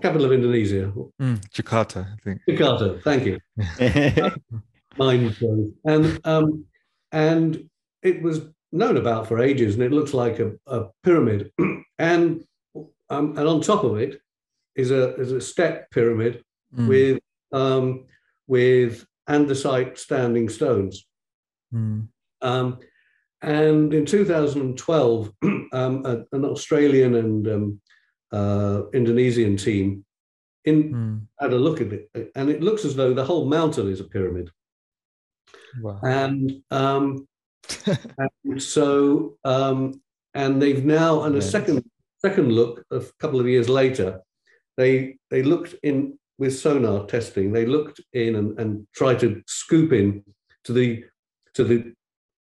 capital 0.01 0.25
of 0.25 0.31
Indonesia, 0.31 0.91
Mm, 1.21 1.39
Jakarta, 1.53 2.07
I 2.11 2.15
think. 2.23 2.41
Jakarta. 2.49 3.01
Thank 3.03 3.25
you. 3.25 3.39
Mind 4.97 5.37
blown. 5.39 5.73
And 5.85 6.19
um, 6.25 6.65
and 7.11 7.69
it 8.03 8.21
was 8.21 8.41
known 8.71 8.97
about 8.97 9.27
for 9.27 9.39
ages, 9.39 9.75
and 9.75 9.83
it 9.83 9.91
looks 9.91 10.13
like 10.13 10.39
a, 10.39 10.53
a 10.67 10.85
pyramid. 11.03 11.51
and 11.99 12.43
um, 13.09 13.37
and 13.37 13.47
on 13.47 13.61
top 13.61 13.83
of 13.83 13.97
it 13.97 14.21
is 14.75 14.91
a 14.91 15.15
is 15.15 15.31
a 15.31 15.41
step 15.41 15.89
pyramid 15.91 16.43
Mm, 16.73 16.87
with 16.87 17.19
um, 17.51 18.05
with 18.47 19.05
andesite 19.29 19.97
standing 19.97 20.47
stones. 20.47 21.05
mm, 21.73 22.07
Um, 22.41 22.79
and 23.41 23.93
in 23.93 24.05
2012, 24.05 25.33
um, 25.73 26.05
a- 26.05 26.23
an 26.31 26.45
Australian 26.45 27.15
and 27.15 27.47
um, 27.47 27.81
uh, 28.31 28.83
Indonesian 28.93 29.57
team 29.57 30.05
in, 30.63 30.93
mm. 30.93 31.21
had 31.41 31.51
a 31.51 31.57
look 31.57 31.81
at 31.81 31.91
it, 31.91 32.31
and 32.35 32.49
it 32.49 32.61
looks 32.63 32.85
as 32.85 32.95
though 32.95 33.13
the 33.13 33.25
whole 33.25 33.45
mountain 33.49 33.89
is 33.91 33.99
a 33.99 34.05
pyramid. 34.05 34.49
Wow. 35.81 35.99
And, 36.03 36.63
um, 36.71 37.27
and 38.45 38.63
so, 38.63 39.37
um, 39.43 40.01
and 40.35 40.61
they've 40.61 40.85
now, 40.85 41.23
and 41.23 41.35
a 41.35 41.39
Yes. 41.39 41.51
second 41.51 41.83
second 42.21 42.51
look, 42.53 42.85
a 42.91 43.01
couple 43.19 43.39
of 43.41 43.47
years 43.47 43.67
later, 43.67 44.21
they 44.77 45.17
they 45.29 45.43
looked 45.43 45.75
in 45.83 46.17
with 46.37 46.57
sonar 46.57 47.05
testing. 47.05 47.51
They 47.51 47.65
looked 47.65 48.01
in 48.13 48.35
and, 48.35 48.59
and 48.59 48.87
tried 48.95 49.19
to 49.19 49.41
scoop 49.47 49.91
in 49.93 50.23
to 50.63 50.73
the 50.73 51.03
to 51.53 51.63
the 51.63 51.93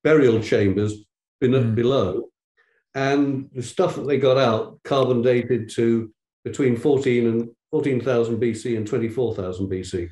burial 0.03 0.41
chambers 0.41 1.05
Mm. 1.43 1.75
below, 1.75 2.29
and 2.95 3.49
the 3.53 3.61
stuff 3.61 3.95
that 3.95 4.07
they 4.07 4.17
got 4.17 4.37
out 4.37 4.79
carbon 4.83 5.21
dated 5.21 5.69
to 5.71 6.11
between 6.43 6.75
14 6.77 7.27
and 7.27 7.49
14,000 7.71 8.39
BC 8.39 8.77
and 8.77 8.87
24,000 8.87 9.67
BC. 9.69 10.09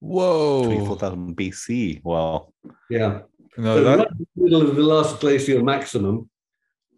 Whoa. 0.00 0.64
twenty-four 0.64 0.96
thousand 0.98 1.36
BC. 1.36 2.02
Wow. 2.04 2.52
Yeah. 2.90 3.20
No, 3.56 3.76
so 3.76 3.84
that, 3.84 3.98
right 3.98 4.08
in 4.10 4.26
the 4.36 4.42
middle 4.42 4.62
of 4.68 4.76
the 4.76 4.82
last 4.82 5.20
glacial 5.20 5.62
maximum, 5.62 6.28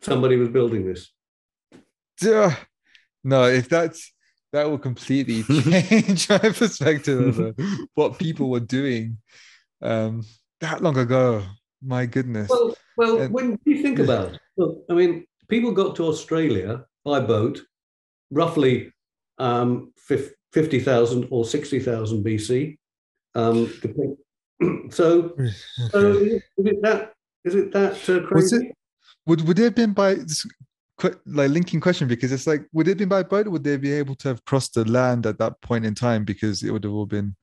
somebody 0.00 0.36
was 0.36 0.48
building 0.48 0.84
this. 0.86 1.12
Duh. 2.20 2.50
no, 3.22 3.44
if 3.44 3.68
that's 3.68 4.12
that 4.52 4.68
will 4.68 4.78
completely 4.78 5.42
change 5.62 6.28
my 6.28 6.38
perspective 6.38 7.38
of 7.38 7.58
uh, 7.58 7.64
what 7.94 8.18
people 8.18 8.50
were 8.50 8.60
doing 8.60 9.18
um, 9.82 10.24
that 10.60 10.82
long 10.82 10.96
ago. 10.96 11.42
My 11.82 12.06
goodness. 12.06 12.48
Well, 12.50 12.74
well, 12.96 13.18
And- 13.20 13.32
when 13.34 13.58
you 13.64 13.82
think 13.82 13.98
about 13.98 14.34
it, 14.34 14.40
look, 14.56 14.84
I 14.90 14.94
mean, 14.94 15.26
people 15.48 15.72
got 15.72 15.96
to 15.96 16.06
Australia 16.06 16.84
by 17.04 17.20
boat, 17.20 17.60
roughly 18.30 18.92
um, 19.38 19.92
fif- 19.96 20.34
50,000 20.52 21.28
or 21.30 21.44
60,000 21.44 22.24
BC. 22.24 22.76
Um, 23.34 23.72
depend- 23.80 24.16
so, 24.92 25.36
so 25.90 26.12
is 26.16 26.42
it 26.56 26.82
that? 26.82 27.12
Is 27.44 27.54
it 27.54 27.70
that 27.72 27.92
uh, 28.08 28.26
crazy? 28.26 28.32
Was 28.34 28.52
it 28.52 28.72
would 29.26 29.46
would 29.46 29.58
it 29.58 29.64
have 29.64 29.74
been 29.76 29.92
by 29.92 30.14
this 30.14 30.42
que- 30.42 30.50
like 31.26 31.50
linking 31.50 31.80
question 31.80 32.08
because 32.08 32.32
it's 32.32 32.46
like 32.46 32.62
would 32.72 32.88
it 32.88 32.92
have 32.92 32.98
been 32.98 33.08
by 33.08 33.22
boat 33.22 33.46
or 33.46 33.50
would 33.50 33.62
they 33.64 33.76
be 33.76 33.92
able 33.92 34.14
to 34.16 34.28
have 34.28 34.44
crossed 34.44 34.74
the 34.74 34.84
land 34.84 35.26
at 35.26 35.38
that 35.38 35.60
point 35.60 35.86
in 35.86 35.94
time 35.94 36.24
because 36.24 36.62
it 36.62 36.70
would 36.72 36.82
have 36.84 36.92
all 36.92 37.06
been 37.06 37.34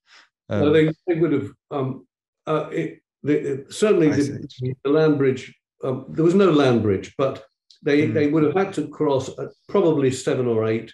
um, 0.50 0.62
well, 0.62 0.74
they, 0.74 0.92
they 1.08 1.16
would 1.16 1.32
have. 1.32 1.50
Um, 1.72 2.06
uh, 2.46 2.70
it, 2.72 3.02
the, 3.24 3.54
it- 3.54 3.74
certainly, 3.74 4.10
the, 4.12 4.76
the 4.84 4.90
land 4.92 5.18
bridge. 5.18 5.56
Um, 5.84 6.06
there 6.10 6.24
was 6.24 6.36
no 6.36 6.52
land 6.52 6.84
bridge, 6.84 7.16
but 7.18 7.44
they 7.82 8.06
Hmm. 8.08 8.14
they 8.14 8.28
would 8.28 8.44
have 8.44 8.54
had 8.54 8.74
to 8.76 8.88
cross 8.88 9.30
probably 9.70 10.12
seven 10.12 10.46
or 10.48 10.66
eight 10.68 10.92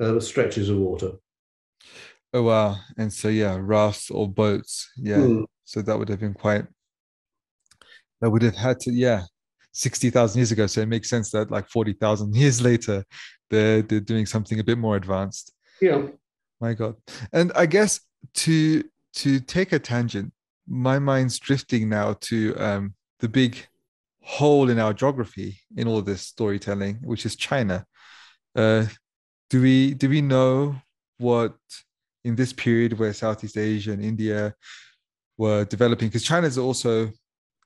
uh, 0.00 0.18
stretches 0.20 0.68
of 0.68 0.78
water. 0.78 1.12
Oh 2.34 2.42
wow. 2.42 2.76
And 2.96 3.12
so 3.12 3.28
yeah, 3.28 3.56
rafts 3.60 4.10
or 4.10 4.28
boats. 4.28 4.90
Yeah. 4.96 5.22
Hmm. 5.24 5.44
So 5.64 5.82
that 5.82 5.96
would 5.98 6.08
have 6.08 6.20
been 6.20 6.34
quite 6.34 6.66
that 8.20 8.30
would 8.30 8.42
have 8.42 8.56
had 8.56 8.80
to, 8.80 8.92
yeah, 8.92 9.22
60,000 9.72 10.38
years 10.38 10.52
ago. 10.52 10.66
So 10.66 10.80
it 10.80 10.88
makes 10.88 11.08
sense 11.08 11.30
that 11.30 11.50
like 11.50 11.68
40,000 11.68 12.34
years 12.34 12.60
later, 12.70 13.04
they're 13.50 13.82
they're 13.82 14.00
doing 14.00 14.26
something 14.26 14.60
a 14.60 14.64
bit 14.64 14.78
more 14.78 14.96
advanced. 14.96 15.52
Yeah. 15.80 16.08
My 16.60 16.74
God. 16.74 16.96
And 17.32 17.52
I 17.54 17.66
guess 17.66 18.00
to 18.34 18.82
to 19.14 19.40
take 19.40 19.72
a 19.72 19.78
tangent, 19.78 20.32
my 20.66 20.98
mind's 20.98 21.38
drifting 21.38 21.88
now 21.88 22.14
to 22.20 22.54
um 22.58 22.94
the 23.20 23.28
big 23.28 23.56
hole 24.22 24.68
in 24.68 24.78
our 24.78 24.92
geography 24.92 25.60
in 25.76 25.88
all 25.88 26.02
this 26.02 26.22
storytelling, 26.22 26.96
which 27.02 27.24
is 27.24 27.36
China. 27.36 27.86
Uh 28.54 28.86
do 29.50 29.62
we 29.62 29.94
do 29.94 30.08
we 30.08 30.20
know 30.20 30.76
what 31.18 31.54
in 32.24 32.36
this 32.36 32.52
period 32.52 32.98
where 32.98 33.12
Southeast 33.12 33.56
Asia 33.56 33.92
and 33.92 34.04
India 34.04 34.54
were 35.38 35.64
developing? 35.64 36.08
Because 36.08 36.24
China's 36.24 36.58
also 36.58 37.10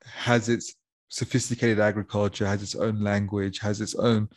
has 0.05 0.49
its 0.49 0.75
sophisticated 1.13 1.79
agriculture, 1.79 2.47
has 2.47 2.63
its 2.63 2.73
own 2.73 2.99
language, 2.99 3.59
has 3.59 3.81
its 3.81 3.93
own 3.93 4.27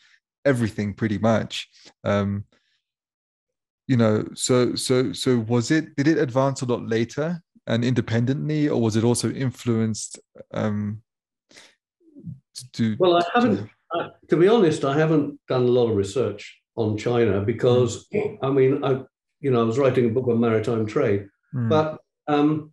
everything 0.44 0.92
pretty 0.92 1.16
much. 1.18 1.68
Um, 2.04 2.44
you 3.88 3.96
know, 3.96 4.24
so 4.34 4.74
so 4.74 5.12
so 5.12 5.38
was 5.38 5.70
it 5.70 5.96
did 5.96 6.06
it 6.06 6.18
advance 6.18 6.60
a 6.60 6.66
lot 6.66 6.86
later 6.86 7.40
and 7.66 7.82
independently, 7.82 8.68
or 8.68 8.80
was 8.80 8.96
it 8.96 9.04
also 9.04 9.30
influenced 9.32 10.20
um 10.52 11.02
to 12.74 12.96
Well, 12.98 13.16
I 13.16 13.22
haven't. 13.34 13.70
I, 13.94 14.08
to 14.28 14.36
be 14.36 14.48
honest, 14.48 14.84
I 14.84 14.98
haven't 14.98 15.38
done 15.48 15.62
a 15.62 15.74
lot 15.78 15.88
of 15.88 15.96
research 15.96 16.60
on 16.74 16.98
China 16.98 17.40
because 17.40 18.06
I 18.42 18.50
mean, 18.50 18.84
I 18.84 19.02
you 19.40 19.50
know 19.50 19.60
I 19.62 19.64
was 19.64 19.78
writing 19.78 20.06
a 20.06 20.10
book 20.10 20.28
on 20.28 20.40
maritime 20.40 20.84
trade, 20.86 21.28
Mm. 21.54 21.70
but 21.70 22.00
um, 22.28 22.72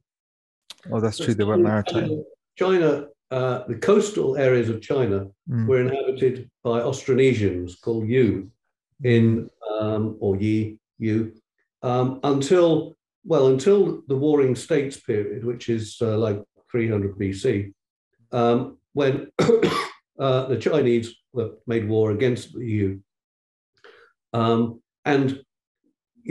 oh 0.91 0.99
that's 0.99 1.19
true, 1.19 1.33
they 1.35 1.45
were 1.45 1.57
maritime. 1.57 2.09
China, 2.57 3.07
uh, 3.33 3.65
the 3.67 3.79
coastal 3.89 4.29
areas 4.47 4.69
of 4.69 4.81
China 4.91 5.19
Mm. 5.49 5.67
were 5.67 5.81
inhabited 5.87 6.35
by 6.63 6.77
Austronesians 6.89 7.69
called 7.83 8.05
Yu 8.15 8.27
in 9.03 9.23
um, 9.73 10.03
or 10.23 10.31
Yi 10.37 10.77
Yu 11.05 11.17
um, 11.89 12.07
until 12.23 12.95
well 13.31 13.47
until 13.53 13.79
the 14.07 14.19
Warring 14.25 14.55
States 14.55 14.95
period, 15.09 15.41
which 15.49 15.65
is 15.77 15.83
uh, 16.01 16.17
like 16.25 16.39
300 16.71 17.17
BC, 17.19 17.73
um, 18.31 18.77
when 18.93 19.13
uh, 20.25 20.43
the 20.51 20.59
Chinese 20.67 21.07
made 21.67 21.85
war 21.93 22.11
against 22.11 22.53
the 22.53 22.65
Yu, 22.77 22.89
um, 24.39 24.81
and 25.13 25.27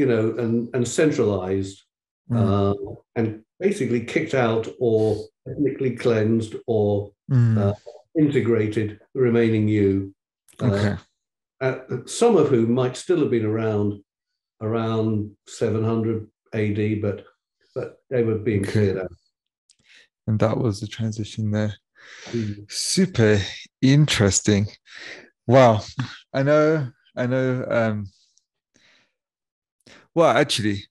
you 0.00 0.06
know 0.06 0.24
and 0.42 0.54
and 0.74 0.86
centralized 1.00 1.78
Mm. 2.30 2.38
uh, 2.38 2.94
and 3.16 3.28
basically 3.58 4.02
kicked 4.14 4.32
out 4.32 4.64
or 4.78 5.02
ethnically 5.48 5.96
cleansed 5.96 6.56
or 6.66 7.12
Mm. 7.30 7.56
uh, 7.58 7.72
integrated 8.18 9.00
the 9.14 9.20
remaining 9.20 9.68
you. 9.68 10.14
uh, 10.60 10.66
okay. 10.66 10.96
uh, 11.60 11.78
some 12.06 12.36
of 12.36 12.48
whom 12.48 12.72
might 12.72 12.96
still 12.96 13.20
have 13.20 13.30
been 13.30 13.44
around 13.46 14.02
around 14.60 15.30
700 15.46 16.28
AD, 16.54 17.00
but 17.00 17.24
but 17.74 17.96
they 18.10 18.22
were 18.22 18.38
being 18.38 18.62
Okay. 18.62 18.72
cleared 18.72 18.98
out. 18.98 19.12
And 20.26 20.38
that 20.40 20.58
was 20.58 20.80
the 20.80 20.86
transition 20.86 21.50
there. 21.50 21.74
Mm. 22.28 22.70
super 22.70 23.38
interesting 23.80 24.66
wow 25.46 25.80
i 26.32 26.42
know 26.42 26.88
i 27.16 27.26
know 27.26 27.64
um 27.68 28.06
well 30.14 30.36
actually 30.36 30.84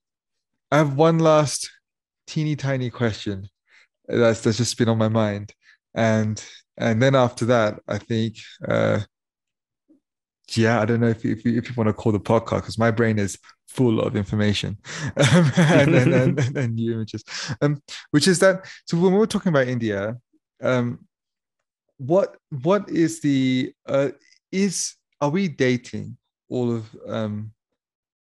i 0.71 0.77
have 0.77 0.95
one 0.95 1.19
last 1.19 1.69
teeny 2.27 2.55
tiny 2.55 2.89
question 2.89 3.47
that's 4.11 4.41
that's 4.41 4.57
just 4.57 4.77
been 4.77 4.89
on 4.89 4.97
my 4.97 5.09
mind. 5.09 5.53
And 5.93 6.43
and 6.77 7.01
then 7.01 7.15
after 7.15 7.45
that 7.45 7.79
i 7.87 7.97
think 7.97 8.35
uh 8.67 8.99
yeah 10.55 10.81
i 10.81 10.85
don't 10.85 10.99
know 10.99 11.07
if 11.07 11.23
you, 11.23 11.31
if 11.31 11.45
you, 11.45 11.57
if 11.57 11.69
you 11.69 11.75
want 11.75 11.87
to 11.87 11.93
call 11.93 12.11
the 12.11 12.19
podcast 12.19 12.57
because 12.57 12.77
my 12.77 12.91
brain 12.91 13.17
is 13.17 13.37
full 13.67 14.01
of 14.01 14.17
information. 14.17 14.77
Um, 15.15 15.51
and, 15.55 15.95
and, 15.95 16.13
and, 16.13 16.39
and, 16.39 16.57
and 16.61 16.75
new 16.75 16.93
images. 16.93 17.23
Um 17.61 17.81
which 18.11 18.27
is 18.27 18.39
that 18.39 18.65
so 18.85 18.97
when 18.97 19.13
we 19.13 19.19
we're 19.19 19.25
talking 19.25 19.49
about 19.49 19.67
india 19.67 20.17
um 20.61 20.99
what 21.97 22.35
what 22.63 22.89
is 22.89 23.21
the 23.21 23.71
uh 23.85 24.09
is 24.51 24.95
are 25.21 25.29
we 25.29 25.47
dating 25.47 26.17
all 26.49 26.75
of 26.75 26.83
um 27.07 27.51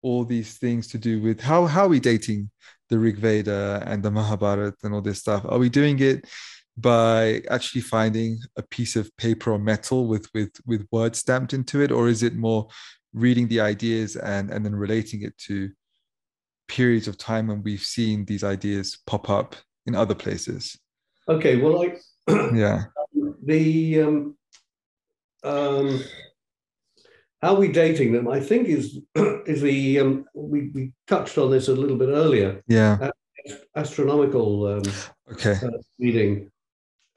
all 0.03 0.25
these 0.25 0.57
things 0.57 0.87
to 0.89 0.97
do 0.97 1.21
with 1.21 1.39
how 1.39 1.65
how 1.65 1.85
are 1.85 1.89
we 1.89 1.99
dating 1.99 2.49
the 2.93 2.99
rig 2.99 3.17
veda 3.17 3.81
and 3.87 4.03
the 4.03 4.11
mahabharata 4.11 4.77
and 4.83 4.93
all 4.93 5.01
this 5.01 5.17
stuff. 5.17 5.43
Are 5.49 5.57
we 5.57 5.67
doing 5.67 5.99
it 5.99 6.25
by 6.77 7.41
actually 7.49 7.81
finding 7.81 8.37
a 8.55 8.61
piece 8.61 8.95
of 8.95 9.09
paper 9.17 9.51
or 9.51 9.57
metal 9.57 10.05
with 10.05 10.27
with 10.35 10.51
with 10.67 10.85
words 10.91 11.17
stamped 11.17 11.53
into 11.53 11.81
it? 11.81 11.91
Or 11.91 12.07
is 12.07 12.21
it 12.21 12.35
more 12.35 12.67
reading 13.11 13.47
the 13.47 13.61
ideas 13.61 14.15
and 14.15 14.51
and 14.51 14.63
then 14.63 14.75
relating 14.75 15.23
it 15.23 15.35
to 15.49 15.71
periods 16.67 17.07
of 17.07 17.17
time 17.17 17.47
when 17.47 17.63
we've 17.63 17.87
seen 17.97 18.25
these 18.25 18.43
ideas 18.43 18.99
pop 19.07 19.27
up 19.27 19.55
in 19.87 19.95
other 19.95 20.15
places? 20.15 20.77
Okay, 21.27 21.55
well, 21.55 21.81
I, 21.81 21.87
yeah. 22.53 22.83
the 23.43 24.01
um, 24.01 24.37
um, 25.43 26.03
how 27.43 27.53
we 27.53 27.67
dating 27.67 28.13
them, 28.13 28.27
I 28.27 28.39
think, 28.39 28.67
is 28.67 28.99
is 29.45 29.61
the 29.61 29.99
um, 29.99 30.25
we 30.33 30.69
we 30.69 30.91
touched 31.07 31.37
on 31.37 31.51
this 31.51 31.67
a 31.67 31.73
little 31.73 31.97
bit 31.97 32.09
earlier. 32.09 32.63
yeah. 32.67 33.09
Astronomical 33.75 34.67
um, 34.67 34.83
okay. 35.33 35.57
uh, 35.61 35.77
reading, 35.99 36.49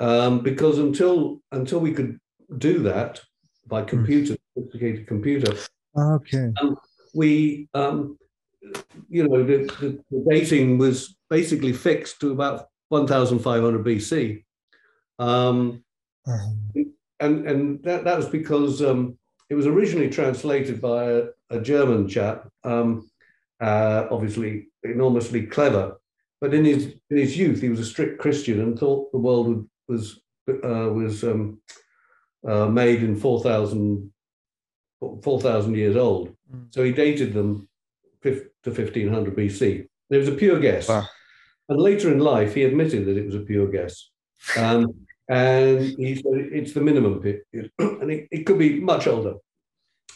um, 0.00 0.40
because 0.40 0.78
until 0.78 1.40
until 1.52 1.78
we 1.78 1.92
could 1.92 2.18
do 2.58 2.80
that 2.80 3.20
by 3.68 3.82
computer, 3.82 4.36
sophisticated 4.54 5.06
computer, 5.06 5.54
okay. 5.96 6.52
we 7.14 7.68
um, 7.74 8.18
you 9.08 9.28
know 9.28 9.44
the, 9.44 9.58
the, 9.80 10.02
the 10.10 10.24
dating 10.28 10.78
was 10.78 11.16
basically 11.30 11.72
fixed 11.72 12.20
to 12.20 12.32
about 12.32 12.66
1500 12.88 13.84
BC. 13.84 14.42
Um, 15.20 15.84
Um, 16.26 16.94
and 17.20 17.46
and 17.46 17.82
that, 17.84 18.04
that 18.04 18.16
was 18.16 18.28
because 18.28 18.82
um, 18.82 19.16
it 19.48 19.54
was 19.54 19.66
originally 19.66 20.10
translated 20.10 20.80
by 20.80 21.04
a, 21.04 21.22
a 21.50 21.60
German 21.60 22.08
chap, 22.08 22.48
um, 22.64 23.08
uh, 23.60 24.06
obviously 24.10 24.68
enormously 24.82 25.46
clever, 25.46 26.00
but 26.40 26.54
in 26.54 26.64
his 26.64 26.94
in 27.10 27.16
his 27.16 27.36
youth 27.36 27.60
he 27.60 27.68
was 27.68 27.80
a 27.80 27.84
strict 27.84 28.18
Christian 28.18 28.60
and 28.60 28.78
thought 28.78 29.10
the 29.12 29.18
world 29.18 29.48
would, 29.48 29.68
was 29.88 30.20
uh, 30.48 30.90
was 30.92 31.24
um, 31.24 31.60
uh, 32.46 32.66
made 32.66 33.02
in 33.02 33.16
4,000 33.16 34.12
4,000 35.22 35.74
years 35.74 35.96
old. 35.96 36.34
Mm. 36.52 36.72
So 36.74 36.82
he 36.82 36.92
dated 36.92 37.34
them 37.34 37.68
to 38.22 38.30
1500 38.64 39.36
BC. 39.36 39.86
It 40.10 40.16
was 40.16 40.28
a 40.28 40.32
pure 40.32 40.58
guess. 40.58 40.88
Wow. 40.88 41.06
And 41.68 41.80
later 41.80 42.12
in 42.12 42.20
life, 42.20 42.54
he 42.54 42.64
admitted 42.64 43.06
that 43.06 43.16
it 43.16 43.26
was 43.26 43.34
a 43.34 43.40
pure 43.40 43.68
guess. 43.68 44.10
Um, 44.56 45.05
and 45.28 45.82
he 45.98 46.14
said 46.16 46.34
it's 46.52 46.72
the 46.72 46.80
minimum 46.80 47.20
period, 47.20 47.70
and 47.78 48.10
it, 48.10 48.28
it 48.30 48.46
could 48.46 48.58
be 48.58 48.80
much 48.80 49.06
older. 49.06 49.34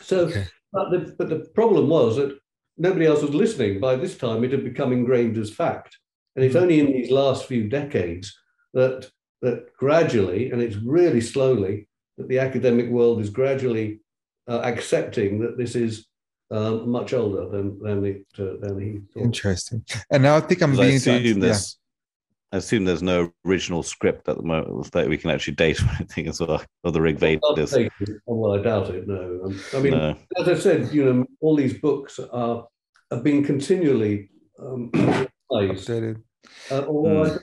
So, 0.02 0.20
Okay. 0.26 0.46
but, 0.72 0.90
the, 0.90 1.14
but 1.18 1.28
the 1.28 1.40
problem 1.54 1.88
was 1.88 2.16
that 2.16 2.38
nobody 2.78 3.06
else 3.06 3.22
was 3.22 3.34
listening. 3.34 3.80
By 3.80 3.96
this 3.96 4.16
time, 4.16 4.44
it 4.44 4.52
had 4.52 4.64
become 4.64 4.92
ingrained 4.92 5.36
as 5.36 5.50
fact. 5.50 5.96
And 6.36 6.44
it's 6.44 6.56
only 6.56 6.78
in 6.80 6.86
these 6.86 7.10
last 7.10 7.46
few 7.46 7.68
decades 7.68 8.32
that 8.74 9.10
that 9.42 9.72
gradually, 9.74 10.50
and 10.50 10.60
it's 10.60 10.76
really 10.76 11.20
slowly, 11.20 11.88
that 12.18 12.28
the 12.28 12.38
academic 12.38 12.88
world 12.90 13.20
is 13.20 13.30
gradually 13.30 14.00
uh, 14.48 14.60
accepting 14.62 15.40
that 15.40 15.56
this 15.56 15.74
is 15.74 16.06
um, 16.50 16.88
much 16.90 17.12
older 17.14 17.48
than 17.48 17.78
than 17.82 18.04
it 18.04 18.26
uh, 18.38 18.56
than 18.60 18.80
he 18.80 19.00
thought. 19.12 19.24
Interesting. 19.24 19.84
And 20.10 20.22
now 20.22 20.36
I 20.36 20.40
think 20.40 20.62
I'm 20.62 20.70
'Cause 20.70 20.80
I 20.80 20.82
being 20.84 20.96
assume 20.96 21.42
yeah. 21.42 21.56
There's, 22.50 22.64
I 22.64 22.66
assume 22.66 22.84
there's 22.84 23.02
no 23.02 23.32
original 23.46 23.82
script 23.82 24.28
at 24.28 24.36
the 24.36 24.42
moment 24.42 24.90
that 24.92 25.08
we 25.08 25.18
can 25.18 25.30
actually 25.30 25.54
date 25.54 25.82
or 25.82 25.88
anything 25.96 26.28
as 26.28 26.40
well, 26.40 26.62
or 26.84 26.92
the 26.92 27.00
Rig 27.00 27.18
Vedas. 27.18 27.74
Oh, 27.74 27.88
well, 28.26 28.58
I 28.58 28.62
doubt 28.62 28.90
it. 28.90 29.06
No, 29.06 29.40
Um, 29.44 29.60
I 29.74 29.78
mean, 29.80 29.92
No. 29.92 30.16
as 30.38 30.48
I 30.48 30.54
said, 30.54 30.92
you 30.92 31.04
know, 31.04 31.26
all 31.40 31.56
these 31.56 31.78
books 31.78 32.18
are 32.18 32.66
have 33.10 33.24
been 33.24 33.44
continually 33.44 34.30
um, 34.60 34.90
revised. 34.94 35.88
updated. 35.88 36.22
Uh, 36.70 36.84
although 36.86 37.24
I, 37.24 37.36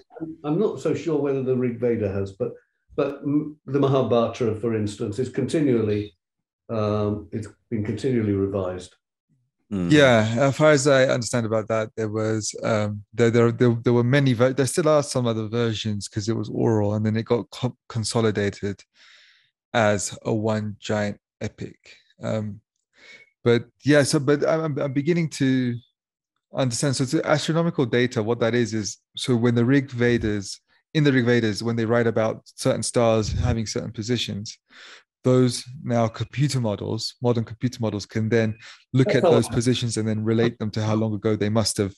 I'm 0.45 0.59
not 0.59 0.79
so 0.79 0.93
sure 0.93 1.19
whether 1.19 1.43
the 1.43 1.55
Rig 1.55 1.79
Veda 1.79 2.09
has, 2.11 2.31
but 2.33 2.51
but 2.95 3.23
mm, 3.25 3.55
the 3.65 3.79
Mahabharata, 3.79 4.55
for 4.55 4.75
instance, 4.75 5.19
is 5.19 5.29
continually 5.29 6.13
um, 6.69 7.27
it's 7.31 7.47
been 7.69 7.83
continually 7.85 8.33
revised. 8.33 8.95
Mm. 9.71 9.91
Yeah, 9.91 10.35
as 10.39 10.55
far 10.55 10.71
as 10.71 10.87
I 10.87 11.05
understand 11.05 11.45
about 11.45 11.67
that, 11.67 11.89
there 11.97 12.07
was 12.07 12.55
um, 12.63 13.03
there 13.13 13.29
there 13.29 13.51
there, 13.51 13.75
there 13.83 13.93
were 13.93 14.03
many. 14.03 14.33
Ver- 14.33 14.53
there 14.53 14.65
still 14.65 14.87
are 14.87 15.03
some 15.03 15.27
other 15.27 15.47
versions 15.47 16.07
because 16.07 16.29
it 16.29 16.35
was 16.37 16.49
oral, 16.49 16.93
and 16.93 17.05
then 17.05 17.17
it 17.17 17.25
got 17.25 17.49
co- 17.49 17.77
consolidated, 17.89 18.81
as 19.73 20.17
a 20.23 20.33
one 20.33 20.77
giant 20.79 21.19
epic. 21.41 21.77
Um, 22.23 22.61
but 23.43 23.65
yeah, 23.83 24.03
so 24.03 24.19
but 24.19 24.47
I'm, 24.47 24.77
I'm 24.79 24.93
beginning 24.93 25.29
to 25.31 25.75
understand. 26.53 26.95
So 26.95 27.03
it's 27.03 27.13
astronomical 27.13 27.85
data. 27.85 28.23
What 28.23 28.39
that 28.39 28.55
is 28.55 28.73
is 28.73 28.97
so 29.17 29.35
when 29.35 29.55
the 29.55 29.65
Rig 29.65 29.91
Vedas 29.91 30.61
in 30.93 31.03
the 31.03 31.11
Rig 31.11 31.25
Vedas, 31.25 31.61
when 31.61 31.75
they 31.75 31.85
write 31.85 32.07
about 32.07 32.41
certain 32.55 32.83
stars 32.83 33.31
having 33.31 33.65
certain 33.65 33.91
positions, 33.91 34.57
those 35.23 35.63
now 35.83 36.07
computer 36.07 36.59
models, 36.59 37.15
modern 37.21 37.43
computer 37.43 37.79
models, 37.81 38.05
can 38.05 38.29
then 38.29 38.57
look 38.93 39.07
That's 39.07 39.17
at 39.17 39.23
those 39.23 39.47
positions 39.47 39.97
and 39.97 40.07
then 40.07 40.23
relate 40.23 40.57
them 40.59 40.71
to 40.71 40.83
how 40.83 40.95
long 40.95 41.13
ago 41.13 41.35
they 41.35 41.49
must 41.49 41.77
have. 41.77 41.93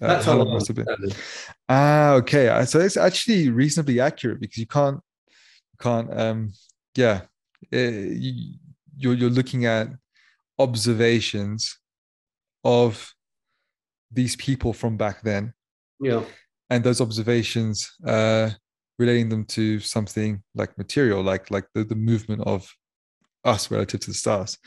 Uh, 0.00 0.08
That's 0.08 0.24
how 0.24 0.36
long 0.36 0.52
must 0.52 0.68
have 0.68 0.76
been. 0.76 0.86
Ah, 1.68 2.12
okay. 2.12 2.64
So 2.64 2.80
it's 2.80 2.96
actually 2.96 3.50
reasonably 3.50 4.00
accurate 4.00 4.40
because 4.40 4.56
you 4.56 4.66
can't, 4.66 5.00
can't. 5.78 6.08
Um, 6.18 6.52
yeah, 6.96 7.22
uh, 7.72 7.76
you, 7.76 8.54
you're 8.96 9.14
you're 9.14 9.30
looking 9.30 9.66
at 9.66 9.88
observations 10.58 11.78
of 12.64 13.14
these 14.10 14.36
people 14.36 14.72
from 14.72 14.96
back 14.96 15.22
then. 15.22 15.52
Yeah. 16.00 16.24
And 16.68 16.84
those 16.84 17.00
observations 17.00 17.90
uh, 18.06 18.50
relating 19.00 19.30
them 19.30 19.44
to 19.46 19.80
something 19.80 20.42
like 20.54 20.76
material, 20.76 21.22
like 21.22 21.50
like 21.50 21.66
the, 21.74 21.82
the 21.82 21.96
movement 21.96 22.42
of 22.42 22.70
us 23.44 23.70
relative 23.70 24.00
to 24.00 24.10
the 24.10 24.14
stars. 24.14 24.58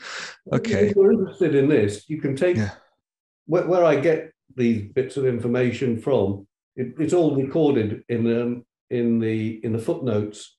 Okay. 0.52 0.88
If 0.88 0.96
you're 0.96 1.12
interested 1.12 1.54
in 1.54 1.68
this, 1.68 2.10
you 2.10 2.20
can 2.20 2.34
take 2.34 2.56
yeah. 2.56 2.72
where, 3.46 3.66
where, 3.68 3.84
I 3.84 3.94
get 3.94 4.32
these 4.56 4.90
bits 4.92 5.16
of 5.16 5.24
information 5.24 6.00
from. 6.00 6.48
It, 6.74 6.94
it's 6.98 7.12
all 7.12 7.36
recorded 7.36 8.02
in 8.08 8.24
the 8.24 8.64
in 8.90 9.20
the 9.20 9.64
in 9.64 9.72
the 9.72 9.78
footnotes. 9.78 10.56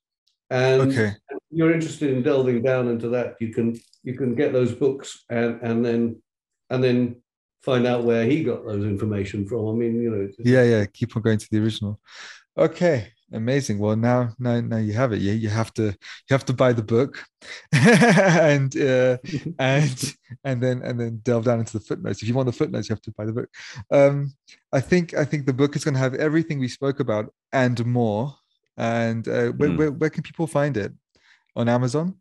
And 0.50 0.82
okay. 0.84 1.08
if 1.30 1.40
you're 1.52 1.74
interested 1.74 2.12
in 2.12 2.24
delving 2.24 2.62
down 2.62 2.88
into 2.88 3.10
that, 3.10 3.36
you 3.42 3.54
can 3.54 3.78
you 4.04 4.14
can 4.14 4.34
get 4.36 4.54
those 4.54 4.74
books 4.74 5.26
and 5.30 5.62
and 5.62 5.84
then 5.84 6.22
and 6.70 6.82
then 6.82 7.18
find 7.64 7.86
out 7.86 8.06
where 8.06 8.24
he 8.24 8.44
got 8.44 8.66
those 8.66 8.86
information 8.86 9.46
from. 9.46 9.68
I 9.68 9.74
mean, 9.74 10.02
you 10.02 10.10
know. 10.12 10.30
Yeah, 10.40 10.64
yeah. 10.64 10.86
Keep 10.86 11.18
on 11.18 11.24
going 11.24 11.40
to 11.40 11.48
the 11.52 11.60
original. 11.60 12.00
Okay, 12.58 13.12
amazing. 13.32 13.80
Well, 13.80 13.96
now, 13.96 14.30
now, 14.40 14.60
now 14.62 14.78
you 14.78 14.94
have 14.94 15.14
it. 15.14 15.22
Yeah, 15.22 15.34
you 15.34 15.50
have 15.50 15.74
to, 15.76 15.84
you 15.84 16.32
have 16.32 16.46
to 16.46 16.54
buy 16.54 16.74
the 16.74 16.84
book, 16.84 17.24
and 17.72 18.76
uh, 18.78 19.18
and 19.60 20.16
and 20.44 20.62
then 20.62 20.82
and 20.82 21.00
then 21.00 21.22
delve 21.24 21.46
down 21.46 21.60
into 21.60 21.74
the 21.74 21.84
footnotes. 21.84 22.22
If 22.22 22.28
you 22.28 22.34
want 22.34 22.48
the 22.48 22.54
footnotes, 22.54 22.90
you 22.90 22.94
have 22.94 23.02
to 23.04 23.12
buy 23.12 23.26
the 23.26 23.34
book. 23.34 23.50
Um, 23.92 24.34
I 24.72 24.82
think 24.82 25.14
I 25.14 25.26
think 25.26 25.46
the 25.46 25.54
book 25.54 25.76
is 25.76 25.84
going 25.84 25.96
to 25.96 26.00
have 26.00 26.16
everything 26.16 26.60
we 26.60 26.68
spoke 26.68 27.00
about 27.00 27.34
and 27.52 27.84
more. 27.86 28.36
And 28.78 29.28
uh, 29.28 29.52
where, 29.52 29.70
mm. 29.70 29.78
where, 29.78 29.92
where 29.92 30.10
can 30.10 30.24
people 30.24 30.48
find 30.48 30.76
it? 30.76 30.92
On 31.56 31.70
Amazon? 31.70 32.16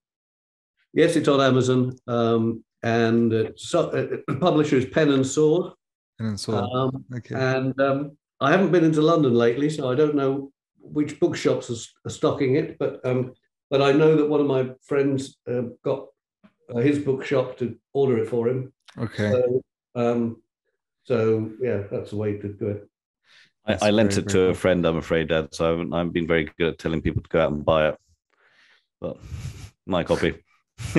Yes, 0.92 1.16
it's 1.16 1.26
on 1.26 1.40
Amazon. 1.40 1.96
Um, 2.06 2.64
and 2.84 3.34
uh, 3.34 3.50
so, 3.56 3.88
uh, 3.88 4.18
the 4.28 4.36
publisher 4.40 4.76
is 4.76 4.86
Pen 4.86 5.10
and 5.10 5.26
Sword. 5.26 5.72
Pen 6.18 6.28
and 6.28 6.40
Sword. 6.40 6.64
Um, 6.72 7.04
okay. 7.16 7.34
And 7.34 7.78
um, 7.80 8.16
I 8.40 8.52
haven't 8.52 8.70
been 8.70 8.84
into 8.84 9.00
London 9.00 9.34
lately, 9.34 9.70
so 9.70 9.90
I 9.90 9.96
don't 9.96 10.14
know 10.14 10.52
which 10.92 11.20
bookshops 11.20 11.70
are, 11.70 12.06
are 12.06 12.10
stocking 12.10 12.56
it. 12.56 12.78
But 12.78 13.00
um, 13.04 13.34
but 13.70 13.82
I 13.82 13.92
know 13.92 14.16
that 14.16 14.28
one 14.28 14.40
of 14.40 14.46
my 14.46 14.70
friends 14.82 15.38
uh, 15.50 15.62
got 15.82 16.06
uh, 16.72 16.78
his 16.78 16.98
bookshop 16.98 17.58
to 17.58 17.76
order 17.92 18.18
it 18.18 18.28
for 18.28 18.48
him. 18.48 18.72
Okay. 18.98 19.30
So, 19.30 19.62
um, 19.94 20.42
so 21.04 21.50
yeah, 21.60 21.82
that's 21.90 22.10
the 22.10 22.16
way 22.16 22.38
to 22.38 22.48
do 22.48 22.68
it. 22.68 22.88
I, 23.66 23.88
I 23.88 23.90
lent 23.90 24.18
it 24.18 24.28
to 24.28 24.48
a 24.48 24.54
friend, 24.54 24.84
I'm 24.84 24.98
afraid, 24.98 25.28
Dad. 25.28 25.54
So 25.54 25.64
I 25.64 25.70
haven't, 25.70 25.94
I've 25.94 26.12
been 26.12 26.26
very 26.26 26.50
good 26.58 26.74
at 26.74 26.78
telling 26.78 27.00
people 27.00 27.22
to 27.22 27.28
go 27.28 27.40
out 27.40 27.52
and 27.52 27.64
buy 27.64 27.88
it. 27.88 27.96
But 29.00 29.16
my 29.86 30.04
copy. 30.04 30.34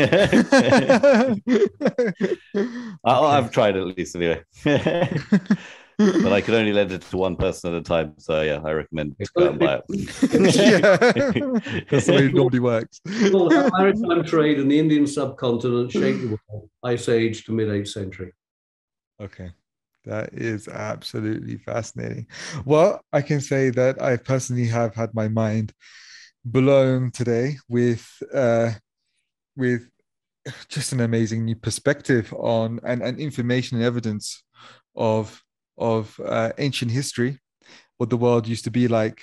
I, 3.06 3.06
have 3.06 3.52
tried 3.52 3.78
at 3.78 3.86
least 3.86 4.16
anyway. 4.16 4.44
but 5.97 6.31
I 6.31 6.41
could 6.41 6.53
only 6.53 6.73
lend 6.73 6.91
it 6.91 7.01
to 7.01 7.17
one 7.17 7.35
person 7.35 7.73
at 7.73 7.80
a 7.80 7.84
time. 7.84 8.13
So 8.17 8.41
yeah, 8.41 8.61
I 8.63 8.72
recommend 8.72 9.15
to 9.19 9.27
go 9.38 9.49
and 9.49 9.59
buy 9.59 9.81
it. 9.81 9.84
yeah. 10.55 11.81
That's 11.89 12.07
the 12.07 12.13
way 12.13 12.26
it 12.26 12.34
normally 12.34 12.59
works. 12.59 13.01
well, 13.05 13.49
the 13.49 13.72
maritime 13.77 14.23
trade 14.23 14.59
in 14.59 14.67
the 14.67 14.80
Indian 14.80 15.07
subcontinent 15.07 15.91
shaped 15.91 16.22
the 16.22 16.38
world, 16.49 16.69
Ice 16.84 17.09
Age 17.09 17.45
to 17.45 17.51
mid 17.51 17.67
8th 17.67 17.88
century. 17.89 18.34
Okay. 19.22 19.51
That 20.05 20.34
is 20.34 20.67
absolutely 20.67 21.57
fascinating. 21.57 22.27
Well, 22.63 23.01
I 23.11 23.22
can 23.22 23.41
say 23.41 23.72
that 23.72 24.01
I 24.01 24.17
personally 24.17 24.67
have 24.67 24.93
had 24.93 25.15
my 25.15 25.27
mind 25.27 25.73
blown 26.43 27.09
today 27.09 27.57
with 27.67 28.07
uh, 28.34 28.72
with 29.55 29.89
just 30.69 30.93
an 30.93 31.01
amazing 31.01 31.45
new 31.45 31.55
perspective 31.55 32.31
on 32.34 32.80
and, 32.84 33.01
and 33.01 33.19
information 33.19 33.77
and 33.77 33.85
evidence 33.85 34.43
of 34.95 35.41
of 35.77 36.19
uh, 36.23 36.52
ancient 36.57 36.91
history, 36.91 37.39
what 37.97 38.10
the 38.10 38.18
world 38.18 38.47
used 38.47 38.64
to 38.65 38.72
be 38.72 38.88
like 38.88 39.22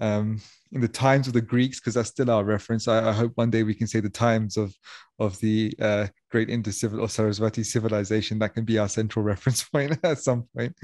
um, 0.00 0.40
in 0.72 0.80
the 0.80 0.88
times 0.88 1.26
of 1.26 1.32
the 1.32 1.40
Greeks, 1.40 1.78
because 1.78 1.94
that's 1.94 2.08
still 2.08 2.30
our 2.30 2.44
reference. 2.44 2.88
I, 2.88 3.10
I, 3.10 3.12
hope 3.12 3.32
one 3.36 3.50
day 3.50 3.62
we 3.62 3.74
can 3.74 3.86
say 3.86 4.00
the 4.00 4.10
times 4.10 4.56
of 4.56 4.74
of 5.18 5.38
the 5.40 5.72
uh, 5.80 6.06
great 6.30 6.50
Indus 6.50 6.80
civil 6.80 7.00
or 7.00 7.06
Sarasvati 7.06 7.64
civilization. 7.64 8.38
That 8.38 8.54
can 8.54 8.64
be 8.64 8.78
our 8.78 8.88
central 8.88 9.24
reference 9.32 9.62
point 9.64 9.98
at 10.02 10.18
some 10.18 10.48
point. 10.56 10.74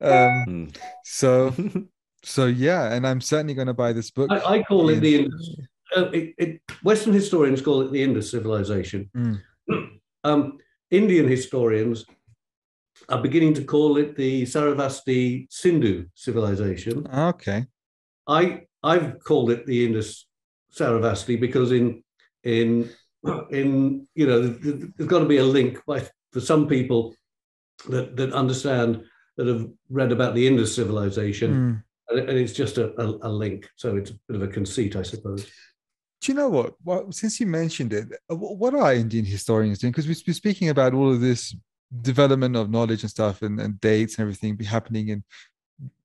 Um, 0.00 0.44
mm. 0.48 0.76
So, 1.04 1.54
so 2.24 2.46
yeah, 2.46 2.92
and 2.92 3.06
I'm 3.06 3.20
certainly 3.20 3.54
going 3.54 3.66
to 3.66 3.74
buy 3.74 3.92
this 3.92 4.10
book. 4.10 4.30
I, 4.30 4.58
I 4.58 4.62
call 4.62 4.88
in, 4.88 4.98
it 4.98 5.00
the 5.00 5.16
Indus 5.16 5.56
uh, 5.96 6.10
it, 6.10 6.34
it, 6.38 6.60
Western 6.82 7.12
historians 7.12 7.60
call 7.60 7.82
it 7.82 7.92
the 7.92 8.02
Indus 8.02 8.30
civilization. 8.30 9.10
Mm. 9.16 9.40
Um, 10.24 10.58
Indian 10.92 11.26
historians 11.26 12.04
are 13.08 13.20
beginning 13.20 13.54
to 13.54 13.64
call 13.64 13.96
it 13.96 14.16
the 14.16 14.42
Sarasvati 14.42 15.46
Sindhu 15.50 16.06
civilization. 16.14 17.06
Okay. 17.06 17.66
I 18.26 18.62
I've 18.82 19.18
called 19.20 19.50
it 19.50 19.66
the 19.66 19.84
Indus 19.84 20.26
Sarasvati 20.72 21.40
because 21.40 21.72
in 21.72 22.02
in 22.44 22.90
in 23.50 24.06
you 24.14 24.26
know 24.26 24.48
there's 24.48 25.08
got 25.08 25.20
to 25.20 25.26
be 25.26 25.38
a 25.38 25.44
link 25.44 25.80
by, 25.86 26.06
for 26.32 26.40
some 26.40 26.66
people 26.66 27.14
that 27.88 28.16
that 28.16 28.32
understand 28.32 29.04
that 29.36 29.46
have 29.46 29.68
read 29.88 30.12
about 30.12 30.34
the 30.34 30.46
Indus 30.46 30.74
civilization, 30.74 31.82
mm. 32.10 32.18
and, 32.18 32.38
it's 32.38 32.52
just 32.52 32.76
a, 32.76 32.92
a, 33.00 33.28
a 33.28 33.30
link. 33.30 33.68
So 33.76 33.96
it's 33.96 34.10
a 34.10 34.18
bit 34.28 34.36
of 34.36 34.42
a 34.42 34.48
conceit, 34.48 34.96
I 34.96 35.02
suppose 35.02 35.50
do 36.22 36.30
you 36.30 36.38
know 36.38 36.48
what? 36.48 36.74
Well, 36.84 37.10
since 37.10 37.40
you 37.40 37.46
mentioned 37.46 37.92
it, 37.92 38.06
uh, 38.30 38.36
what 38.36 38.74
are 38.74 38.94
Indian 38.94 39.24
historians 39.24 39.80
doing? 39.80 39.90
Because 39.90 40.06
we're 40.06 40.34
speaking 40.34 40.68
about 40.68 40.94
all 40.94 41.12
of 41.12 41.20
this 41.20 41.54
development 42.00 42.56
of 42.56 42.70
knowledge 42.70 43.02
and 43.02 43.10
stuff, 43.10 43.42
and, 43.42 43.60
and 43.60 43.80
dates 43.80 44.14
and 44.14 44.22
everything 44.22 44.56
be 44.56 44.64
happening 44.64 45.08
in 45.08 45.24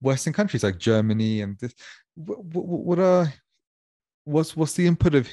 Western 0.01 0.33
countries 0.33 0.63
like 0.63 0.77
Germany 0.77 1.41
and 1.41 1.57
this. 1.59 1.73
What, 2.15 2.39
what 2.43 2.99
are 2.99 3.33
what's 4.25 4.55
what's 4.55 4.73
the 4.73 4.87
input 4.87 5.15
of 5.15 5.29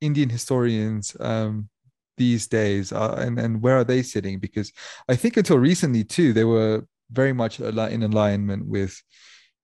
Indian 0.00 0.28
historians 0.28 1.16
um, 1.20 1.68
these 2.16 2.46
days, 2.46 2.92
uh, 2.92 3.16
and 3.18 3.38
and 3.38 3.62
where 3.62 3.76
are 3.76 3.84
they 3.84 4.02
sitting? 4.02 4.38
Because 4.38 4.72
I 5.08 5.16
think 5.16 5.36
until 5.36 5.58
recently 5.58 6.04
too, 6.04 6.32
they 6.32 6.44
were 6.44 6.84
very 7.10 7.32
much 7.32 7.60
in 7.60 8.02
alignment 8.02 8.66
with, 8.66 9.00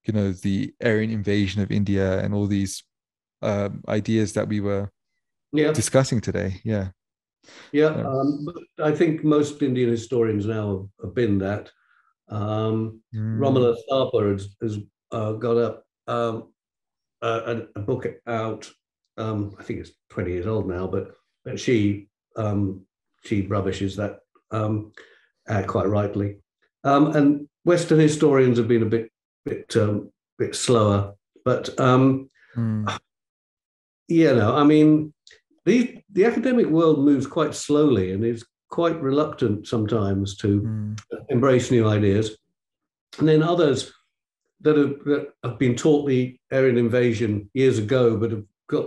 you 0.04 0.12
know, 0.12 0.32
the 0.32 0.72
Aryan 0.82 1.10
invasion 1.10 1.62
of 1.62 1.70
India 1.70 2.20
and 2.20 2.34
all 2.34 2.46
these 2.46 2.84
uh, 3.42 3.68
ideas 3.88 4.32
that 4.34 4.48
we 4.48 4.60
were 4.60 4.90
yeah. 5.52 5.72
discussing 5.72 6.20
today. 6.20 6.60
Yeah. 6.64 6.88
Yeah, 7.72 7.88
um, 7.88 8.46
I 8.82 8.92
think 8.92 9.24
most 9.24 9.62
Indian 9.62 9.90
historians 9.90 10.46
now 10.46 10.88
have 11.02 11.14
been 11.14 11.38
that. 11.38 11.70
Um, 12.28 13.00
mm. 13.14 13.38
Romila 13.38 13.76
Thapar 13.90 14.32
has, 14.32 14.48
has 14.60 14.78
uh, 15.10 15.32
got 15.32 15.56
a, 15.56 16.12
um, 16.12 16.52
a, 17.20 17.62
a, 17.74 17.80
book 17.80 18.06
out. 18.26 18.70
Um, 19.18 19.54
I 19.58 19.62
think 19.62 19.80
it's 19.80 19.90
20 20.10 20.30
years 20.30 20.46
old 20.46 20.68
now, 20.68 20.86
but, 20.86 21.12
but 21.44 21.60
she 21.60 22.08
um, 22.36 22.86
she 23.24 23.42
rubbishes 23.42 23.96
that 23.96 24.20
um, 24.50 24.92
uh, 25.48 25.62
quite 25.66 25.88
rightly. 25.88 26.38
Um, 26.84 27.14
and 27.14 27.48
Western 27.64 27.98
historians 27.98 28.58
have 28.58 28.68
been 28.68 28.82
a 28.82 28.86
bit 28.86 29.10
bit 29.44 29.76
um, 29.76 30.10
bit 30.38 30.54
slower, 30.54 31.14
but 31.44 31.78
um, 31.78 32.30
mm 32.56 32.98
you 34.12 34.34
know, 34.34 34.54
I 34.54 34.64
mean, 34.64 35.12
the 35.64 36.02
the 36.12 36.24
academic 36.24 36.66
world 36.66 36.98
moves 36.98 37.26
quite 37.26 37.54
slowly 37.54 38.12
and 38.12 38.24
is 38.24 38.44
quite 38.68 39.00
reluctant 39.00 39.66
sometimes 39.66 40.36
to 40.38 40.62
mm. 40.62 40.98
embrace 41.28 41.70
new 41.70 41.86
ideas. 41.86 42.36
And 43.18 43.28
then 43.28 43.42
others 43.42 43.92
that 44.62 44.76
have, 44.76 45.04
that 45.04 45.32
have 45.44 45.58
been 45.58 45.76
taught 45.76 46.06
the 46.06 46.38
Aryan 46.50 46.78
invasion 46.78 47.50
years 47.52 47.78
ago, 47.78 48.16
but 48.16 48.30
have 48.30 48.44
got 48.68 48.86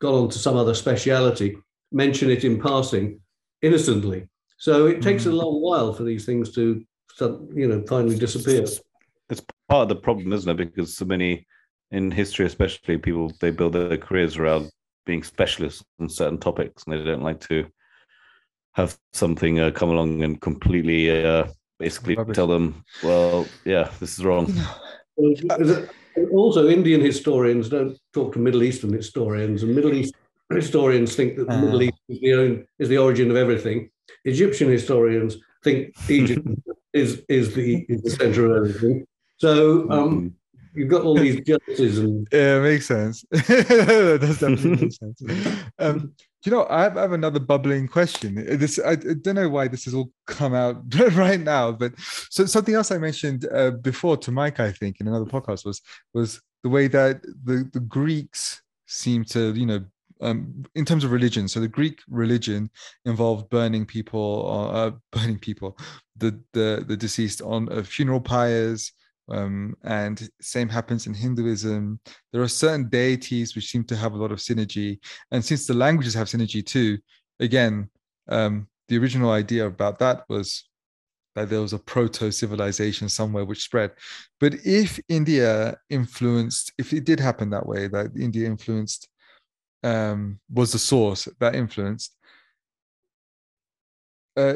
gone 0.00 0.14
on 0.14 0.28
to 0.30 0.38
some 0.38 0.56
other 0.56 0.74
speciality, 0.74 1.56
mention 1.92 2.30
it 2.30 2.44
in 2.44 2.60
passing 2.60 3.20
innocently. 3.62 4.26
So 4.58 4.86
it 4.86 5.00
takes 5.00 5.24
mm. 5.24 5.28
a 5.30 5.34
long 5.34 5.62
while 5.62 5.92
for 5.92 6.02
these 6.02 6.26
things 6.26 6.52
to, 6.54 6.84
you 7.54 7.68
know, 7.68 7.84
finally 7.86 8.18
disappear. 8.18 8.64
It's 9.30 9.42
part 9.68 9.82
of 9.84 9.88
the 9.88 9.96
problem, 9.96 10.32
isn't 10.32 10.50
it? 10.50 10.56
Because 10.56 10.96
so 10.96 11.04
many 11.04 11.46
in 11.92 12.10
history, 12.10 12.46
especially, 12.46 12.98
people 12.98 13.32
they 13.40 13.50
build 13.50 13.74
their 13.74 13.96
careers 13.96 14.36
around 14.36 14.70
being 15.10 15.22
specialists 15.24 15.82
on 16.00 16.08
certain 16.08 16.38
topics, 16.38 16.84
and 16.84 16.94
they 16.94 17.02
don't 17.02 17.24
like 17.24 17.40
to 17.40 17.66
have 18.74 18.96
something 19.12 19.58
uh, 19.58 19.72
come 19.72 19.90
along 19.90 20.22
and 20.22 20.40
completely 20.40 21.00
uh, 21.24 21.46
basically 21.80 22.14
Rubbish. 22.14 22.36
tell 22.36 22.46
them, 22.46 22.84
well, 23.02 23.48
yeah, 23.64 23.90
this 23.98 24.16
is 24.16 24.24
wrong. 24.24 24.46
Also, 26.32 26.68
Indian 26.68 27.00
historians 27.00 27.68
don't 27.68 27.98
talk 28.12 28.32
to 28.32 28.38
Middle 28.38 28.62
Eastern 28.62 28.92
historians, 28.92 29.64
and 29.64 29.74
Middle 29.74 29.94
East 29.94 30.14
historians 30.48 31.16
think 31.16 31.36
that 31.36 31.48
the 31.48 31.54
Ah. 31.54 31.60
Middle 31.64 31.82
East 31.82 32.00
is 32.08 32.20
the, 32.20 32.34
own, 32.34 32.66
is 32.78 32.88
the 32.88 32.98
origin 32.98 33.30
of 33.32 33.36
everything. 33.36 33.90
Egyptian 34.24 34.68
historians 34.70 35.38
think 35.64 35.92
Egypt 36.08 36.46
is 37.02 37.22
is 37.28 37.52
the 37.54 37.84
is 37.88 38.02
the 38.02 38.10
center 38.10 38.42
of 38.46 38.52
everything. 38.58 39.04
So 39.38 39.90
um, 39.90 40.10
Mm. 40.10 40.32
You've 40.74 40.88
got 40.88 41.02
all 41.02 41.16
these 41.16 41.40
jealousies 41.40 41.98
and 41.98 42.28
Yeah, 42.32 42.58
it 42.58 42.62
makes 42.62 42.86
sense. 42.86 43.24
that 43.30 44.18
does 44.20 44.40
definitely 44.40 44.90
sense. 44.90 45.22
Um, 45.78 46.12
you 46.44 46.52
know, 46.52 46.66
I 46.70 46.82
have, 46.84 46.96
I 46.96 47.02
have 47.02 47.12
another 47.12 47.40
bubbling 47.40 47.86
question. 47.86 48.34
This 48.58 48.78
I, 48.78 48.92
I 48.92 48.96
don't 48.96 49.34
know 49.34 49.48
why 49.48 49.68
this 49.68 49.84
has 49.84 49.94
all 49.94 50.10
come 50.26 50.54
out 50.54 50.82
right 51.12 51.40
now, 51.40 51.72
but 51.72 51.92
so 51.98 52.46
something 52.46 52.74
else 52.74 52.90
I 52.90 52.98
mentioned 52.98 53.46
uh, 53.52 53.72
before 53.72 54.16
to 54.18 54.32
Mike, 54.32 54.60
I 54.60 54.72
think, 54.72 55.00
in 55.00 55.08
another 55.08 55.26
podcast 55.26 55.64
was 55.64 55.82
was 56.14 56.40
the 56.62 56.70
way 56.70 56.88
that 56.88 57.22
the 57.44 57.68
the 57.72 57.80
Greeks 57.80 58.62
seem 58.86 59.24
to, 59.24 59.52
you 59.52 59.66
know, 59.66 59.84
um, 60.22 60.64
in 60.74 60.84
terms 60.84 61.04
of 61.04 61.12
religion. 61.12 61.46
So 61.48 61.60
the 61.60 61.68
Greek 61.68 62.00
religion 62.08 62.70
involved 63.04 63.50
burning 63.50 63.86
people, 63.86 64.20
or, 64.20 64.74
uh, 64.74 64.90
burning 65.12 65.38
people, 65.38 65.76
the 66.16 66.40
the 66.52 66.84
the 66.86 66.96
deceased 66.96 67.42
on 67.42 67.70
uh, 67.70 67.82
funeral 67.82 68.20
pyres. 68.20 68.92
Um, 69.30 69.76
and 69.84 70.28
same 70.40 70.68
happens 70.68 71.06
in 71.06 71.14
Hinduism. 71.14 72.00
There 72.32 72.42
are 72.42 72.48
certain 72.48 72.88
deities 72.88 73.54
which 73.54 73.70
seem 73.70 73.84
to 73.84 73.96
have 73.96 74.12
a 74.14 74.16
lot 74.16 74.32
of 74.32 74.38
synergy, 74.38 74.98
and 75.30 75.44
since 75.44 75.66
the 75.66 75.74
languages 75.74 76.14
have 76.14 76.28
synergy 76.28 76.64
too, 76.64 76.98
again, 77.38 77.88
um, 78.28 78.68
the 78.88 78.98
original 78.98 79.30
idea 79.30 79.66
about 79.66 79.98
that 80.00 80.24
was 80.28 80.64
that 81.36 81.48
there 81.48 81.60
was 81.60 81.72
a 81.72 81.78
proto 81.78 82.32
civilization 82.32 83.08
somewhere 83.08 83.44
which 83.44 83.62
spread. 83.62 83.92
But 84.40 84.54
if 84.64 84.98
India 85.08 85.76
influenced, 85.88 86.72
if 86.76 86.92
it 86.92 87.04
did 87.04 87.20
happen 87.20 87.50
that 87.50 87.66
way, 87.66 87.86
that 87.88 88.10
India 88.18 88.46
influenced 88.46 89.08
um, 89.82 90.40
was 90.52 90.72
the 90.72 90.78
source 90.78 91.28
that 91.38 91.54
influenced, 91.54 92.16
uh, 94.36 94.54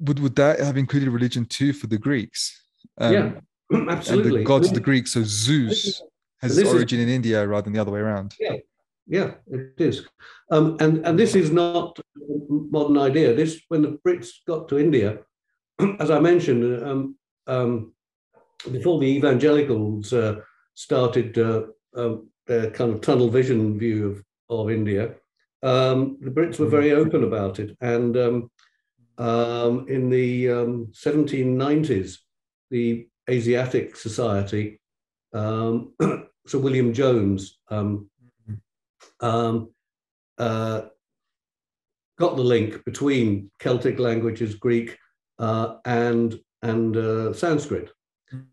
would 0.00 0.20
would 0.20 0.36
that 0.36 0.60
have 0.60 0.76
included 0.76 1.10
religion 1.10 1.44
too 1.44 1.72
for 1.72 1.88
the 1.88 1.98
Greeks? 1.98 2.62
Um, 2.98 3.12
yeah, 3.12 3.32
and 3.72 3.90
absolutely. 3.90 4.38
the 4.38 4.44
gods 4.44 4.68
of 4.68 4.74
the 4.74 4.80
Greeks. 4.80 5.12
So 5.12 5.22
Zeus 5.24 6.02
has 6.40 6.58
its 6.58 6.68
is- 6.68 6.74
origin 6.74 7.00
in 7.00 7.08
India 7.08 7.46
rather 7.46 7.64
than 7.64 7.72
the 7.72 7.80
other 7.80 7.92
way 7.92 8.00
around. 8.00 8.34
Yeah, 8.38 8.56
yeah, 9.06 9.34
it 9.46 9.74
is. 9.78 10.06
Um, 10.50 10.76
and 10.80 11.04
and 11.06 11.18
this 11.18 11.34
is 11.34 11.50
not 11.50 11.98
a 11.98 12.32
modern 12.48 12.98
idea. 12.98 13.34
This 13.34 13.60
when 13.68 13.82
the 13.82 13.98
Brits 14.06 14.30
got 14.46 14.68
to 14.68 14.78
India, 14.78 15.18
as 15.98 16.10
I 16.10 16.20
mentioned, 16.20 16.82
um, 16.82 17.16
um, 17.46 17.92
before 18.70 19.00
the 19.00 19.06
evangelicals 19.06 20.12
uh, 20.12 20.36
started 20.74 21.38
uh, 21.38 21.64
um, 21.96 22.28
their 22.46 22.70
kind 22.70 22.92
of 22.92 23.00
tunnel 23.00 23.28
vision 23.28 23.78
view 23.78 24.10
of, 24.10 24.24
of 24.60 24.70
India, 24.70 25.14
um, 25.62 26.18
the 26.20 26.30
Brits 26.30 26.58
were 26.58 26.66
very 26.66 26.92
open 26.92 27.24
about 27.24 27.58
it. 27.58 27.76
And 27.80 28.16
um, 28.16 28.50
um, 29.18 29.86
in 29.88 30.10
the 30.10 30.50
um, 30.50 30.92
1790s, 30.92 32.18
the 32.70 33.06
Asiatic 33.30 33.96
Society, 33.96 34.80
um, 35.32 35.92
Sir 36.46 36.58
William 36.58 36.92
Jones, 36.92 37.58
um, 37.70 38.10
um, 39.20 39.70
uh, 40.38 40.82
got 42.18 42.36
the 42.36 42.42
link 42.42 42.84
between 42.84 43.50
Celtic 43.58 43.98
languages, 43.98 44.54
Greek, 44.54 44.98
uh, 45.38 45.76
and 45.84 46.38
and 46.62 46.96
uh, 46.96 47.32
Sanskrit, 47.32 47.90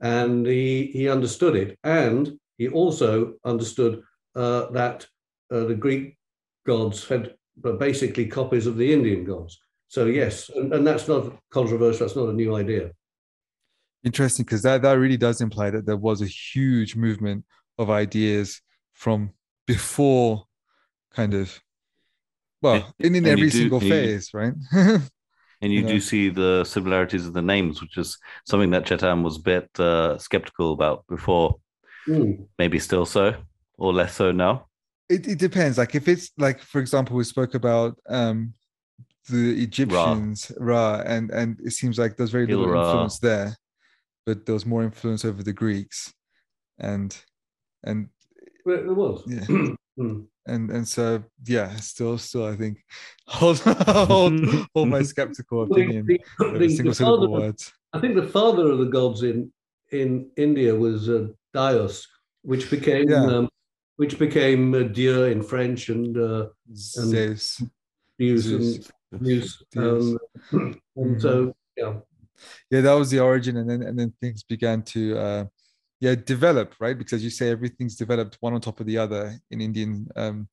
and 0.02 0.46
he 0.46 0.86
he 0.94 1.10
understood 1.10 1.56
it, 1.56 1.78
and 1.84 2.38
he 2.58 2.68
also 2.68 3.36
understood 3.46 4.02
uh, 4.36 4.70
that 4.72 5.08
uh, 5.52 5.66
the 5.66 5.76
Greek 5.76 6.18
gods 6.66 7.08
had 7.08 7.36
basically 7.78 8.26
copies 8.26 8.68
of 8.68 8.78
the 8.78 8.94
Indian 8.94 9.26
gods. 9.26 9.60
So 9.88 10.06
yes, 10.06 10.50
and, 10.50 10.74
and 10.74 10.86
that's 10.86 11.08
not 11.08 11.36
controversial. 11.52 12.06
That's 12.06 12.16
not 12.16 12.30
a 12.30 12.34
new 12.34 12.56
idea. 12.56 12.92
Interesting, 14.04 14.46
because 14.46 14.62
that 14.62 14.82
that 14.84 14.94
really 14.94 15.18
does 15.18 15.42
imply 15.42 15.70
that 15.72 15.86
there 15.86 15.98
was 15.98 16.22
a 16.22 16.26
huge 16.26 16.96
movement 16.96 17.44
of 17.78 17.90
ideas 17.90 18.62
from 18.94 19.32
before, 19.68 20.46
kind 21.14 21.34
of. 21.34 21.60
Well, 22.62 22.94
in, 23.00 23.16
in 23.16 23.26
every 23.26 23.50
do- 23.50 23.58
single 23.58 23.80
and 23.80 23.88
you- 23.88 23.94
phase, 23.94 24.34
right? 24.34 24.54
And 25.62 25.74
you 25.74 25.80
you 25.80 25.86
know. 25.86 25.92
do 25.92 26.00
see 26.00 26.30
the 26.30 26.64
similarities 26.64 27.26
of 27.28 27.34
the 27.34 27.42
names, 27.42 27.82
which 27.82 27.98
is 27.98 28.18
something 28.46 28.70
that 28.72 28.86
Chetan 28.86 29.24
was 29.24 29.36
a 29.36 29.42
bit 29.42 29.68
uh, 29.78 30.18
skeptical 30.18 30.72
about 30.72 31.06
before. 31.10 31.60
Hmm. 32.06 32.44
Maybe 32.58 32.80
still 32.80 33.06
so, 33.06 33.36
or 33.78 33.92
less 33.92 34.16
so 34.16 34.32
now. 34.32 34.68
it, 35.10 35.28
it 35.28 35.38
depends. 35.38 35.78
Like 35.78 35.96
if 35.96 36.08
it's 36.08 36.32
like, 36.38 36.62
for 36.62 36.80
example, 36.80 37.18
we 37.18 37.26
spoke 37.26 37.56
about 37.56 37.98
um 38.08 38.54
the 39.30 39.62
Egyptians, 39.62 40.50
Ra, 40.58 41.04
and 41.06 41.30
and 41.30 41.60
it 41.62 41.72
seems 41.72 42.00
like 42.00 42.16
there's 42.16 42.32
very 42.32 42.48
little 42.48 42.64
Il-Ra. 42.64 42.82
influence 42.92 43.20
there, 43.20 43.54
but 44.30 44.46
there 44.46 44.54
was 44.54 44.66
more 44.66 44.84
influence 44.84 45.26
over 45.26 45.42
the 45.44 45.54
Greeks, 45.54 46.14
and 46.78 47.10
and 47.84 48.10
Well, 48.66 48.78
it 48.78 48.96
was. 48.96 49.24
Yeah. 49.28 49.46
Hmm. 50.00 50.22
and 50.48 50.72
and 50.72 50.88
so 50.88 51.22
yeah, 51.46 51.76
still 51.76 52.18
still 52.18 52.46
I 52.46 52.56
think 52.56 52.78
hold 53.28 53.60
hold, 53.60 54.34
hold 54.74 54.88
my 54.88 55.02
skeptical 55.04 55.64
opinion 55.64 56.06
the- 56.08 56.22
the- 56.60 56.70
single 56.70 56.94
syllable 56.94 57.28
father- 57.28 57.48
words. 57.48 57.74
I 57.92 58.00
think 58.00 58.16
the 58.16 58.30
father 58.38 58.66
of 58.72 58.78
the 58.80 58.86
gods 59.00 59.24
in 59.24 59.52
in 59.92 60.32
India 60.38 60.74
was 60.74 61.10
uh, 61.10 61.28
Dyaus, 61.54 62.06
which 62.44 62.70
became 62.72 63.10
Yeah. 63.10 63.26
um, 63.34 63.50
which 63.98 64.16
became 64.18 64.64
uh, 64.74 64.84
Dieu 64.84 65.24
in 65.34 65.42
French 65.44 65.90
and 65.90 66.16
uh, 66.18 66.48
Zeus. 66.74 67.62
Deus 68.18 68.44
Zeus. 68.44 68.90
and 69.12 69.22
Deus. 69.26 69.50
Deus. 69.72 69.84
Um, 69.84 70.18
and 70.96 71.16
Mhm. 71.18 71.22
so 71.22 71.32
yeah, 71.76 71.94
yeah 72.70 72.82
that 72.82 72.94
was 72.94 73.10
the 73.10 73.20
origin 73.20 73.58
and 73.58 73.70
then 73.70 73.82
and 73.84 73.98
then 73.98 74.14
things 74.22 74.44
began 74.44 74.82
to 74.82 75.18
uh 75.18 75.46
yeah 76.00 76.16
develop 76.16 76.76
right? 76.80 76.98
Because 76.98 77.24
you 77.24 77.30
say 77.30 77.50
everything's 77.50 77.96
developed 77.96 78.38
one 78.40 78.54
on 78.54 78.62
top 78.62 78.80
of 78.80 78.86
the 78.86 78.98
other 78.98 79.38
in 79.52 79.62
indian 79.62 80.08
um 80.16 80.48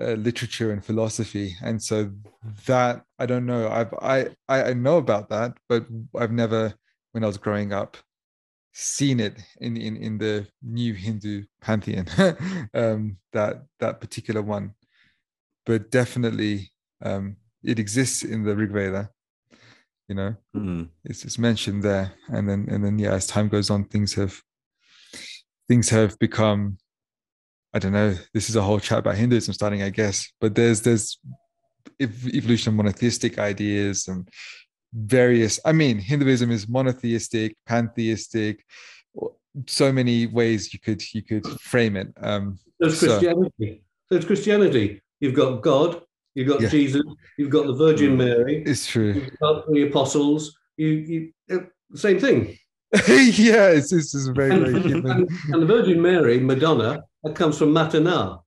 uh, 0.00 0.12
literature 0.12 0.72
and 0.72 0.82
philosophy. 0.82 1.54
And 1.62 1.82
so 1.82 2.10
that 2.66 3.02
i 3.18 3.26
don't 3.26 3.46
know. 3.46 3.68
I've 3.68 3.92
i 4.00 4.28
i 4.48 4.72
know 4.72 4.96
about 4.96 5.28
that 5.30 5.52
but 5.68 5.86
i've 6.18 6.32
never 6.32 6.74
when 7.12 7.24
i 7.24 7.26
was 7.26 7.36
growing 7.36 7.72
up 7.72 7.96
seen 8.72 9.20
it 9.20 9.36
in 9.60 9.76
in 9.76 9.96
in 9.96 10.16
the 10.16 10.46
new 10.62 10.94
hindu 10.94 11.44
pantheon 11.60 12.06
um 12.74 13.18
that 13.32 13.64
that 13.80 14.00
particular 14.00 14.42
one. 14.42 14.74
But 15.66 15.90
definitely 15.90 16.72
um 17.02 17.36
it 17.62 17.78
exists 17.78 18.22
in 18.22 18.44
the 18.44 18.56
rig 18.56 18.72
veda 18.72 19.10
you 20.08 20.14
know 20.14 20.34
Hmm. 20.54 20.84
it's, 21.04 21.24
it's 21.24 21.38
mentioned 21.38 21.82
there 21.82 22.12
and 22.28 22.48
then 22.48 22.66
and 22.70 22.84
then 22.84 22.98
yeah 22.98 23.12
as 23.12 23.26
time 23.26 23.48
goes 23.48 23.70
on 23.70 23.84
things 23.84 24.14
have 24.14 24.40
things 25.68 25.88
have 25.90 26.18
become 26.18 26.76
i 27.72 27.78
don't 27.78 27.92
know 27.92 28.14
this 28.34 28.48
is 28.50 28.56
a 28.56 28.62
whole 28.62 28.80
chat 28.80 28.98
about 28.98 29.16
hinduism 29.16 29.54
starting 29.54 29.82
i 29.82 29.90
guess 29.90 30.30
but 30.40 30.54
there's 30.54 30.80
there's 30.82 31.18
evolution 32.00 32.70
of 32.72 32.76
monotheistic 32.76 33.38
ideas 33.38 34.08
and 34.08 34.28
various 34.94 35.58
i 35.64 35.72
mean 35.72 35.98
hinduism 35.98 36.50
is 36.50 36.68
monotheistic 36.68 37.56
pantheistic 37.66 38.64
so 39.66 39.92
many 39.92 40.26
ways 40.26 40.72
you 40.72 40.80
could 40.80 41.02
you 41.14 41.22
could 41.22 41.46
frame 41.60 41.96
it 41.96 42.08
um 42.22 42.58
there's 42.80 42.98
So- 42.98 43.06
Christianity. 43.06 43.84
There's 44.10 44.24
Christianity. 44.26 45.00
You've 45.20 45.34
got 45.34 45.62
God. 45.62 46.02
You've 46.34 46.48
got 46.48 46.60
Yeah. 46.60 46.68
Jesus. 46.68 47.02
You've 47.38 47.50
got 47.50 47.66
the 47.66 47.74
Virgin 47.74 48.16
Mary. 48.16 48.62
it's 48.66 48.86
true 48.86 49.12
You've 49.12 49.38
got 49.38 49.70
the 49.70 49.82
apostles. 49.82 50.56
You 50.76 50.88
you 50.88 51.32
uh, 51.50 51.58
same 51.94 52.18
thing. 52.18 52.56
yeah 53.08 53.68
it's 53.68 53.90
this 53.90 54.14
is 54.14 54.28
very 54.28 54.50
And, 54.50 54.60
very 54.66 54.74
and, 54.76 54.84
human 54.84 55.28
and 55.52 55.62
the 55.62 55.66
Virgin 55.66 56.00
Mary, 56.00 56.38
Madonna, 56.40 57.02
that 57.24 57.34
comes 57.34 57.56
from 57.58 57.72
Matana, 57.72 58.40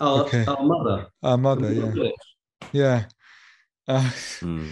our, 0.00 0.20
Okay. 0.24 0.44
our 0.46 0.62
mother. 0.62 1.06
our 1.22 1.36
mother 1.38 1.70
yeah 1.72 2.10
yeah 2.72 3.04
uh, 3.88 4.08
Hmm. 4.40 4.68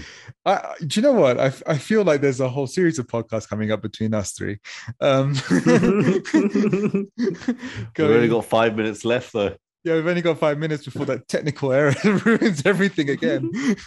I, 0.46 0.74
do 0.86 1.00
you 1.00 1.02
know 1.02 1.12
what? 1.12 1.40
I, 1.40 1.52
I 1.66 1.76
feel 1.76 2.04
like 2.04 2.20
there's 2.20 2.38
a 2.40 2.48
whole 2.48 2.68
series 2.68 2.98
of 3.00 3.06
podcasts 3.08 3.48
coming 3.48 3.72
up 3.72 3.82
between 3.82 4.14
us 4.14 4.30
three. 4.32 4.58
Um, 5.00 5.32
We've 5.52 7.08
only 7.98 8.28
got 8.28 8.44
five 8.44 8.76
minutes 8.76 9.04
left, 9.04 9.32
though. 9.32 9.56
Yeah, 9.88 9.94
we've 9.94 10.06
only 10.06 10.22
got 10.22 10.38
five 10.38 10.58
minutes 10.58 10.84
before 10.84 11.06
that 11.06 11.28
technical 11.28 11.72
error 11.72 11.94
ruins 12.04 12.62
everything 12.64 13.10
again. 13.10 13.50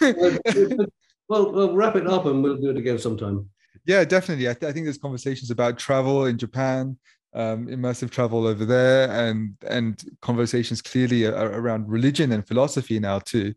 well, 1.28 1.52
we'll 1.52 1.74
wrap 1.74 1.96
it 1.96 2.06
up 2.06 2.26
and 2.26 2.42
we'll 2.42 2.56
do 2.56 2.70
it 2.70 2.76
again 2.76 2.98
sometime. 2.98 3.48
yeah, 3.86 4.04
definitely. 4.04 4.48
I, 4.48 4.54
th- 4.54 4.68
I 4.68 4.72
think 4.72 4.86
there's 4.86 4.98
conversations 4.98 5.50
about 5.50 5.78
travel 5.78 6.26
in 6.26 6.38
Japan, 6.38 6.98
um, 7.34 7.66
immersive 7.66 8.10
travel 8.10 8.46
over 8.46 8.64
there 8.64 9.10
and 9.10 9.56
and 9.66 10.02
conversations 10.20 10.82
clearly 10.82 11.24
around 11.24 11.88
religion 11.88 12.32
and 12.32 12.46
philosophy 12.46 12.98
now 12.98 13.18
too 13.20 13.54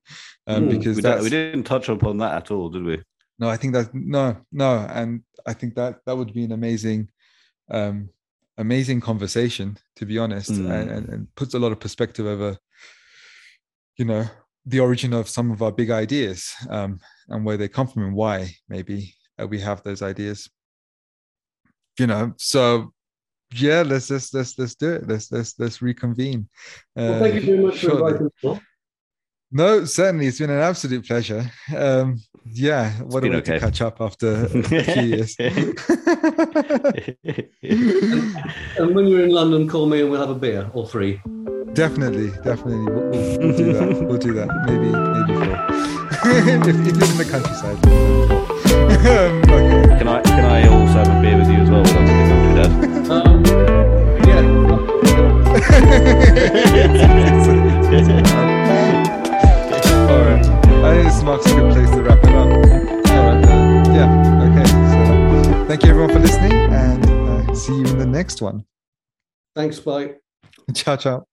um, 0.47 0.67
mm, 0.67 0.69
because 0.69 1.01
we, 1.01 1.23
we 1.23 1.29
didn't 1.29 1.63
touch 1.63 1.89
upon 1.89 2.17
that 2.19 2.35
at 2.35 2.51
all 2.51 2.69
did 2.69 2.83
we 2.83 3.01
no 3.37 3.49
i 3.49 3.57
think 3.57 3.73
that 3.73 3.93
no 3.93 4.37
no 4.51 4.87
and 4.91 5.23
i 5.45 5.51
think 5.51 5.75
that 5.75 5.99
that 6.05 6.15
would 6.15 6.33
be 6.33 6.45
an 6.45 6.53
amazing 6.53 7.09
um 7.69 8.09
amazing 8.57 9.01
conversation 9.01 9.77
to 9.95 10.05
be 10.05 10.17
honest 10.17 10.51
mm. 10.51 10.71
and, 10.71 10.89
and, 10.89 11.09
and 11.09 11.35
puts 11.35 11.53
a 11.53 11.59
lot 11.59 11.71
of 11.71 11.79
perspective 11.79 12.25
over 12.25 12.57
you 13.97 14.05
know 14.05 14.25
the 14.65 14.79
origin 14.79 15.13
of 15.13 15.29
some 15.29 15.51
of 15.51 15.61
our 15.61 15.71
big 15.71 15.91
ideas 15.91 16.53
um 16.69 16.99
and 17.29 17.45
where 17.45 17.57
they 17.57 17.67
come 17.67 17.87
from 17.87 18.03
and 18.03 18.15
why 18.15 18.49
maybe 18.69 19.13
uh, 19.41 19.47
we 19.47 19.59
have 19.59 19.83
those 19.83 20.01
ideas 20.01 20.49
you 21.99 22.07
know 22.07 22.33
so 22.37 22.91
yeah, 23.53 23.83
let's 23.83 24.09
let's 24.09 24.33
let's 24.33 24.57
let's 24.57 24.75
do 24.75 24.93
it. 24.93 25.07
Let's 25.07 25.31
let's 25.31 25.57
let's 25.59 25.81
reconvene. 25.81 26.49
Well, 26.95 27.19
thank 27.19 27.35
you 27.35 27.41
very 27.41 27.59
much 27.59 27.79
for 27.79 27.91
inviting 27.91 28.29
me. 28.43 28.59
No, 29.55 29.85
certainly, 29.85 30.27
it's 30.27 30.39
been 30.39 30.49
an 30.49 30.59
absolute 30.59 31.07
pleasure. 31.07 31.49
Um, 31.73 32.21
yeah, 32.51 32.91
what 33.03 33.23
a 33.23 33.29
way 33.29 33.37
okay. 33.37 33.53
to 33.53 33.59
catch 33.61 33.81
up 33.81 34.01
after 34.01 34.43
a 34.43 34.49
few 34.83 35.01
years. 35.03 35.37
and, 35.39 35.79
and, 38.77 38.93
when 38.93 39.07
you're 39.07 39.23
in 39.23 39.29
London, 39.29 39.69
call 39.69 39.85
me 39.85 40.01
and 40.01 40.11
we'll 40.11 40.19
have 40.19 40.29
a 40.29 40.35
beer 40.35 40.69
or 40.73 40.85
three. 40.85 41.21
Definitely, 41.71 42.31
definitely, 42.43 42.83
we'll, 42.91 43.09
we'll, 43.11 43.39
we'll 43.39 43.55
do 43.55 43.71
that. 43.71 43.87
We'll 44.05 44.17
do 44.17 44.33
that. 44.33 44.49
Maybe, 44.67 44.91
maybe 44.91 45.35
four. 45.45 45.55
if, 46.67 46.75
if 46.75 46.97
you're 46.97 47.11
in 47.11 47.17
the 47.17 47.23
countryside. 47.31 47.79
um, 49.07 49.39
okay. 49.39 49.97
Can 49.99 50.07
I 50.09 50.21
can 50.21 50.43
I 50.43 50.67
also 50.67 50.95
have 50.95 51.07
a 51.07 51.21
beer 51.21 51.37
with 51.37 51.49
you 51.49 51.59
as 51.59 51.69
well? 51.69 51.83
Dad? 52.55 52.71
Um, 53.09 53.45
yeah. 58.27 58.54
All 60.09 60.21
right. 60.21 60.45
I 60.85 60.95
think 60.95 61.05
this 61.11 61.23
marks 61.23 61.45
a 61.47 61.55
good 61.55 61.73
place 61.73 61.89
to 61.91 62.03
wrap 62.03 62.23
it 62.23 62.35
up. 62.35 62.47
Uh, 62.47 63.93
yeah. 63.93 64.49
Okay. 64.51 64.65
So 64.91 65.65
thank 65.65 65.83
you 65.83 65.89
everyone 65.89 66.11
for 66.11 66.19
listening 66.19 66.53
and 66.53 67.05
uh, 67.05 67.53
see 67.55 67.73
you 67.73 67.85
in 67.85 67.97
the 67.97 68.05
next 68.05 68.41
one. 68.41 68.65
Thanks. 69.55 69.79
Bye. 69.79 70.15
Ciao, 70.73 70.95
ciao. 70.95 71.25